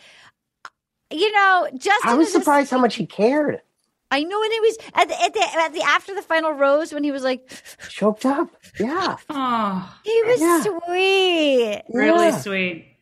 You 1.12 1.32
know, 1.32 1.68
Justin 1.76 2.10
I 2.12 2.16
was 2.16 2.30
is 2.30 2.36
a- 2.36 2.40
surprised 2.40 2.72
how 2.72 2.80
much 2.80 2.96
he 2.96 3.06
cared. 3.06 3.62
I 4.10 4.24
know, 4.24 4.42
and 4.42 4.52
it 4.54 4.62
was 4.62 4.78
at 4.96 5.08
the, 5.10 5.22
at 5.22 5.34
the 5.34 5.60
at 5.60 5.74
the 5.74 5.82
after 5.84 6.16
the 6.16 6.22
final 6.22 6.52
rose 6.54 6.94
when 6.94 7.04
he 7.04 7.12
was 7.12 7.24
like 7.24 7.50
choked 7.90 8.26
up. 8.26 8.50
Yeah, 8.80 9.18
Oh, 9.30 10.00
he 10.04 10.24
was 10.24 10.40
Yeah. 10.42 10.64
sweet, 10.64 11.84
really 11.94 12.28
Yeah. 12.28 12.38
sweet. 12.40 12.98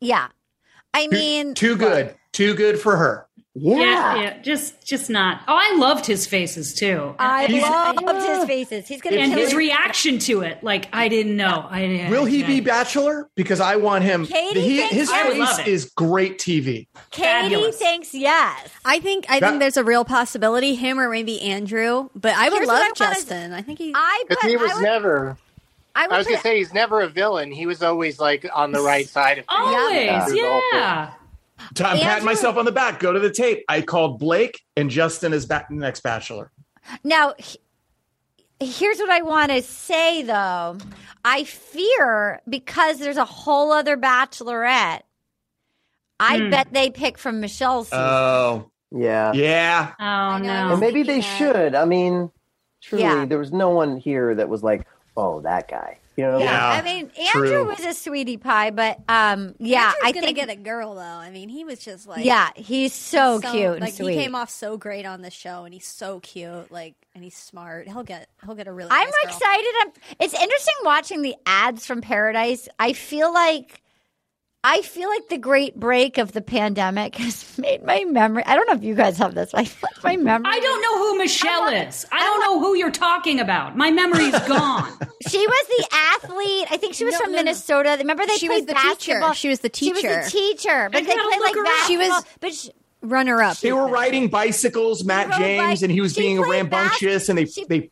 Yeah, 0.00 0.28
I 0.94 1.06
mean, 1.08 1.54
Too 1.54 1.76
good. 1.76 2.14
Too 2.32 2.54
good 2.54 2.80
for 2.80 2.96
her. 2.96 3.26
Yeah, 3.54 4.14
yeah, 4.16 4.38
just 4.40 4.82
just 4.82 5.10
not. 5.10 5.42
Oh, 5.46 5.54
I 5.54 5.76
loved 5.76 6.06
his 6.06 6.26
faces 6.26 6.72
too. 6.72 7.14
I 7.18 7.44
And- 7.44 7.60
loved 8.06 8.26
his 8.26 8.38
ah. 8.38 8.46
faces. 8.46 8.88
He's 8.88 9.02
gonna 9.02 9.16
and 9.16 9.30
his 9.30 9.52
it. 9.52 9.56
reaction 9.56 10.18
to 10.20 10.40
it. 10.40 10.64
Like 10.64 10.88
I 10.90 11.08
didn't 11.08 11.36
know. 11.36 11.66
I 11.68 11.80
didn't. 11.86 12.10
Will 12.10 12.24
he 12.24 12.42
I- 12.42 12.46
be 12.46 12.60
bachelor? 12.60 13.28
Because 13.36 13.60
I 13.60 13.76
want 13.76 14.04
him. 14.04 14.24
Katie 14.26 14.60
he- 14.62 14.76
thinks 14.78 14.94
his 14.94 15.10
I 15.10 15.28
would 15.28 15.36
love 15.36 15.56
face 15.58 15.66
is 15.66 15.84
great 15.94 16.38
TV. 16.38 16.86
Katie 17.10 17.72
thinks 17.72 18.14
yes. 18.14 18.70
I 18.86 19.00
think 19.00 19.26
I 19.28 19.38
That- 19.38 19.50
think 19.50 19.60
there's 19.60 19.76
a 19.76 19.84
real 19.84 20.06
possibility 20.06 20.74
him 20.74 20.98
or 20.98 21.10
maybe 21.10 21.38
Andrew, 21.42 22.08
but 22.14 22.34
I 22.34 22.48
would 22.48 22.60
love 22.66 22.70
I 22.70 22.80
wanna- 22.80 22.94
Justin. 22.94 23.52
I 23.52 23.60
think 23.60 23.78
he. 23.78 23.92
I 23.94 24.24
Because 24.28 24.40
put, 24.44 24.50
he 24.50 24.56
was 24.56 24.70
I 24.70 24.74
would, 24.76 24.82
never. 24.82 25.36
I 25.94 26.04
I, 26.04 26.06
would 26.08 26.16
was 26.16 26.26
gonna 26.26 26.38
put- 26.38 26.42
say 26.42 26.56
he's 26.56 26.72
never 26.72 27.02
a 27.02 27.08
villain. 27.08 27.52
He 27.52 27.66
was 27.66 27.82
always 27.82 28.18
like 28.18 28.46
on 28.54 28.72
the 28.72 28.80
right 28.80 29.06
side 29.10 29.36
of 29.40 29.44
things. 29.44 29.60
Always, 29.60 30.24
Through 30.24 30.40
the 30.40 30.48
whole 30.48 30.60
thing. 30.70 30.80
yeah. 30.80 31.10
I'm 31.84 31.98
patting 31.98 32.24
myself 32.24 32.56
on 32.56 32.64
the 32.64 32.72
back. 32.72 33.00
Go 33.00 33.12
to 33.12 33.20
the 33.20 33.30
tape. 33.30 33.64
I 33.68 33.82
called 33.82 34.18
Blake 34.18 34.60
and 34.76 34.90
Justin 34.90 35.32
is 35.32 35.46
back 35.46 35.66
in 35.70 35.76
the 35.78 35.82
next 35.84 36.02
bachelor. 36.02 36.50
Now, 37.04 37.34
here's 38.60 38.98
what 38.98 39.10
I 39.10 39.22
want 39.22 39.50
to 39.52 39.62
say 39.62 40.22
though. 40.22 40.78
I 41.24 41.44
fear 41.44 42.40
because 42.48 42.98
there's 42.98 43.16
a 43.16 43.24
whole 43.24 43.72
other 43.72 43.96
bachelorette. 43.96 45.02
I 46.20 46.38
Hmm. 46.38 46.50
bet 46.50 46.68
they 46.72 46.90
pick 46.90 47.18
from 47.18 47.40
Michelle's 47.40 47.88
season. 47.88 47.98
Oh, 48.04 48.70
yeah, 48.90 49.32
yeah. 49.32 49.92
Oh 49.98 50.38
no. 50.38 50.72
and 50.72 50.80
maybe 50.80 51.02
they 51.02 51.20
should. 51.20 51.74
I 51.74 51.84
mean, 51.84 52.30
truly, 52.82 53.04
Yeah. 53.04 53.24
there 53.24 53.38
was 53.38 53.52
no 53.52 53.70
one 53.70 53.96
here 53.96 54.34
that 54.34 54.48
was 54.48 54.62
like, 54.62 54.86
"Oh, 55.16 55.40
that 55.40 55.68
guy." 55.68 55.98
You 56.16 56.24
know? 56.24 56.38
yeah. 56.38 56.44
Yeah, 56.44 56.78
I 56.78 56.82
mean, 56.82 57.10
Andrew 57.34 57.48
true. 57.48 57.64
was 57.64 57.80
a 57.80 57.94
sweetie 57.94 58.36
pie, 58.36 58.70
but 58.70 58.98
um, 59.08 59.54
yeah, 59.58 59.86
Andrew's 59.86 59.96
I 60.04 60.12
gonna 60.12 60.26
think 60.26 60.36
get 60.36 60.50
a 60.50 60.56
girl 60.56 60.94
though. 60.94 61.00
I 61.00 61.30
mean, 61.30 61.48
he 61.48 61.64
was 61.64 61.78
just 61.78 62.06
like 62.06 62.24
yeah, 62.24 62.50
he's 62.56 62.92
so, 62.92 63.40
cute 63.40 63.54
and 63.72 63.80
Like 63.80 63.94
sweet. 63.94 64.12
he 64.14 64.22
came 64.22 64.34
off 64.34 64.50
so 64.50 64.76
great 64.76 65.06
on 65.06 65.22
the 65.22 65.30
show, 65.30 65.64
and 65.64 65.72
he's 65.74 65.86
so 65.86 66.20
cute. 66.20 66.70
Like, 66.70 66.94
and 67.14 67.22
he's 67.24 67.36
smart. 67.36 67.88
He'll 67.88 68.02
get 68.04 68.28
he'll 68.44 68.54
get 68.54 68.68
a 68.68 68.72
really. 68.72 68.90
I'm 68.90 69.06
nice 69.06 69.14
girl. 69.24 69.34
excited. 69.34 69.72
I'm, 69.80 69.92
it's 70.20 70.34
interesting 70.34 70.74
watching 70.84 71.22
the 71.22 71.34
ads 71.46 71.86
from 71.86 72.00
Paradise. 72.00 72.68
I 72.78 72.92
feel 72.94 73.32
like 73.32 73.81
I 74.64 74.82
feel 74.82 75.08
like 75.08 75.28
the 75.28 75.38
great 75.38 75.74
break 75.74 76.18
of 76.18 76.32
the 76.32 76.40
pandemic 76.40 77.16
has 77.16 77.44
made 77.58 77.82
my 77.84 78.04
memory. 78.04 78.44
I 78.46 78.54
don't 78.54 78.66
know 78.68 78.74
if 78.74 78.84
you 78.84 78.94
guys 78.94 79.18
have 79.18 79.34
this. 79.34 79.50
but 79.50 79.60
I 79.60 79.64
feel 79.64 79.88
like 79.92 80.04
my 80.04 80.16
memory. 80.16 80.52
I 80.54 80.60
don't 80.60 80.80
know 80.82 80.98
who 80.98 81.18
Michelle 81.18 81.66
is. 81.68 82.06
I 82.12 82.20
don't 82.20 82.40
know 82.40 82.60
who 82.60 82.76
you're 82.76 82.90
talking 82.92 83.40
about. 83.40 83.76
My 83.76 83.90
memory's 83.90 84.38
gone. 84.46 84.92
She 85.28 85.38
was 85.46 85.66
the 85.68 85.86
athlete. 85.92 86.66
I 86.70 86.76
think 86.78 86.94
she 86.94 87.04
was 87.04 87.12
No, 87.14 87.18
from 87.20 87.30
no, 87.30 87.36
no. 87.38 87.44
Minnesota. 87.44 87.94
Remember 88.00 88.26
they 88.26 88.34
She 88.38 88.48
played 88.48 88.62
was 88.62 88.66
the 88.66 88.74
teacher. 88.74 88.88
basketball. 89.20 89.32
She 89.34 89.48
was 89.48 89.60
the 89.60 89.68
teacher. 89.68 90.00
She 90.00 90.06
was 90.08 90.24
the 90.24 90.30
teacher, 90.32 90.88
but 90.92 90.98
I 90.98 91.04
they 91.04 91.12
played 91.14 91.40
like 91.40 91.54
look 91.54 91.64
basketball. 91.64 91.86
She 91.86 91.96
was- 91.96 92.24
but 92.40 92.52
she, 92.54 92.70
runner 93.02 93.40
up. 93.40 93.56
They 93.58 93.72
were 93.72 93.86
riding 93.86 94.26
bicycles, 94.28 95.04
Matt 95.04 95.30
James, 95.38 95.62
bike- 95.80 95.82
and 95.82 95.92
he 95.92 96.00
was 96.00 96.14
she 96.14 96.22
being 96.22 96.40
rambunctious, 96.40 97.22
bas- 97.22 97.28
and 97.28 97.38
they 97.38 97.44
she- 97.46 97.64
they 97.66 97.90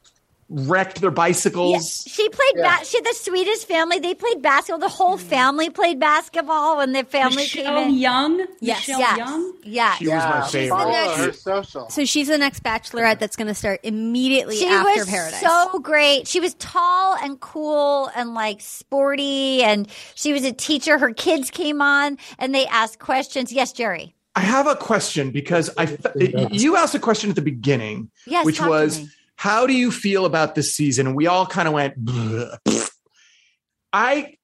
wrecked 0.50 1.00
their 1.00 1.10
yeah, 1.10 1.14
bicycles. 1.14 2.04
she 2.06 2.28
played. 2.28 2.52
Yeah. 2.56 2.78
Ba- 2.78 2.84
she 2.84 2.96
had 2.96 3.04
the 3.06 3.14
sweetest 3.14 3.68
family. 3.68 4.00
They 4.00 4.14
played 4.14 4.42
basketball. 4.42 4.80
The 4.80 4.88
whole 4.88 5.16
mm-hmm. 5.16 5.28
family 5.28 5.70
played 5.70 6.00
basketball 6.00 6.78
when 6.78 6.92
their 6.92 7.04
family 7.04 7.46
came 7.46 7.64
Michelle 7.64 7.82
in. 7.84 7.94
Young. 7.94 8.46
Yes. 8.60 8.88
Michelle 8.88 9.00
Yes. 9.00 9.18
Young. 9.18 9.52
Yes. 9.62 9.96
She 9.98 10.08
was 10.08 10.14
my 10.14 10.20
Yeah, 10.20 10.46
favorite. 10.46 10.76
follow 10.76 10.90
next- 10.90 11.16
her 11.18 11.32
social. 11.32 11.90
So 11.90 12.04
she's 12.04 12.28
the 12.28 12.38
next 12.38 12.62
bachelorette 12.64 13.20
that's 13.20 13.36
going 13.36 13.48
to 13.48 13.54
start 13.54 13.80
immediately 13.84 14.56
She 14.56 14.66
after 14.66 15.00
was 15.00 15.08
Paradise. 15.08 15.40
so 15.40 15.78
great. 15.78 16.26
She 16.26 16.40
was 16.40 16.54
tall 16.54 17.16
and 17.22 17.38
cool 17.40 18.10
and 18.16 18.34
like 18.34 18.60
sporty, 18.60 19.62
and 19.62 19.88
she 20.14 20.32
was 20.32 20.44
a 20.44 20.52
teacher. 20.52 20.98
Her 20.98 21.12
kids 21.12 21.50
came 21.50 21.80
on 21.80 22.18
and 22.38 22.54
they 22.54 22.66
asked 22.66 22.98
questions. 22.98 23.52
Yes, 23.52 23.72
Jerry. 23.72 24.14
I 24.36 24.40
have 24.40 24.66
a 24.66 24.76
question 24.76 25.30
because 25.32 25.70
I 25.76 25.96
you 26.50 26.76
asked 26.76 26.94
a 26.94 27.00
question 27.00 27.30
at 27.30 27.36
the 27.36 27.42
beginning, 27.42 28.10
Yes, 28.26 28.44
which 28.46 28.58
talk 28.58 28.66
to 28.66 28.70
was 28.70 29.00
me. 29.00 29.08
How 29.40 29.66
do 29.66 29.72
you 29.72 29.90
feel 29.90 30.26
about 30.26 30.54
this 30.54 30.74
season? 30.74 31.06
And 31.06 31.16
we 31.16 31.26
all 31.26 31.46
kind 31.46 31.66
of 31.66 31.72
went. 31.72 32.04
"Bleh." 32.04 32.58
I 33.90 34.34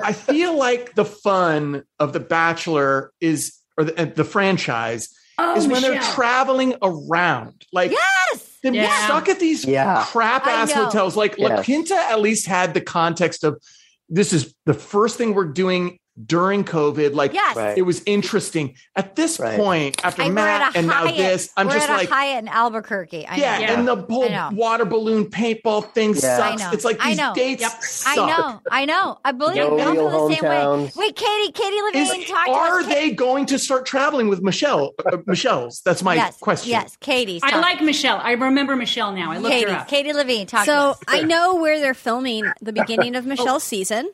I 0.00 0.12
feel 0.12 0.56
like 0.66 0.94
the 0.94 1.04
fun 1.04 1.82
of 1.98 2.12
the 2.12 2.20
Bachelor 2.20 3.12
is 3.20 3.54
or 3.76 3.82
the, 3.82 4.06
the 4.06 4.22
franchise 4.24 5.08
Oh, 5.38 5.56
is 5.56 5.66
when 5.66 5.82
they're 5.82 6.00
traveling 6.00 6.76
around. 6.80 7.66
Like 7.72 7.90
Yes. 7.90 8.56
they're 8.62 8.72
Yeah. 8.72 9.04
stuck 9.06 9.28
at 9.28 9.40
these 9.40 9.64
Yeah. 9.64 10.04
crap 10.06 10.46
ass 10.46 10.72
hotels. 10.72 11.16
Like 11.16 11.38
La 11.38 11.60
Quinta 11.64 11.96
at 11.96 12.20
least 12.20 12.46
had 12.46 12.72
the 12.72 12.80
context 12.80 13.42
of 13.42 13.60
this 14.08 14.32
is 14.32 14.54
the 14.64 14.74
first 14.74 15.18
thing 15.18 15.34
we're 15.34 15.44
doing 15.52 15.98
during 16.24 16.64
COVID. 16.64 17.14
Like 17.14 17.34
Yes. 17.34 17.56
Right. 17.56 17.76
it 17.76 17.82
was 17.82 18.02
interesting. 18.06 18.74
At 18.94 19.16
this 19.16 19.38
Right. 19.38 19.58
point, 19.58 20.00
after 20.04 20.22
And 20.22 20.34
Matt 20.34 20.62
at 20.62 20.74
a 20.74 20.78
and 20.78 20.86
now 20.86 21.04
Hyatt. 21.04 21.16
this, 21.16 21.50
I'm 21.56 21.66
we're 21.66 21.74
just 21.74 21.90
at 21.90 21.96
like, 21.96 22.08
a 22.10 22.14
Hyatt 22.14 22.38
in 22.44 22.48
Albuquerque. 22.48 23.26
I 23.26 23.36
yeah, 23.36 23.58
know. 23.58 23.64
and 23.74 23.88
the 23.88 23.96
whole 23.96 24.30
water 24.52 24.84
balloon 24.86 25.26
paintball 25.26 25.92
thing 25.92 26.14
Yeah. 26.14 26.56
sucks. 26.56 26.72
It's 26.74 26.84
like 26.84 26.98
I 27.00 27.08
these 27.10 27.18
know. 27.18 27.34
dates 27.34 27.60
Yep. 27.62 27.72
I 28.06 28.16
know. 28.26 28.60
I 28.70 28.84
know. 28.86 29.18
I 29.24 29.32
believe 29.32 29.56
No 29.56 29.76
I 29.78 29.92
feel 29.94 30.28
the 30.28 30.34
same 30.34 30.44
way. 30.48 30.92
Wait, 30.96 31.16
Katie. 31.16 31.52
Katie 31.52 31.82
Levine 31.82 32.24
talked 32.26 32.46
to 32.46 32.52
are 32.52 32.80
us. 32.80 32.86
they 32.86 33.10
going 33.10 33.46
to 33.46 33.58
start 33.58 33.84
traveling 33.86 34.28
with 34.28 34.40
Michelle? 34.42 34.92
Uh, 35.04 35.18
Michelle's. 35.26 35.82
That's 35.84 36.02
my 36.02 36.14
yes. 36.14 36.38
question. 36.38 36.70
Yes, 36.70 36.96
Katie. 37.00 37.40
I 37.42 37.58
like 37.60 37.80
Michelle. 37.82 38.20
I 38.22 38.32
remember 38.32 38.74
Michelle 38.76 39.12
now. 39.12 39.32
I 39.32 39.38
looked 39.38 39.52
Katie. 39.54 39.70
her 39.70 39.76
up. 39.78 39.88
Katie 39.88 40.12
Levine. 40.12 40.46
Talk 40.46 40.64
to 40.64 40.70
So 40.70 40.76
us. 40.90 40.98
I 41.08 41.22
know 41.22 41.56
where 41.56 41.78
they're 41.80 41.94
filming 41.94 42.50
the 42.62 42.72
beginning 42.72 43.16
of 43.16 43.26
Michelle's 43.26 43.64
season. 43.64 44.10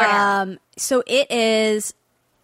Um, 0.00 0.58
so 0.76 1.02
it 1.06 1.30
is. 1.30 1.94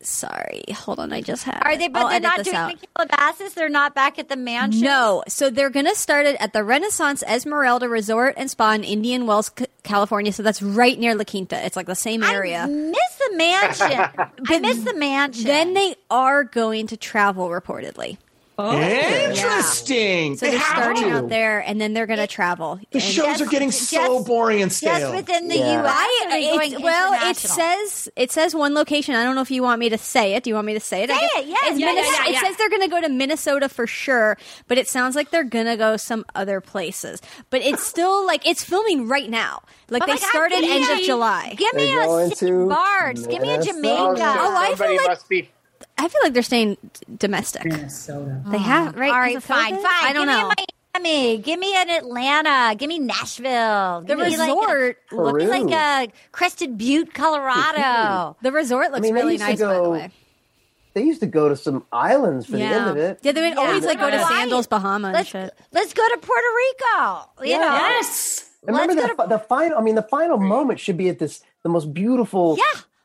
Sorry, 0.03 0.65
hold 0.75 0.99
on. 0.99 1.13
I 1.13 1.21
just 1.21 1.45
had. 1.45 1.61
Are 1.63 1.77
they? 1.77 1.89
But 1.89 2.03
I'll 2.03 2.09
they're 2.09 2.21
not 2.21 2.43
doing 2.43 2.57
out. 2.57 2.73
the 2.81 2.87
Calabasas. 2.97 3.53
They're 3.53 3.69
not 3.69 3.95
back 3.95 4.19
at 4.19 4.31
the 4.31 4.37
mansion. 4.37 4.81
No, 4.81 5.23
so 5.29 5.51
they're 5.51 5.69
going 5.69 5.85
to 5.85 5.95
start 5.95 6.25
it 6.25 6.37
at 6.41 6.55
the 6.55 6.65
Renaissance 6.65 7.23
Esmeralda 7.25 7.87
Resort 7.87 8.35
and 8.39 8.51
Spa 8.51 8.73
in 8.73 8.83
Indian 8.83 9.27
Wells, 9.27 9.51
California. 9.83 10.33
So 10.33 10.43
that's 10.43 10.63
right 10.63 10.99
near 10.99 11.15
La 11.15 11.25
Quinta. 11.25 11.63
It's 11.67 11.77
like 11.77 11.87
the 11.87 11.95
same 11.95 12.23
area. 12.23 12.63
I 12.63 12.67
miss 12.67 13.17
the 13.19 13.37
mansion. 13.37 14.31
I 14.49 14.59
miss 14.61 14.83
the 14.85 14.95
mansion. 14.95 15.45
Then 15.45 15.75
they 15.75 15.97
are 16.11 16.45
going 16.45 16.87
to 16.87 16.97
travel 16.97 17.51
reportedly. 17.51 18.17
Oh. 18.59 18.79
Interesting. 18.79 20.37
So 20.37 20.45
They 20.45 20.51
they're 20.53 20.61
have 20.61 20.77
starting 20.83 21.05
to. 21.05 21.11
out 21.17 21.29
there, 21.31 21.61
and 21.61 21.81
then 21.81 21.95
they're 21.95 22.07
going 22.07 22.19
to 22.19 22.27
travel. 22.27 22.79
The 22.91 22.99
And- 22.99 23.03
shows 23.03 23.41
are 23.41 23.47
getting 23.47 23.71
so 23.73 24.23
boring 24.23 24.61
and 24.61 24.71
stale. 24.71 24.99
Just 24.99 25.15
within 25.15 25.49
the 25.49 25.57
Yeah. 25.57 25.81
U.S. 25.83 25.95
I, 25.97 26.21
or 26.25 26.29
are 26.29 26.31
they 26.33 26.47
it's- 26.67 26.71
going 26.73 26.83
well, 26.83 27.31
it 27.31 27.37
says 27.39 28.09
it 28.17 28.31
says 28.31 28.55
one 28.55 28.75
location. 28.75 29.15
I 29.15 29.25
don't 29.25 29.35
know 29.35 29.41
if 29.41 29.51
you 29.51 29.63
want 29.63 29.79
me 29.81 29.89
to 29.89 29.97
say 29.99 30.35
it. 30.35 30.43
Do 30.45 30.51
you 30.51 30.55
want 30.55 30.67
me 30.67 30.75
to 30.75 30.81
say 30.81 31.05
it? 31.05 31.11
Say 31.11 31.17
it, 31.17 31.47
yes. 31.47 31.59
It's 31.71 31.79
Yeah, 31.81 31.87
yeah, 31.87 31.95
Minnes- 31.95 32.19
yeah, 32.19 32.31
It 32.31 32.37
says 32.47 32.57
they're 32.59 32.69
going 32.69 32.83
to 32.83 32.89
go 32.89 33.01
to 33.01 33.09
Minnesota 33.09 33.69
for 33.71 33.87
sure, 33.87 34.37
but 34.69 34.77
it 34.77 34.89
sounds 34.89 35.17
like 35.17 35.31
they're 35.31 35.43
going 35.45 35.67
to 35.67 35.77
go 35.77 35.97
some 35.97 36.25
other 36.35 36.61
places. 36.61 37.23
But 37.49 37.63
it's 37.63 37.87
still 37.87 38.27
like 38.27 38.47
it's 38.47 38.63
filming 38.63 39.09
right 39.09 39.31
now. 39.31 39.63
Like 39.89 40.03
Oh 40.03 40.07
they 40.07 40.13
God, 40.13 40.21
started 40.21 40.57
end 40.65 40.85
me 40.87 40.93
of 40.93 41.01
July. 41.01 41.55
Give 41.57 41.73
me 41.75 41.87
They're 41.87 42.03
a 42.03 42.07
going 42.07 42.31
St. 42.35 42.69
Bart's. 42.69 43.27
Give 43.27 43.41
me 43.41 43.49
a 43.49 43.53
Minnesota. 43.53 43.73
Jamaica. 43.73 44.35
Oh, 44.39 44.57
I 44.57 44.75
feel 44.75 44.97
like- 44.97 45.07
must 45.09 45.29
be. 45.31 45.49
I 46.05 46.09
feel 46.09 46.21
like 46.25 46.33
they're 46.33 46.43
staying 46.43 46.77
domestic. 47.19 47.65
Minnesota. 47.65 48.43
They 48.47 48.57
oh. 48.57 48.61
have 48.61 48.97
right. 48.97 49.11
All 49.13 49.19
right, 49.19 49.37
because 49.37 49.45
fine, 49.45 49.75
fine. 49.75 49.85
I 49.87 50.13
don't 50.13 50.27
Give 50.27 50.37
know. 50.37 50.49
my- 50.49 50.55
Miami. 50.93 51.39
Give 51.39 51.59
me 51.61 51.75
an 51.77 51.89
Atlanta. 51.89 52.75
Give 52.77 52.89
me 52.89 52.99
Nashville. 52.99 54.01
Give 54.03 54.19
The 54.19 54.25
me 54.25 54.31
resort 54.37 54.99
Like, 55.13 55.39
give 55.39 55.49
me 55.51 55.65
like 55.67 56.09
a 56.11 56.13
Crested 56.33 56.77
Butte, 56.77 57.15
Colorado. 57.15 58.37
the 58.43 58.51
resort 58.51 58.91
looks 58.91 58.99
I 58.99 59.03
mean, 59.03 59.15
they 59.15 59.21
really 59.21 59.33
used 59.35 59.45
to 59.45 59.51
nice, 59.51 59.61
by 59.61 59.67
the 59.75 59.81
go- 59.81 59.91
way. 59.93 60.11
They 60.95 61.05
used 61.05 61.21
to 61.21 61.27
go 61.29 61.49
to 61.49 61.55
some 61.57 61.85
islands 61.93 62.47
for 62.47 62.57
the 62.57 62.63
end 62.65 62.91
of 62.91 62.97
it. 62.97 63.21
Yeah, 63.23 63.31
they 63.31 63.49
would 63.49 63.57
always 63.59 63.85
like 63.85 64.01
go 64.01 64.11
to 64.11 64.17
Right. 64.17 64.27
Sandals, 64.27 64.67
Bahama, 64.67 65.09
and 65.09 65.15
Let's, 65.15 65.29
shit. 65.29 65.55
let's 65.71 65.95
go 65.95 66.03
to 66.09 66.17
Puerto 66.19 66.47
Rico. 66.57 67.31
You 67.45 67.51
Yeah. 67.51 67.59
know? 67.59 67.75
Yes. 67.77 68.51
And 68.67 68.77
remember 68.77 68.95
Let's 69.01 69.11
the, 69.11 69.15
fi- 69.15 69.27
the 69.27 69.39
final. 69.39 69.79
I 69.79 69.83
mean, 69.83 69.95
the 69.95 70.03
final 70.03 70.39
moment 70.39 70.81
should 70.81 70.97
be 70.97 71.09
at 71.09 71.21
this 71.21 71.41
the 71.63 71.69
most 71.69 71.95
beautiful 71.95 72.59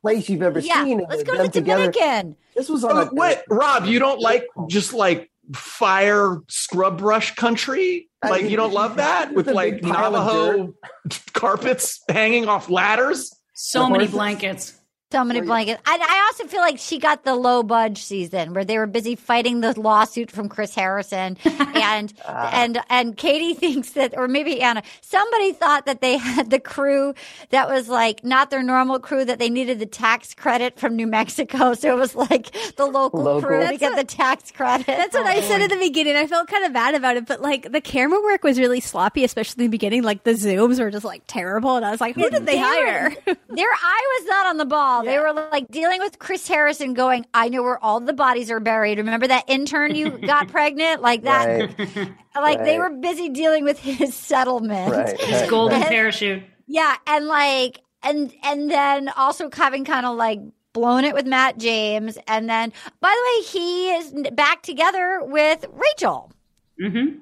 place 0.06 0.30
you've 0.30 0.44
ever 0.44 0.60
Yeah, 0.60 0.84
seen. 0.84 1.00
and 1.00 1.10
let's 1.10 1.24
go 1.24 1.32
to 1.32 1.38
them 1.40 1.48
the 1.48 1.52
together. 1.52 1.92
Dominican. 1.92 2.36
This 2.56 2.70
was 2.70 2.84
on 2.84 2.92
Oh, 2.96 3.02
a, 3.02 3.06
what, 3.08 3.44
Rob? 3.50 3.86
You 3.86 3.98
don't 3.98 4.22
like 4.22 4.46
just 4.68 4.94
like 4.94 5.32
fire 5.56 6.38
scrub 6.48 7.00
brush 7.00 7.34
country? 7.34 8.08
Like 8.24 8.44
you 8.50 8.56
don't 8.56 8.72
love 8.74 8.96
that 8.98 9.34
with 9.34 9.48
like 9.48 9.82
Navajo 9.82 10.76
carpets 11.34 12.02
hanging 12.08 12.48
off 12.48 12.70
ladders? 12.70 13.36
So 13.56 13.90
many 13.90 14.08
blankets. 14.08 14.74
So 15.16 15.24
many 15.24 15.40
blankets. 15.42 15.82
And 15.88 16.02
I 16.04 16.26
also 16.28 16.46
feel 16.46 16.60
like 16.60 16.78
she 16.78 17.00
got 17.00 17.24
the 17.24 17.36
low 17.36 17.64
budge 17.64 18.04
season 18.04 18.54
where 18.54 18.66
they 18.66 18.78
were 18.78 18.86
busy 18.88 19.16
fighting 19.16 19.62
the 19.62 19.80
lawsuit 19.80 20.30
from 20.30 20.50
Chris 20.50 20.76
Harrison. 20.76 21.38
And 21.86 22.14
Ah. 22.26 22.50
and 22.54 22.80
and 22.90 23.16
Katie 23.16 23.54
thinks 23.66 23.92
that 23.92 24.14
or 24.18 24.28
maybe 24.28 24.62
Anna, 24.62 24.82
somebody 25.02 25.54
thought 25.54 25.86
that 25.86 26.02
they 26.02 26.18
had 26.18 26.50
the 26.50 26.60
crew 26.60 27.14
that 27.52 27.70
was 27.70 27.88
like 27.88 28.24
not 28.24 28.50
their 28.50 28.64
normal 28.64 29.00
crew, 29.00 29.24
that 29.24 29.40
they 29.40 29.50
needed 29.50 29.80
the 29.80 29.86
tax 29.86 30.34
credit 30.34 30.80
from 30.80 30.96
New 30.96 31.08
Mexico. 31.08 31.74
So 31.86 31.96
it 31.96 32.00
was 32.00 32.16
like 32.16 32.52
the 32.76 32.86
local, 32.86 33.22
Local. 33.22 33.48
crew 33.48 33.60
to 33.60 33.66
That's 33.66 33.78
get 33.78 33.96
the 33.96 34.04
tax 34.04 34.52
credit. 34.52 34.88
That's 34.88 35.14
what 35.14 35.26
I 35.28 35.42
said 35.42 35.62
at 35.62 35.70
the 35.70 35.78
beginning. 35.78 36.16
I 36.16 36.26
felt 36.28 36.48
kind 36.48 36.66
of 36.66 36.74
bad 36.74 36.96
about 36.96 37.16
it, 37.18 37.26
but 37.28 37.42
like 37.42 37.72
the 37.72 37.82
camera 37.82 38.20
work 38.24 38.44
was 38.44 38.58
really 38.60 38.80
sloppy, 38.80 39.24
especially 39.24 39.66
in 39.66 39.70
the 39.72 39.78
beginning. 39.78 40.02
Like 40.04 40.24
the 40.24 40.32
zooms 40.32 40.80
were 40.80 40.90
just 40.92 41.06
like 41.06 41.24
terrible, 41.28 41.76
and 41.78 41.86
I 41.86 41.92
was 41.92 42.02
like, 42.02 42.16
who 42.16 42.30
did 42.30 42.46
they 42.46 42.58
hire? 42.58 43.10
Their 43.26 43.72
eye 43.72 44.20
was 44.20 44.28
not 44.28 44.48
on 44.48 44.58
the 44.58 44.66
ball. 44.66 45.05
They 45.06 45.20
were 45.20 45.32
like 45.34 45.68
dealing 45.70 46.00
with 46.00 46.20
Chris 46.20 46.48
Harrison 46.48 46.94
going, 46.94 47.26
I 47.34 47.50
know 47.50 47.64
where 47.64 47.84
all 47.84 48.00
the 48.00 48.14
bodies 48.14 48.52
are 48.52 48.60
buried. 48.60 48.98
Remember 48.98 49.28
that 49.28 49.46
intern 49.48 49.96
you 49.96 50.10
got 50.18 50.48
pregnant? 50.50 51.02
Like 51.02 51.24
that. 51.24 51.70
Like 52.36 52.66
they 52.66 52.78
were 52.80 52.90
busy 52.90 53.30
dealing 53.30 53.64
with 53.64 53.80
his 53.80 54.14
settlement. 54.32 54.92
Right, 54.92 55.18
His 55.22 55.50
golden 55.50 55.78
And- 55.82 55.88
parachute. 55.90 56.44
Yeah. 56.68 56.96
And 57.08 57.28
like, 57.28 57.80
and, 58.04 58.34
and 58.44 58.70
then 58.70 59.08
also 59.16 59.50
having 59.54 59.86
kind 59.86 60.06
of 60.06 60.18
like 60.18 60.42
blown 60.74 61.06
it 61.06 61.14
with 61.14 61.26
Matt 61.26 61.58
James. 61.58 62.18
And 62.28 62.50
then, 62.50 62.74
by 63.00 63.08
the 63.10 63.40
way, 63.40 63.46
he 63.48 63.92
is 63.94 64.14
back 64.34 64.64
together 64.64 65.22
with 65.24 65.66
Rachel. 65.72 66.34
Mm-hmm. 66.82 67.20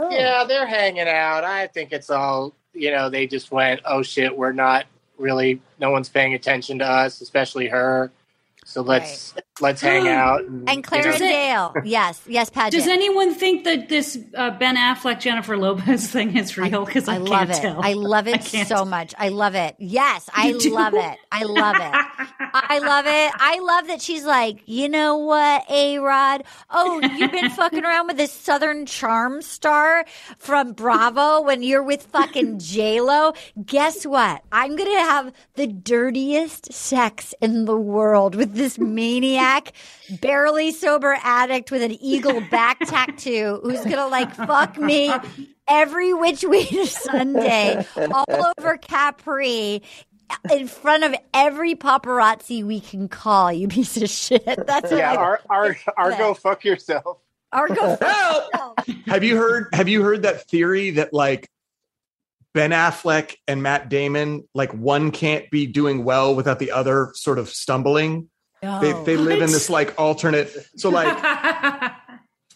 Oh. 0.00 0.10
Yeah, 0.10 0.44
they're 0.44 0.66
hanging 0.66 1.06
out. 1.06 1.44
I 1.44 1.66
think 1.66 1.92
it's 1.92 2.08
all, 2.08 2.54
you 2.72 2.90
know, 2.90 3.10
they 3.10 3.26
just 3.26 3.50
went, 3.50 3.82
oh 3.84 4.02
shit, 4.02 4.34
we're 4.38 4.52
not 4.52 4.86
really, 5.18 5.60
no 5.80 5.90
one's 5.90 6.08
paying 6.08 6.34
attention 6.34 6.78
to 6.80 6.86
us, 6.86 7.20
especially 7.20 7.68
her. 7.68 8.10
So 8.76 8.82
let's 8.82 9.32
let's 9.62 9.80
hang 9.80 10.06
out. 10.08 10.42
And 10.44 10.68
you 10.68 10.76
know. 10.76 10.82
Clarence 10.82 11.18
Dale. 11.18 11.72
Yes. 11.86 12.20
Yes, 12.28 12.50
Paget. 12.50 12.72
Does 12.78 12.86
anyone 12.88 13.32
think 13.34 13.64
that 13.64 13.88
this 13.88 14.18
uh, 14.34 14.50
Ben 14.50 14.76
Affleck 14.76 15.18
Jennifer 15.18 15.56
Lopez 15.56 16.10
thing 16.12 16.36
is 16.36 16.58
real? 16.58 16.84
Because 16.84 17.08
I, 17.08 17.14
I 17.14 17.18
love 17.18 17.48
can't 17.48 17.50
it. 17.50 17.62
tell. 17.62 17.80
I 17.82 17.94
love 17.94 18.28
it 18.34 18.44
can't 18.44 18.68
so 18.68 18.84
much. 18.84 19.14
I 19.16 19.30
love 19.30 19.54
it. 19.54 19.76
Yes, 19.78 20.28
I 20.34 20.48
You 20.48 20.58
do? 20.60 20.74
love 20.74 20.92
it. 20.92 21.18
I 21.32 21.44
love 21.44 21.76
it. 21.76 22.28
I 22.52 22.78
love 22.80 23.06
it. 23.06 23.32
I 23.38 23.58
love 23.60 23.86
that 23.86 24.02
she's 24.02 24.24
like, 24.26 24.60
you 24.66 24.90
know 24.90 25.16
what, 25.16 25.64
A 25.70 25.98
Rod? 26.00 26.44
Oh, 26.68 27.00
you've 27.00 27.32
been 27.32 27.48
fucking 27.50 27.82
around 27.84 28.08
with 28.08 28.18
this 28.18 28.32
Southern 28.32 28.84
Charm 28.84 29.40
star 29.40 30.04
from 30.38 30.72
Bravo 30.72 31.40
when 31.40 31.62
you're 31.62 31.82
with 31.82 32.02
fucking 32.02 32.58
J 32.58 33.00
Lo. 33.00 33.32
Guess 33.64 34.04
what? 34.04 34.42
I'm 34.52 34.76
gonna 34.76 35.00
have 35.00 35.32
the 35.54 35.66
dirtiest 35.66 36.72
sex 36.74 37.32
in 37.40 37.64
the 37.64 37.76
world 37.78 38.34
with 38.34 38.52
this 38.54 38.65
maniac, 38.78 39.72
barely 40.20 40.72
sober 40.72 41.16
addict 41.22 41.70
with 41.70 41.82
an 41.82 41.92
eagle 42.00 42.40
back 42.50 42.78
tattoo 42.86 43.60
who's 43.62 43.82
gonna 43.84 44.08
like 44.08 44.34
fuck 44.34 44.76
me 44.78 45.12
every 45.68 46.12
which 46.12 46.44
way 46.44 46.64
to 46.64 46.86
Sunday, 46.86 47.84
all 47.96 48.52
over 48.58 48.76
Capri, 48.76 49.82
in 50.52 50.66
front 50.68 51.04
of 51.04 51.14
every 51.32 51.74
paparazzi 51.74 52.64
we 52.64 52.80
can 52.80 53.08
call. 53.08 53.52
You 53.52 53.68
piece 53.68 53.96
of 53.96 54.08
shit. 54.10 54.44
That's 54.44 54.90
what 54.90 54.98
yeah, 54.98 55.12
I- 55.12 55.16
Ar- 55.16 55.40
Ar- 55.48 55.76
Argo, 55.96 56.34
fuck 56.34 56.64
yourself. 56.64 57.18
Argo. 57.52 57.96
Have 59.06 59.24
you 59.24 59.36
heard 59.36 59.68
have 59.72 59.88
you 59.88 60.02
heard 60.02 60.22
that 60.22 60.48
theory 60.48 60.90
that 60.92 61.12
like 61.12 61.48
Ben 62.54 62.70
Affleck 62.70 63.36
and 63.46 63.62
Matt 63.62 63.88
Damon, 63.88 64.48
like 64.54 64.72
one 64.72 65.10
can't 65.10 65.48
be 65.50 65.66
doing 65.66 66.04
well 66.04 66.34
without 66.34 66.58
the 66.58 66.72
other 66.72 67.10
sort 67.14 67.38
of 67.38 67.48
stumbling? 67.48 68.28
They 68.62 68.92
they 69.04 69.16
oh. 69.16 69.20
live 69.20 69.42
in 69.42 69.50
this 69.50 69.70
like 69.70 69.94
alternate 69.98 70.50
so 70.76 70.88
like 70.88 71.06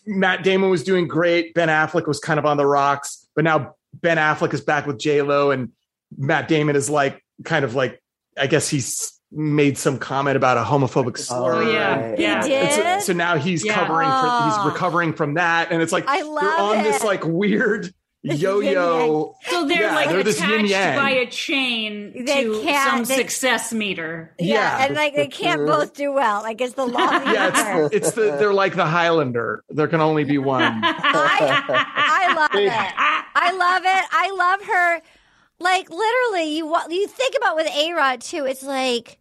Matt 0.06 0.42
Damon 0.42 0.70
was 0.70 0.82
doing 0.82 1.06
great, 1.06 1.54
Ben 1.54 1.68
Affleck 1.68 2.06
was 2.06 2.18
kind 2.18 2.38
of 2.38 2.46
on 2.46 2.56
the 2.56 2.66
rocks, 2.66 3.28
but 3.36 3.44
now 3.44 3.74
Ben 3.94 4.16
Affleck 4.16 4.52
is 4.54 4.60
back 4.60 4.86
with 4.86 4.98
J 4.98 5.22
Lo 5.22 5.50
and 5.50 5.72
Matt 6.16 6.48
Damon 6.48 6.74
is 6.74 6.90
like 6.90 7.22
kind 7.44 7.64
of 7.64 7.74
like 7.74 8.02
I 8.38 8.46
guess 8.46 8.68
he's 8.68 9.20
made 9.32 9.78
some 9.78 9.98
comment 9.98 10.36
about 10.36 10.56
a 10.56 10.62
homophobic 10.62 11.12
oh, 11.12 11.20
slur. 11.20 11.54
Oh, 11.54 11.70
yeah. 11.70 12.16
He 12.16 12.24
And 12.24 12.42
so- 12.42 12.82
did? 12.82 13.02
So, 13.02 13.12
now 13.12 13.36
he's 13.36 13.64
Yeah. 13.64 13.74
covering 13.74 14.08
for 14.08 14.14
Oh. 14.16 14.48
he's 14.48 14.72
recovering 14.72 15.12
from 15.12 15.34
that. 15.34 15.70
And 15.70 15.80
it's 15.82 15.92
like 15.92 16.04
I 16.08 16.22
love 16.22 16.40
they're 16.40 16.50
love 16.50 16.76
on 16.78 16.82
this 16.82 17.04
like 17.04 17.24
weird 17.24 17.92
yo-yo. 18.22 19.34
So 19.48 19.66
they're 19.66 19.82
Yeah, 19.82 19.94
like 19.94 20.08
they're 20.08 20.20
attached 20.20 20.96
by 20.98 21.10
a 21.10 21.26
chain 21.26 22.24
They 22.26 22.44
to 22.44 22.60
can't- 22.62 22.90
some 22.90 23.04
they- 23.04 23.22
success 23.22 23.72
meter. 23.72 24.34
yeah, 24.38 24.84
and 24.84 24.94
like 24.94 25.14
they 25.14 25.26
can't 25.28 25.62
uh-huh. 25.62 25.78
both 25.78 25.94
do 25.94 26.12
well. 26.12 26.42
Like 26.42 26.60
it's 26.60 26.74
the 26.74 26.86
law. 26.86 26.98
Yeah, 27.10 27.86
it's, 27.86 27.94
it's 27.94 28.10
the 28.12 28.36
they're 28.38 28.52
like 28.54 28.74
the 28.76 28.86
Highlander. 28.86 29.64
There 29.70 29.88
can 29.88 30.00
only 30.00 30.24
be 30.24 30.38
one. 30.38 30.62
I 30.84 32.32
love 32.34 32.54
it. 32.54 32.70
I 33.34 33.52
love 33.52 33.82
it. 33.84 34.04
I 34.10 34.30
love 34.36 34.62
her. 34.66 35.02
Like 35.58 35.90
literally, 35.90 36.56
you 36.56 36.66
wa- 36.66 36.86
you 36.88 37.06
think 37.06 37.34
about 37.36 37.56
with 37.56 37.66
A 37.68 37.92
Rod 37.92 38.20
too. 38.22 38.46
It's 38.46 38.62
like 38.62 39.19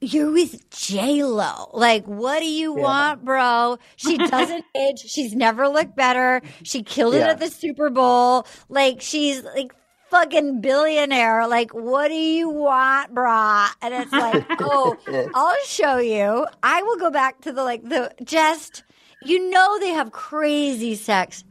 you're 0.00 0.30
with 0.30 0.68
J 0.70 1.22
Lo. 1.24 1.70
Like, 1.72 2.04
what 2.06 2.40
do 2.40 2.46
you 2.46 2.72
want, 2.72 3.24
bro? 3.24 3.78
She 3.96 4.16
doesn't 4.18 4.64
age. 4.76 5.00
She's 5.00 5.34
never 5.34 5.68
looked 5.68 5.96
better. 5.96 6.40
She 6.62 6.82
killed 6.82 7.14
it 7.14 7.18
Yeah. 7.20 7.30
at 7.30 7.40
the 7.40 7.48
Super 7.48 7.90
Bowl. 7.90 8.46
Like, 8.68 9.00
she's 9.00 9.42
like 9.42 9.74
fucking 10.10 10.60
billionaire. 10.60 11.46
Like, 11.48 11.72
what 11.74 12.08
do 12.08 12.14
you 12.14 12.48
want, 12.48 13.14
brah? 13.14 13.68
And 13.82 13.92
it's 13.94 14.12
like, 14.24 14.44
oh, 14.60 14.96
I'll 15.34 15.56
show 15.66 15.98
you. 15.98 16.46
I 16.62 16.82
will 16.82 16.96
go 16.98 17.10
back 17.10 17.40
to 17.42 17.52
the 17.52 17.64
like 17.64 17.82
the 17.82 18.12
just. 18.24 18.84
You 19.24 19.50
know 19.50 19.80
they 19.80 19.88
have 19.90 20.12
crazy 20.12 20.94
sex 20.94 21.42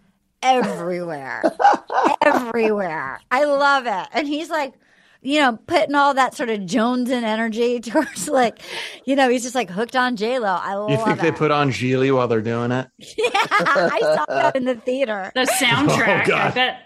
everywhere, 0.42 1.44
everywhere. 2.22 3.20
I 3.30 3.44
love 3.44 3.86
it. 3.86 4.08
And 4.14 4.26
he's 4.26 4.50
like, 4.50 4.74
you 5.22 5.40
know, 5.40 5.58
putting 5.68 5.96
all 5.96 6.14
that 6.14 6.36
sort 6.36 6.50
of 6.50 6.66
Jones 6.66 7.10
and 7.10 7.26
energy 7.26 7.80
towards 7.82 8.28
like, 8.28 8.60
you 9.06 9.16
know, 9.16 9.30
he's 9.30 9.44
just 9.44 9.56
like 9.56 9.70
hooked 9.70 9.96
on 9.96 10.16
J 10.16 10.40
Lo. 10.40 10.48
I 10.62 10.76
love 10.76 10.90
You 10.90 10.98
think 10.98 11.20
it. 11.20 11.22
they 11.22 11.32
put 11.32 11.52
on 11.52 11.72
Gigli 11.72 12.14
while 12.16 12.28
they're 12.28 12.42
doing 12.42 12.72
it? 12.72 12.88
yeah, 13.00 13.30
I 13.34 14.00
saw 14.02 14.26
that 14.30 14.56
in 14.56 14.66
the 14.66 14.76
theater. 14.76 15.32
The 15.36 15.42
soundtrack, 15.62 16.24
Oh, 16.24 16.28
God. 16.28 16.52
I 16.52 16.52
bet. 16.52 16.82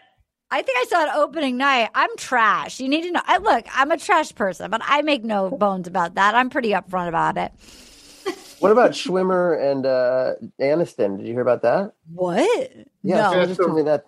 I 0.53 0.62
think 0.64 0.78
I 0.80 0.86
saw 0.90 1.03
it 1.06 1.10
opening 1.16 1.56
night. 1.58 1.90
I'm 1.95 2.10
trash. 2.18 2.80
You 2.82 2.90
need 2.90 3.03
to 3.03 3.12
know. 3.12 3.22
I 3.26 3.38
look, 3.38 3.66
I'm 3.74 3.90
a 3.91 3.98
trash 3.98 4.36
person, 4.36 4.70
but 4.70 4.82
I 4.84 5.02
make 5.02 5.24
no 5.24 5.49
bones 5.49 5.88
about 5.88 6.16
that. 6.16 6.36
I'm 6.36 6.49
pretty 6.49 6.72
upfront 6.72 7.08
about 7.08 7.38
it. 7.38 7.52
What 8.60 8.72
about 8.72 8.91
Schwimmer 8.91 9.60
and 9.72 9.86
uh, 9.88 10.34
Aniston? 10.60 11.18
Did 11.18 11.26
you 11.26 11.34
hear 11.34 11.41
about 11.41 11.62
that? 11.64 11.94
What? 12.14 12.72
Yeah, 13.02 13.16
No. 13.16 13.30
someone 13.30 13.48
just 13.48 13.60
told 13.62 13.76
me 13.76 13.82
that. 13.84 14.06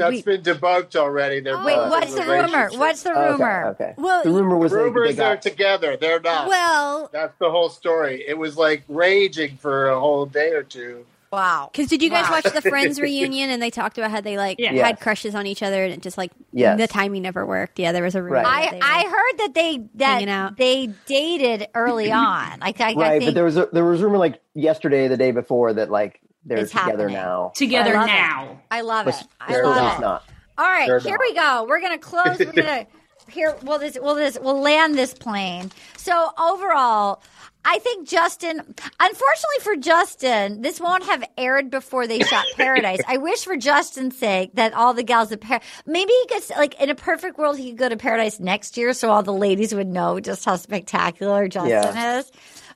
That's 0.00 0.22
been 0.22 0.42
debunked 0.42 0.96
already. 0.96 1.40
They're 1.40 1.56
oh, 1.56 1.64
Wait, 1.64 1.76
what's 1.76 2.14
the 2.14 2.22
rumor? 2.22 2.70
What's 2.72 3.02
the 3.02 3.10
Okay, 3.10 3.30
rumor? 3.32 3.64
okay. 3.68 3.94
Well, 3.96 4.22
the 4.24 4.30
rumor 4.30 4.56
was 4.56 4.72
they, 4.72 4.78
Rumors 4.78 5.10
they 5.10 5.14
they're 5.22 5.36
together. 5.36 5.96
They're 5.96 6.20
not. 6.20 6.48
Well, 6.48 7.10
That's 7.12 7.36
the 7.38 7.50
whole 7.50 7.68
story. 7.70 8.24
It 8.26 8.36
was 8.38 8.56
like 8.56 8.82
raging 8.88 9.56
for 9.56 9.88
a 9.90 9.98
whole 10.00 10.26
day 10.26 10.50
or 10.50 10.62
two. 10.62 11.06
Wow. 11.32 11.68
Because 11.70 11.86
did 11.86 12.02
you 12.02 12.10
guys 12.10 12.24
Wow. 12.24 12.40
watch 12.44 12.52
the 12.52 12.60
Friends 12.60 13.00
reunion 13.00 13.50
and 13.50 13.62
they 13.62 13.70
talked 13.70 13.98
about 13.98 14.10
how 14.10 14.20
they 14.20 14.36
like 14.36 14.58
Yeah. 14.58 14.72
had 14.84 14.98
crushes 14.98 15.36
on 15.36 15.46
each 15.46 15.62
other 15.62 15.84
and 15.84 15.92
it 15.92 16.00
just 16.02 16.18
like 16.18 16.32
Yes. 16.52 16.76
the 16.76 16.88
timing 16.88 17.22
never 17.22 17.46
worked. 17.46 17.78
Yeah, 17.78 17.92
there 17.92 18.02
was 18.02 18.16
a 18.16 18.22
rumor. 18.22 18.36
Right. 18.42 18.72
I, 18.72 18.80
I 18.82 19.08
heard 19.08 19.38
that 19.46 19.54
they 19.54 19.72
Hanging 19.74 19.90
that 20.26 20.28
out. 20.28 20.56
they 20.56 20.88
dated 21.06 21.68
early 21.72 22.10
on. 22.12 22.58
Like 22.60 22.80
I, 22.80 22.90
I 22.90 22.94
Right, 22.94 23.18
think 23.20 23.28
but 23.28 23.34
there 23.34 23.44
was 23.44 23.56
a, 23.56 23.68
there 23.72 23.84
was 23.84 24.02
rumor 24.02 24.18
like 24.18 24.40
yesterday, 24.54 25.06
the 25.06 25.16
day 25.16 25.30
before, 25.30 25.72
that 25.74 25.88
like 25.88 26.20
they're 26.50 26.58
It's 26.58 26.72
together 26.72 27.08
happening. 27.08 27.12
now. 27.14 27.52
Together 27.54 27.96
I 27.96 28.00
love 28.00 28.08
it. 28.08 28.12
now. 28.12 28.60
I 28.70 28.80
love 28.82 29.06
it. 29.08 29.14
I 29.40 29.52
they're 29.52 29.64
love 29.64 29.76
just 29.76 29.98
it. 29.98 30.00
not. 30.02 30.24
All 30.58 30.66
right, 30.66 30.86
They're 30.88 30.98
here 30.98 31.12
not. 31.12 31.20
we 31.20 31.34
go. 31.34 31.66
We're 31.68 31.80
gonna 31.80 31.98
close. 31.98 32.38
We're 32.38 32.52
gonna 32.52 32.86
here 33.30 33.56
we'll 33.62 33.78
this 33.78 33.96
we'll 34.00 34.16
this 34.16 34.36
we'll 34.42 34.60
land 34.60 34.98
this 34.98 35.14
plane. 35.14 35.70
So 35.96 36.30
overall, 36.38 37.22
I 37.64 37.78
think 37.78 38.08
Justin. 38.08 38.58
Unfortunately 38.98 39.60
for 39.62 39.76
Justin, 39.76 40.60
this 40.62 40.80
won't 40.80 41.04
have 41.04 41.22
aired 41.38 41.70
before 41.70 42.06
they 42.06 42.18
shot 42.20 42.44
Paradise. 42.56 42.98
I 43.06 43.16
wish 43.18 43.44
for 43.44 43.56
Justin's 43.56 44.18
sake 44.18 44.50
that 44.54 44.74
all 44.74 44.92
the 44.92 45.02
gals 45.04 45.30
at 45.32 45.40
Par- 45.40 45.60
maybe 45.86 46.12
he 46.12 46.26
could, 46.26 46.42
like 46.58 46.78
in 46.80 46.90
a 46.90 46.94
perfect 46.94 47.38
world 47.38 47.56
he 47.56 47.70
could 47.70 47.78
go 47.78 47.88
to 47.88 47.96
Paradise 47.96 48.40
next 48.40 48.76
year, 48.76 48.92
so 48.92 49.10
all 49.10 49.22
the 49.22 49.32
ladies 49.32 49.74
would 49.74 49.86
know 49.88 50.18
just 50.20 50.44
how 50.44 50.56
spectacular 50.56 51.48
Justin 51.48 51.70
Yeah. 51.70 52.18
is. 52.18 52.30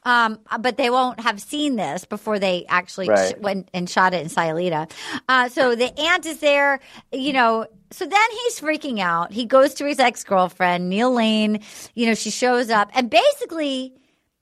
Um, 0.06 0.39
but 0.60 0.76
they 0.76 0.90
won't 0.90 1.20
have 1.20 1.40
seen 1.40 1.76
this 1.76 2.05
before 2.05 2.39
they 2.39 2.66
actually 2.68 3.09
Right. 3.09 3.31
sh- 3.35 3.40
went 3.40 3.70
and 3.72 3.89
shot 3.89 4.12
it 4.12 4.20
in 4.22 4.28
Sayulita. 4.28 4.90
Uh, 5.28 5.48
so 5.48 5.74
the 5.74 5.98
aunt 5.98 6.26
is 6.26 6.40
there, 6.40 6.81
you 7.12 7.32
know. 7.32 7.66
So 7.90 8.05
then 8.05 8.31
he's 8.43 8.60
freaking 8.60 8.98
out. 9.01 9.32
He 9.32 9.47
goes 9.47 9.72
to 9.74 9.86
his 9.86 9.98
ex 9.98 10.22
girlfriend, 10.24 10.90
Neil 10.90 11.12
Lane. 11.12 11.60
You 11.94 12.06
know, 12.06 12.14
she 12.14 12.31
shows 12.31 12.68
up, 12.68 12.90
and 12.94 13.09
basically, 13.09 13.94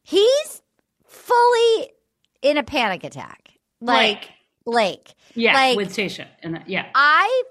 he's 0.02 0.62
fully 1.06 1.92
in 2.42 2.56
a 2.58 2.62
panic 2.64 3.04
attack. 3.04 3.50
Like 3.80 4.28
Blake. 4.64 5.14
Yeah, 5.34 5.54
Like, 5.54 5.76
with 5.76 5.90
Tasha. 5.94 6.26
And 6.42 6.62
yeah. 6.66 6.86
I 6.94 7.42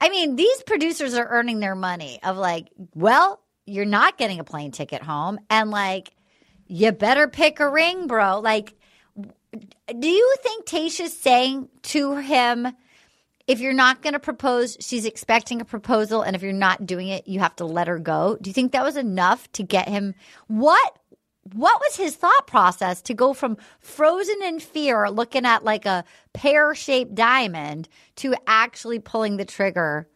I 0.00 0.08
mean, 0.10 0.36
these 0.36 0.62
producers 0.64 1.14
are 1.14 1.26
earning 1.28 1.60
their 1.60 1.74
money 1.74 2.18
of 2.22 2.36
like, 2.36 2.68
well, 2.94 3.40
you're 3.66 3.84
not 3.84 4.16
getting 4.16 4.40
a 4.40 4.44
plane 4.44 4.70
ticket 4.70 5.02
home 5.02 5.38
and 5.50 5.70
like 5.70 6.12
you 6.66 6.92
better 6.92 7.28
pick 7.28 7.60
a 7.60 7.68
ring, 7.68 8.06
bro. 8.06 8.40
Like 8.40 8.74
do 9.98 10.08
you 10.08 10.34
think 10.42 10.66
Tasha's 10.66 11.18
saying 11.18 11.68
to 11.82 12.16
him 12.16 12.68
if 13.46 13.60
you're 13.60 13.72
not 13.72 14.02
going 14.02 14.12
to 14.12 14.18
propose, 14.18 14.76
she's 14.80 15.04
expecting 15.04 15.60
a 15.60 15.64
proposal 15.64 16.22
and 16.22 16.34
if 16.34 16.42
you're 16.42 16.52
not 16.52 16.84
doing 16.84 17.08
it, 17.08 17.28
you 17.28 17.38
have 17.40 17.54
to 17.56 17.64
let 17.64 17.86
her 17.86 17.98
go? 17.98 18.36
Do 18.40 18.50
you 18.50 18.54
think 18.54 18.72
that 18.72 18.84
was 18.84 18.96
enough 18.96 19.50
to 19.52 19.62
get 19.62 19.88
him 19.88 20.14
what 20.48 20.98
what 21.52 21.80
was 21.80 21.94
his 21.94 22.16
thought 22.16 22.48
process 22.48 23.00
to 23.02 23.14
go 23.14 23.32
from 23.32 23.56
frozen 23.78 24.42
in 24.42 24.58
fear 24.58 25.08
looking 25.08 25.46
at 25.46 25.62
like 25.62 25.86
a 25.86 26.04
pear-shaped 26.32 27.14
diamond 27.14 27.88
to 28.16 28.34
actually 28.48 28.98
pulling 28.98 29.36
the 29.36 29.44
trigger 29.44 30.08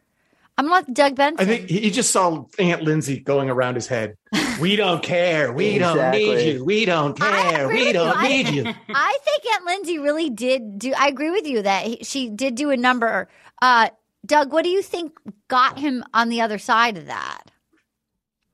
i'm 0.61 0.69
gonna 0.69 0.87
doug 0.93 1.17
benson 1.17 1.45
I 1.45 1.49
think 1.49 1.69
he 1.69 1.91
just 1.91 2.11
saw 2.11 2.45
Aunt 2.59 2.83
Lindsay 2.83 3.21
going 3.21 3.51
around 3.51 3.75
his 3.75 3.87
head. 3.87 4.17
We 4.61 4.77
don't 4.77 5.03
care. 5.03 5.53
We 5.53 5.79
don't 5.79 6.13
need 6.13 6.55
you. 6.55 6.65
We 6.65 6.85
don't 6.85 7.19
care. 7.19 7.67
We 7.69 7.93
don't 7.93 8.23
you. 8.23 8.29
need 8.29 8.47
I, 8.47 8.51
you. 8.51 8.75
I 8.95 9.19
think 9.25 9.55
aunt 9.55 9.65
lindsay 9.65 9.99
really 9.99 10.31
did 10.31 10.79
do 10.79 10.93
i 10.97 11.09
agree 11.09 11.31
with 11.31 11.47
you 11.47 11.63
that 11.63 11.85
he, 11.85 11.99
she 12.03 12.29
did 12.29 12.55
do 12.55 12.71
a 12.71 12.77
number 12.77 13.29
uh 13.63 13.89
doug 14.27 14.53
what 14.53 14.65
do 14.65 14.71
you 14.71 14.83
think 14.83 15.19
got 15.49 15.79
him 15.79 16.05
on 16.15 16.29
the 16.29 16.41
other 16.41 16.59
side 16.59 16.97
of 16.97 17.07
that 17.07 17.45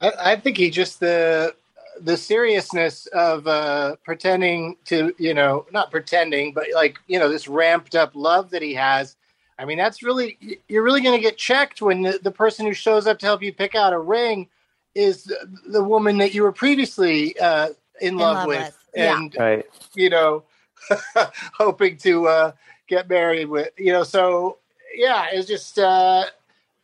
I, 0.01 0.13
I 0.19 0.37
think 0.37 0.57
he 0.57 0.71
just 0.71 1.01
the 1.01 1.55
the 2.01 2.17
seriousness 2.17 3.07
of 3.07 3.47
uh, 3.47 3.97
pretending 4.05 4.77
to 4.85 5.15
you 5.19 5.33
know 5.35 5.67
not 5.73 5.91
pretending 5.91 6.53
but 6.53 6.67
like 6.75 6.99
you 7.07 7.19
know 7.19 7.29
this 7.29 7.49
ramped 7.49 7.95
up 7.95 8.13
love 8.15 8.51
that 8.51 8.63
he 8.63 8.75
has. 8.75 9.17
I 9.59 9.65
mean 9.65 9.79
that's 9.79 10.03
really 10.03 10.61
you're 10.69 10.83
really 10.85 11.01
going 11.03 11.17
to 11.17 11.23
get 11.23 11.39
checked 11.39 11.83
when 11.83 12.03
the, 12.03 12.21
the 12.23 12.31
person 12.33 12.67
who 12.67 12.75
shows 12.75 13.07
up 13.07 13.19
to 13.21 13.27
help 13.27 13.43
you 13.43 13.53
pick 13.53 13.75
out 13.75 13.93
a 13.93 13.99
ring 13.99 14.49
is 14.95 15.25
the, 15.25 15.37
the 15.69 15.85
woman 15.85 16.19
that 16.19 16.35
you 16.35 16.43
were 16.43 16.53
previously 16.53 17.39
uh, 17.41 17.71
in, 18.01 18.19
love, 18.19 18.37
love 18.39 18.47
with, 18.49 18.59
with. 18.59 18.77
Yeah. 18.95 19.19
and 19.19 19.37
Right. 19.39 19.67
you 19.95 20.11
know 20.11 20.45
hoping 21.55 21.97
to 21.99 22.29
uh, 22.29 22.53
get 22.89 23.09
married 23.09 23.49
with 23.49 23.71
you 23.79 23.93
know 23.93 24.05
so 24.05 24.59
yeah 24.95 25.27
it's 25.33 25.49
just 25.49 25.79
uh 25.79 26.25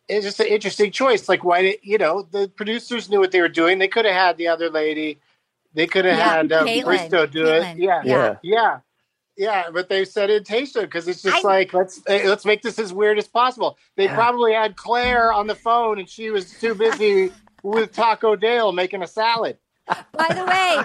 it's 0.09 0.25
just 0.25 0.39
an 0.39 0.47
interesting 0.47 0.91
choice 0.91 1.29
like 1.29 1.43
why 1.43 1.61
did 1.61 1.79
you 1.83 1.97
know 1.97 2.23
the 2.31 2.49
producers 2.55 3.09
knew 3.09 3.19
what 3.19 3.31
they 3.31 3.41
were 3.41 3.49
doing 3.49 3.79
they 3.79 3.87
could 3.87 4.05
have 4.05 4.13
had 4.15 4.37
the 4.37 4.47
other 4.47 4.69
lady 4.69 5.19
they 5.73 5.87
could 5.87 6.05
have 6.05 6.17
Yeah, 6.17 6.29
had 6.35 6.51
uh, 6.51 6.65
Kaitlyn. 6.65 7.09
Bristowe 7.09 7.31
do 7.31 7.45
Kaitlyn. 7.45 7.75
it 7.75 7.83
yeah 7.83 8.03
Yeah. 8.03 8.37
yeah 8.43 8.79
yeah 9.37 9.65
but 9.71 9.89
they 9.89 10.05
said 10.05 10.29
it 10.29 10.45
Tasha 10.45 10.81
because 10.81 11.07
it's 11.07 11.21
just 11.21 11.43
I- 11.43 11.47
like 11.47 11.73
let's 11.73 12.01
let's 12.07 12.45
make 12.45 12.61
this 12.61 12.77
as 12.79 12.93
weird 12.93 13.17
as 13.17 13.27
possible 13.27 13.77
they 13.97 14.05
Yeah. 14.05 14.15
probably 14.15 14.53
had 14.53 14.75
clare 14.75 15.33
on 15.33 15.47
the 15.47 15.55
phone 15.55 15.99
and 15.99 16.07
she 16.09 16.29
was 16.29 16.51
too 16.59 16.75
busy 16.75 17.31
with 17.63 17.91
taco 17.93 18.35
dale 18.35 18.71
making 18.71 19.01
a 19.03 19.07
salad 19.07 19.57
By 20.13 20.33
the 20.33 20.45
way, 20.45 20.79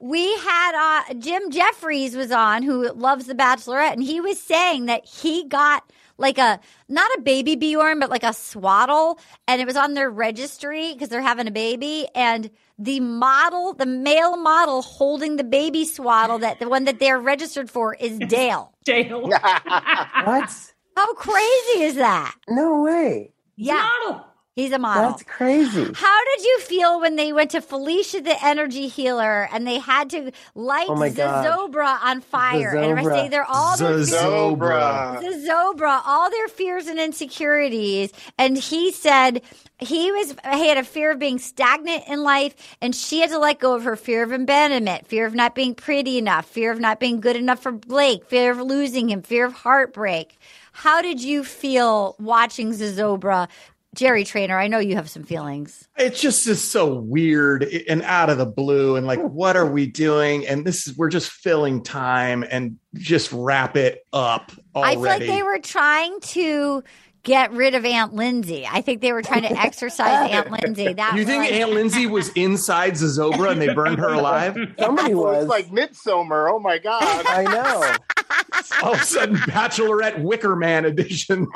we 0.00 0.34
had 0.38 0.74
uh, 1.10 1.14
Jim 1.14 1.50
Jefferies 1.50 2.16
was 2.16 2.32
on 2.32 2.62
who 2.64 2.90
loves 2.92 3.26
The 3.26 3.34
Bachelorette, 3.34 3.92
and 3.92 4.02
he 4.02 4.20
was 4.20 4.40
saying 4.40 4.86
that 4.86 5.04
he 5.06 5.46
got 5.46 5.84
like 6.18 6.36
a 6.38 6.58
not 6.88 7.08
a 7.16 7.20
baby 7.20 7.54
Bjorn, 7.54 8.00
but 8.00 8.10
like 8.10 8.24
a 8.24 8.32
swaddle, 8.32 9.20
and 9.46 9.60
it 9.60 9.66
was 9.66 9.76
on 9.76 9.94
their 9.94 10.10
registry 10.10 10.92
because 10.94 11.10
they're 11.10 11.20
having 11.20 11.46
a 11.46 11.52
baby, 11.52 12.08
and 12.14 12.50
the 12.80 12.98
model, 13.00 13.74
the 13.74 13.84
male 13.86 14.36
model 14.38 14.80
holding 14.82 15.36
the 15.36 15.44
baby 15.44 15.84
swaddle, 15.84 16.38
that 16.38 16.58
the 16.58 16.68
one 16.68 16.84
that 16.86 16.98
they're 16.98 17.18
registered 17.20 17.70
for 17.70 17.94
is 17.94 18.18
Dale. 18.18 18.72
Dale. 18.84 19.28
What? 20.24 20.50
How 20.96 21.14
crazy 21.14 21.82
is 21.82 21.94
that? 21.96 22.34
No 22.48 22.82
way. 22.82 23.32
Yeah, 23.56 23.86
Model. 24.06 24.26
he's 24.54 24.72
a 24.72 24.78
model. 24.78 25.10
That's 25.10 25.22
crazy. 25.22 25.84
How 25.94 26.24
did 26.24 26.44
you 26.44 26.60
feel 26.60 27.00
when 27.00 27.16
they 27.16 27.32
went 27.32 27.50
to 27.52 27.60
Felicia 27.60 28.20
the 28.22 28.36
energy 28.44 28.88
healer 28.88 29.48
and 29.52 29.66
they 29.66 29.78
had 29.78 30.10
to 30.10 30.32
light 30.54 30.86
Oh 30.88 30.96
my 30.96 31.10
God. 31.10 31.44
Zozobra 31.46 32.02
on 32.02 32.20
fire? 32.22 32.74
And 32.74 32.98
I 32.98 33.04
say 33.04 33.28
they're 33.28 33.44
all 33.44 33.76
their 33.76 33.98
Zozobra. 33.98 35.22
Zozobra, 35.22 36.00
all 36.06 36.30
their 36.30 36.48
fears 36.48 36.86
and 36.86 36.98
insecurities. 36.98 38.12
And 38.38 38.56
he 38.58 38.92
said 38.92 39.42
he 39.80 40.12
was 40.12 40.34
he 40.52 40.68
had 40.68 40.78
a 40.78 40.84
fear 40.84 41.12
of 41.12 41.18
being 41.18 41.38
stagnant 41.38 42.04
in 42.08 42.22
life, 42.22 42.76
and 42.80 42.94
she 42.94 43.20
had 43.20 43.30
to 43.30 43.38
let 43.38 43.58
go 43.58 43.74
of 43.74 43.84
her 43.84 43.96
fear 43.96 44.22
of 44.22 44.32
abandonment, 44.32 45.06
fear 45.06 45.26
of 45.26 45.34
not 45.34 45.54
being 45.54 45.74
pretty 45.74 46.18
enough, 46.18 46.46
fear 46.46 46.70
of 46.70 46.80
not 46.80 47.00
being 47.00 47.20
good 47.20 47.36
enough 47.36 47.62
for 47.62 47.72
Blake, 47.72 48.26
fear 48.26 48.50
of 48.50 48.58
losing 48.58 49.10
him, 49.10 49.22
fear 49.22 49.44
of 49.44 49.52
heartbreak. 49.52 50.38
How 50.72 51.02
did 51.02 51.22
you 51.22 51.44
feel 51.44 52.16
watching 52.18 52.72
Zozobra? 52.72 53.48
Jerry 53.92 54.22
Trainor, 54.22 54.56
I 54.56 54.68
know 54.68 54.78
you 54.78 54.94
have 54.94 55.10
some 55.10 55.24
feelings. 55.24 55.88
It's 55.96 56.20
just 56.20 56.46
is 56.46 56.62
so 56.62 56.94
weird 56.94 57.64
and 57.64 58.02
out 58.02 58.30
of 58.30 58.38
the 58.38 58.46
blue. 58.46 58.94
And 58.94 59.04
like, 59.04 59.20
what 59.20 59.56
are 59.56 59.66
we 59.66 59.86
doing? 59.86 60.46
And 60.46 60.64
this 60.64 60.86
is 60.86 60.96
we're 60.96 61.08
just 61.08 61.32
filling 61.32 61.82
time 61.82 62.44
and 62.48 62.78
just 62.94 63.32
wrap 63.32 63.76
it 63.76 64.06
up 64.12 64.52
already. 64.76 64.92
I 64.92 64.94
feel 64.94 65.02
like 65.02 65.38
they 65.38 65.42
were 65.42 65.58
trying 65.58 66.20
to 66.20 66.84
get 67.22 67.52
rid 67.52 67.74
of 67.74 67.84
Aunt 67.84 68.14
Lindsay. 68.14 68.66
I 68.70 68.80
think 68.80 69.00
they 69.00 69.12
were 69.12 69.22
trying 69.22 69.42
to 69.42 69.52
exercise 69.60 70.30
Aunt 70.30 70.50
Lindsay. 70.50 70.92
That 70.92 71.16
you 71.16 71.24
think 71.24 71.44
was- 71.44 71.52
Aunt 71.52 71.70
Lindsay 71.72 72.06
was 72.06 72.28
inside 72.30 72.94
Zozobra 72.94 73.50
and 73.52 73.60
they 73.60 73.72
burned 73.74 73.98
her 73.98 74.12
alive? 74.12 74.56
Somebody 74.78 75.14
Well, 75.14 75.34
was. 75.40 75.46
like 75.46 75.70
midsummer 75.72 76.48
oh 76.48 76.58
my 76.58 76.78
god 76.78 77.02
I 77.26 77.44
know. 77.44 77.94
All 78.82 78.94
of 78.94 79.00
a 79.00 79.04
sudden, 79.04 79.36
Bachelorette 79.36 80.22
Wicker 80.22 80.54
Man 80.54 80.84
edition. 80.84 81.46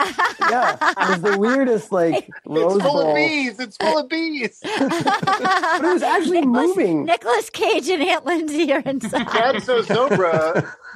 Yeah. 0.41 0.77
It 0.81 1.09
was 1.11 1.21
the 1.33 1.39
weirdest, 1.39 1.93
like, 1.93 2.29
Rose 2.45 2.75
it's 2.75 2.83
full 2.85 2.93
Bowl. 3.03 3.11
of 3.11 3.15
bees 3.15 3.61
it's 3.61 3.77
full 3.77 3.99
of 3.99 4.09
bees 4.09 4.59
But 4.63 5.85
it 5.85 5.93
was 5.93 6.03
actually 6.03 6.45
moving. 6.45 7.05
Nicolas 7.05 7.51
Cage 7.51 7.89
and 7.89 8.03
Aunt 8.03 8.27
Lindsay 8.27 8.73
are 8.73 8.81
inside. 8.81 9.27
That's 9.29 9.67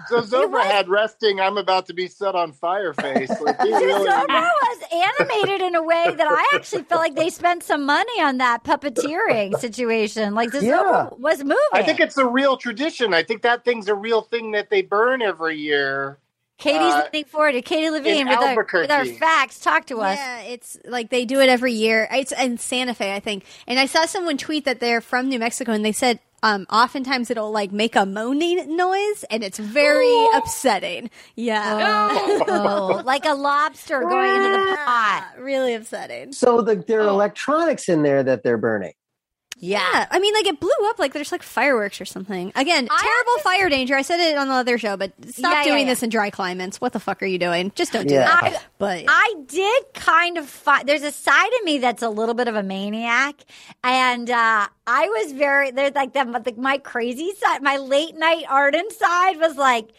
so 0.08 0.22
Zobra. 0.22 0.62
So 0.62 0.68
had 0.68 0.88
resting. 0.88 1.40
I'm 1.40 1.58
about 1.58 1.86
to 1.86 1.94
be 1.94 2.08
set 2.08 2.34
on 2.34 2.52
fire 2.52 2.92
face. 2.94 3.30
Like, 3.40 3.60
he 3.60 3.68
really, 3.72 4.08
Zobra 4.08 4.50
was 4.62 4.82
animated 5.20 5.60
in 5.60 5.74
a 5.74 5.82
way 5.82 6.14
that 6.16 6.26
I 6.28 6.50
actually 6.54 6.82
felt 6.82 7.00
like 7.00 7.14
they 7.14 7.30
spent 7.30 7.62
some 7.62 7.84
money 7.86 8.20
on 8.20 8.38
that 8.38 8.64
puppeteering 8.64 9.58
situation. 9.58 10.34
Like 10.34 10.50
the 10.52 10.64
Yeah. 10.64 10.78
Zobra 10.82 11.18
was 11.18 11.38
moving. 11.40 11.56
I 11.72 11.82
think 11.82 12.00
it's 12.00 12.16
a 12.18 12.26
real 12.26 12.56
tradition. 12.56 13.14
I 13.14 13.22
think 13.22 13.42
that 13.42 13.64
thing's 13.64 13.88
a 13.88 13.94
real 13.94 14.22
thing 14.22 14.52
that 14.52 14.70
they 14.70 14.82
burn 14.82 15.22
every 15.22 15.58
year. 15.58 16.18
Katie's 16.58 16.92
uh, 16.92 17.02
looking 17.04 17.24
forward 17.24 17.52
to 17.52 17.62
Katie 17.62 17.88
Levine 17.88 18.26
with 18.28 18.38
our, 18.38 18.56
with 18.56 18.90
our 18.90 19.04
facts. 19.04 19.60
Talk 19.60 19.86
to 19.86 20.00
us. 20.00 20.18
Yeah, 20.18 20.40
it's 20.40 20.76
like 20.84 21.08
they 21.08 21.24
do 21.24 21.40
it 21.40 21.48
every 21.48 21.72
year. 21.72 22.08
It's 22.10 22.32
in 22.32 22.58
Santa 22.58 22.94
Fe, 22.94 23.14
I 23.14 23.20
think. 23.20 23.44
And 23.68 23.78
I 23.78 23.86
saw 23.86 24.06
someone 24.06 24.36
tweet 24.36 24.64
that 24.64 24.80
they're 24.80 25.00
from 25.00 25.28
New 25.28 25.38
Mexico, 25.38 25.70
and 25.70 25.84
they 25.84 25.92
said 25.92 26.18
um, 26.42 26.66
oftentimes 26.70 27.30
it'll 27.30 27.50
like 27.50 27.72
make 27.72 27.96
a 27.96 28.06
moaning 28.06 28.76
noise, 28.76 29.24
and 29.30 29.42
it's 29.42 29.58
very 29.58 30.26
upsetting. 30.34 31.10
Yeah, 31.36 32.08
Oh, 32.48 33.02
like 33.06 33.24
a 33.24 33.34
lobster 33.34 34.00
going 34.00 34.34
into 34.34 34.48
the 34.50 34.76
pot. 34.84 35.34
really 35.38 35.74
upsetting. 35.74 36.32
So 36.32 36.62
the, 36.62 36.76
there 36.76 37.00
are 37.00 37.08
electronics 37.08 37.88
in 37.88 38.02
there 38.02 38.22
that 38.22 38.42
they're 38.42 38.58
burning. 38.58 38.92
Yeah, 39.60 40.06
I 40.10 40.18
mean, 40.18 40.34
like 40.34 40.46
it 40.46 40.60
blew 40.60 40.70
up 40.84 40.98
like 40.98 41.12
there's 41.12 41.32
like 41.32 41.42
fireworks 41.42 42.00
or 42.00 42.04
something. 42.04 42.52
Again, 42.54 42.86
terrible 42.86 43.38
fire 43.42 43.68
danger. 43.68 43.94
I 43.96 44.02
said 44.02 44.20
it 44.20 44.38
on 44.38 44.48
the 44.48 44.54
other 44.54 44.78
show, 44.78 44.96
but 44.96 45.12
stop 45.28 45.52
Yeah, 45.52 45.58
yeah, 45.58 45.64
doing 45.64 45.86
yeah. 45.86 45.92
this 45.92 46.02
in 46.02 46.10
dry 46.10 46.30
climates. 46.30 46.80
What 46.80 46.92
the 46.92 47.00
fuck 47.00 47.22
are 47.22 47.26
you 47.26 47.38
doing? 47.38 47.72
Just 47.74 47.92
don't 47.92 48.06
do 48.06 48.14
Yeah. 48.14 48.26
that. 48.40 48.64
but 48.78 49.04
I 49.08 49.34
did 49.46 49.84
kind 49.94 50.38
of 50.38 50.48
find 50.48 50.88
there's 50.88 51.02
a 51.02 51.10
side 51.12 51.50
of 51.58 51.64
me 51.64 51.78
that's 51.78 52.02
a 52.02 52.08
little 52.08 52.34
bit 52.34 52.46
of 52.48 52.54
a 52.54 52.62
maniac, 52.62 53.34
and 53.82 54.30
uh, 54.30 54.66
I 54.86 55.06
was 55.08 55.32
very 55.32 55.70
there's 55.72 55.94
like 55.94 56.12
that 56.12 56.30
like 56.30 56.56
my 56.56 56.78
crazy 56.78 57.32
side, 57.34 57.62
my 57.62 57.78
late 57.78 58.16
night 58.16 58.44
Arden 58.48 58.90
side 58.90 59.38
was 59.38 59.56
like. 59.56 59.90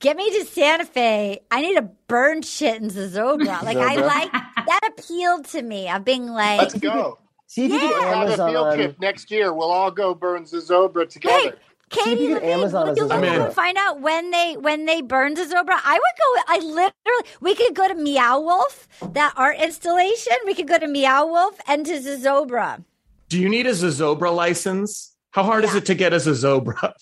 Get 0.00 0.16
me 0.16 0.30
to 0.38 0.46
Santa 0.46 0.86
Fe. 0.86 1.40
I 1.50 1.60
need 1.60 1.74
to 1.74 1.82
burn 2.08 2.40
shit 2.40 2.80
in 2.80 2.88
Zozobra. 2.88 3.62
Like 3.62 3.76
I 3.76 3.96
like 3.96 4.32
that 4.32 4.80
appealed 4.96 5.44
to 5.48 5.60
me 5.60 5.90
of 5.90 6.02
being 6.02 6.28
like, 6.28 6.58
Let's 6.60 6.72
go. 6.78 7.18
See 7.56 7.64
if 7.64 7.72
you 7.72 7.78
Yeah. 7.78 7.88
can 8.00 8.02
Have 8.02 8.28
a 8.28 8.36
field 8.36 8.40
Amazon. 8.50 8.74
trip 8.76 9.00
next 9.00 9.30
year. 9.30 9.50
We'll 9.54 9.70
all 9.70 9.90
go 9.90 10.14
burn 10.14 10.44
Zozobra 10.44 11.08
together. 11.08 11.34
Hey. 11.40 11.52
Katie, 11.88 12.24
you 12.24 12.32
let 12.34 12.40
can 12.42 12.48
me, 12.48 12.52
Amazon 12.52 12.88
will 12.88 12.96
you 12.98 13.04
as 13.04 13.08
look 13.08 13.22
a 13.22 13.26
up 13.26 13.32
Zozobra. 13.32 13.44
and 13.46 13.54
find 13.54 13.78
out 13.78 14.00
when 14.02 14.30
they 14.30 14.56
when 14.58 14.84
they 14.84 15.00
burn 15.00 15.36
Zozobra? 15.36 15.78
I 15.82 15.94
would 15.94 16.16
go. 16.18 16.42
I 16.48 16.58
literally, 16.58 17.24
we 17.40 17.54
could 17.54 17.74
go 17.74 17.88
to 17.88 17.94
Meow 17.94 18.40
Wolf, 18.40 18.86
that 19.12 19.32
art 19.36 19.56
installation. 19.58 20.34
We 20.44 20.52
could 20.54 20.68
go 20.68 20.78
to 20.78 20.86
Meow 20.86 21.24
Wolf 21.26 21.58
and 21.66 21.86
to 21.86 21.94
Zozobra. 21.94 22.84
Do 23.30 23.40
you 23.40 23.48
need 23.48 23.66
a 23.66 23.70
Zozobra 23.70 24.34
license? 24.34 25.16
How 25.30 25.44
hard 25.44 25.64
is 25.64 25.74
it 25.74 25.86
to 25.86 25.94
get 25.94 26.12
a 26.12 26.16
Zozobra? 26.16 26.92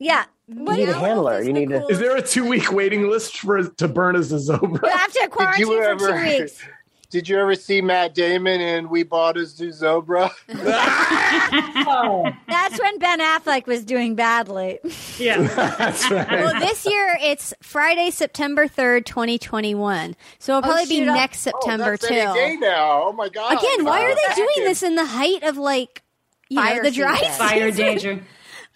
Yeah, 0.00 0.24
You 0.46 0.54
need 0.76 0.88
a 0.88 0.94
handler. 0.94 1.42
You 1.42 1.52
need 1.52 1.68
to. 1.70 1.84
Is 1.88 1.98
there 1.98 2.16
a 2.16 2.22
two 2.22 2.48
week 2.48 2.70
waiting 2.72 3.10
list 3.10 3.38
for 3.38 3.64
to 3.64 3.88
burn 3.88 4.14
a 4.14 4.20
Zozobra? 4.20 4.80
you 4.84 4.88
have 4.96 5.12
to 5.12 5.28
quarantine 5.28 5.66
you 5.66 5.76
for 5.76 5.82
ever? 5.82 6.08
two 6.12 6.38
weeks. 6.38 6.62
Did 7.10 7.26
you 7.26 7.38
ever 7.38 7.54
see 7.54 7.80
Matt 7.80 8.14
Damon 8.14 8.60
and 8.60 8.90
We 8.90 9.02
Bought 9.02 9.38
a 9.38 9.40
Zozobra? 9.40 10.30
That's 12.46 12.78
when 12.78 12.98
Ben 12.98 13.20
Affleck 13.20 13.66
was 13.66 13.84
doing 13.84 14.14
badly. 14.14 14.78
Yeah. 15.18 15.42
That's 15.42 16.08
right. 16.12 16.30
Well, 16.30 16.60
this 16.60 16.86
year 16.86 17.18
it's 17.20 17.52
Friday, 17.60 18.10
September 18.10 18.68
3rd, 18.68 19.04
2021. 19.04 20.14
So 20.38 20.58
it'll 20.58 20.58
oh, 20.58 20.72
probably 20.72 20.86
be 20.88 20.98
shoot, 20.98 21.08
I'll- 21.08 21.14
next 21.14 21.40
September 21.40 21.84
oh, 21.84 21.90
that's 21.90 22.06
too. 22.06 22.14
any 22.14 22.34
day 22.34 22.56
now. 22.60 23.02
Oh 23.06 23.12
my 23.12 23.28
god! 23.28 23.58
Again, 23.58 23.84
why 23.84 24.04
are 24.04 24.14
they 24.14 24.34
doing 24.36 24.64
this 24.68 24.84
in 24.84 24.94
the 24.94 25.06
height 25.06 25.42
of 25.42 25.56
like, 25.56 26.04
you 26.48 26.60
Fire 26.60 26.76
know, 26.76 26.82
the 26.84 26.90
dry 26.94 27.16
season. 27.18 27.32
Fire 27.32 27.70
danger. 27.72 28.22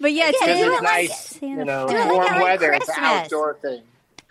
But 0.00 0.12
yeah, 0.14 0.32
Yeah, 0.40 0.46
do 0.46 0.52
it 0.52 0.58
it's 0.58 0.70
like- 0.70 0.82
nice, 0.82 1.26
Santa 1.26 1.46
you 1.46 1.64
know, 1.64 1.86
Do 1.86 1.94
it 1.94 1.98
like 1.98 2.10
warm 2.10 2.26
like, 2.26 2.42
weather. 2.42 2.72
It's 2.72 2.88
an 2.88 2.94
outdoor 2.98 3.54
thing. 3.62 3.82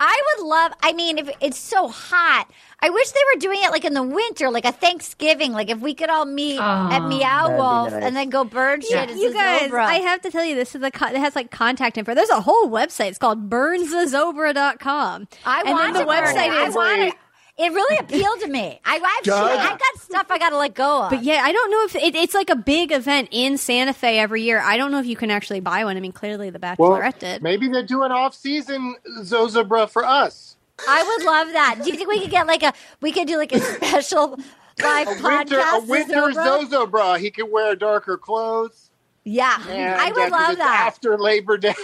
I 0.04 0.20
would 0.38 0.46
love. 0.46 0.72
I 0.82 0.92
mean, 0.94 1.18
if 1.18 1.30
it's 1.40 1.58
so 1.58 1.86
hot, 1.86 2.48
I 2.80 2.90
wish 2.90 3.10
they 3.12 3.20
were 3.32 3.38
doing 3.38 3.60
it 3.62 3.70
like 3.70 3.84
in 3.84 3.94
the 3.94 4.02
winter, 4.02 4.50
like 4.50 4.64
a 4.64 4.72
Thanksgiving. 4.72 5.52
Like 5.52 5.70
if 5.70 5.78
we 5.78 5.94
could 5.94 6.10
all 6.10 6.24
meet 6.24 6.58
at 6.58 7.02
Oh, 7.02 7.08
Meow 7.08 7.56
Wolf 7.56 7.92
nice. 7.92 8.02
and 8.02 8.16
then 8.16 8.28
go 8.28 8.42
bird 8.44 8.82
shit. 8.82 8.96
at 9.10 9.14
you 9.16 9.32
guys, 9.32 9.70
Zozobra. 9.70 9.84
I 9.84 9.94
have 9.96 10.20
to 10.22 10.30
tell 10.32 10.44
you, 10.44 10.56
this 10.56 10.74
is 10.74 10.80
the 10.80 10.90
co- 10.90 11.06
it 11.06 11.16
has 11.16 11.36
like 11.36 11.52
contact 11.52 11.96
info. 11.98 12.14
There's 12.14 12.30
a 12.30 12.40
whole 12.40 12.68
website. 12.68 13.10
It's 13.10 13.18
called 13.18 13.48
burnzozobra.com. 13.48 15.28
I 15.46 15.60
and 15.60 15.70
want 15.70 15.82
then 15.82 15.92
the 15.92 15.98
to 16.00 16.06
burn 16.06 16.24
website. 16.24 16.50
I 16.50 16.68
want 16.70 17.00
it. 17.00 17.14
It 17.58 17.70
really 17.70 17.98
appealed 17.98 18.40
to 18.40 18.48
me. 18.48 18.80
I, 18.84 18.96
I've 18.96 19.24
shit, 19.24 19.34
I've 19.34 19.78
got 19.78 20.00
stuff 20.00 20.26
I 20.30 20.38
got 20.38 20.50
to 20.50 20.56
let 20.58 20.74
go 20.74 21.02
of. 21.02 21.10
But 21.10 21.22
yeah, 21.22 21.42
I 21.44 21.52
don't 21.52 21.70
know 21.70 21.84
if 21.84 21.94
it, 21.94 22.14
it's 22.14 22.34
like 22.34 22.48
a 22.48 22.56
big 22.56 22.92
event 22.92 23.28
in 23.30 23.58
Santa 23.58 23.92
Fe 23.92 24.18
every 24.18 24.42
year. 24.42 24.60
I 24.60 24.78
don't 24.78 24.90
know 24.90 24.98
if 25.00 25.06
you 25.06 25.16
can 25.16 25.30
actually 25.30 25.60
buy 25.60 25.84
one. 25.84 25.96
I 25.96 26.00
mean, 26.00 26.12
clearly 26.12 26.48
the 26.48 26.58
Bachelorette 26.58 27.18
did. 27.18 27.42
maybe 27.42 27.68
they're 27.68 27.82
doing 27.86 28.10
off-season 28.10 28.96
Zozobra 29.20 29.88
for 29.88 30.04
us. 30.04 30.56
I 30.88 31.02
would 31.02 31.26
love 31.26 31.48
that. 31.52 31.80
Do 31.84 31.90
you 31.90 31.96
think 31.96 32.08
we 32.08 32.20
could 32.20 32.30
get 32.30 32.46
like 32.46 32.62
a? 32.62 32.72
We 33.02 33.12
could 33.12 33.28
do 33.28 33.36
like 33.36 33.52
a 33.52 33.60
special 33.60 34.38
live 34.82 35.06
A 35.08 35.10
winter, 35.22 35.58
a 35.58 35.62
podcast. 35.62 35.86
winter 35.86 36.14
Zozobra? 36.14 36.64
Zozobra. 36.64 37.18
He 37.18 37.30
could 37.30 37.50
wear 37.52 37.76
darker 37.76 38.16
clothes. 38.16 38.90
Yeah, 39.24 39.56
And, 39.68 40.00
I 40.00 40.10
would 40.10 40.30
love 40.32 40.56
that. 40.58 40.84
After 40.88 41.16
Labor 41.16 41.56
Day. 41.56 41.74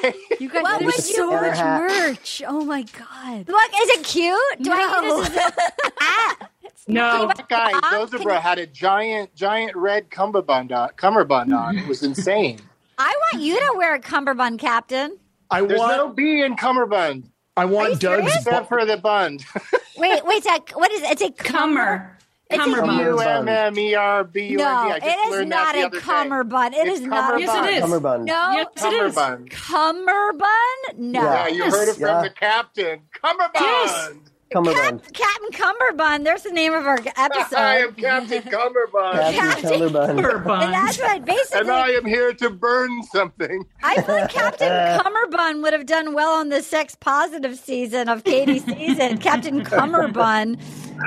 You 0.40 0.48
guys, 0.48 0.62
What 0.65 0.81
there's 0.81 0.97
would 0.97 1.05
so 1.05 1.31
you- 1.31 1.40
much 1.40 1.56
hat. 1.59 1.81
merch. 1.82 2.43
Oh 2.47 2.65
my 2.65 2.82
god. 2.82 3.48
Look, 3.48 3.70
is 3.81 3.89
it 3.90 4.05
cute? 4.05 4.62
Do 4.62 4.73
I 4.73 5.01
need 5.01 5.27
this? 5.32 5.47
Is 5.47 5.93
ah, 6.01 6.36
No. 6.89 7.31
Guy, 7.48 7.70
Can 7.73 7.82
Zozobra 7.82 8.35
you- 8.35 8.40
had 8.40 8.59
a 8.59 8.66
giant, 8.66 9.35
giant 9.36 9.77
red 9.77 10.10
cummerbund 10.10 10.73
on. 10.73 10.89
Cummerbund 10.97 11.52
on. 11.55 11.78
It 11.78 11.86
was 11.86 12.02
insane. 12.02 12.59
I 12.98 13.15
want 13.32 13.43
you 13.44 13.56
to 13.60 13.74
wear 13.77 13.94
a 13.94 14.01
cummerbund, 14.01 14.59
Captain. 14.59 15.16
I 15.51 15.60
There's 15.62 15.78
want. 15.78 15.97
no 15.97 16.09
B 16.09 16.43
in 16.43 16.56
cummerbund 16.56 17.31
I 17.56 17.66
want 17.66 17.90
you 17.93 17.98
Doug's. 18.01 18.16
serious? 18.23 18.36
except 18.36 18.69
for 18.69 18.85
the 18.85 18.97
bund. 18.97 19.44
Wait, 19.97 20.24
wait, 20.24 20.43
Zach. 20.44 20.70
What 20.74 20.90
is 20.93 21.02
it? 21.02 21.10
It's 21.10 21.23
a 21.23 21.31
Cummer. 21.32 22.18
It's 22.51 22.59
a- 22.59 22.65
Cummerbund. 22.66 22.99
U 23.05 23.19
M 23.20 23.49
M 23.49 23.79
E 23.79 23.95
R 23.95 24.25
B 24.25 24.41
U 24.41 24.47
N 24.47 24.53
D. 24.53 24.57
No, 24.57 24.89
just 24.95 25.07
it 25.07 25.19
is 25.27 25.31
learned 25.33 25.51
not 25.51 25.57
that 25.66 25.73
the 25.75 25.83
a 25.83 25.87
other 25.87 26.01
cummerbund. 26.01 26.75
It 26.75 26.87
It's 26.89 27.01
not 27.03 27.35
a 27.35 27.41
Yes, 27.41 27.57
it 27.69 27.75
is. 27.75 27.83
Cummerbund. 27.85 28.25
No, 28.25 28.51
Yes, 28.53 28.66
it 28.77 28.93
is. 28.93 29.15
Cummerbund. 29.15 29.51
cummerbund. 29.51 30.99
No, 30.99 31.23
Yeah. 31.23 31.47
Yeah, 31.47 31.49
you 31.49 31.65
heard 31.70 31.89
it 31.89 31.97
from 31.97 32.23
the 32.25 32.31
captain. 32.31 33.01
Cummerbund. 33.23 34.31
Cummerbund. 34.51 35.03
Captain 35.12 35.51
Cummerbund. 35.53 36.25
There's 36.27 36.43
the 36.43 36.51
name 36.53 36.73
of 36.73 36.87
our 36.87 36.99
episode. 37.16 37.57
I 37.57 37.79
am 37.79 37.95
Captain 37.95 38.43
Cummerbund. 38.43 39.35
Captain 39.35 39.81
Cummerbund. 39.91 40.62
and 40.65 40.73
that's 40.73 40.99
right. 41.01 41.25
Basically, 41.25 41.61
And 41.61 41.70
I 41.70 41.89
am 41.91 42.05
here 42.07 42.33
to 42.35 42.51
burn 42.51 43.03
something. 43.05 43.65
I 43.83 44.01
feel 44.03 44.15
like 44.15 44.31
Captain 44.31 44.69
Cummerbund 45.01 45.62
would 45.62 45.73
have 45.73 45.87
done 45.87 46.15
well 46.15 46.33
on 46.33 46.49
the 46.49 46.62
sex 46.62 46.95
positive 46.95 47.59
season 47.59 48.09
of 48.09 48.25
Katie's 48.25 48.65
season. 48.65 49.19
Captain 49.19 49.62
Cummerbund. 49.65 50.59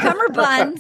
Cummerbund. 0.02 0.78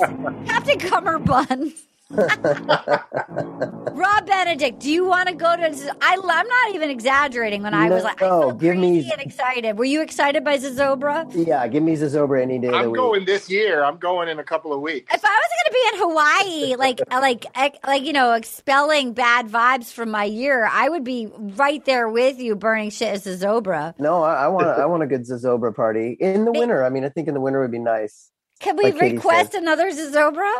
Captain 0.47 0.79
Cummerbund. 0.79 1.73
Rob 3.93 4.25
Benedict, 4.25 4.79
do 4.79 4.91
you 4.91 5.05
want 5.05 5.29
to 5.29 5.35
go 5.35 5.55
to? 5.55 5.95
I, 6.01 6.13
I'm 6.21 6.47
not 6.47 6.75
even 6.75 6.89
exaggerating 6.89 7.61
when 7.63 7.73
I 7.73 7.89
was 7.89 8.03
like, 8.03 8.21
I 8.21 8.27
No, 8.27 8.41
feel 8.41 8.51
give 8.53 8.77
me- 8.77 8.99
crazy 9.01 9.11
and 9.13 9.21
excited. 9.21 9.77
Were 9.77 9.85
you 9.85 10.01
excited 10.01 10.43
by 10.43 10.57
Zozobra? 10.57 11.25
Yeah, 11.33 11.65
give 11.67 11.83
me 11.83 11.95
Zozobra 11.95 12.41
any 12.41 12.59
day 12.59 12.67
of 12.67 12.73
the 12.73 12.79
I'm 12.79 12.91
week. 12.91 12.95
going 12.99 13.25
this 13.25 13.49
year. 13.49 13.83
I'm 13.83 13.97
going 13.97 14.27
in 14.29 14.39
a 14.39 14.43
couple 14.43 14.73
of 14.73 14.81
weeks. 14.81 15.13
If 15.13 15.23
I 15.23 15.27
was 15.27 15.49
going 15.55 15.65
to 15.65 15.71
be 15.73 15.83
in 15.93 15.99
Hawaii, 16.09 16.75
like 16.75 17.01
uh, 17.11 17.19
like 17.21 17.45
like 17.87 18.03
you 18.03 18.13
know, 18.13 18.33
expelling 18.33 19.13
bad 19.13 19.47
vibes 19.47 19.91
from 19.93 20.11
my 20.11 20.25
year, 20.25 20.67
I 20.71 20.89
would 20.89 21.03
be 21.03 21.27
right 21.37 21.83
there 21.85 22.09
with 22.09 22.39
you, 22.39 22.55
burning 22.55 22.89
shit 22.89 23.09
as 23.09 23.25
Zozobra. 23.25 23.97
No, 23.99 24.23
I, 24.23 24.45
I 24.45 24.47
want 24.47 24.67
I 24.67 24.85
want 24.85 25.03
a 25.03 25.07
good 25.07 25.21
Zozobra 25.21 25.73
party 25.75 26.17
in 26.19 26.45
the 26.45 26.51
winter. 26.51 26.83
I 26.83 26.89
mean, 26.89 27.05
I 27.05 27.09
think 27.09 27.27
in 27.27 27.33
the 27.33 27.41
winter 27.41 27.61
would 27.61 27.71
be 27.71 27.79
nice. 27.79 28.29
Can 28.59 28.77
we 28.77 28.91
Like 28.91 29.01
request 29.01 29.55
another 29.55 29.89
Zozobra? 29.91 30.51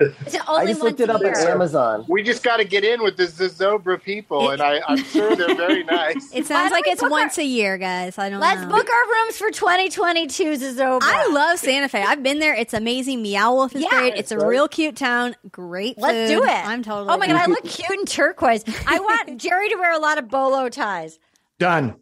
It's 0.00 0.34
I 0.34 0.40
only 0.48 0.66
just 0.72 0.82
looked 0.82 1.00
it 1.00 1.08
up 1.08 1.22
a 1.22 1.28
at. 1.30 1.36
Amazon. 1.48 2.04
We 2.08 2.22
just 2.22 2.42
got 2.42 2.58
to 2.58 2.64
get 2.64 2.84
in 2.84 3.02
with 3.02 3.16
the 3.16 3.24
Zozobra 3.24 4.02
people, 4.02 4.50
and 4.50 4.60
I, 4.60 4.82
I'm 4.86 5.02
sure 5.04 5.34
they're 5.34 5.54
very 5.54 5.84
nice. 5.84 6.34
It 6.34 6.44
sounds 6.46 6.70
like 6.72 6.86
it's 6.86 7.02
once 7.02 7.38
a 7.38 7.44
year, 7.44 7.78
guys. 7.78 8.18
I 8.18 8.28
don't 8.28 8.40
Let's 8.40 8.60
know. 8.62 8.68
book 8.68 8.86
our 8.90 9.04
rooms 9.24 9.38
for 9.38 9.50
2022 9.50 10.44
Zozobra. 10.58 10.98
I 11.02 11.26
love 11.28 11.58
Santa 11.58 11.88
Fe. 11.88 12.02
I've 12.02 12.22
been 12.22 12.40
there. 12.40 12.54
It's 12.54 12.74
amazing. 12.74 13.22
Meow 13.22 13.54
Wolf 13.54 13.74
is 13.74 13.82
Yeah. 13.82 13.88
great. 13.90 14.14
It's 14.16 14.32
a 14.32 14.44
real 14.46 14.68
cute 14.68 14.96
town. 14.96 15.34
Great 15.50 15.96
Let's 15.98 16.30
food. 16.30 16.40
do 16.40 16.44
it. 16.44 16.50
I'm 16.66 16.82
totally. 16.82 17.08
Oh 17.08 17.16
my 17.16 17.26
god, 17.28 17.36
I 17.36 17.46
look 17.46 17.64
cute 17.64 17.98
in 17.98 18.04
turquoise. 18.06 18.64
I 18.86 18.98
want 18.98 19.36
Jerry 19.40 19.68
to 19.70 19.76
wear 19.76 19.92
a 19.92 19.98
lot 19.98 20.18
of 20.18 20.28
bolo 20.28 20.68
ties. 20.68 21.18
Done. 21.58 21.94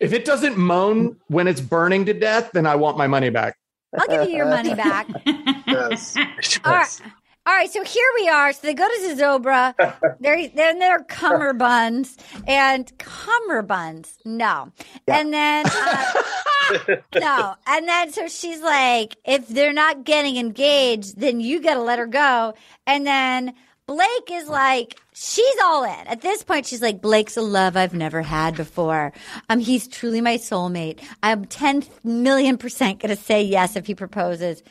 If 0.00 0.12
it 0.12 0.24
doesn't 0.24 0.56
moan 0.56 1.16
when 1.28 1.48
it's 1.48 1.60
burning 1.60 2.06
to 2.06 2.14
death, 2.14 2.50
then 2.52 2.66
I 2.66 2.76
want 2.76 2.96
my 2.96 3.06
money 3.08 3.30
back. 3.30 3.56
I'll 3.96 4.08
give 4.08 4.28
you 4.28 4.36
your 4.36 4.46
money 4.46 4.74
back. 4.74 5.06
Yes. 5.66 6.16
All 6.64 6.72
right. 6.72 7.00
All 7.44 7.54
right, 7.54 7.70
so 7.70 7.82
here 7.84 8.06
we 8.18 8.28
are. 8.28 8.52
So 8.52 8.60
they 8.62 8.74
go 8.74 8.88
to 8.88 8.94
Zozobra. 9.02 9.74
They're 10.20 10.48
then 10.48 10.78
they're 10.78 11.04
cummerbuns 11.04 12.16
and 12.46 12.86
cummerbunds. 12.98 14.14
No, 14.24 14.72
and 15.06 15.32
then 15.32 15.66
uh, 15.68 16.12
no, 17.14 17.54
and 17.66 17.86
then 17.88 18.12
so 18.12 18.26
she's 18.28 18.60
like, 18.62 19.16
if 19.24 19.46
they're 19.48 19.72
not 19.72 20.04
getting 20.04 20.36
engaged, 20.38 21.20
then 21.20 21.40
you 21.40 21.60
got 21.62 21.74
to 21.74 21.82
let 21.82 21.98
her 22.00 22.06
go. 22.06 22.54
And 22.86 23.06
then 23.06 23.54
Blake 23.86 24.30
is 24.32 24.48
like, 24.48 24.98
she's 25.14 25.54
all 25.64 25.84
in. 25.84 26.06
At 26.08 26.20
this 26.20 26.42
point, 26.42 26.66
she's 26.66 26.82
like, 26.82 27.00
Blake's 27.00 27.36
a 27.36 27.42
love 27.42 27.76
I've 27.76 27.94
never 27.94 28.20
had 28.20 28.56
before. 28.56 29.12
Um, 29.48 29.60
he's 29.60 29.86
truly 29.86 30.20
my 30.20 30.38
soulmate. 30.38 31.00
I'm 31.22 31.44
10 31.44 31.84
million 32.02 32.58
percent 32.58 32.98
going 33.00 33.14
to 33.14 33.22
say 33.22 33.42
yes 33.42 33.76
if 33.76 33.86
he 33.86 33.94
proposes. 33.94 34.62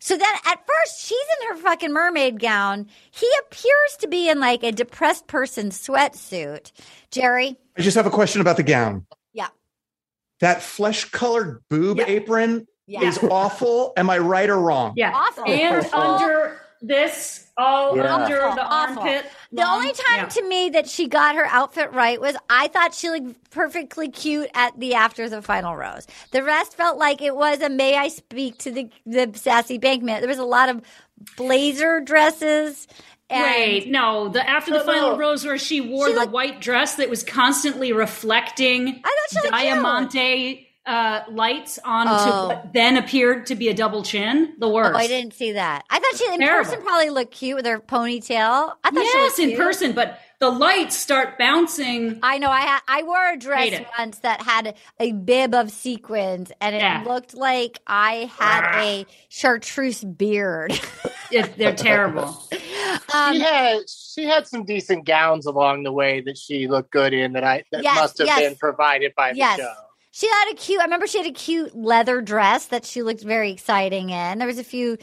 So 0.00 0.16
then 0.16 0.28
at 0.44 0.58
first 0.66 1.00
she's 1.06 1.18
in 1.40 1.48
her 1.50 1.62
fucking 1.62 1.92
mermaid 1.92 2.40
gown. 2.40 2.88
He 3.12 3.28
appears 3.46 3.96
to 4.00 4.08
be 4.08 4.28
in 4.28 4.40
like 4.40 4.64
a 4.64 4.72
depressed 4.72 5.28
person 5.28 5.70
sweatsuit. 5.70 6.72
Jerry? 7.12 7.56
I 7.78 7.82
just 7.82 7.96
have 7.96 8.06
a 8.06 8.10
question 8.10 8.40
about 8.40 8.56
the 8.56 8.64
gown. 8.64 9.06
Yeah. 9.32 9.48
That 10.40 10.62
flesh 10.62 11.04
colored 11.06 11.62
boob 11.70 12.00
apron 12.00 12.66
Yeah. 12.88 13.02
is 13.04 13.18
awful. 13.22 13.92
Am 13.96 14.10
I 14.10 14.18
right 14.18 14.50
or 14.50 14.58
wrong? 14.58 14.94
Yeah. 14.96 15.12
Awful. 15.14 15.44
And 15.46 15.86
Awful. 15.86 16.00
under 16.00 16.60
this, 16.86 17.46
all 17.56 17.96
Yeah. 17.96 18.14
under 18.14 18.42
Awful, 18.42 18.56
the 18.56 18.62
awful. 18.64 19.02
armpit. 19.02 19.30
The 19.52 19.62
line. 19.62 19.70
only 19.76 19.92
time 19.92 20.16
Yeah. 20.16 20.26
to 20.26 20.42
me 20.48 20.70
that 20.70 20.88
she 20.88 21.06
got 21.08 21.34
her 21.36 21.46
outfit 21.46 21.92
right 21.92 22.20
was 22.20 22.36
I 22.50 22.68
thought 22.68 22.94
she 22.94 23.08
looked 23.10 23.50
perfectly 23.50 24.08
cute 24.08 24.50
at 24.54 24.78
the 24.78 24.94
after 24.94 25.28
the 25.28 25.40
final 25.42 25.76
rose. 25.76 26.06
The 26.32 26.42
rest 26.42 26.74
felt 26.76 26.98
like 26.98 27.22
it 27.22 27.36
was 27.36 27.60
a 27.62 27.68
may 27.68 27.96
I 27.96 28.08
speak 28.08 28.58
to 28.58 28.70
the 28.70 28.88
the 29.06 29.30
sassy 29.34 29.78
bankman. 29.78 30.20
There 30.20 30.28
was 30.28 30.38
a 30.38 30.44
lot 30.44 30.68
of 30.68 30.82
blazer 31.36 32.00
dresses. 32.00 32.86
And 33.30 33.42
Wait, 33.42 33.88
no. 33.90 34.28
The 34.28 34.46
after 34.48 34.70
the 34.72 34.82
oh, 34.82 34.86
No, 34.86 34.92
final 34.92 35.10
no. 35.12 35.16
rose, 35.18 35.46
where 35.46 35.56
she 35.58 35.80
wore 35.80 36.08
She 36.08 36.12
the 36.12 36.20
looked- 36.20 36.32
white 36.32 36.60
dress 36.60 36.96
that 36.96 37.08
was 37.08 37.22
constantly 37.22 37.92
reflecting 37.92 38.88
I 38.88 38.92
thought 38.92 39.30
she 39.30 39.36
looked 39.36 39.54
cute. 39.54 39.74
diamante 39.74 40.68
uh, 40.86 41.20
lights 41.30 41.78
onto 41.84 42.12
Oh. 42.12 42.48
what 42.48 42.72
then 42.72 42.96
appeared 42.96 43.46
to 43.46 43.54
be 43.54 43.68
a 43.68 43.74
double 43.74 44.02
chin. 44.02 44.54
The 44.58 44.68
worst. 44.68 44.94
Oh, 44.94 44.98
I 44.98 45.06
didn't 45.06 45.32
see 45.34 45.52
that. 45.52 45.84
I 45.90 45.98
thought 45.98 46.16
she 46.16 46.32
in 46.32 46.40
Terrible. 46.40 46.70
person 46.70 46.84
probably 46.84 47.10
looked 47.10 47.32
cute 47.32 47.56
with 47.56 47.66
her 47.66 47.78
ponytail. 47.80 48.72
I 48.84 48.90
thought 48.90 49.04
she 49.06 49.18
yes, 49.18 49.38
in 49.38 49.56
person, 49.56 49.92
but 49.92 50.18
the 50.40 50.50
lights 50.50 50.96
start 50.96 51.38
bouncing. 51.38 52.18
I 52.22 52.36
know. 52.38 52.50
I 52.50 52.60
had 52.60 52.80
I 52.86 53.02
wore 53.02 53.32
a 53.32 53.36
dress 53.38 53.70
Hate 53.70 53.86
once 53.98 54.18
that 54.18 54.42
had 54.42 54.74
a 55.00 55.12
bib 55.12 55.54
of 55.54 55.70
sequins, 55.70 56.52
and 56.60 56.74
it 56.74 56.80
Yeah. 56.82 57.02
looked 57.06 57.34
like 57.34 57.78
I 57.86 58.30
had 58.36 58.82
a 58.82 59.06
chartreuse 59.30 60.04
beard. 60.04 60.78
It, 61.30 61.56
they're 61.56 61.74
terrible. 61.74 62.42
Um, 63.12 63.34
she 63.34 63.40
had 63.40 63.78
she 63.88 64.24
had 64.24 64.46
some 64.46 64.64
decent 64.64 65.04
gowns 65.04 65.46
along 65.46 65.82
the 65.82 65.92
way 65.92 66.20
that 66.20 66.36
she 66.38 66.68
looked 66.68 66.90
good 66.90 67.12
in 67.12 67.32
that 67.32 67.42
I 67.44 67.64
that 67.72 67.82
Yes, 67.82 67.96
must 67.96 68.18
have 68.18 68.26
yes. 68.26 68.40
been 68.40 68.56
provided 68.56 69.12
by 69.16 69.32
the 69.32 69.38
yes. 69.38 69.58
show. 69.58 69.72
She 70.16 70.28
had 70.28 70.52
a 70.52 70.54
cute. 70.54 70.80
I 70.80 70.84
remember 70.84 71.08
she 71.08 71.18
had 71.18 71.26
a 71.26 71.32
cute 71.32 71.74
leather 71.74 72.20
dress 72.20 72.66
that 72.66 72.84
she 72.84 73.02
looked 73.02 73.24
very 73.24 73.50
exciting 73.50 74.10
in. 74.10 74.38
There 74.38 74.46
was 74.46 74.58
a 74.60 74.64
few. 74.64 74.96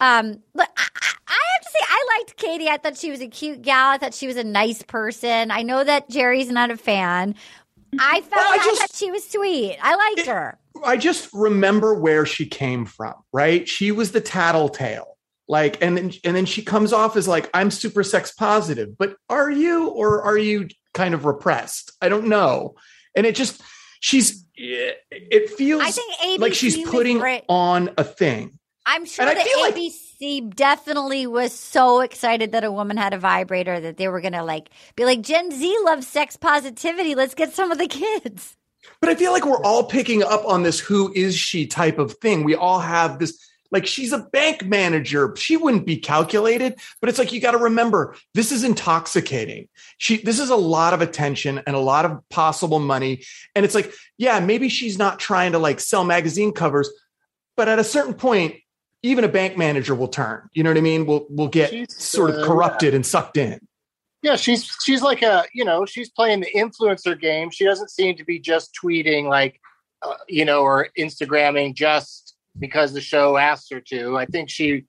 Um, 0.00 0.42
but 0.52 0.68
I, 0.76 0.88
I 1.28 1.38
have 1.54 1.62
to 1.62 1.70
say, 1.70 1.78
I 1.88 2.18
liked 2.18 2.36
Katie. 2.36 2.68
I 2.68 2.76
thought 2.76 2.96
she 2.96 3.12
was 3.12 3.20
a 3.20 3.28
cute 3.28 3.62
gal. 3.62 3.90
I 3.90 3.98
thought 3.98 4.14
she 4.14 4.26
was 4.26 4.36
a 4.36 4.42
nice 4.42 4.82
person. 4.82 5.52
I 5.52 5.62
know 5.62 5.84
that 5.84 6.10
Jerry's 6.10 6.50
not 6.50 6.72
a 6.72 6.76
fan. 6.76 7.36
I 8.00 8.20
found 8.22 8.32
I 8.34 8.56
just- 8.64 8.80
that 8.80 8.96
she 8.96 9.12
was 9.12 9.28
sweet. 9.28 9.78
I 9.80 9.94
liked 9.94 10.26
her. 10.26 10.58
I 10.84 10.96
just 10.96 11.28
remember 11.32 11.94
where 11.94 12.26
she 12.26 12.44
came 12.44 12.84
from, 12.84 13.14
right? 13.32 13.68
She 13.68 13.92
was 13.92 14.10
the 14.10 14.20
tattletale. 14.20 15.16
Like, 15.46 15.80
and 15.80 15.96
then 15.96 16.12
and 16.24 16.34
then 16.34 16.46
she 16.46 16.62
comes 16.62 16.92
off 16.92 17.16
as 17.16 17.28
like, 17.28 17.48
I'm 17.54 17.70
super 17.70 18.02
sex 18.02 18.32
positive, 18.32 18.98
but 18.98 19.14
are 19.30 19.50
you 19.52 19.86
or 19.90 20.20
are 20.22 20.36
you 20.36 20.68
kind 20.94 21.14
of 21.14 21.24
repressed? 21.26 21.92
I 22.02 22.08
don't 22.08 22.26
know. 22.26 22.74
And 23.14 23.24
it 23.24 23.36
just 23.36 23.62
she's 24.00 24.44
it 24.60 25.50
feels 25.50 25.82
I 25.82 25.90
think 25.90 26.14
ABC 26.20 26.38
like 26.38 26.54
she's 26.54 26.88
putting 26.88 27.20
on 27.48 27.90
a 27.96 28.04
thing. 28.04 28.58
I'm 28.84 29.04
sure 29.04 29.26
And 29.26 29.36
that 29.36 29.46
feel 29.46 29.60
like- 29.60 29.74
ABC 29.76 30.40
definitely 30.54 31.26
was 31.26 31.52
so 31.52 32.00
excited 32.00 32.52
that 32.52 32.64
a 32.64 32.72
woman 32.72 32.96
had 32.96 33.12
a 33.14 33.18
vibrator 33.18 33.78
that 33.80 33.98
they 33.98 34.08
were 34.08 34.20
gonna 34.20 34.44
like 34.44 34.70
be 34.96 35.04
like 35.04 35.20
Gen 35.20 35.50
Z 35.52 35.76
loves 35.84 36.06
sex 36.06 36.36
positivity. 36.36 37.14
Let's 37.14 37.34
get 37.34 37.52
some 37.52 37.70
of 37.70 37.78
the 37.78 37.86
kids. 37.86 38.56
But 39.00 39.10
I 39.10 39.14
feel 39.14 39.32
like 39.32 39.44
we're 39.44 39.62
all 39.62 39.84
picking 39.84 40.22
up 40.22 40.44
on 40.46 40.62
this 40.62 40.80
who 40.80 41.12
is 41.14 41.36
she 41.36 41.66
type 41.66 41.98
of 41.98 42.14
thing. 42.14 42.44
We 42.44 42.54
all 42.54 42.80
have 42.80 43.18
this 43.18 43.38
like 43.70 43.86
she's 43.86 44.12
a 44.12 44.18
bank 44.18 44.64
manager. 44.64 45.34
She 45.36 45.56
wouldn't 45.56 45.86
be 45.86 45.96
calculated, 45.96 46.78
but 47.00 47.08
it's 47.08 47.18
like 47.18 47.32
you 47.32 47.40
got 47.40 47.52
to 47.52 47.58
remember 47.58 48.16
this 48.34 48.52
is 48.52 48.64
intoxicating. 48.64 49.68
She 49.98 50.18
this 50.18 50.38
is 50.38 50.50
a 50.50 50.56
lot 50.56 50.94
of 50.94 51.02
attention 51.02 51.60
and 51.66 51.76
a 51.76 51.80
lot 51.80 52.04
of 52.04 52.26
possible 52.28 52.78
money 52.78 53.22
and 53.54 53.64
it's 53.64 53.74
like 53.74 53.92
yeah, 54.16 54.40
maybe 54.40 54.68
she's 54.68 54.98
not 54.98 55.18
trying 55.18 55.52
to 55.52 55.58
like 55.58 55.80
sell 55.80 56.04
magazine 56.04 56.52
covers, 56.52 56.90
but 57.56 57.68
at 57.68 57.78
a 57.78 57.84
certain 57.84 58.14
point 58.14 58.56
even 59.02 59.24
a 59.24 59.28
bank 59.28 59.56
manager 59.56 59.94
will 59.94 60.08
turn. 60.08 60.48
You 60.52 60.64
know 60.64 60.70
what 60.70 60.78
I 60.78 60.82
mean? 60.82 61.06
We'll 61.06 61.26
we'll 61.30 61.48
get 61.48 61.90
sort 61.90 62.30
uh, 62.30 62.34
of 62.34 62.46
corrupted 62.46 62.94
and 62.94 63.04
sucked 63.04 63.36
in. 63.36 63.60
Yeah, 64.22 64.36
she's 64.36 64.70
she's 64.84 65.02
like 65.02 65.22
a 65.22 65.44
you 65.54 65.64
know 65.64 65.86
she's 65.86 66.10
playing 66.10 66.40
the 66.40 66.50
influencer 66.54 67.18
game. 67.18 67.50
She 67.50 67.64
doesn't 67.64 67.90
seem 67.90 68.16
to 68.16 68.24
be 68.24 68.38
just 68.38 68.76
tweeting 68.82 69.28
like 69.28 69.60
uh, 70.02 70.14
you 70.28 70.44
know 70.44 70.62
or 70.62 70.88
Instagramming 70.98 71.74
just 71.74 72.27
because 72.58 72.92
the 72.92 73.00
show 73.00 73.36
asked 73.36 73.72
her 73.72 73.80
to. 73.88 74.16
I 74.16 74.26
think 74.26 74.50
she, 74.50 74.84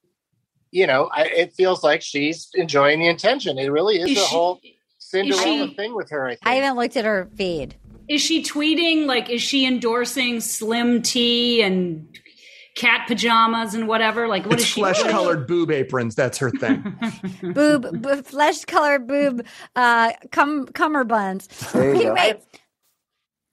you 0.71 0.87
know, 0.87 1.09
I, 1.13 1.23
it 1.25 1.53
feels 1.53 1.83
like 1.83 2.01
she's 2.01 2.49
enjoying 2.55 2.99
the 2.99 3.09
attention. 3.09 3.57
It 3.57 3.67
really 3.71 3.97
is, 3.97 4.09
Is 4.11 4.17
a 4.17 4.21
she- 4.21 4.35
whole 4.35 4.59
Cinderella 4.97 5.67
she- 5.67 5.73
thing 5.75 5.95
with 5.95 6.09
her. 6.11 6.25
I 6.27 6.31
think. 6.31 6.41
I 6.43 6.55
haven't 6.55 6.77
looked 6.77 6.97
at 6.97 7.05
her 7.05 7.29
feed. 7.35 7.75
Is 8.07 8.21
she 8.21 8.43
tweeting 8.43 9.05
like 9.05 9.29
is 9.29 9.41
she 9.41 9.65
endorsing 9.67 10.39
slim 10.41 11.01
tea 11.03 11.61
and 11.61 12.07
cat 12.75 13.07
pajamas 13.07 13.75
and 13.75 13.87
whatever? 13.87 14.27
Like 14.27 14.45
what 14.45 14.53
it's 14.55 14.63
is 14.63 14.67
she 14.69 14.81
Flesh 14.81 15.03
colored 15.03 15.45
boob 15.47 15.69
aprons. 15.69 16.15
That's 16.15 16.39
her 16.39 16.49
thing. 16.49 16.97
boob, 17.53 18.01
boob 18.01 18.25
flesh 18.25 18.65
colored 18.65 19.05
boob, 19.07 19.45
uh, 19.75 20.13
cum 20.31 20.65
cummerbunds. 20.67 21.71
There 21.71 21.83
you 21.93 21.95
Okay, 21.95 22.03
go. 22.05 22.13
wait. 22.15 22.35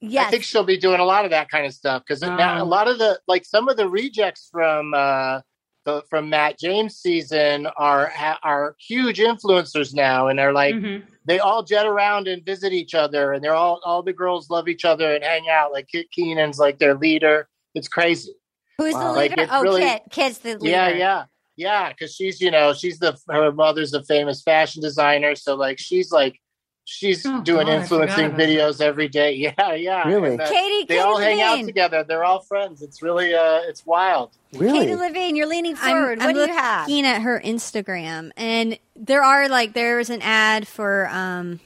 Yes. 0.00 0.26
I 0.28 0.30
think 0.30 0.44
she'll 0.44 0.64
be 0.64 0.76
doing 0.76 1.00
a 1.00 1.04
lot 1.04 1.24
of 1.24 1.30
that 1.30 1.48
kind 1.48 1.64
of 1.66 1.72
stuff 1.72 2.02
because 2.06 2.22
a 2.22 2.64
lot 2.64 2.86
of 2.88 2.98
the 2.98 3.18
like 3.26 3.44
some 3.44 3.68
of 3.68 3.76
the 3.76 3.88
rejects 3.88 4.48
from 4.52 4.92
uh 4.94 5.40
the, 5.84 6.02
from 6.10 6.28
Matt 6.28 6.58
James 6.58 6.96
season 6.96 7.66
are 7.76 8.12
are 8.42 8.74
huge 8.80 9.18
influencers 9.18 9.94
now, 9.94 10.26
and 10.28 10.38
they're 10.38 10.52
like 10.52 10.74
Mm-hmm. 10.74 11.06
they 11.26 11.38
all 11.38 11.62
jet 11.62 11.86
around 11.86 12.26
and 12.28 12.44
visit 12.44 12.72
each 12.72 12.94
other, 12.94 13.32
and 13.32 13.42
they're 13.42 13.54
all 13.54 13.80
all 13.84 14.02
the 14.02 14.12
girls 14.12 14.50
love 14.50 14.68
each 14.68 14.84
other 14.84 15.14
and 15.14 15.22
hang 15.24 15.48
out. 15.48 15.72
Like 15.72 15.86
Kit 15.88 16.10
Keenan's 16.10 16.58
like 16.58 16.78
their 16.78 16.94
leader. 16.94 17.48
It's 17.74 17.88
crazy. 17.88 18.34
Who's 18.78 18.94
the 18.94 18.98
Like, 19.00 19.30
leader? 19.30 19.42
it's 19.44 19.52
oh, 19.54 19.62
really- 19.62 19.82
Kit. 19.82 20.02
Kit's 20.10 20.38
the 20.38 20.58
leader. 20.58 20.68
Yeah, 20.70 20.88
yeah, 20.88 21.24
yeah. 21.56 21.88
Because 21.90 22.14
she's 22.14 22.40
you 22.40 22.50
know 22.50 22.72
she's 22.74 22.98
the 22.98 23.16
her 23.30 23.52
mother's 23.52 23.94
a 23.94 24.02
famous 24.02 24.42
fashion 24.42 24.82
designer, 24.82 25.34
so 25.36 25.54
like 25.54 25.78
she's 25.78 26.10
like 26.10 26.40
she's 26.86 27.22
doing 27.22 27.42
God, 27.44 27.68
influencing 27.68 28.14
forgot 28.16 28.26
about 28.26 28.40
videos 28.40 28.80
every 28.80 29.08
day. 29.08 29.34
Yeah, 29.36 29.74
yeah. 29.74 30.08
Really? 30.08 30.30
And, 30.30 30.40
uh, 30.40 30.48
Katie- 30.48 30.86
they 30.86 30.94
Katie 30.94 31.00
all 31.00 31.18
hang 31.18 31.42
out 31.42 31.64
together. 31.64 32.04
They're 32.04 32.24
all 32.24 32.40
friends. 32.40 32.80
It's 32.80 33.02
really 33.02 33.34
uh, 33.34 33.60
it's 33.64 33.84
wild. 33.84 34.30
Really? 34.54 34.78
Katie 34.78 34.96
Levine, 34.96 35.36
you're 35.36 35.48
leaning 35.48 35.76
forward. 35.76 36.20
I'm 36.20 36.26
what 36.26 36.34
do 36.34 36.40
you 36.40 36.56
have? 36.56 36.88
looking 36.88 37.04
at 37.04 37.20
her 37.22 37.40
Instagram, 37.44 38.30
and 38.36 38.78
there 38.94 39.22
are 39.22 39.48
like 39.48 39.74
there's 39.74 40.08
an 40.08 40.22
ad 40.22 40.66
for 40.66 41.08
um 41.10 41.60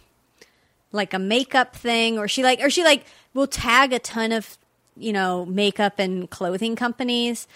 like 0.90 1.14
a 1.14 1.18
makeup 1.18 1.76
thing, 1.76 2.18
or 2.18 2.26
she 2.26 2.42
like 2.42 2.60
or 2.60 2.70
she 2.70 2.82
like 2.82 3.04
will 3.34 3.46
tag 3.46 3.92
a 3.92 3.98
ton 3.98 4.32
of 4.32 4.58
you 4.96 5.12
know 5.12 5.44
makeup 5.46 5.98
and 5.98 6.28
clothing 6.30 6.74
companies. 6.76 7.46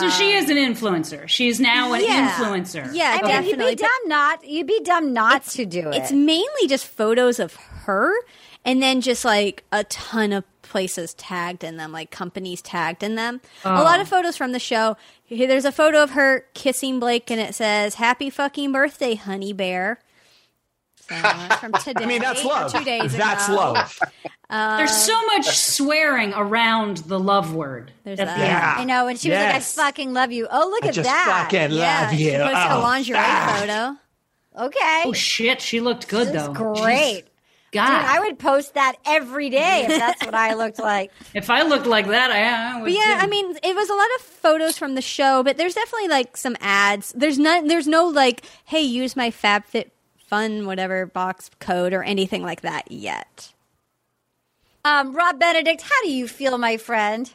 So 0.00 0.08
she 0.10 0.36
um, 0.36 0.44
is 0.44 0.50
an 0.50 0.56
influencer. 0.56 1.26
She's 1.28 1.58
now 1.60 1.92
an 1.92 2.02
Yeah. 2.02 2.30
influencer. 2.32 2.90
Yeah, 2.92 3.10
I 3.10 3.22
mean, 3.22 3.30
definitely. 3.30 3.66
you'd 3.70 3.76
be 3.78 3.82
dumb 3.82 4.08
not. 4.08 4.44
You'd 4.48 4.66
be 4.66 4.80
dumb 4.84 5.12
not 5.12 5.44
to 5.48 5.64
do 5.66 5.88
it. 5.90 5.94
It's 5.96 6.12
mainly 6.12 6.66
just 6.68 6.86
photos 6.86 7.38
of 7.38 7.54
her 7.56 8.12
and 8.64 8.82
then 8.82 9.00
just 9.00 9.24
like 9.24 9.64
a 9.72 9.84
ton 9.84 10.32
of 10.32 10.44
places 10.62 11.14
tagged 11.14 11.64
in 11.64 11.76
them, 11.78 11.92
like 11.92 12.10
companies 12.10 12.60
tagged 12.60 13.02
in 13.02 13.14
them. 13.14 13.40
A 13.64 13.70
Oh. 13.70 13.82
lot 13.84 14.00
of 14.00 14.08
photos 14.08 14.36
from 14.36 14.52
the 14.52 14.58
show. 14.58 14.96
There's 15.30 15.64
a 15.64 15.72
photo 15.72 16.02
of 16.02 16.10
her 16.10 16.44
kissing 16.54 17.00
Blake 17.00 17.30
and 17.30 17.40
it 17.40 17.54
says, 17.54 17.94
Happy 17.94 18.28
fucking 18.30 18.72
birthday, 18.72 19.14
honey 19.14 19.52
bear. 19.52 20.00
So, 21.08 21.16
uh, 21.22 21.56
from 21.56 21.72
today. 21.72 22.02
I 22.04 22.06
mean, 22.06 22.20
that's 22.20 22.44
or 22.44 22.48
love. 22.48 22.72
Two 22.72 22.84
days 22.84 23.16
That's 23.16 23.48
ago. 23.48 23.56
love. 23.56 23.98
There's 24.50 24.94
so 24.96 25.20
much 25.26 25.46
swearing 25.46 26.32
around 26.34 26.98
the 26.98 27.18
love 27.18 27.54
word. 27.54 27.92
There's 28.04 28.18
that. 28.18 28.38
Yeah. 28.38 28.74
I 28.78 28.84
know. 28.84 29.06
And 29.08 29.18
she 29.18 29.28
was 29.30 29.36
Yes. 29.36 29.76
like, 29.76 29.84
"I 29.84 29.88
fucking 29.88 30.12
love 30.14 30.32
you." 30.32 30.46
Oh, 30.50 30.68
look 30.70 30.84
I 30.84 30.88
at 30.88 30.94
just 30.94 31.08
that. 31.08 31.48
fucking 31.50 31.76
Yeah, 31.76 32.00
love 32.02 32.10
she 32.16 32.24
you. 32.32 32.38
posted 32.38 32.56
a 32.56 32.74
Oh, 32.76 32.80
lingerie 32.80 33.16
ah. 33.18 33.56
photo. 33.60 34.64
Okay. 34.66 35.02
Oh 35.06 35.12
shit, 35.12 35.60
she 35.60 35.80
looked 35.80 36.08
good 36.08 36.28
This 36.28 36.42
though. 36.46 36.52
great. 36.52 37.24
Jeez. 37.24 37.28
God, 37.70 37.98
Dude, 38.00 38.06
I 38.10 38.20
would 38.20 38.38
post 38.38 38.74
that 38.74 38.94
every 39.04 39.50
day 39.50 39.84
if 39.86 39.98
that's 39.98 40.24
what 40.24 40.34
I 40.34 40.54
looked 40.54 40.78
like. 40.78 41.12
if 41.34 41.50
I 41.50 41.62
looked 41.62 41.84
like 41.86 42.06
that, 42.06 42.30
I, 42.30 42.42
I 42.72 42.76
would. 42.80 42.84
But 42.84 42.92
yeah, 42.94 43.18
too. 43.18 43.24
I 43.24 43.26
mean, 43.26 43.56
it 43.62 43.76
was 43.76 43.90
a 43.90 43.94
lot 43.94 44.06
of 44.16 44.22
photos 44.22 44.78
from 44.78 44.94
the 44.94 45.02
show, 45.02 45.42
but 45.42 45.58
there's 45.58 45.74
definitely 45.74 46.08
like 46.08 46.38
some 46.38 46.56
ads. 46.62 47.12
There's 47.14 47.38
not, 47.38 47.68
there's 47.68 47.86
no 47.86 48.06
like, 48.08 48.42
hey, 48.64 48.80
use 48.80 49.16
my 49.16 49.30
FabFitFun 50.30 50.66
whatever 50.66 51.06
box 51.06 51.50
code 51.60 51.92
or 51.92 52.02
anything 52.02 52.42
like 52.42 52.62
that 52.62 52.90
yet. 52.90 53.52
Um, 54.84 55.14
Rob 55.14 55.38
Benedict, 55.38 55.82
how 55.82 56.02
do 56.02 56.10
you 56.10 56.28
feel, 56.28 56.56
my 56.58 56.76
friend? 56.76 57.30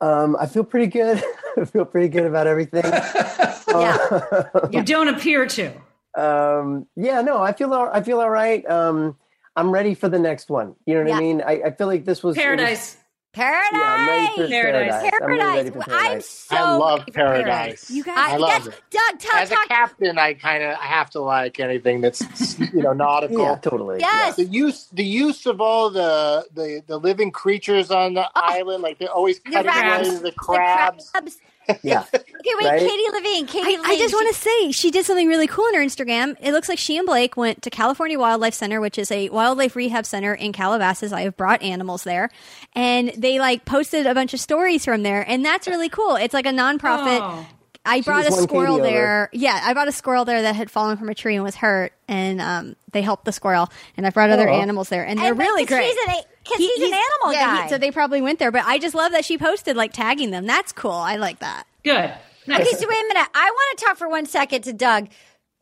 Um, 0.00 0.36
I 0.38 0.46
feel 0.46 0.64
pretty 0.64 0.86
good. 0.88 1.22
I 1.56 1.64
feel 1.64 1.84
pretty 1.84 2.08
good 2.08 2.26
about 2.26 2.46
everything. 2.46 2.84
yeah. 3.68 4.42
you 4.70 4.82
don't 4.82 5.08
appear 5.08 5.46
to. 5.46 5.72
Um, 6.14 6.86
yeah, 6.96 7.22
no, 7.22 7.42
I 7.42 7.52
feel 7.52 7.72
all, 7.72 7.88
I 7.92 8.02
feel 8.02 8.20
all 8.20 8.30
right. 8.30 8.64
Um, 8.68 9.16
I'm 9.54 9.70
ready 9.70 9.94
for 9.94 10.08
the 10.08 10.18
next 10.18 10.50
one. 10.50 10.74
You 10.86 10.94
know 10.94 11.00
what 11.00 11.08
Yeah. 11.08 11.16
I 11.16 11.20
mean? 11.20 11.42
I, 11.42 11.52
I 11.66 11.70
feel 11.70 11.86
like 11.86 12.04
this 12.04 12.22
was 12.22 12.36
it 12.36 12.40
was- 12.40 12.44
Paradise. 12.44 12.96
Paradise. 13.36 13.68
Yeah, 13.72 13.82
I'm 13.82 14.08
ready 14.08 14.26
for 14.34 14.48
Paradise. 14.48 14.92
paradise. 14.92 15.20
I'm 15.20 15.28
really 15.28 15.44
ready 15.44 15.70
for 15.70 15.78
I'm 15.78 15.84
paradise. 15.84 16.28
so 16.28 16.56
I 16.56 16.72
love 16.76 17.04
Paradise. 17.12 17.44
Paradise. 17.44 17.90
You 17.90 18.04
guys, 18.04 18.32
I 18.32 18.36
love 18.38 18.48
yes, 18.48 18.66
it. 18.66 18.82
Doug, 18.90 19.20
talk, 19.20 19.34
As 19.42 19.50
a 19.50 19.56
captain, 19.68 20.18
I 20.18 20.32
kind 20.34 20.62
of 20.62 20.70
I 20.80 20.86
have 20.86 21.10
to 21.10 21.20
like 21.20 21.60
anything 21.60 22.00
that's 22.00 22.58
you 22.58 22.82
know 22.82 22.94
nautical. 22.94 23.38
Yeah, 23.38 23.56
totally. 23.56 24.00
Yes. 24.00 24.36
The 24.36 24.44
use 24.44 24.88
the 24.90 25.04
use 25.04 25.44
of 25.44 25.60
all 25.60 25.90
the 25.90 26.46
the, 26.54 26.82
the 26.86 26.96
living 26.96 27.30
creatures 27.30 27.90
on 27.90 28.14
the 28.14 28.26
oh. 28.26 28.30
island, 28.34 28.82
like 28.82 28.98
they're 28.98 29.10
always 29.10 29.38
The 29.40 29.50
cutting 29.50 29.70
crabs. 29.70 30.08
away 30.08 30.18
the 30.18 30.32
crabs. 30.32 31.10
crabs. 31.10 31.38
Yeah. 31.82 32.04
Okay, 32.46 32.54
wait, 32.60 32.66
Right? 32.68 32.78
Katie 32.78 33.10
Levine. 33.12 33.46
Katie 33.46 33.74
I, 33.74 33.76
Levine. 33.78 33.90
I 33.90 33.98
just 33.98 34.10
she- 34.10 34.14
want 34.14 34.32
to 34.32 34.40
say 34.40 34.70
she 34.70 34.90
did 34.92 35.04
something 35.04 35.26
really 35.26 35.48
cool 35.48 35.64
on 35.64 35.74
her 35.74 35.80
Instagram. 35.80 36.36
It 36.40 36.52
looks 36.52 36.68
like 36.68 36.78
she 36.78 36.96
and 36.96 37.04
Blake 37.04 37.36
went 37.36 37.62
to 37.62 37.70
California 37.70 38.20
Wildlife 38.20 38.54
Center, 38.54 38.80
which 38.80 38.98
is 38.98 39.10
a 39.10 39.28
wildlife 39.30 39.74
rehab 39.74 40.06
center 40.06 40.32
in 40.32 40.52
Calabasas. 40.52 41.12
I 41.12 41.22
have 41.22 41.36
brought 41.36 41.60
animals 41.62 42.04
there, 42.04 42.30
and 42.74 43.08
they 43.16 43.40
like 43.40 43.64
posted 43.64 44.06
a 44.06 44.14
bunch 44.14 44.32
of 44.32 44.38
stories 44.38 44.84
from 44.84 45.02
there, 45.02 45.28
and 45.28 45.44
that's 45.44 45.66
really 45.66 45.88
cool. 45.88 46.14
It's 46.14 46.34
like 46.34 46.46
a 46.46 46.50
nonprofit. 46.52 47.18
Oh. 47.20 47.44
I 47.86 48.00
brought 48.02 48.26
a 48.26 48.32
squirrel 48.32 48.76
Katie 48.78 48.82
over. 48.88 48.90
there. 48.90 49.30
Yeah, 49.32 49.60
I 49.62 49.72
brought 49.72 49.88
a 49.88 49.92
squirrel 49.92 50.24
there 50.24 50.42
that 50.42 50.54
had 50.56 50.70
fallen 50.70 50.96
from 50.96 51.08
a 51.08 51.14
tree 51.14 51.34
and 51.36 51.44
was 51.44 51.54
hurt, 51.54 51.92
and 52.08 52.40
um, 52.40 52.76
they 52.92 53.00
helped 53.02 53.24
the 53.24 53.32
squirrel. 53.32 53.68
And 53.96 54.06
I 54.06 54.10
brought 54.10 54.30
other 54.30 54.48
animals 54.48 54.88
there, 54.88 55.06
and 55.06 55.18
they're 55.18 55.28
And, 55.28 55.36
but 55.38 55.42
really 55.44 55.64
'cause 55.64 55.76
great. 55.78 55.86
He's 55.86 55.96
an, 56.08 56.14
'cause 56.44 56.56
He- 56.58 56.66
he's, 56.74 56.92
an 56.92 56.98
animal 56.98 57.32
yeah, 57.32 57.56
he- 57.56 57.62
guy. 57.62 57.68
so 57.68 57.78
they 57.78 57.90
probably 57.90 58.20
went 58.20 58.38
there. 58.38 58.50
But 58.50 58.64
I 58.66 58.78
just 58.78 58.94
love 58.94 59.12
that 59.12 59.24
she 59.24 59.38
posted 59.38 59.76
like 59.76 59.92
tagging 59.92 60.30
them. 60.30 60.46
That's 60.46 60.72
cool. 60.72 60.90
I 60.90 61.16
like 61.16 61.38
that. 61.38 61.64
Good. 61.84 62.12
Nice. 62.48 62.60
Okay, 62.60 62.76
so 62.76 62.86
wait 62.88 62.98
a 63.04 63.08
minute. 63.08 63.28
I 63.34 63.50
want 63.50 63.78
to 63.78 63.84
talk 63.84 63.96
for 63.96 64.08
one 64.08 64.26
second 64.26 64.62
to 64.62 64.72
Doug. 64.72 65.08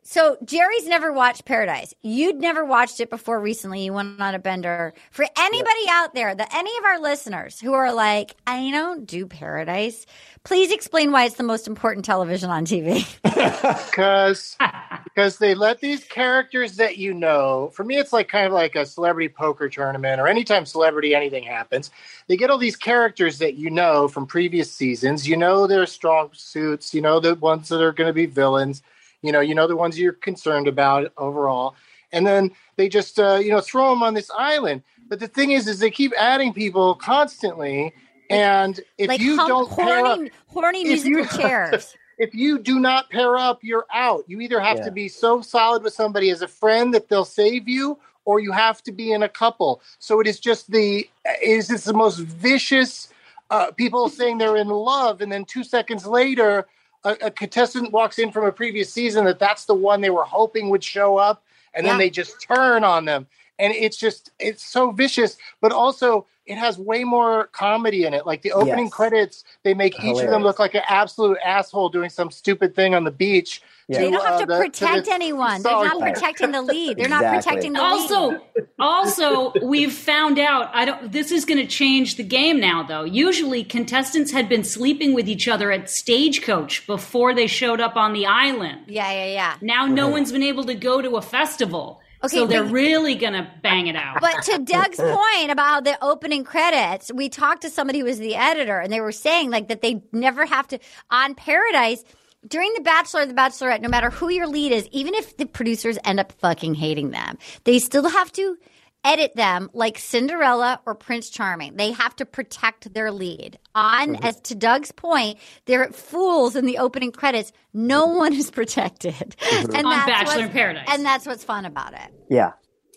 So 0.07 0.37
Jerry's 0.45 0.85
never 0.85 1.11
watched 1.11 1.45
Paradise. 1.45 1.91
You'd 2.03 2.35
never 2.35 2.63
watched 2.63 2.99
it 2.99 3.09
before 3.09 3.39
recently. 3.39 3.85
You 3.85 3.93
went 3.93 4.21
on 4.21 4.35
a 4.35 4.39
bender. 4.39 4.93
For 5.09 5.25
anybody 5.35 5.85
out 5.89 6.13
there, 6.13 6.33
that 6.33 6.53
any 6.53 6.77
of 6.77 6.85
our 6.85 6.99
listeners 6.99 7.59
who 7.59 7.73
are 7.73 7.91
like, 7.91 8.35
I 8.45 8.69
don't 8.69 9.07
do 9.07 9.25
Paradise, 9.25 10.05
please 10.43 10.71
explain 10.71 11.11
why 11.11 11.25
it's 11.25 11.37
the 11.37 11.43
most 11.43 11.67
important 11.67 12.05
television 12.05 12.51
on 12.51 12.67
TV. 12.67 13.03
because 13.89 14.55
because 15.05 15.39
they 15.39 15.55
let 15.55 15.79
these 15.79 16.03
characters 16.03 16.75
that 16.75 16.97
you 16.97 17.13
know 17.13 17.71
for 17.73 17.83
me 17.83 17.97
it's 17.97 18.13
like 18.13 18.27
kind 18.27 18.45
of 18.45 18.53
like 18.53 18.75
a 18.75 18.85
celebrity 18.85 19.29
poker 19.29 19.69
tournament 19.69 20.19
or 20.19 20.27
anytime 20.27 20.65
celebrity 20.65 21.15
anything 21.15 21.43
happens 21.43 21.89
they 22.27 22.35
get 22.35 22.49
all 22.49 22.57
these 22.57 22.75
characters 22.75 23.39
that 23.39 23.55
you 23.55 23.69
know 23.69 24.07
from 24.07 24.25
previous 24.25 24.71
seasons 24.71 25.27
you 25.27 25.37
know 25.37 25.67
their 25.67 25.85
strong 25.85 26.29
suits 26.33 26.93
you 26.93 27.01
know 27.01 27.19
the 27.19 27.35
ones 27.35 27.69
that 27.69 27.81
are 27.81 27.93
going 27.93 28.07
to 28.09 28.13
be 28.13 28.25
villains 28.25 28.81
you 29.25 29.31
know 29.31 29.41
you 29.41 29.55
know 29.55 29.67
the 29.67 29.75
ones 29.75 29.99
you're 29.99 30.13
concerned 30.13 30.67
about 30.67 31.11
overall 31.17 31.75
and 32.11 32.25
then 32.25 32.51
they 32.77 32.87
just 32.89 33.19
uh, 33.19 33.35
you 33.41 33.49
know 33.51 33.61
throw 33.61 33.89
them 33.89 34.03
on 34.03 34.13
this 34.13 34.29
island 34.37 34.81
but 35.09 35.19
the 35.19 35.27
thing 35.27 35.51
is 35.51 35.67
is 35.67 35.79
they 35.79 35.91
keep 35.91 36.13
adding 36.17 36.53
people 36.53 36.95
constantly 36.95 37.93
and 38.29 38.79
if 38.97 39.07
like 39.09 39.19
you 39.19 39.37
hum- 39.37 39.47
don't 39.47 39.75
pair 39.75 40.05
up, 40.05 40.17
horny, 40.17 40.31
horny 40.47 40.81
if 40.81 41.05
musical 41.05 41.37
you- 41.39 41.43
chairs. 41.43 41.95
if 42.17 42.33
you 42.33 42.57
do 42.59 42.79
not 42.79 43.09
pair 43.09 43.37
up, 43.37 43.59
you're 43.63 43.85
out. 43.93 44.23
You 44.27 44.39
either 44.41 44.59
have 44.59 44.77
Yeah. 44.77 44.85
to 44.85 44.91
be 44.91 45.07
so 45.09 45.41
solid 45.41 45.83
with 45.83 45.93
somebody 45.93 46.29
as 46.31 46.41
a 46.41 46.47
friend 46.47 46.93
that 46.93 47.09
they'll 47.09 47.25
save 47.25 47.67
you, 47.67 47.99
or 48.25 48.39
you 48.39 48.51
have 48.51 48.81
to 48.83 48.91
be 48.91 49.11
in 49.11 49.21
a 49.23 49.29
couple. 49.29 49.81
So 49.99 50.19
it 50.21 50.27
is 50.27 50.39
just 50.39 50.71
the 50.71 51.07
is 51.43 51.67
this 51.67 51.83
the 51.83 51.93
most 51.93 52.17
vicious 52.19 53.09
uh, 53.51 53.71
people 53.71 54.09
saying 54.09 54.39
they're 54.39 54.57
in 54.57 54.69
love, 54.69 55.21
and 55.21 55.31
then 55.31 55.45
two 55.45 55.63
seconds 55.63 56.07
later, 56.07 56.65
a, 57.05 57.27
a 57.27 57.31
contestant 57.31 57.91
walks 57.91 58.19
in 58.19 58.31
from 58.31 58.45
a 58.45 58.51
previous 58.51 58.91
season 58.91 59.25
that 59.25 59.39
that's 59.39 59.65
the 59.65 59.73
one 59.73 60.01
they 60.01 60.09
were 60.09 60.23
hoping 60.23 60.69
would 60.69 60.83
show 60.83 61.17
up, 61.17 61.43
and 61.73 61.85
then 61.85 61.97
they 61.97 62.09
just 62.09 62.41
turn 62.41 62.83
on 62.83 63.05
them, 63.05 63.27
and 63.59 63.73
it's 63.73 63.97
just 63.97 64.31
it's 64.39 64.65
so 64.65 64.91
vicious, 64.91 65.37
but 65.61 65.71
also. 65.71 66.25
It 66.45 66.57
has 66.59 66.77
way 66.77 67.03
more 67.03 67.47
comedy 67.53 68.05
in 68.05 68.13
it. 68.13 68.25
Like 68.27 68.43
the 68.43 68.51
opening 68.51 68.85
Yes. 68.85 68.93
credits, 68.93 69.43
they 69.63 69.73
make 69.73 69.95
each 70.03 70.21
of 70.21 70.29
them 70.29 70.43
look 70.43 70.59
like 70.59 70.75
an 70.75 70.83
absolute 70.87 71.39
asshole 71.43 71.89
doing 71.89 72.09
some 72.11 72.29
stupid 72.29 72.75
thing 72.75 72.93
on 72.93 73.03
the 73.03 73.09
beach. 73.11 73.63
Yeah. 73.87 73.99
They 73.99 74.11
don't 74.11 74.25
have 74.25 74.37
to 74.39 74.53
uh, 74.53 74.57
the- 74.57 74.63
protect 74.65 75.05
the- 75.05 75.13
anyone. 75.13 75.61
They're 75.63 75.71
not 75.71 75.97
Sorry. 75.99 76.11
protecting 76.13 76.51
the 76.51 76.61
lead. 76.61 76.97
They're 76.97 77.09
not 77.09 77.23
protecting 77.33 77.73
the 77.73 77.79
lead. 77.81 77.85
Also, 77.87 78.41
also, 78.79 79.53
we've 79.63 79.93
found 79.93 80.37
out. 80.39 80.69
I 80.73 80.85
don't. 80.85 81.11
This 81.11 81.31
is 81.31 81.45
going 81.45 81.59
to 81.59 81.67
change 81.67 82.15
the 82.17 82.23
game 82.23 82.59
now, 82.59 82.83
though. 82.83 83.03
Usually, 83.03 83.63
contestants 83.63 84.31
had 84.31 84.49
been 84.49 84.63
sleeping 84.63 85.13
with 85.13 85.27
each 85.27 85.47
other 85.47 85.71
at 85.71 85.89
Stagecoach 85.89 86.85
before 86.87 87.33
they 87.33 87.47
showed 87.47 87.79
up 87.79 87.95
on 87.95 88.13
the 88.13 88.25
island. 88.25 88.81
Yeah, 88.87 89.11
yeah, 89.11 89.25
yeah. 89.33 89.55
Now, 89.61 89.85
no 89.85 90.07
one's 90.09 90.31
been 90.31 90.43
able 90.43 90.63
to 90.65 90.75
go 90.75 91.01
to 91.01 91.15
a 91.17 91.21
festival, 91.21 92.01
Okay, 92.25 92.37
so 92.37 92.47
they're 92.47 92.63
but- 92.63 92.71
really 92.71 93.15
going 93.15 93.33
to 93.33 93.47
bang 93.61 93.87
it 93.87 93.95
out. 93.95 94.21
But 94.21 94.43
to 94.43 94.59
Doug's 94.59 94.97
point 94.99 95.51
about 95.51 95.83
the 95.83 95.97
opening 96.03 96.43
credits, 96.43 97.11
we 97.13 97.29
talked 97.29 97.61
to 97.63 97.69
somebody 97.69 97.99
who 97.99 98.05
was 98.05 98.19
the 98.19 98.35
editor, 98.35 98.79
and 98.79 98.91
they 98.91 99.01
were 99.01 99.11
saying 99.11 99.49
like 99.51 99.67
that 99.67 99.81
they 99.81 100.01
never 100.11 100.45
have 100.45 100.67
to 100.69 100.79
on 101.09 101.35
Paradise 101.35 102.03
during 102.47 102.71
The 102.75 102.81
Bachelor, 102.81 103.21
or 103.21 103.25
The 103.25 103.33
Bachelorette. 103.33 103.81
No 103.81 103.89
matter 103.89 104.09
who 104.09 104.29
your 104.29 104.47
lead 104.47 104.71
is, 104.71 104.87
even 104.91 105.13
if 105.15 105.37
the 105.37 105.45
producers 105.45 105.97
end 106.03 106.19
up 106.19 106.31
fucking 106.33 106.75
hating 106.75 107.11
them, 107.11 107.37
they 107.63 107.79
still 107.79 108.07
have 108.09 108.31
to 108.33 108.57
edit 109.05 109.35
them 109.35 109.69
like 109.73 109.97
Cinderella 109.97 110.81
or 110.85 110.95
Prince 110.95 111.29
Charming. 111.29 111.75
They 111.75 111.91
have 111.91 112.15
to 112.17 112.25
protect 112.25 112.93
their 112.93 113.11
lead. 113.11 113.59
On 113.75 114.15
mm-hmm. 114.15 114.25
as 114.25 114.41
to 114.41 114.55
Doug's 114.55 114.91
point, 114.91 115.37
they're 115.65 115.89
fools 115.91 116.55
in 116.55 116.65
the 116.65 116.79
opening 116.79 117.11
credits. 117.11 117.53
No 117.73 118.07
mm-hmm. 118.07 118.17
one 118.17 118.33
is 118.33 118.51
protected, 118.51 119.13
mm-hmm. 119.13 119.75
and 119.75 119.85
On 119.85 119.91
that's 119.91 120.05
Bachelor 120.05 120.25
what's- 120.25 120.45
in 120.45 120.49
Paradise. 120.49 120.87
and 120.89 121.05
that's 121.05 121.25
what's 121.25 121.43
fun 121.43 121.65
about 121.65 121.93
it. 121.93 122.13
Yeah, 122.29 122.53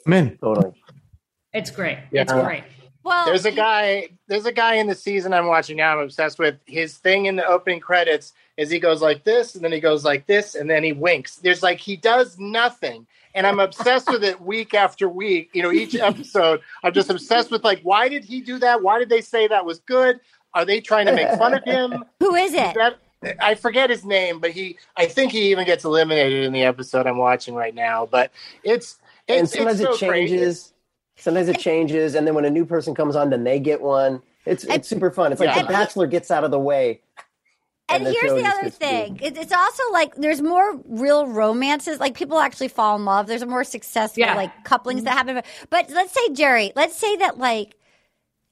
Man, 0.06 0.38
totally. 0.40 0.72
it's 1.52 1.70
great. 1.70 1.98
Yeah. 2.10 2.22
It's 2.22 2.32
great. 2.32 2.64
Well, 3.08 3.24
There's 3.26 3.46
a 3.46 3.52
guy. 3.52 4.08
There's 4.26 4.44
a 4.44 4.52
guy 4.52 4.74
in 4.74 4.86
the 4.86 4.94
season 4.94 5.32
I'm 5.32 5.46
watching 5.46 5.78
now. 5.78 5.94
I'm 5.94 6.04
obsessed 6.04 6.38
with. 6.38 6.56
His 6.66 6.98
thing 6.98 7.26
in 7.26 7.36
the 7.36 7.46
opening 7.46 7.80
credits 7.80 8.34
is 8.58 8.70
he 8.70 8.78
goes 8.78 9.00
like 9.00 9.24
this, 9.24 9.54
and 9.54 9.64
then 9.64 9.72
he 9.72 9.80
goes 9.80 10.04
like 10.04 10.26
this, 10.26 10.54
and 10.54 10.68
then 10.68 10.84
he 10.84 10.92
winks. 10.92 11.36
There's 11.36 11.62
like 11.62 11.78
he 11.78 11.96
does 11.96 12.38
nothing, 12.38 13.06
and 13.34 13.46
I'm 13.46 13.60
obsessed 13.60 14.10
with 14.10 14.22
it 14.24 14.40
week 14.42 14.74
after 14.74 15.08
week. 15.08 15.50
You 15.54 15.62
know, 15.62 15.72
each 15.72 15.94
episode, 15.94 16.60
I'm 16.82 16.92
just 16.92 17.08
obsessed 17.08 17.50
with 17.50 17.64
like, 17.64 17.80
why 17.82 18.08
did 18.08 18.24
he 18.24 18.42
do 18.42 18.58
that? 18.58 18.82
Why 18.82 18.98
did 18.98 19.08
they 19.08 19.22
say 19.22 19.48
that 19.48 19.64
was 19.64 19.78
good? 19.80 20.20
Are 20.52 20.64
they 20.64 20.80
trying 20.80 21.06
to 21.06 21.14
make 21.14 21.30
fun 21.38 21.54
of 21.54 21.64
him? 21.64 22.04
Who 22.20 22.34
is 22.34 22.52
it? 22.52 22.74
That, 22.74 22.98
I 23.40 23.54
forget 23.54 23.88
his 23.88 24.04
name, 24.04 24.38
but 24.38 24.50
he. 24.50 24.76
I 24.96 25.06
think 25.06 25.32
he 25.32 25.50
even 25.50 25.64
gets 25.64 25.84
eliminated 25.84 26.44
in 26.44 26.52
the 26.52 26.64
episode 26.64 27.06
I'm 27.06 27.18
watching 27.18 27.54
right 27.54 27.74
now. 27.74 28.06
But 28.06 28.32
it's 28.62 28.98
it's 29.26 29.40
and 29.40 29.48
sometimes 29.48 29.80
it's 29.80 29.96
it 29.96 29.98
changes. 29.98 30.40
crazy. 30.40 30.74
Changes. 31.18 31.24
Sometimes 31.24 31.48
it 31.48 31.58
changes, 31.58 32.14
and 32.14 32.26
then 32.26 32.34
when 32.34 32.44
a 32.44 32.50
new 32.50 32.64
person 32.64 32.94
comes 32.94 33.16
on, 33.16 33.30
then 33.30 33.44
they 33.44 33.58
get 33.58 33.80
one. 33.80 34.22
It's 34.46 34.64
it's 34.64 34.88
super 34.88 35.10
fun. 35.10 35.32
It's 35.32 35.40
like 35.40 35.54
Yeah. 35.54 35.62
the 35.62 35.68
Bachelor 35.68 36.06
gets 36.06 36.30
out 36.30 36.44
of 36.44 36.50
the 36.50 36.58
way. 36.58 37.00
And 37.90 38.04
the 38.04 38.12
here's 38.12 38.32
the 38.32 38.46
other 38.46 38.62
gets 38.64 38.78
be- 38.78 38.86
thing. 38.86 39.18
It, 39.22 39.36
it's 39.36 39.52
also 39.52 39.82
like 39.92 40.14
there's 40.16 40.42
more 40.42 40.80
real 40.86 41.26
romances. 41.26 42.00
Like 42.00 42.14
people 42.14 42.38
actually 42.38 42.68
fall 42.68 42.96
in 42.96 43.04
love. 43.04 43.26
There's 43.26 43.44
more 43.44 43.64
successful 43.64 44.20
Yeah. 44.20 44.34
like 44.34 44.64
couplings 44.64 45.04
that 45.04 45.16
mm-hmm. 45.26 45.36
happen. 45.36 45.50
But 45.70 45.90
let's 45.90 46.12
say 46.12 46.32
Jerry, 46.32 46.72
let's 46.76 46.96
say 46.96 47.16
that 47.16 47.38
like 47.38 47.76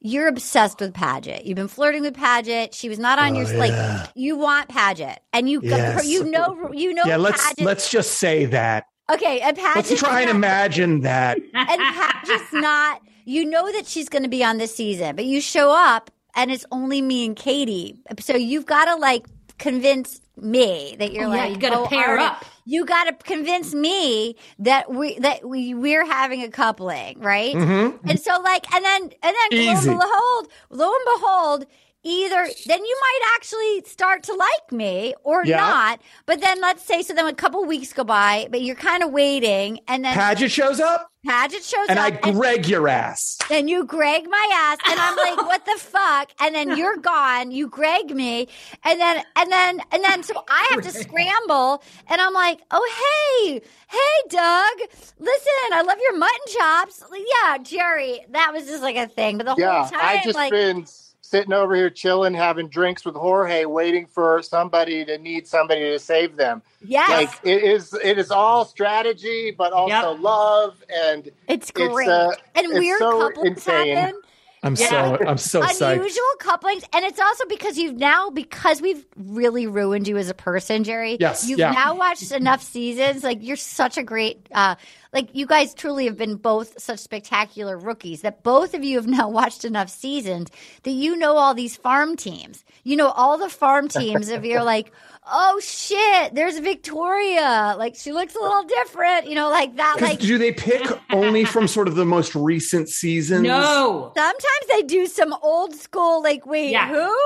you're 0.01 0.29
obsessed 0.29 0.81
with 0.81 0.95
Paget. 0.95 1.45
You've 1.45 1.57
been 1.57 1.69
flirting 1.69 2.03
with 2.03 2.15
Paget. 2.15 2.75
She 2.75 2.89
was 2.89 2.99
not 2.99 3.19
on 3.19 3.37
oh, 3.37 3.41
your 3.41 3.59
like. 3.59 4.11
You 4.15 4.37
want 4.37 4.69
Paget, 4.69 5.21
and 5.33 5.49
you 5.49 5.61
Yes. 5.63 6.07
you 6.07 6.25
know 6.25 6.71
you 6.73 6.95
know 6.95 7.03
yeah, 7.07 7.17
let's 7.17 7.47
Paget. 7.49 7.65
let's 7.65 7.91
just 7.91 8.13
say 8.13 8.47
that. 8.47 8.87
Okay, 9.11 9.41
and 9.41 9.57
Paget. 9.57 9.91
Let's 9.91 10.01
try 10.01 10.23
and 10.23 10.31
imagine 10.31 11.01
that. 11.01 11.39
and 11.55 11.81
Paget's 11.81 12.53
not. 12.53 13.03
You 13.24 13.45
know 13.45 13.70
that 13.73 13.87
she's 13.87 14.09
going 14.09 14.23
to 14.23 14.28
be 14.28 14.45
on 14.45 14.59
this 14.59 14.74
season, 14.74 15.16
but 15.16 15.24
you 15.24 15.41
show 15.41 15.73
up 15.73 16.11
and 16.37 16.51
it's 16.51 16.65
only 16.70 17.03
me 17.03 17.27
and 17.27 17.35
Katie. 17.35 17.97
So 18.20 18.37
you've 18.37 18.66
got 18.66 18.85
to 18.85 18.95
like 18.97 19.27
convince 19.59 20.20
me 20.37 20.97
that 20.99 21.12
you're 21.12 21.24
Oh, 21.27 21.33
yeah, 21.33 21.45
like 21.45 21.51
you 21.55 21.59
gotta 21.59 21.78
oh, 21.78 21.87
pair 21.87 22.11
Artie, 22.11 22.24
up. 22.24 22.45
You 22.66 22.85
got 22.85 23.05
to 23.05 23.12
convince 23.24 23.74
me 23.74 24.37
that 24.59 24.93
we 24.93 25.19
that 25.20 25.49
we 25.49 25.73
we're 25.74 26.05
having 26.05 26.43
a 26.43 26.49
coupling, 26.51 27.19
right? 27.20 27.55
Mhm. 27.55 27.99
And 28.09 28.20
so 28.20 28.39
like, 28.43 28.73
and 28.74 28.85
then 28.85 29.03
and 29.03 29.12
then 29.23 29.53
Easy. 29.53 29.89
lo 29.89 29.93
and 29.93 30.01
behold, 30.01 30.49
lo 30.70 30.93
and 30.93 31.20
behold. 31.20 31.66
Either 32.07 32.47
then 32.66 32.85
you 32.85 32.97
might 33.01 33.35
actually 33.35 33.83
start 33.85 34.23
to 34.24 34.35
like 34.35 34.70
me 34.70 35.15
or 35.24 35.45
Yeah. 35.45 35.57
not. 35.57 36.01
But 36.24 36.41
then 36.41 36.61
let's 36.61 36.85
say 36.85 37.03
so 37.03 37.15
then 37.15 37.27
a 37.27 37.35
couple 37.35 37.65
weeks 37.65 37.93
go 37.93 38.05
by, 38.05 38.47
but 38.51 38.62
you're 38.62 38.77
kind 38.77 39.03
of 39.03 39.11
waiting, 39.11 39.81
and 39.89 40.05
then 40.05 40.15
Paget 40.15 40.51
shows 40.53 40.78
up, 40.78 41.11
Paget 41.27 41.65
shows 41.65 41.89
up 41.89 41.91
and 41.91 41.99
up, 41.99 42.20
I 42.24 42.31
Greg 42.31 42.69
your 42.69 42.87
ass. 42.89 43.39
and 43.51 43.69
you 43.69 43.85
Greg 43.85 44.28
my 44.31 44.49
ass, 44.55 44.78
and 44.89 45.01
I'm 45.01 45.16
like, 45.16 45.47
what 45.49 45.65
the 45.65 45.78
fuck? 45.78 46.31
And 46.41 46.55
then 46.55 46.77
you're 46.78 46.97
gone. 46.97 47.51
You 47.51 47.69
Greg 47.69 48.15
me, 48.15 48.47
and 48.85 49.01
then 49.01 49.24
and 49.35 49.51
then 49.51 49.81
and 49.91 50.05
then 50.05 50.23
so 50.23 50.45
I 50.49 50.69
have 50.70 50.83
to 50.83 50.93
scramble, 50.93 51.83
and 52.09 52.20
I'm 52.20 52.33
like, 52.35 52.61
oh 52.70 53.43
hey, 53.43 53.61
hey 53.89 54.28
Doug, 54.28 54.78
listen, 55.19 55.53
I 55.73 55.83
love 55.85 55.99
your 56.01 56.16
mutton 56.16 56.47
chops. 56.57 57.03
Yeah, 57.12 57.59
Jerry, 57.59 58.20
that 58.31 58.53
was 58.53 58.66
just 58.66 58.83
like 58.83 58.97
a 58.97 59.09
thing, 59.09 59.39
but 59.39 59.47
the 59.47 59.57
yeah, 59.59 59.81
whole 59.83 59.91
time, 59.91 60.01
I've 60.03 60.23
just 60.24 60.37
like, 60.37 60.53
been 60.53 60.83
s- 60.83 61.06
sitting 61.27 61.53
over 61.53 61.74
here 61.74 61.90
chilling, 61.90 62.35
having 62.35 62.69
drinks 62.69 63.05
with 63.05 63.15
Jorge, 63.16 63.65
waiting 63.65 64.07
for 64.07 64.43
somebody 64.43 65.05
to 65.05 65.19
need 65.19 65.47
somebody 65.47 65.81
to 65.82 65.98
save 65.98 66.36
them. 66.36 66.62
yes, 66.85 67.11
Like 67.11 67.31
it 67.44 67.62
is, 67.62 67.93
it 68.03 68.19
is 68.19 68.31
all 68.31 68.65
strategy, 68.65 69.55
but 69.57 69.73
also 69.73 70.12
love, 70.20 70.82
and 70.89 71.27
it's 71.48 71.70
it's, 71.70 71.70
great, 71.70 72.09
uh, 72.09 72.31
and 72.55 72.66
it's 72.66 72.78
weird 72.78 72.98
so 72.98 73.20
couplings 73.28 73.57
insane. 73.59 73.97
happen. 73.97 74.20
I'm 74.62 74.74
Yeah. 74.74 75.16
so 75.19 75.27
I'm 75.27 75.39
so 75.39 75.62
psyched. 75.62 75.93
unusual 75.98 76.24
couplings 76.40 76.82
and 76.93 77.05
it's 77.05 77.20
also 77.20 77.44
because 77.47 77.78
you've 77.78 77.94
now 77.97 78.31
because 78.31 78.81
we've 78.82 79.05
really 79.16 79.66
ruined 79.69 80.09
you 80.09 80.16
as 80.16 80.28
a 80.28 80.35
person 80.35 80.82
jerry 80.82 81.19
Yes, 81.20 81.47
you've 81.48 81.59
yeah. 81.61 81.70
now 81.70 81.94
watched 81.94 82.32
enough 82.32 82.62
seasons 82.62 83.23
like 83.23 83.39
you're 83.43 83.55
such 83.57 83.97
a 83.97 84.03
great 84.03 84.48
uh 84.53 84.74
like 85.17 85.35
you 85.35 85.47
guys 85.47 85.73
truly 85.73 86.05
have 86.05 86.19
been 86.19 86.37
both 86.37 86.79
such 86.79 86.99
spectacular 86.99 87.79
rookies 87.79 88.21
that 88.21 88.43
both 88.43 88.75
of 88.75 88.85
you 88.85 88.97
have 88.97 89.07
now 89.07 89.29
watched 89.41 89.65
enough 89.65 89.89
seasons 89.89 90.51
that 90.83 90.91
you 90.91 91.17
know 91.17 91.37
all 91.37 91.55
these 91.55 91.75
farm 91.75 92.17
teams 92.17 92.65
you 92.85 92.97
know 92.97 93.09
all 93.09 93.39
the 93.39 93.49
farm 93.49 93.89
teams 93.99 94.29
if 94.29 94.45
you're 94.45 94.63
like 94.63 94.93
oh 95.33 95.59
shit 95.61 96.35
there's 96.35 96.59
victoria 96.59 97.75
like 97.79 97.95
she 97.97 98.13
looks 98.13 98.35
a 98.37 98.39
little 98.39 98.63
different 98.65 99.27
you 99.27 99.35
know 99.35 99.49
like 99.49 99.75
that. 99.77 99.97
like 100.01 100.21
do 100.21 100.37
they 100.37 100.53
pick 100.53 100.87
only 101.11 101.45
from 101.45 101.67
sort 101.67 101.89
of 101.89 101.95
the 101.95 102.05
most 102.05 102.35
recent 102.35 102.89
seasons? 102.89 103.43
No. 103.43 104.13
Sometimes 104.17 104.67
they 104.69 104.83
do 104.83 105.07
some 105.07 105.35
old 105.43 105.75
school, 105.75 106.23
like, 106.23 106.47
wait, 106.47 106.71
Yeah. 106.71 106.89
who? 106.89 107.17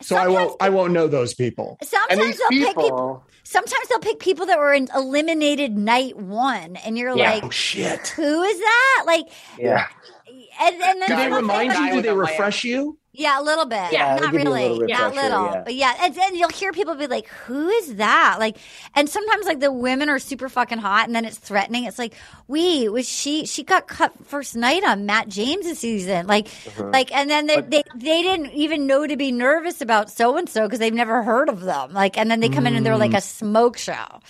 So 0.00 0.16
I 0.16 0.28
won't 0.28 0.56
I 0.60 0.68
won't 0.68 0.92
know 0.92 1.08
those 1.08 1.34
people. 1.34 1.78
Sometimes 1.82 2.38
they'll 2.38 2.48
pick 2.48 2.76
people. 2.76 3.24
People, 3.50 3.60
Sometimes 3.66 3.88
they'll 3.88 3.98
pick 3.98 4.20
people 4.20 4.46
that 4.46 4.58
were 4.58 4.72
in 4.72 4.88
eliminated 4.94 5.76
night 5.76 6.16
one, 6.16 6.76
and 6.76 6.96
you're 6.96 7.16
Yeah. 7.16 7.30
like, 7.32 7.44
Oh 7.44 7.50
shit. 7.50 8.08
who 8.08 8.42
is 8.42 8.58
that? 8.58 9.02
Like, 9.06 9.26
Yeah. 9.58 9.86
and, 10.60 10.82
and 10.82 11.02
then 11.02 11.08
Do 11.08 11.16
they 11.16 11.30
remind 11.30 11.72
you? 11.74 11.92
Do 11.94 12.02
they 12.02 12.12
refresh 12.14 12.64
you? 12.64 12.98
Yeah, 13.12 13.40
a 13.40 13.42
little 13.42 13.66
bit. 13.66 13.92
Yeah, 13.92 14.16
not 14.20 14.32
give 14.32 14.34
you 14.34 14.40
a 14.40 14.52
really. 14.52 14.68
little 14.68 14.86
not 14.88 15.14
little. 15.16 15.44
yeah. 15.46 15.62
But 15.64 15.74
yeah, 15.74 15.94
and 16.00 16.14
then 16.14 16.36
you'll 16.36 16.48
hear 16.50 16.70
people 16.72 16.94
be 16.94 17.08
like, 17.08 17.26
"Who 17.46 17.68
is 17.68 17.96
that?" 17.96 18.36
Like, 18.38 18.56
and 18.94 19.08
sometimes 19.08 19.46
like 19.46 19.58
the 19.58 19.72
women 19.72 20.08
are 20.08 20.20
super 20.20 20.48
fucking 20.48 20.78
hot, 20.78 21.06
and 21.08 21.16
then 21.16 21.24
it's 21.24 21.36
threatening. 21.36 21.84
It's 21.84 21.98
like, 21.98 22.14
"We 22.46 22.88
was 22.88 23.08
she? 23.08 23.46
She 23.46 23.64
got 23.64 23.88
cut 23.88 24.12
first 24.26 24.54
night 24.54 24.84
on 24.84 25.06
Matt 25.06 25.28
James' 25.28 25.76
season." 25.78 26.28
Like, 26.28 26.46
Mhm. 26.46 26.92
like, 26.92 27.12
and 27.12 27.28
then 27.28 27.46
they, 27.48 27.60
they 27.60 27.82
they 27.96 28.22
didn't 28.22 28.52
even 28.52 28.86
know 28.86 29.04
to 29.08 29.16
be 29.16 29.32
nervous 29.32 29.80
about 29.80 30.08
so 30.08 30.36
and 30.36 30.48
so 30.48 30.66
because 30.66 30.78
they've 30.78 30.94
never 30.94 31.24
heard 31.24 31.48
of 31.48 31.62
them. 31.62 31.92
Like, 31.92 32.16
and 32.16 32.30
then 32.30 32.38
they 32.38 32.48
come 32.48 32.64
in 32.66 32.76
and 32.76 32.86
they're 32.86 32.96
like 32.96 33.14
a 33.14 33.20
smoke 33.20 33.76
show. 33.76 34.20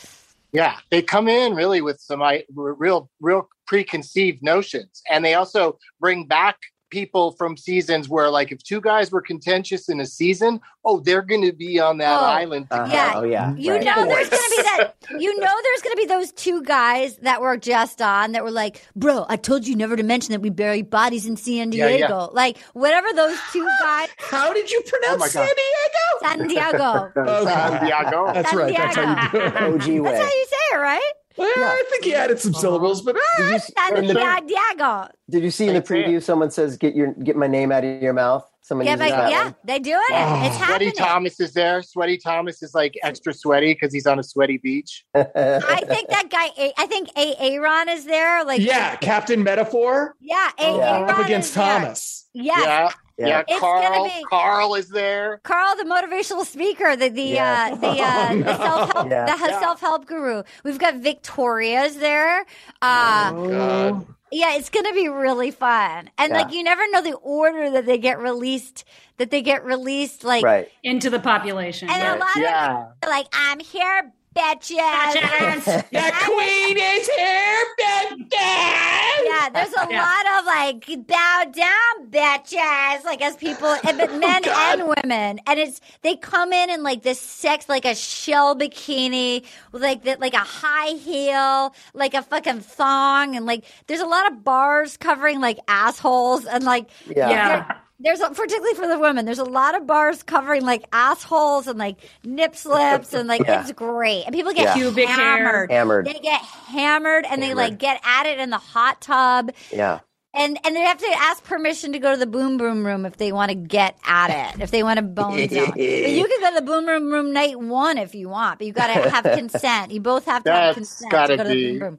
Yeah, 0.52 0.76
they 0.90 1.02
come 1.02 1.28
in 1.28 1.54
really 1.54 1.80
with 1.82 2.00
some 2.00 2.22
I, 2.22 2.44
real, 2.54 3.08
real 3.20 3.48
preconceived 3.66 4.42
notions, 4.42 5.02
and 5.08 5.24
they 5.24 5.34
also 5.34 5.78
bring 6.00 6.24
back 6.26 6.56
people 6.90 7.32
from 7.32 7.56
seasons 7.56 8.08
where, 8.08 8.28
like, 8.30 8.52
if 8.52 8.62
two 8.62 8.80
guys 8.80 9.10
were 9.10 9.20
contentious 9.22 9.88
in 9.88 10.00
a 10.00 10.06
season, 10.06 10.60
oh, 10.84 11.00
they're 11.00 11.22
going 11.22 11.42
to 11.44 11.52
be 11.52 11.78
on 11.80 11.98
that 11.98 12.20
Oh, 12.20 12.24
island. 12.24 12.66
Uh-huh. 12.70 12.88
Yeah. 12.92 13.12
Oh 13.16 13.22
yeah. 13.22 13.54
You 13.56 13.72
right. 13.74 13.84
know 13.84 14.04
there's 14.04 14.28
gonna 14.28 14.42
be 14.50 14.62
that 14.62 14.94
you 15.20 15.38
know 15.40 15.54
there's 15.62 15.82
gonna 15.82 15.96
be 15.96 16.06
those 16.06 16.32
two 16.32 16.62
guys 16.62 17.16
that 17.18 17.40
were 17.40 17.56
just 17.56 18.00
on 18.02 18.32
that 18.32 18.42
were 18.44 18.50
like, 18.50 18.84
Bro, 18.96 19.26
I 19.28 19.36
told 19.36 19.66
you 19.66 19.76
never 19.76 19.96
to 19.96 20.02
mention 20.02 20.32
that 20.32 20.40
we 20.40 20.50
bury 20.50 20.82
bodies 20.82 21.26
in 21.26 21.36
San 21.36 21.70
Diego. 21.70 21.98
yeah. 21.98 22.14
Like 22.32 22.58
whatever 22.72 23.08
those 23.14 23.36
two 23.52 23.64
guys 23.80 24.08
How 24.18 24.52
did 24.52 24.70
you 24.70 24.82
pronounce 24.86 25.22
Oh 25.22 25.26
San 25.26 25.46
Diego? 25.46 26.38
San 26.38 26.48
Diego. 26.48 27.12
Okay. 27.16 27.44
San 27.50 27.84
Diego. 27.84 28.32
That's 28.32 28.54
right. 28.54 28.74
That's 28.76 28.96
how 28.96 29.22
you 29.24 29.30
do 29.30 29.38
it. 29.38 29.56
OG 29.56 29.88
way. 29.88 30.10
That's 30.12 30.18
how 30.22 30.28
you 30.38 30.46
say 30.46 30.56
it, 30.72 30.76
right? 30.78 31.12
Well, 31.40 31.52
I 31.70 31.84
think 31.90 32.04
he 32.04 32.14
added 32.14 32.38
some 32.40 32.52
syllables, 32.54 33.02
but 33.02 33.16
ah, 33.18 33.34
Did 33.38 33.48
you, 33.48 33.54
s- 33.56 33.72
San 33.78 33.96
in 33.96 34.06
the- 34.08 34.42
Diego. 34.46 35.08
did 35.30 35.42
you 35.42 35.50
see 35.50 35.68
in 35.68 35.74
the 35.74 35.80
preview 35.82 36.22
someone 36.22 36.50
says 36.50 36.76
get 36.76 36.94
your 36.94 37.12
get 37.14 37.36
my 37.36 37.46
name 37.46 37.72
out 37.72 37.84
of 37.84 38.02
your 38.02 38.12
mouth? 38.12 38.49
Someone 38.70 38.86
Yeah, 38.86 38.94
but 38.94 39.08
yeah, 39.08 39.50
they 39.64 39.80
do 39.80 39.90
it. 39.90 40.00
it's 40.12 40.56
happening. 40.56 40.90
Sweaty. 40.90 40.92
Thomas 40.92 41.40
is 41.40 41.52
there. 41.54 41.82
Sweaty 41.82 42.16
Thomas 42.18 42.62
is 42.62 42.72
like 42.72 42.94
extra 43.02 43.34
sweaty 43.34 43.74
because 43.74 43.92
he's 43.92 44.06
on 44.06 44.20
a 44.20 44.22
sweaty 44.22 44.58
beach. 44.58 45.04
I 45.16 45.82
think 45.88 46.08
that 46.08 46.28
guy. 46.30 46.72
I 46.78 46.86
think 46.86 47.08
A. 47.16 47.34
Aaron 47.40 47.88
is 47.88 48.04
there. 48.04 48.44
Like 48.44 48.60
yeah, 48.60 48.94
Captain 48.94 49.42
Metaphor 49.42 50.14
yeah. 50.20 50.50
A. 50.60 50.76
Yeah. 50.76 50.98
Aaron 50.98 51.10
up 51.10 51.18
against. 51.18 51.52
Thomas. 51.52 52.28
Yes. 52.32 52.60
Yeah, 52.64 52.90
Yeah. 53.18 53.26
yeah. 53.26 53.42
It's 53.48 53.60
gonna 53.60 53.88
Carl, 53.88 54.04
be- 54.04 54.24
Carl 54.30 54.74
is 54.76 54.88
there. 54.88 55.40
Carl, 55.42 55.74
the 55.74 55.82
motivational 55.82 56.44
speaker, 56.46 56.94
the 56.94 57.08
the 57.08 57.22
Yeah. 57.22 57.70
uh, 57.72 57.74
the 57.74 57.88
uh, 57.88 58.34
the 58.44 58.56
self 58.56 58.92
help 58.92 59.10
Yeah. 59.10 59.24
the 59.26 59.48
Yeah. 59.48 59.58
self 59.60 59.80
help 59.80 60.06
guru. 60.06 60.44
We've 60.62 60.78
got 60.78 60.94
Victoria's 61.02 61.96
there. 61.96 62.46
Uh, 62.80 63.32
Oh, 63.34 63.48
God. 63.50 64.06
Yeah, 64.32 64.54
it's 64.56 64.70
gonna 64.70 64.92
be 64.94 65.08
really 65.08 65.50
fun, 65.50 66.10
and 66.18 66.30
Yeah. 66.32 66.38
like 66.42 66.52
you 66.52 66.62
never 66.62 66.82
know 66.90 67.02
the 67.02 67.14
order 67.14 67.70
that 67.70 67.86
they 67.86 67.98
get 67.98 68.18
released. 68.18 68.84
That 69.18 69.30
they 69.30 69.42
get 69.42 69.64
released, 69.64 70.24
like 70.24 70.42
Right. 70.44 70.68
into 70.82 71.10
the 71.10 71.20
population. 71.20 71.90
and 71.90 72.02
a 72.02 72.18
lot 72.18 72.36
of 72.36 72.42
Yeah. 72.42 72.68
them 72.68 72.86
are 73.02 73.10
like 73.10 73.26
I'm 73.34 73.58
here, 73.60 74.12
bitches. 74.36 75.84
The 75.90 76.12
queen 76.24 76.76
is 76.78 77.08
here, 77.08 77.64
bitches. 77.78 78.26
Yeah, 78.32 79.48
there's 79.50 79.72
a 79.74 79.86
Yeah. 79.90 80.02
lot 80.02 80.38
of 80.40 80.46
like 80.46 81.06
bow 81.06 81.44
down 81.52 82.10
bitches, 82.10 83.04
like 83.04 83.22
as 83.22 83.36
people, 83.36 83.74
and, 83.84 83.98
but 83.98 84.10
oh, 84.12 84.18
men 84.18 84.42
and 84.46 84.82
women, 85.02 85.40
and 85.46 85.58
it's 85.58 85.80
they 86.02 86.16
come 86.16 86.52
in 86.52 86.70
in 86.70 86.82
like 86.82 87.02
this 87.02 87.20
sex, 87.20 87.68
like 87.68 87.84
a 87.84 87.94
shell 87.94 88.56
bikini, 88.56 89.44
like 89.72 90.04
that, 90.04 90.20
like 90.20 90.34
a 90.34 90.38
high 90.38 90.94
heel, 90.96 91.74
like 91.94 92.14
a 92.14 92.22
fucking 92.22 92.60
thong, 92.60 93.36
and 93.36 93.46
like 93.46 93.64
there's 93.86 94.00
a 94.00 94.06
lot 94.06 94.30
of 94.30 94.44
bars 94.44 94.96
covering 94.96 95.40
like 95.40 95.58
assholes, 95.68 96.44
and 96.46 96.64
like 96.64 96.88
Yeah. 97.06 97.28
Yeah. 97.30 97.76
There- 98.00 98.16
there's 98.16 98.20
a, 98.20 98.30
particularly 98.34 98.74
for 98.74 98.88
the 98.88 98.98
women. 98.98 99.24
There's 99.26 99.38
a 99.38 99.44
lot 99.44 99.74
of 99.76 99.86
bars 99.86 100.22
covering 100.22 100.64
like 100.64 100.84
assholes 100.92 101.66
and 101.66 101.78
like 101.78 101.96
nip 102.24 102.56
slips 102.56 103.12
and 103.14 103.28
like 103.28 103.42
Yeah. 103.46 103.62
it's 103.62 103.72
great. 103.72 104.24
And 104.26 104.34
people 104.34 104.52
get 104.52 104.64
Yeah. 104.64 104.74
Pubic 104.74 105.08
hair. 105.08 105.36
hammered. 105.36 105.70
Hammered. 105.70 106.06
They 106.06 106.14
get 106.20 106.40
hammered 106.42 107.26
and 107.28 107.42
they 107.42 107.54
like 107.54 107.78
get 107.78 108.00
at 108.04 108.26
it 108.26 108.38
in 108.40 108.50
the 108.50 108.58
hot 108.58 109.00
tub. 109.00 109.52
Yeah. 109.72 110.00
And 110.32 110.58
and 110.64 110.76
they 110.76 110.82
have 110.82 110.98
to 110.98 111.06
ask 111.18 111.42
permission 111.44 111.92
to 111.92 111.98
go 111.98 112.12
to 112.12 112.16
the 112.16 112.26
boom 112.26 112.56
boom 112.56 112.86
room 112.86 113.04
if 113.04 113.16
they 113.16 113.32
want 113.32 113.48
to 113.50 113.56
get 113.56 113.96
at 114.06 114.54
it, 114.54 114.62
if 114.62 114.70
they 114.70 114.84
want 114.84 114.98
to 114.98 115.02
bone 115.02 115.48
zone. 115.50 115.70
But 115.70 115.78
you 115.80 116.24
can 116.28 116.40
go 116.40 116.48
to 116.50 116.54
the 116.54 116.62
boom 116.62 116.86
boom 116.86 117.12
room 117.12 117.32
night 117.32 117.58
one 117.58 117.98
if 117.98 118.14
you 118.14 118.28
want, 118.28 118.58
but 118.58 118.66
you 118.68 118.72
got 118.72 118.94
to 118.94 119.10
have 119.10 119.24
consent. 119.36 119.90
You 119.90 120.00
both 120.00 120.26
have 120.26 120.44
to 120.44 120.52
have 120.52 120.74
consent 120.76 121.10
gotta 121.10 121.36
to 121.36 121.36
go 121.36 121.48
to 121.48 121.54
be- 121.54 121.72
the 121.72 121.78
boom 121.80 121.96
boom 121.96 121.98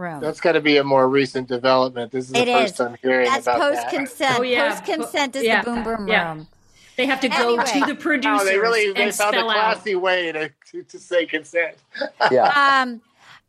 room. 0.00 0.20
That's 0.20 0.40
got 0.40 0.52
to 0.52 0.60
be 0.60 0.78
a 0.78 0.84
more 0.84 1.08
recent 1.08 1.46
development. 1.48 2.10
This 2.10 2.26
is 2.26 2.32
the 2.32 2.40
It 2.40 2.46
first 2.48 2.72
is. 2.72 2.78
time 2.78 2.96
hearing 3.02 3.26
That's 3.28 3.46
about 3.46 3.58
post 3.60 3.82
that. 3.82 3.90
consent. 3.92 4.38
Oh, 4.38 4.42
yeah. 4.42 4.70
Post 4.70 4.84
consent 4.86 5.36
is 5.36 5.44
Yeah. 5.44 5.62
the 5.62 5.70
boom 5.70 5.84
boom 5.84 6.08
Yeah. 6.08 6.28
room. 6.34 6.48
They 6.96 7.06
have 7.06 7.20
to 7.20 7.28
go 7.28 7.58
Anyway. 7.60 7.64
to 7.80 7.86
the 7.86 7.94
producers 7.94 8.40
Oh, 8.42 8.44
they 8.44 8.58
really 8.58 8.92
they 8.92 9.04
and 9.04 9.14
found 9.14 9.34
a 9.34 9.38
spell 9.38 9.50
out. 9.50 9.54
classy 9.54 9.94
way 9.94 10.32
to, 10.32 10.50
to, 10.72 10.82
to 10.82 10.98
say 10.98 11.24
consent. 11.26 11.76
Yeah. 12.30 12.80
um, 12.82 13.00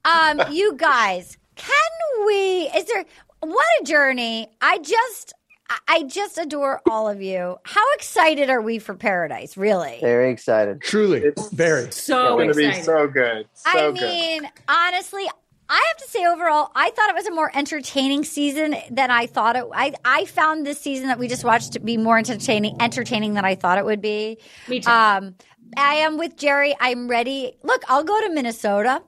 um, 0.05 0.41
you 0.51 0.75
guys, 0.77 1.37
can 1.55 2.25
we? 2.25 2.69
Is 2.75 2.85
there 2.85 3.05
what 3.41 3.65
a 3.81 3.83
journey? 3.83 4.47
I 4.61 4.77
just, 4.77 5.33
I- 5.69 5.77
I 5.87 6.03
just 6.03 6.37
adore 6.37 6.79
all 6.89 7.09
of 7.09 7.21
you. 7.21 7.57
How 7.63 7.93
excited 7.95 8.49
are 8.49 8.61
we 8.61 8.77
for 8.79 8.93
Paradise? 8.93 9.57
Really? 9.57 9.97
Very 10.01 10.31
excited. 10.31 10.81
Truly, 10.81 11.19
It's 11.21 11.49
very. 11.49 11.91
So 11.91 12.37
it's 12.39 12.53
going 12.53 12.71
to 12.71 12.77
be 12.77 12.81
so 12.83 13.07
good. 13.07 13.47
So 13.53 13.69
I 13.69 13.91
good. 13.91 13.93
mean, 14.01 14.49
honestly, 14.69 15.23
I 15.71 15.81
have 15.87 15.97
to 16.05 16.11
say 16.11 16.25
overall, 16.25 16.69
I 16.75 16.89
thought 16.89 17.09
it 17.09 17.15
was 17.15 17.27
a 17.27 17.31
more 17.31 17.49
entertaining 17.55 18.25
season 18.25 18.75
than 18.89 19.09
I 19.09 19.25
thought 19.25 19.55
it. 19.55 19.63
I 19.73 19.93
I 20.03 20.25
found 20.25 20.65
this 20.65 20.81
season 20.81 21.07
that 21.07 21.17
we 21.17 21.29
just 21.29 21.45
watched 21.45 21.71
to 21.73 21.79
be 21.79 21.95
more 21.95 22.17
entertaining, 22.17 22.75
entertaining 22.81 23.35
than 23.35 23.45
I 23.45 23.55
thought 23.55 23.77
it 23.77 23.85
would 23.85 24.01
be. 24.01 24.37
Me 24.67 24.81
too. 24.81 24.91
Um, 24.91 25.35
I 25.77 25.95
am 25.95 26.17
with 26.17 26.35
Jerry. 26.35 26.75
I'm 26.77 27.07
ready. 27.07 27.53
Look, 27.63 27.83
I'll 27.87 28.03
go 28.03 28.19
to 28.27 28.33
Minnesota. 28.33 29.01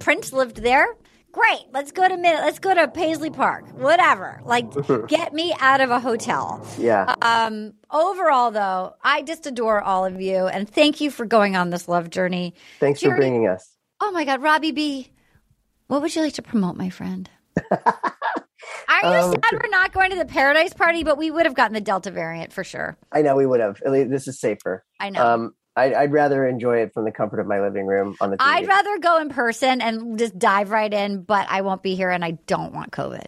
Prince 0.00 0.32
lived 0.32 0.56
there. 0.56 0.88
Great. 1.30 1.60
Let's 1.72 1.92
go 1.92 2.08
to 2.08 2.16
Min- 2.16 2.42
let's 2.42 2.58
go 2.58 2.74
to 2.74 2.88
Paisley 2.88 3.30
Park. 3.30 3.72
Whatever. 3.78 4.40
Like, 4.44 4.66
get 5.06 5.32
me 5.32 5.54
out 5.60 5.80
of 5.80 5.90
a 5.90 6.00
hotel. 6.00 6.66
Yeah. 6.78 7.14
Um, 7.22 7.74
overall, 7.92 8.50
though, 8.50 8.94
I 9.04 9.22
just 9.22 9.46
adore 9.46 9.80
all 9.80 10.04
of 10.04 10.20
you, 10.20 10.48
and 10.48 10.68
thank 10.68 11.00
you 11.00 11.12
for 11.12 11.24
going 11.26 11.54
on 11.54 11.70
this 11.70 11.86
love 11.86 12.10
journey. 12.10 12.54
Thanks 12.80 13.00
for 13.00 13.14
bringing 13.14 13.46
us. 13.46 13.76
Oh 14.00 14.10
my 14.10 14.24
God, 14.24 14.42
Robbie 14.42 14.72
B, 14.72 15.12
what 15.92 16.00
would 16.00 16.16
you 16.16 16.22
like 16.22 16.32
to 16.32 16.42
promote, 16.42 16.74
my 16.74 16.88
friend? 16.88 17.28
Are 17.70 19.02
you 19.02 19.08
Um, 19.08 19.32
sad 19.32 19.52
we're 19.52 19.68
not 19.68 19.92
going 19.92 20.10
to 20.10 20.16
the 20.16 20.24
Paradise 20.24 20.72
Party? 20.72 21.04
But 21.04 21.18
we 21.18 21.30
would 21.30 21.44
have 21.44 21.54
gotten 21.54 21.74
the 21.74 21.82
Delta 21.82 22.10
variant 22.10 22.50
for 22.50 22.64
sure. 22.64 22.96
I 23.12 23.20
know 23.20 23.36
we 23.36 23.44
would 23.44 23.60
have. 23.60 23.82
At 23.84 23.92
least 23.92 24.10
this 24.10 24.26
is 24.26 24.40
safer. 24.40 24.84
I 24.98 25.10
know. 25.10 25.26
Um, 25.26 25.54
I'd, 25.76 25.92
I'd 25.92 26.12
rather 26.12 26.48
enjoy 26.48 26.78
it 26.78 26.94
from 26.94 27.04
the 27.04 27.12
comfort 27.12 27.40
of 27.40 27.46
my 27.46 27.60
living 27.60 27.86
room 27.86 28.16
on 28.22 28.30
the 28.30 28.38
TV. 28.38 28.42
I'd 28.46 28.68
rather 28.68 28.98
go 29.00 29.20
in 29.20 29.28
person 29.28 29.82
and 29.82 30.18
just 30.18 30.38
dive 30.38 30.70
right 30.70 30.92
in, 30.92 31.24
but 31.24 31.46
I 31.50 31.60
won't 31.60 31.82
be 31.82 31.94
here, 31.94 32.08
and 32.08 32.24
I 32.24 32.32
don't 32.46 32.72
want 32.72 32.90
COVID. 32.90 33.26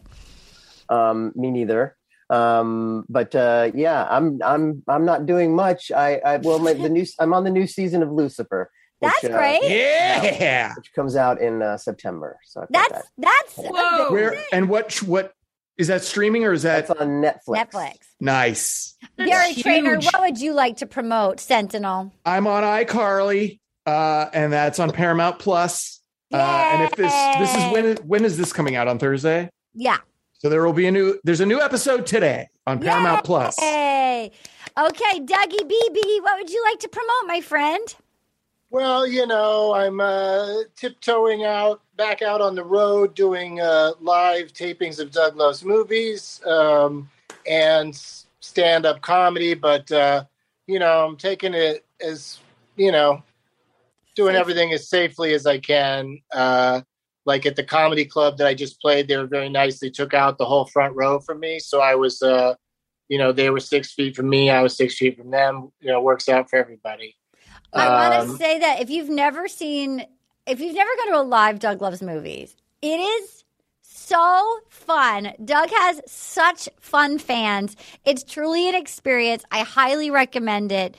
Um, 0.89 1.33
me 1.35 1.51
neither. 1.51 1.97
Um, 2.31 3.05
but 3.11 3.35
uh, 3.35 3.73
yeah, 3.75 4.07
I'm 4.09 4.41
I'm 4.43 4.83
I'm 4.89 5.05
not 5.05 5.27
doing 5.27 5.55
much. 5.55 5.93
I, 5.93 6.17
I 6.17 6.37
well, 6.39 6.59
my, 6.61 6.73
the 6.73 6.89
new 6.89 7.05
I'm 7.19 7.35
on 7.35 7.45
the 7.45 7.51
new 7.51 7.67
season 7.67 8.03
of 8.03 8.11
Lucifer. 8.11 8.71
Which, 9.05 9.13
That's 9.23 9.35
uh, 9.35 9.39
great. 9.39 9.61
Yeah. 9.65 10.75
Which 10.75 10.93
comes 10.93 11.17
out 11.17 11.41
in 11.41 11.63
uh, 11.63 11.77
September. 11.77 12.39
So 12.45 12.63
I've 12.63 12.73
got 12.73 12.91
That's 12.91 13.09
that's 13.19 13.59
a 13.59 13.63
Whoa. 13.63 14.11
Where 14.11 14.43
and 14.53 14.69
what 14.69 14.95
what 15.03 15.33
is 15.77 15.89
that 15.89 16.05
streaming 16.05 16.45
or 16.45 16.53
is 16.53 16.63
that 16.63 16.87
that's 16.87 17.01
on 17.01 17.23
Netflix. 17.23 17.71
Netflix. 17.71 17.97
nice? 18.21 18.97
That's 19.17 19.31
Gary 19.31 19.53
huge. 19.53 19.63
Trainor, 19.63 19.97
what 19.99 20.21
would 20.21 20.41
you 20.41 20.53
like 20.53 20.77
to 20.79 20.87
promote? 20.87 21.41
Sentinel. 21.41 22.13
I'm 22.25 22.47
on 22.47 22.63
iCarly, 22.63 23.59
uh, 23.87 24.27
and 24.33 24.53
that's 24.53 24.79
on 24.79 24.91
Paramount 24.93 25.39
Plus. 25.39 26.01
Uh, 26.33 26.37
and 26.37 26.83
if 26.83 26.97
this 26.97 27.13
this 27.39 27.55
is 27.55 27.73
when 27.73 27.97
when 28.09 28.25
is 28.25 28.37
this 28.37 28.53
coming 28.53 28.77
out 28.77 28.89
on 28.89 28.99
Thursday? 28.99 29.49
Yeah. 29.75 29.99
So 30.35 30.49
there 30.49 30.65
will 30.65 30.73
be 30.73 30.87
a 30.87 30.93
new 30.93 31.19
there's 31.25 31.41
a 31.41 31.47
new 31.47 31.61
episode 31.61 32.07
today 32.07 32.49
on 32.67 32.81
Paramount 32.81 33.25
Plus. 33.25 33.59
Hey. 33.59 34.33
Okay, 34.77 35.21
Dougie 35.21 35.71
BB, 35.71 36.23
what 36.23 36.37
would 36.37 36.51
you 36.51 36.61
like 36.65 36.81
to 36.81 36.89
promote, 36.89 37.27
my 37.27 37.41
friend? 37.41 37.95
Well, 38.75 39.07
you 39.07 39.25
know, 39.29 39.73
I'm 39.73 40.01
uh, 40.01 40.65
tiptoeing 40.75 41.45
out 41.45 41.81
back 41.97 42.23
out 42.23 42.41
on 42.41 42.57
the 42.57 42.65
road 42.65 43.15
doing 43.15 43.61
uh, 43.61 43.93
live 44.01 44.53
tapings 44.53 44.99
of 44.99 45.13
Doug 45.13 45.37
Loves 45.37 45.65
Movies 45.65 46.41
um, 46.45 47.09
and 47.49 47.95
stand 48.41 48.85
up 48.85 49.01
comedy. 49.01 49.55
But, 49.55 49.93
uh, 49.93 50.25
you 50.67 50.81
know, 50.81 51.07
I'm 51.07 51.17
taking 51.17 51.55
it 51.55 51.85
as, 52.05 52.41
you 52.75 52.91
know, 52.91 53.23
doing 54.17 54.35
everything 54.35 54.73
as 54.73 54.89
safely 54.89 55.35
as 55.35 55.47
I 55.47 55.61
can. 55.61 56.19
Uh, 56.33 56.81
like 57.27 57.47
at 57.47 57.55
the 57.55 57.63
comedy 57.63 58.05
club 58.05 58.39
that 58.39 58.49
I 58.49 58.55
just 58.55 58.81
played, 58.81 59.07
they 59.07 59.17
were 59.17 59.29
very 59.29 59.51
nice. 59.51 59.79
They 59.79 59.89
took 59.89 60.15
out 60.15 60.37
the 60.37 60.47
whole 60.47 60.65
front 60.65 60.97
row 60.97 61.21
for 61.21 61.37
me. 61.37 61.61
So 61.61 61.81
I 61.81 61.95
was, 61.95 62.21
uh, 62.23 62.57
you 63.09 63.19
know, 63.19 63.31
they 63.31 63.51
were 63.51 63.61
six 63.61 63.93
feet 63.93 64.17
from 64.17 64.29
me. 64.29 64.51
I 64.51 64.63
was 64.63 64.77
six 64.77 64.97
feet 64.97 65.17
from 65.17 65.31
them. 65.31 65.71
You 65.79 65.93
know, 65.93 66.03
works 66.03 66.29
out 66.29 66.51
for 66.51 66.57
everybody. 66.57 67.15
I 67.75 67.89
want 67.89 68.27
to 68.27 68.33
Um, 68.33 68.37
say 68.39 68.59
that 68.59 68.81
if 68.81 68.91
you've 68.91 69.09
never 69.09 69.49
seen, 69.49 70.07
if 70.47 70.61
you've 70.61 70.75
never 70.75 70.91
gone 70.97 71.13
to 71.13 71.21
a 71.21 71.23
live 71.23 71.59
Doug 71.59 71.83
Loves 71.83 72.03
movies, 72.03 72.55
it 72.83 73.01
is 73.01 73.45
so 73.83 74.61
fun. 74.69 75.33
Doug 75.45 75.71
has 75.71 76.01
such 76.07 76.69
fun 76.81 77.19
fans. 77.19 77.77
It's 78.05 78.23
truly 78.23 78.69
an 78.69 78.75
experience. 78.75 79.45
I 79.51 79.61
highly 79.61 80.11
recommend 80.11 80.73
it. 80.73 80.97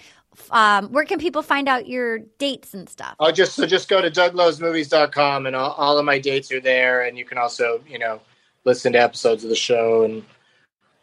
Um, 0.52 0.92
where 0.92 1.06
can 1.06 1.18
people 1.20 1.42
find 1.42 1.70
out 1.70 1.88
your 1.88 2.20
dates 2.40 2.74
and 2.74 2.90
stuff? 2.90 3.16
I'll 3.22 3.32
just 3.32 3.54
so 3.56 3.66
just 3.66 3.88
go 3.88 4.02
to 4.02 4.12
douglovesmovies.com 4.12 5.46
and 5.46 5.56
all, 5.56 5.72
all 5.74 5.98
of 5.98 6.04
my 6.06 6.20
dates 6.20 6.52
are 6.52 6.60
there, 6.60 7.04
and 7.04 7.18
you 7.18 7.24
can 7.24 7.38
also 7.38 7.82
you 7.88 8.00
know 8.00 8.20
listen 8.66 8.94
to 8.94 9.00
episodes 9.00 9.44
of 9.44 9.50
the 9.50 9.56
show 9.56 10.04
and 10.04 10.24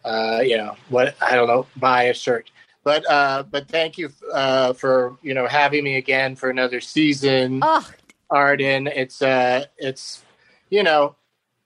uh, 0.04 0.40
you 0.44 0.56
know 0.58 0.76
what 0.90 1.14
I 1.22 1.34
don't 1.34 1.48
know 1.48 1.66
buy 1.76 2.04
a 2.04 2.14
shirt. 2.14 2.50
But 2.84 3.08
uh, 3.10 3.44
but 3.44 3.68
thank 3.68 3.96
you 3.98 4.10
uh, 4.32 4.72
for 4.72 5.16
you 5.22 5.34
know 5.34 5.46
having 5.46 5.84
me 5.84 5.96
again 5.96 6.34
for 6.36 6.50
another 6.50 6.80
season, 6.80 7.60
oh. 7.62 7.88
Arden. 8.30 8.86
It's 8.88 9.22
uh 9.22 9.66
it's 9.78 10.22
you 10.70 10.82
know 10.82 11.14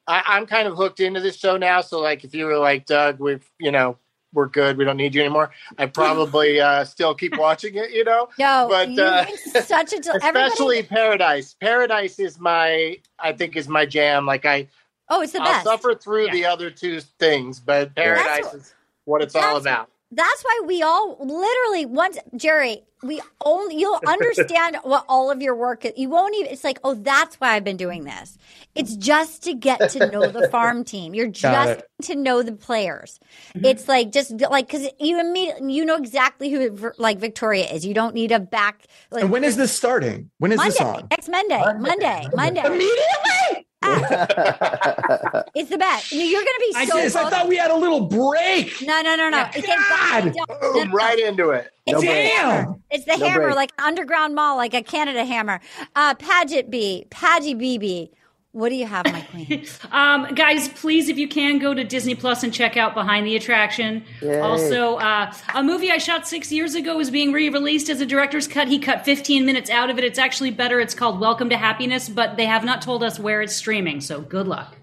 I, 0.07 0.23
I'm 0.27 0.47
kind 0.47 0.69
of 0.69 0.77
hooked 0.77 1.01
into 1.01 1.21
this 1.21 1.37
show 1.37 1.57
now. 1.57 1.81
So 1.81 2.01
like 2.01 2.25
if 2.25 2.35
you 2.35 2.45
were 2.47 2.59
like 2.59 2.85
Doug, 2.87 3.19
we've 3.19 3.49
you 3.59 3.71
know 3.71 3.97
we're 4.35 4.49
good. 4.49 4.77
We 4.77 4.85
don't 4.85 4.99
need 4.99 5.15
you 5.15 5.23
anymore. 5.23 5.53
I 5.79 5.87
probably 6.03 6.61
uh, 6.61 6.85
still 6.85 7.15
keep 7.15 7.39
watching 7.39 7.77
it, 7.77 7.93
you 7.93 8.05
know. 8.05 8.29
No, 8.39 8.67
but 8.69 8.99
uh, 8.99 9.25
such 9.63 9.95
a 9.95 9.99
del- 10.01 10.17
especially 10.17 10.79
everybody- 10.79 10.83
Paradise. 10.83 11.55
Paradise 11.59 12.19
is 12.19 12.39
my, 12.39 12.99
I 13.19 13.33
think, 13.33 13.57
is 13.57 13.67
my 13.69 13.87
jam. 13.87 14.27
Like 14.27 14.45
I, 14.45 14.69
Oh, 15.09 15.23
it's 15.23 15.33
the 15.33 15.41
I'll 15.41 15.47
best. 15.53 15.65
suffer 15.65 15.95
through 15.95 16.31
the 16.33 16.45
other 16.45 16.69
two 16.71 17.01
things, 17.01 17.61
but 17.61 17.95
Paradise 17.95 18.27
That's- 18.45 18.55
is 18.55 18.75
what 19.07 19.23
it's 19.23 19.35
all 19.37 19.57
about. 19.57 19.89
That's 20.13 20.43
why 20.43 20.63
we 20.65 20.83
all 20.83 21.17
literally 21.19 21.85
once 21.85 22.19
Jerry, 22.37 22.85
we 23.03 23.21
only 23.45 23.77
you'll 23.77 24.01
understand 24.07 24.77
what 24.83 25.05
all 25.09 25.31
of 25.31 25.43
your 25.43 25.57
work 25.57 25.85
is. 25.85 25.93
You 25.97 26.09
won't 26.09 26.35
even 26.37 26.53
it's 26.53 26.63
like, 26.63 26.79
oh, 26.85 26.95
that's 26.95 27.37
why 27.37 27.55
I've 27.55 27.65
been 27.65 27.77
doing 27.77 28.05
this. 28.05 28.39
It's 28.77 28.95
just 28.95 29.43
to 29.45 29.55
get 29.55 29.91
to 29.91 30.11
know 30.11 30.29
the 30.29 30.49
farm 30.53 30.85
team. 30.85 31.13
You're 31.13 31.27
just 31.27 31.83
to 32.03 32.15
know 32.15 32.43
the 32.43 32.53
players. 32.53 33.19
Mm-hmm. 33.55 33.65
It's 33.65 33.89
like 33.89 34.13
just 34.13 34.41
like 34.43 34.69
because 34.69 34.89
you 35.01 35.19
immediately 35.19 35.73
you 35.73 35.85
know 35.85 35.97
exactly 35.97 36.51
who 36.51 36.93
like 36.99 37.19
Victoria 37.19 37.67
is. 37.67 37.85
You 37.85 37.95
don't 37.95 38.15
need 38.15 38.31
a 38.31 38.39
back. 38.39 38.87
Like, 39.11 39.25
and 39.25 39.33
when 39.33 39.43
is 39.43 39.57
this 39.57 39.73
starting? 39.73 40.31
When 40.39 40.53
is 40.53 40.59
Monday, 40.59 40.71
this 40.71 40.81
on? 40.81 41.09
next 41.11 41.29
Monday, 41.29 41.63
Monday, 41.79 42.29
Monday. 42.33 42.65
Immediately. 42.65 43.66
It's 45.55 45.71
the 45.71 45.79
best. 45.79 46.13
You're 46.13 46.43
going 46.43 46.45
to 46.45 46.67
be 46.71 46.73
I, 46.77 46.85
so. 46.87 47.01
just, 47.01 47.17
I 47.17 47.31
thought 47.31 47.49
we 47.49 47.57
had 47.57 47.71
a 47.71 47.77
little 47.77 48.07
break. 48.07 48.75
No, 48.83 49.01
no, 49.01 49.17
no, 49.17 49.31
no. 49.31 49.47
It's 49.55 49.67
God. 49.67 50.35
Boom, 50.61 50.93
right 50.95 51.19
into 51.19 51.51
it. 51.51 51.71
It's 51.87 52.01
the 52.01 52.07
break. 52.07 52.33
hammer. 52.33 52.75
It's 52.91 53.05
the 53.05 53.17
No 53.17 53.27
hammer, 53.27 53.43
break. 53.45 53.57
like 53.57 53.73
underground 53.79 54.35
mall, 54.35 54.57
like 54.57 54.75
a 54.75 54.83
Canada 54.83 55.25
hammer. 55.25 55.61
Uh, 55.95 56.15
Paget 56.15 56.71
B, 56.71 57.07
Padgy 57.11 57.55
BB. 57.55 58.11
What 58.57 58.71
do 58.71 58.75
you 58.75 58.87
have, 58.87 59.05
my 59.13 59.21
queen? 59.21 59.67
Um, 59.93 60.35
guys, 60.35 60.69
please, 60.69 61.11
if 61.11 61.19
you 61.19 61.29
can, 61.29 61.59
go 61.59 61.75
to 61.75 61.85
Disney 61.85 62.15
Plus 62.15 62.43
and 62.43 62.53
check 62.53 62.77
out 62.77 62.95
Behind 62.95 63.27
the 63.27 63.37
Attraction. 63.37 64.03
Yay. 64.23 64.41
Also, 64.41 64.97
uh, 64.97 65.33
a 65.55 65.63
movie 65.63 65.91
I 65.91 65.99
shot 65.99 66.27
six 66.27 66.51
years 66.51 66.75
ago 66.75 66.99
is 66.99 67.11
being 67.11 67.33
re-released 67.33 67.91
as 67.91 68.01
a 68.01 68.07
director's 68.07 68.49
cut. 68.49 68.69
He 68.69 68.79
cut 68.79 69.05
15 69.05 69.45
minutes 69.45 69.69
out 69.69 69.91
of 69.91 69.99
it. 69.99 70.05
It's 70.05 70.19
actually 70.19 70.53
better. 70.53 70.81
It's 70.81 70.95
called 70.95 71.21
Welcome 71.21 71.51
to 71.51 71.57
Happiness, 71.57 72.09
but 72.09 72.37
they 72.37 72.47
have 72.47 72.65
not 72.65 72.81
told 72.81 73.03
us 73.03 73.19
where 73.19 73.43
it's 73.43 73.55
streaming. 73.55 74.01
So 74.01 74.23
good 74.23 74.49
luck. 74.49 74.75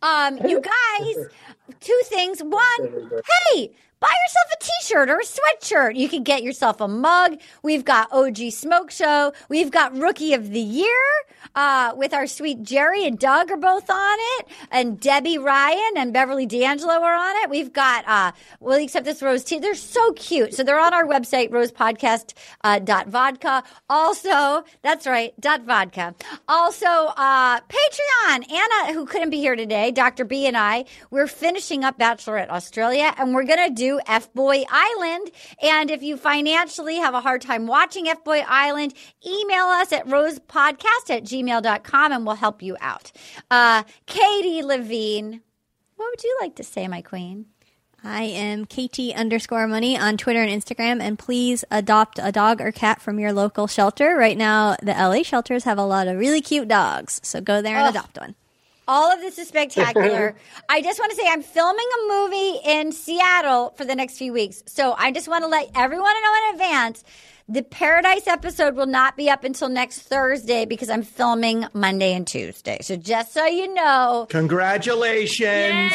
Um, 0.00 0.38
you 0.46 0.60
guys, 0.60 1.26
two 1.80 2.00
things. 2.04 2.40
One, 2.40 3.10
hey, 3.52 3.72
buy 4.00 4.08
yourself 4.26 4.46
a 4.52 4.64
t-shirt 4.64 5.10
or 5.10 5.18
a 5.18 5.24
sweatshirt. 5.24 5.96
You 5.96 6.08
can 6.08 6.22
get 6.22 6.42
yourself 6.42 6.80
a 6.80 6.88
mug. 6.88 7.40
We've 7.62 7.84
got 7.84 8.12
OG 8.12 8.52
Smoke 8.52 8.90
Show. 8.90 9.32
We've 9.48 9.70
got 9.70 9.96
Rookie 9.96 10.34
of 10.34 10.50
the 10.50 10.60
Year 10.60 10.88
uh, 11.54 11.92
with 11.96 12.14
our 12.14 12.26
sweet 12.26 12.62
Jerry 12.62 13.06
and 13.06 13.18
Doug 13.18 13.50
are 13.50 13.56
both 13.56 13.90
on 13.90 14.18
it, 14.38 14.46
and 14.70 15.00
Debby 15.00 15.38
Ryan 15.38 15.92
and 15.96 16.12
Beverly 16.12 16.46
D'Angelo 16.46 16.94
are 16.94 17.14
on 17.14 17.36
it. 17.44 17.50
We've 17.50 17.72
got 17.72 18.06
uh, 18.06 18.32
Will 18.60 18.78
You 18.78 18.84
Accept 18.84 19.04
This 19.04 19.22
Rose 19.22 19.44
Tea? 19.44 19.58
They're 19.58 19.74
so 19.74 20.12
cute. 20.12 20.54
So 20.54 20.62
they're 20.62 20.78
on 20.78 20.94
our 20.94 21.04
website, 21.04 21.50
rosepodcast 21.50 22.34
uh. 22.64 23.62
Also, 23.88 24.64
that's 24.82 25.06
right, 25.06 25.38
dot 25.40 25.62
vodka. 25.62 26.14
Also, 26.48 26.86
uh, 26.86 27.60
Patreon. 27.60 28.50
Anna, 28.50 28.92
who 28.92 29.06
couldn't 29.06 29.30
be 29.30 29.38
here 29.38 29.56
today, 29.56 29.90
Dr. 29.90 30.24
B 30.24 30.46
and 30.46 30.56
I, 30.56 30.84
we're 31.10 31.26
finishing 31.26 31.84
up 31.84 31.98
Bachelorette 31.98 32.50
Australia, 32.50 33.14
and 33.18 33.34
we're 33.34 33.44
gonna 33.44 33.70
do 33.70 33.87
F 34.06 34.32
Boy 34.34 34.64
Island. 34.70 35.30
And 35.62 35.90
if 35.90 36.02
you 36.02 36.16
financially 36.16 36.96
have 36.96 37.14
a 37.14 37.20
hard 37.20 37.42
time 37.42 37.66
watching 37.66 38.08
F 38.08 38.22
Boy 38.24 38.42
Island, 38.46 38.94
email 39.26 39.64
us 39.66 39.92
at 39.92 40.06
rosepodcast 40.06 41.10
at 41.10 41.24
gmail.com 41.24 42.12
and 42.12 42.26
we'll 42.26 42.36
help 42.36 42.62
you 42.62 42.76
out. 42.80 43.10
Uh, 43.50 43.82
Katie 44.06 44.62
Levine, 44.62 45.40
what 45.96 46.10
would 46.10 46.22
you 46.22 46.36
like 46.40 46.54
to 46.56 46.64
say, 46.64 46.86
my 46.88 47.02
queen? 47.02 47.46
I 48.04 48.22
am 48.22 48.64
KT 48.64 49.12
underscore 49.16 49.66
money 49.66 49.98
on 49.98 50.16
Twitter 50.16 50.40
and 50.40 50.62
Instagram, 50.62 51.00
and 51.00 51.18
please 51.18 51.64
adopt 51.68 52.20
a 52.22 52.30
dog 52.30 52.60
or 52.60 52.70
cat 52.70 53.00
from 53.02 53.18
your 53.18 53.32
local 53.32 53.66
shelter. 53.66 54.14
Right 54.16 54.38
now, 54.38 54.76
the 54.80 54.92
LA 54.92 55.24
shelters 55.24 55.64
have 55.64 55.78
a 55.78 55.84
lot 55.84 56.06
of 56.06 56.16
really 56.16 56.40
cute 56.40 56.68
dogs, 56.68 57.20
so 57.24 57.40
go 57.40 57.60
there 57.60 57.76
and 57.76 57.88
Ugh. 57.88 57.94
adopt 57.94 58.18
one. 58.20 58.36
All 58.88 59.12
of 59.12 59.20
this 59.20 59.38
is 59.38 59.46
spectacular. 59.48 60.34
I 60.68 60.82
just 60.82 60.98
want 60.98 61.10
to 61.10 61.16
say 61.16 61.28
I'm 61.28 61.42
filming 61.42 61.86
a 62.00 62.12
movie 62.12 62.58
in 62.64 62.90
Seattle 62.90 63.74
for 63.76 63.84
the 63.84 63.94
next 63.94 64.18
few 64.18 64.32
weeks. 64.32 64.62
So 64.66 64.94
I 64.98 65.12
just 65.12 65.28
want 65.28 65.44
to 65.44 65.48
let 65.48 65.70
everyone 65.74 66.14
know 66.14 66.34
in 66.48 66.54
advance 66.54 67.04
the 67.50 67.62
Paradise 67.62 68.26
episode 68.26 68.74
will 68.76 68.86
not 68.86 69.16
be 69.16 69.30
up 69.30 69.42
until 69.42 69.70
next 69.70 70.00
Thursday 70.00 70.66
because 70.66 70.90
I'm 70.90 71.02
filming 71.02 71.64
Monday 71.72 72.12
and 72.12 72.26
Tuesday. 72.26 72.76
So 72.82 72.94
just 72.96 73.32
so 73.32 73.46
you 73.46 73.72
know, 73.72 74.26
Congratulations. 74.28 75.92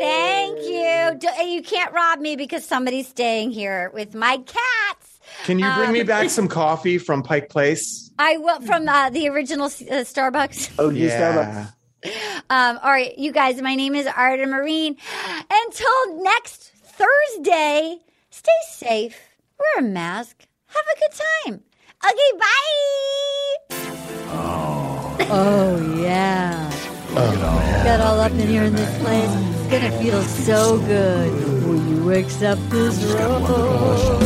thank 0.00 0.58
you. 0.62 1.46
You 1.46 1.62
can't 1.62 1.92
rob 1.92 2.18
me 2.18 2.34
because 2.34 2.64
somebody's 2.64 3.06
staying 3.06 3.52
here 3.52 3.90
with 3.94 4.12
my 4.14 4.38
cats. 4.38 5.09
Can 5.44 5.58
you 5.58 5.70
bring 5.74 5.92
me 5.92 6.00
Um, 6.00 6.06
back 6.06 6.30
some 6.38 6.48
coffee 6.48 6.98
from 6.98 7.22
Pike 7.22 7.48
Place? 7.48 8.10
I 8.18 8.36
will 8.36 8.60
from 8.60 8.88
uh, 8.88 9.10
the 9.10 9.28
original 9.28 9.66
uh, 9.66 10.04
Starbucks. 10.04 10.70
Oh, 10.78 10.90
yeah. 10.90 11.68
Um, 12.48 12.78
all 12.82 12.90
right, 12.90 13.16
you 13.18 13.30
guys, 13.32 13.60
my 13.60 13.74
name 13.74 13.94
is 13.94 14.06
Arden 14.06 14.48
Myrin. 14.50 14.96
Until 15.50 16.22
next 16.22 16.72
Thursday, 16.84 17.98
stay 18.30 18.50
safe, 18.70 19.18
wear 19.58 19.84
a 19.84 19.88
mask, 19.88 20.46
have 20.66 20.84
a 20.96 20.98
good 20.98 21.12
time. 21.44 21.62
Okay, 22.04 22.32
bye. 22.38 23.66
Oh, 25.32 26.00
yeah. 26.02 26.70
Got 27.84 28.00
all 28.00 28.20
up 28.20 28.32
in 28.32 28.48
here 28.48 28.62
in 28.64 28.74
this 28.74 28.98
place. 29.02 29.59
It's 29.72 29.78
gonna 29.78 30.02
feel 30.02 30.22
so 30.22 30.78
good. 30.80 31.30
Will 31.64 31.80
you 31.86 32.10
accept 32.10 32.60
this 32.70 33.04
rose? 33.04 33.48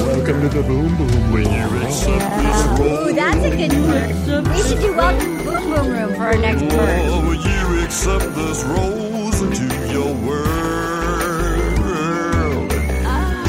Welcome 0.07 0.41
to 0.41 0.49
the 0.49 0.63
boom 0.63 0.97
boom. 0.97 1.33
When 1.33 1.45
you 1.45 1.83
accept 1.85 2.81
Ooh, 2.81 3.13
that's 3.13 3.45
a 3.45 3.51
good 3.55 3.73
one. 3.75 4.55
We 4.55 4.63
should 4.63 4.81
do 4.81 4.97
Welcome 4.97 5.45
Boom 5.45 5.65
Boom 5.71 5.87
Room 5.91 6.15
for 6.15 6.23
our 6.23 6.39
next 6.39 6.63
verse. 6.63 7.01
Oh, 7.05 7.21
Will 7.29 7.35
you 7.35 7.85
accept 7.85 8.35
this 8.35 8.65
rose 8.65 9.43
into 9.43 9.65
your 9.93 10.15
world? 10.15 10.45
Oh. 13.05 13.45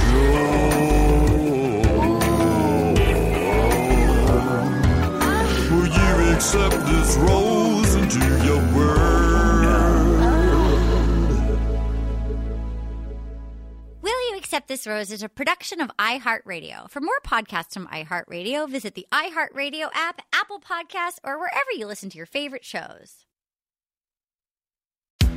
Will 5.72 5.88
you 5.88 6.34
accept 6.36 6.76
this 6.88 7.16
rose 7.16 7.96
into 7.96 8.20
your 8.46 8.60
world? 8.76 9.15
Accept 14.56 14.70
This 14.70 14.88
Rose 14.88 15.12
is 15.12 15.22
a 15.22 15.28
production 15.28 15.82
of 15.82 15.92
iHeartRadio. 16.00 16.90
For 16.90 17.02
more 17.02 17.20
podcasts 17.26 17.74
from 17.74 17.88
iHeartRadio, 17.88 18.70
visit 18.70 18.96
the 18.96 19.06
iHeartRadio 19.12 19.90
app, 19.94 20.22
Apple 20.32 20.62
Podcasts, 20.62 21.20
or 21.26 21.38
wherever 21.38 21.72
you 21.76 21.86
listen 21.86 22.10
to 22.12 22.16
your 22.16 22.26
favorite 22.26 22.64
shows. 22.64 23.26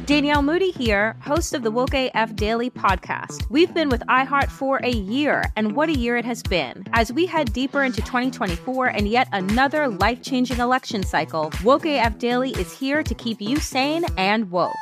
Danielle 0.07 0.43
Moody 0.43 0.70
here, 0.70 1.16
host 1.20 1.53
of 1.53 1.65
the 1.65 1.70
Woke 1.73 1.95
AF 1.95 2.36
Daily 2.36 2.70
podcast. 2.70 3.51
We've 3.51 3.74
been 3.74 3.89
with 3.89 4.03
iHeart 4.03 4.51
for 4.51 4.78
a 4.85 4.93
year, 4.93 5.43
and 5.57 5.74
what 5.74 5.89
a 5.89 5.99
year 5.99 6.16
it 6.16 6.24
has 6.24 6.45
been. 6.45 6.85
As 6.93 7.12
we 7.12 7.27
head 7.27 7.53
deeper 7.53 7.82
into 7.82 8.01
2024 8.03 8.86
and 8.86 9.09
yet 9.09 9.27
another 9.32 9.89
life 9.89 10.23
changing 10.23 10.61
election 10.61 11.03
cycle, 11.03 11.51
Woke 11.65 11.86
AF 11.86 12.19
Daily 12.19 12.53
is 12.53 12.73
here 12.73 13.03
to 13.03 13.15
keep 13.16 13.40
you 13.40 13.57
sane 13.57 14.05
and 14.16 14.49
woke. 14.53 14.77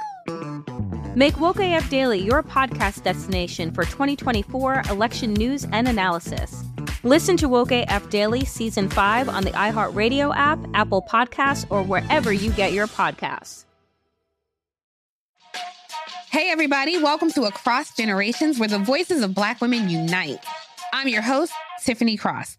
Make 1.16 1.40
Woke 1.40 1.60
AF 1.60 1.88
Daily 1.88 2.18
your 2.18 2.42
podcast 2.42 3.02
destination 3.02 3.72
for 3.72 3.84
2024 3.84 4.82
election 4.90 5.32
news 5.32 5.66
and 5.72 5.88
analysis. 5.88 6.62
Listen 7.04 7.38
to 7.38 7.48
Woke 7.48 7.72
AF 7.72 8.10
Daily 8.10 8.44
Season 8.44 8.90
5 8.90 9.30
on 9.30 9.42
the 9.42 9.50
iHeartRadio 9.52 10.36
app, 10.36 10.58
Apple 10.74 11.00
Podcasts, 11.00 11.64
or 11.70 11.82
wherever 11.82 12.34
you 12.34 12.50
get 12.52 12.74
your 12.74 12.86
podcasts. 12.86 13.64
Hey, 16.30 16.50
everybody, 16.50 17.02
welcome 17.02 17.30
to 17.30 17.44
Across 17.44 17.96
Generations, 17.96 18.58
where 18.58 18.68
the 18.68 18.78
voices 18.78 19.22
of 19.22 19.34
Black 19.34 19.62
women 19.62 19.88
unite. 19.88 20.44
I'm 20.92 21.08
your 21.08 21.22
host, 21.22 21.54
Tiffany 21.82 22.18
Cross. 22.18 22.58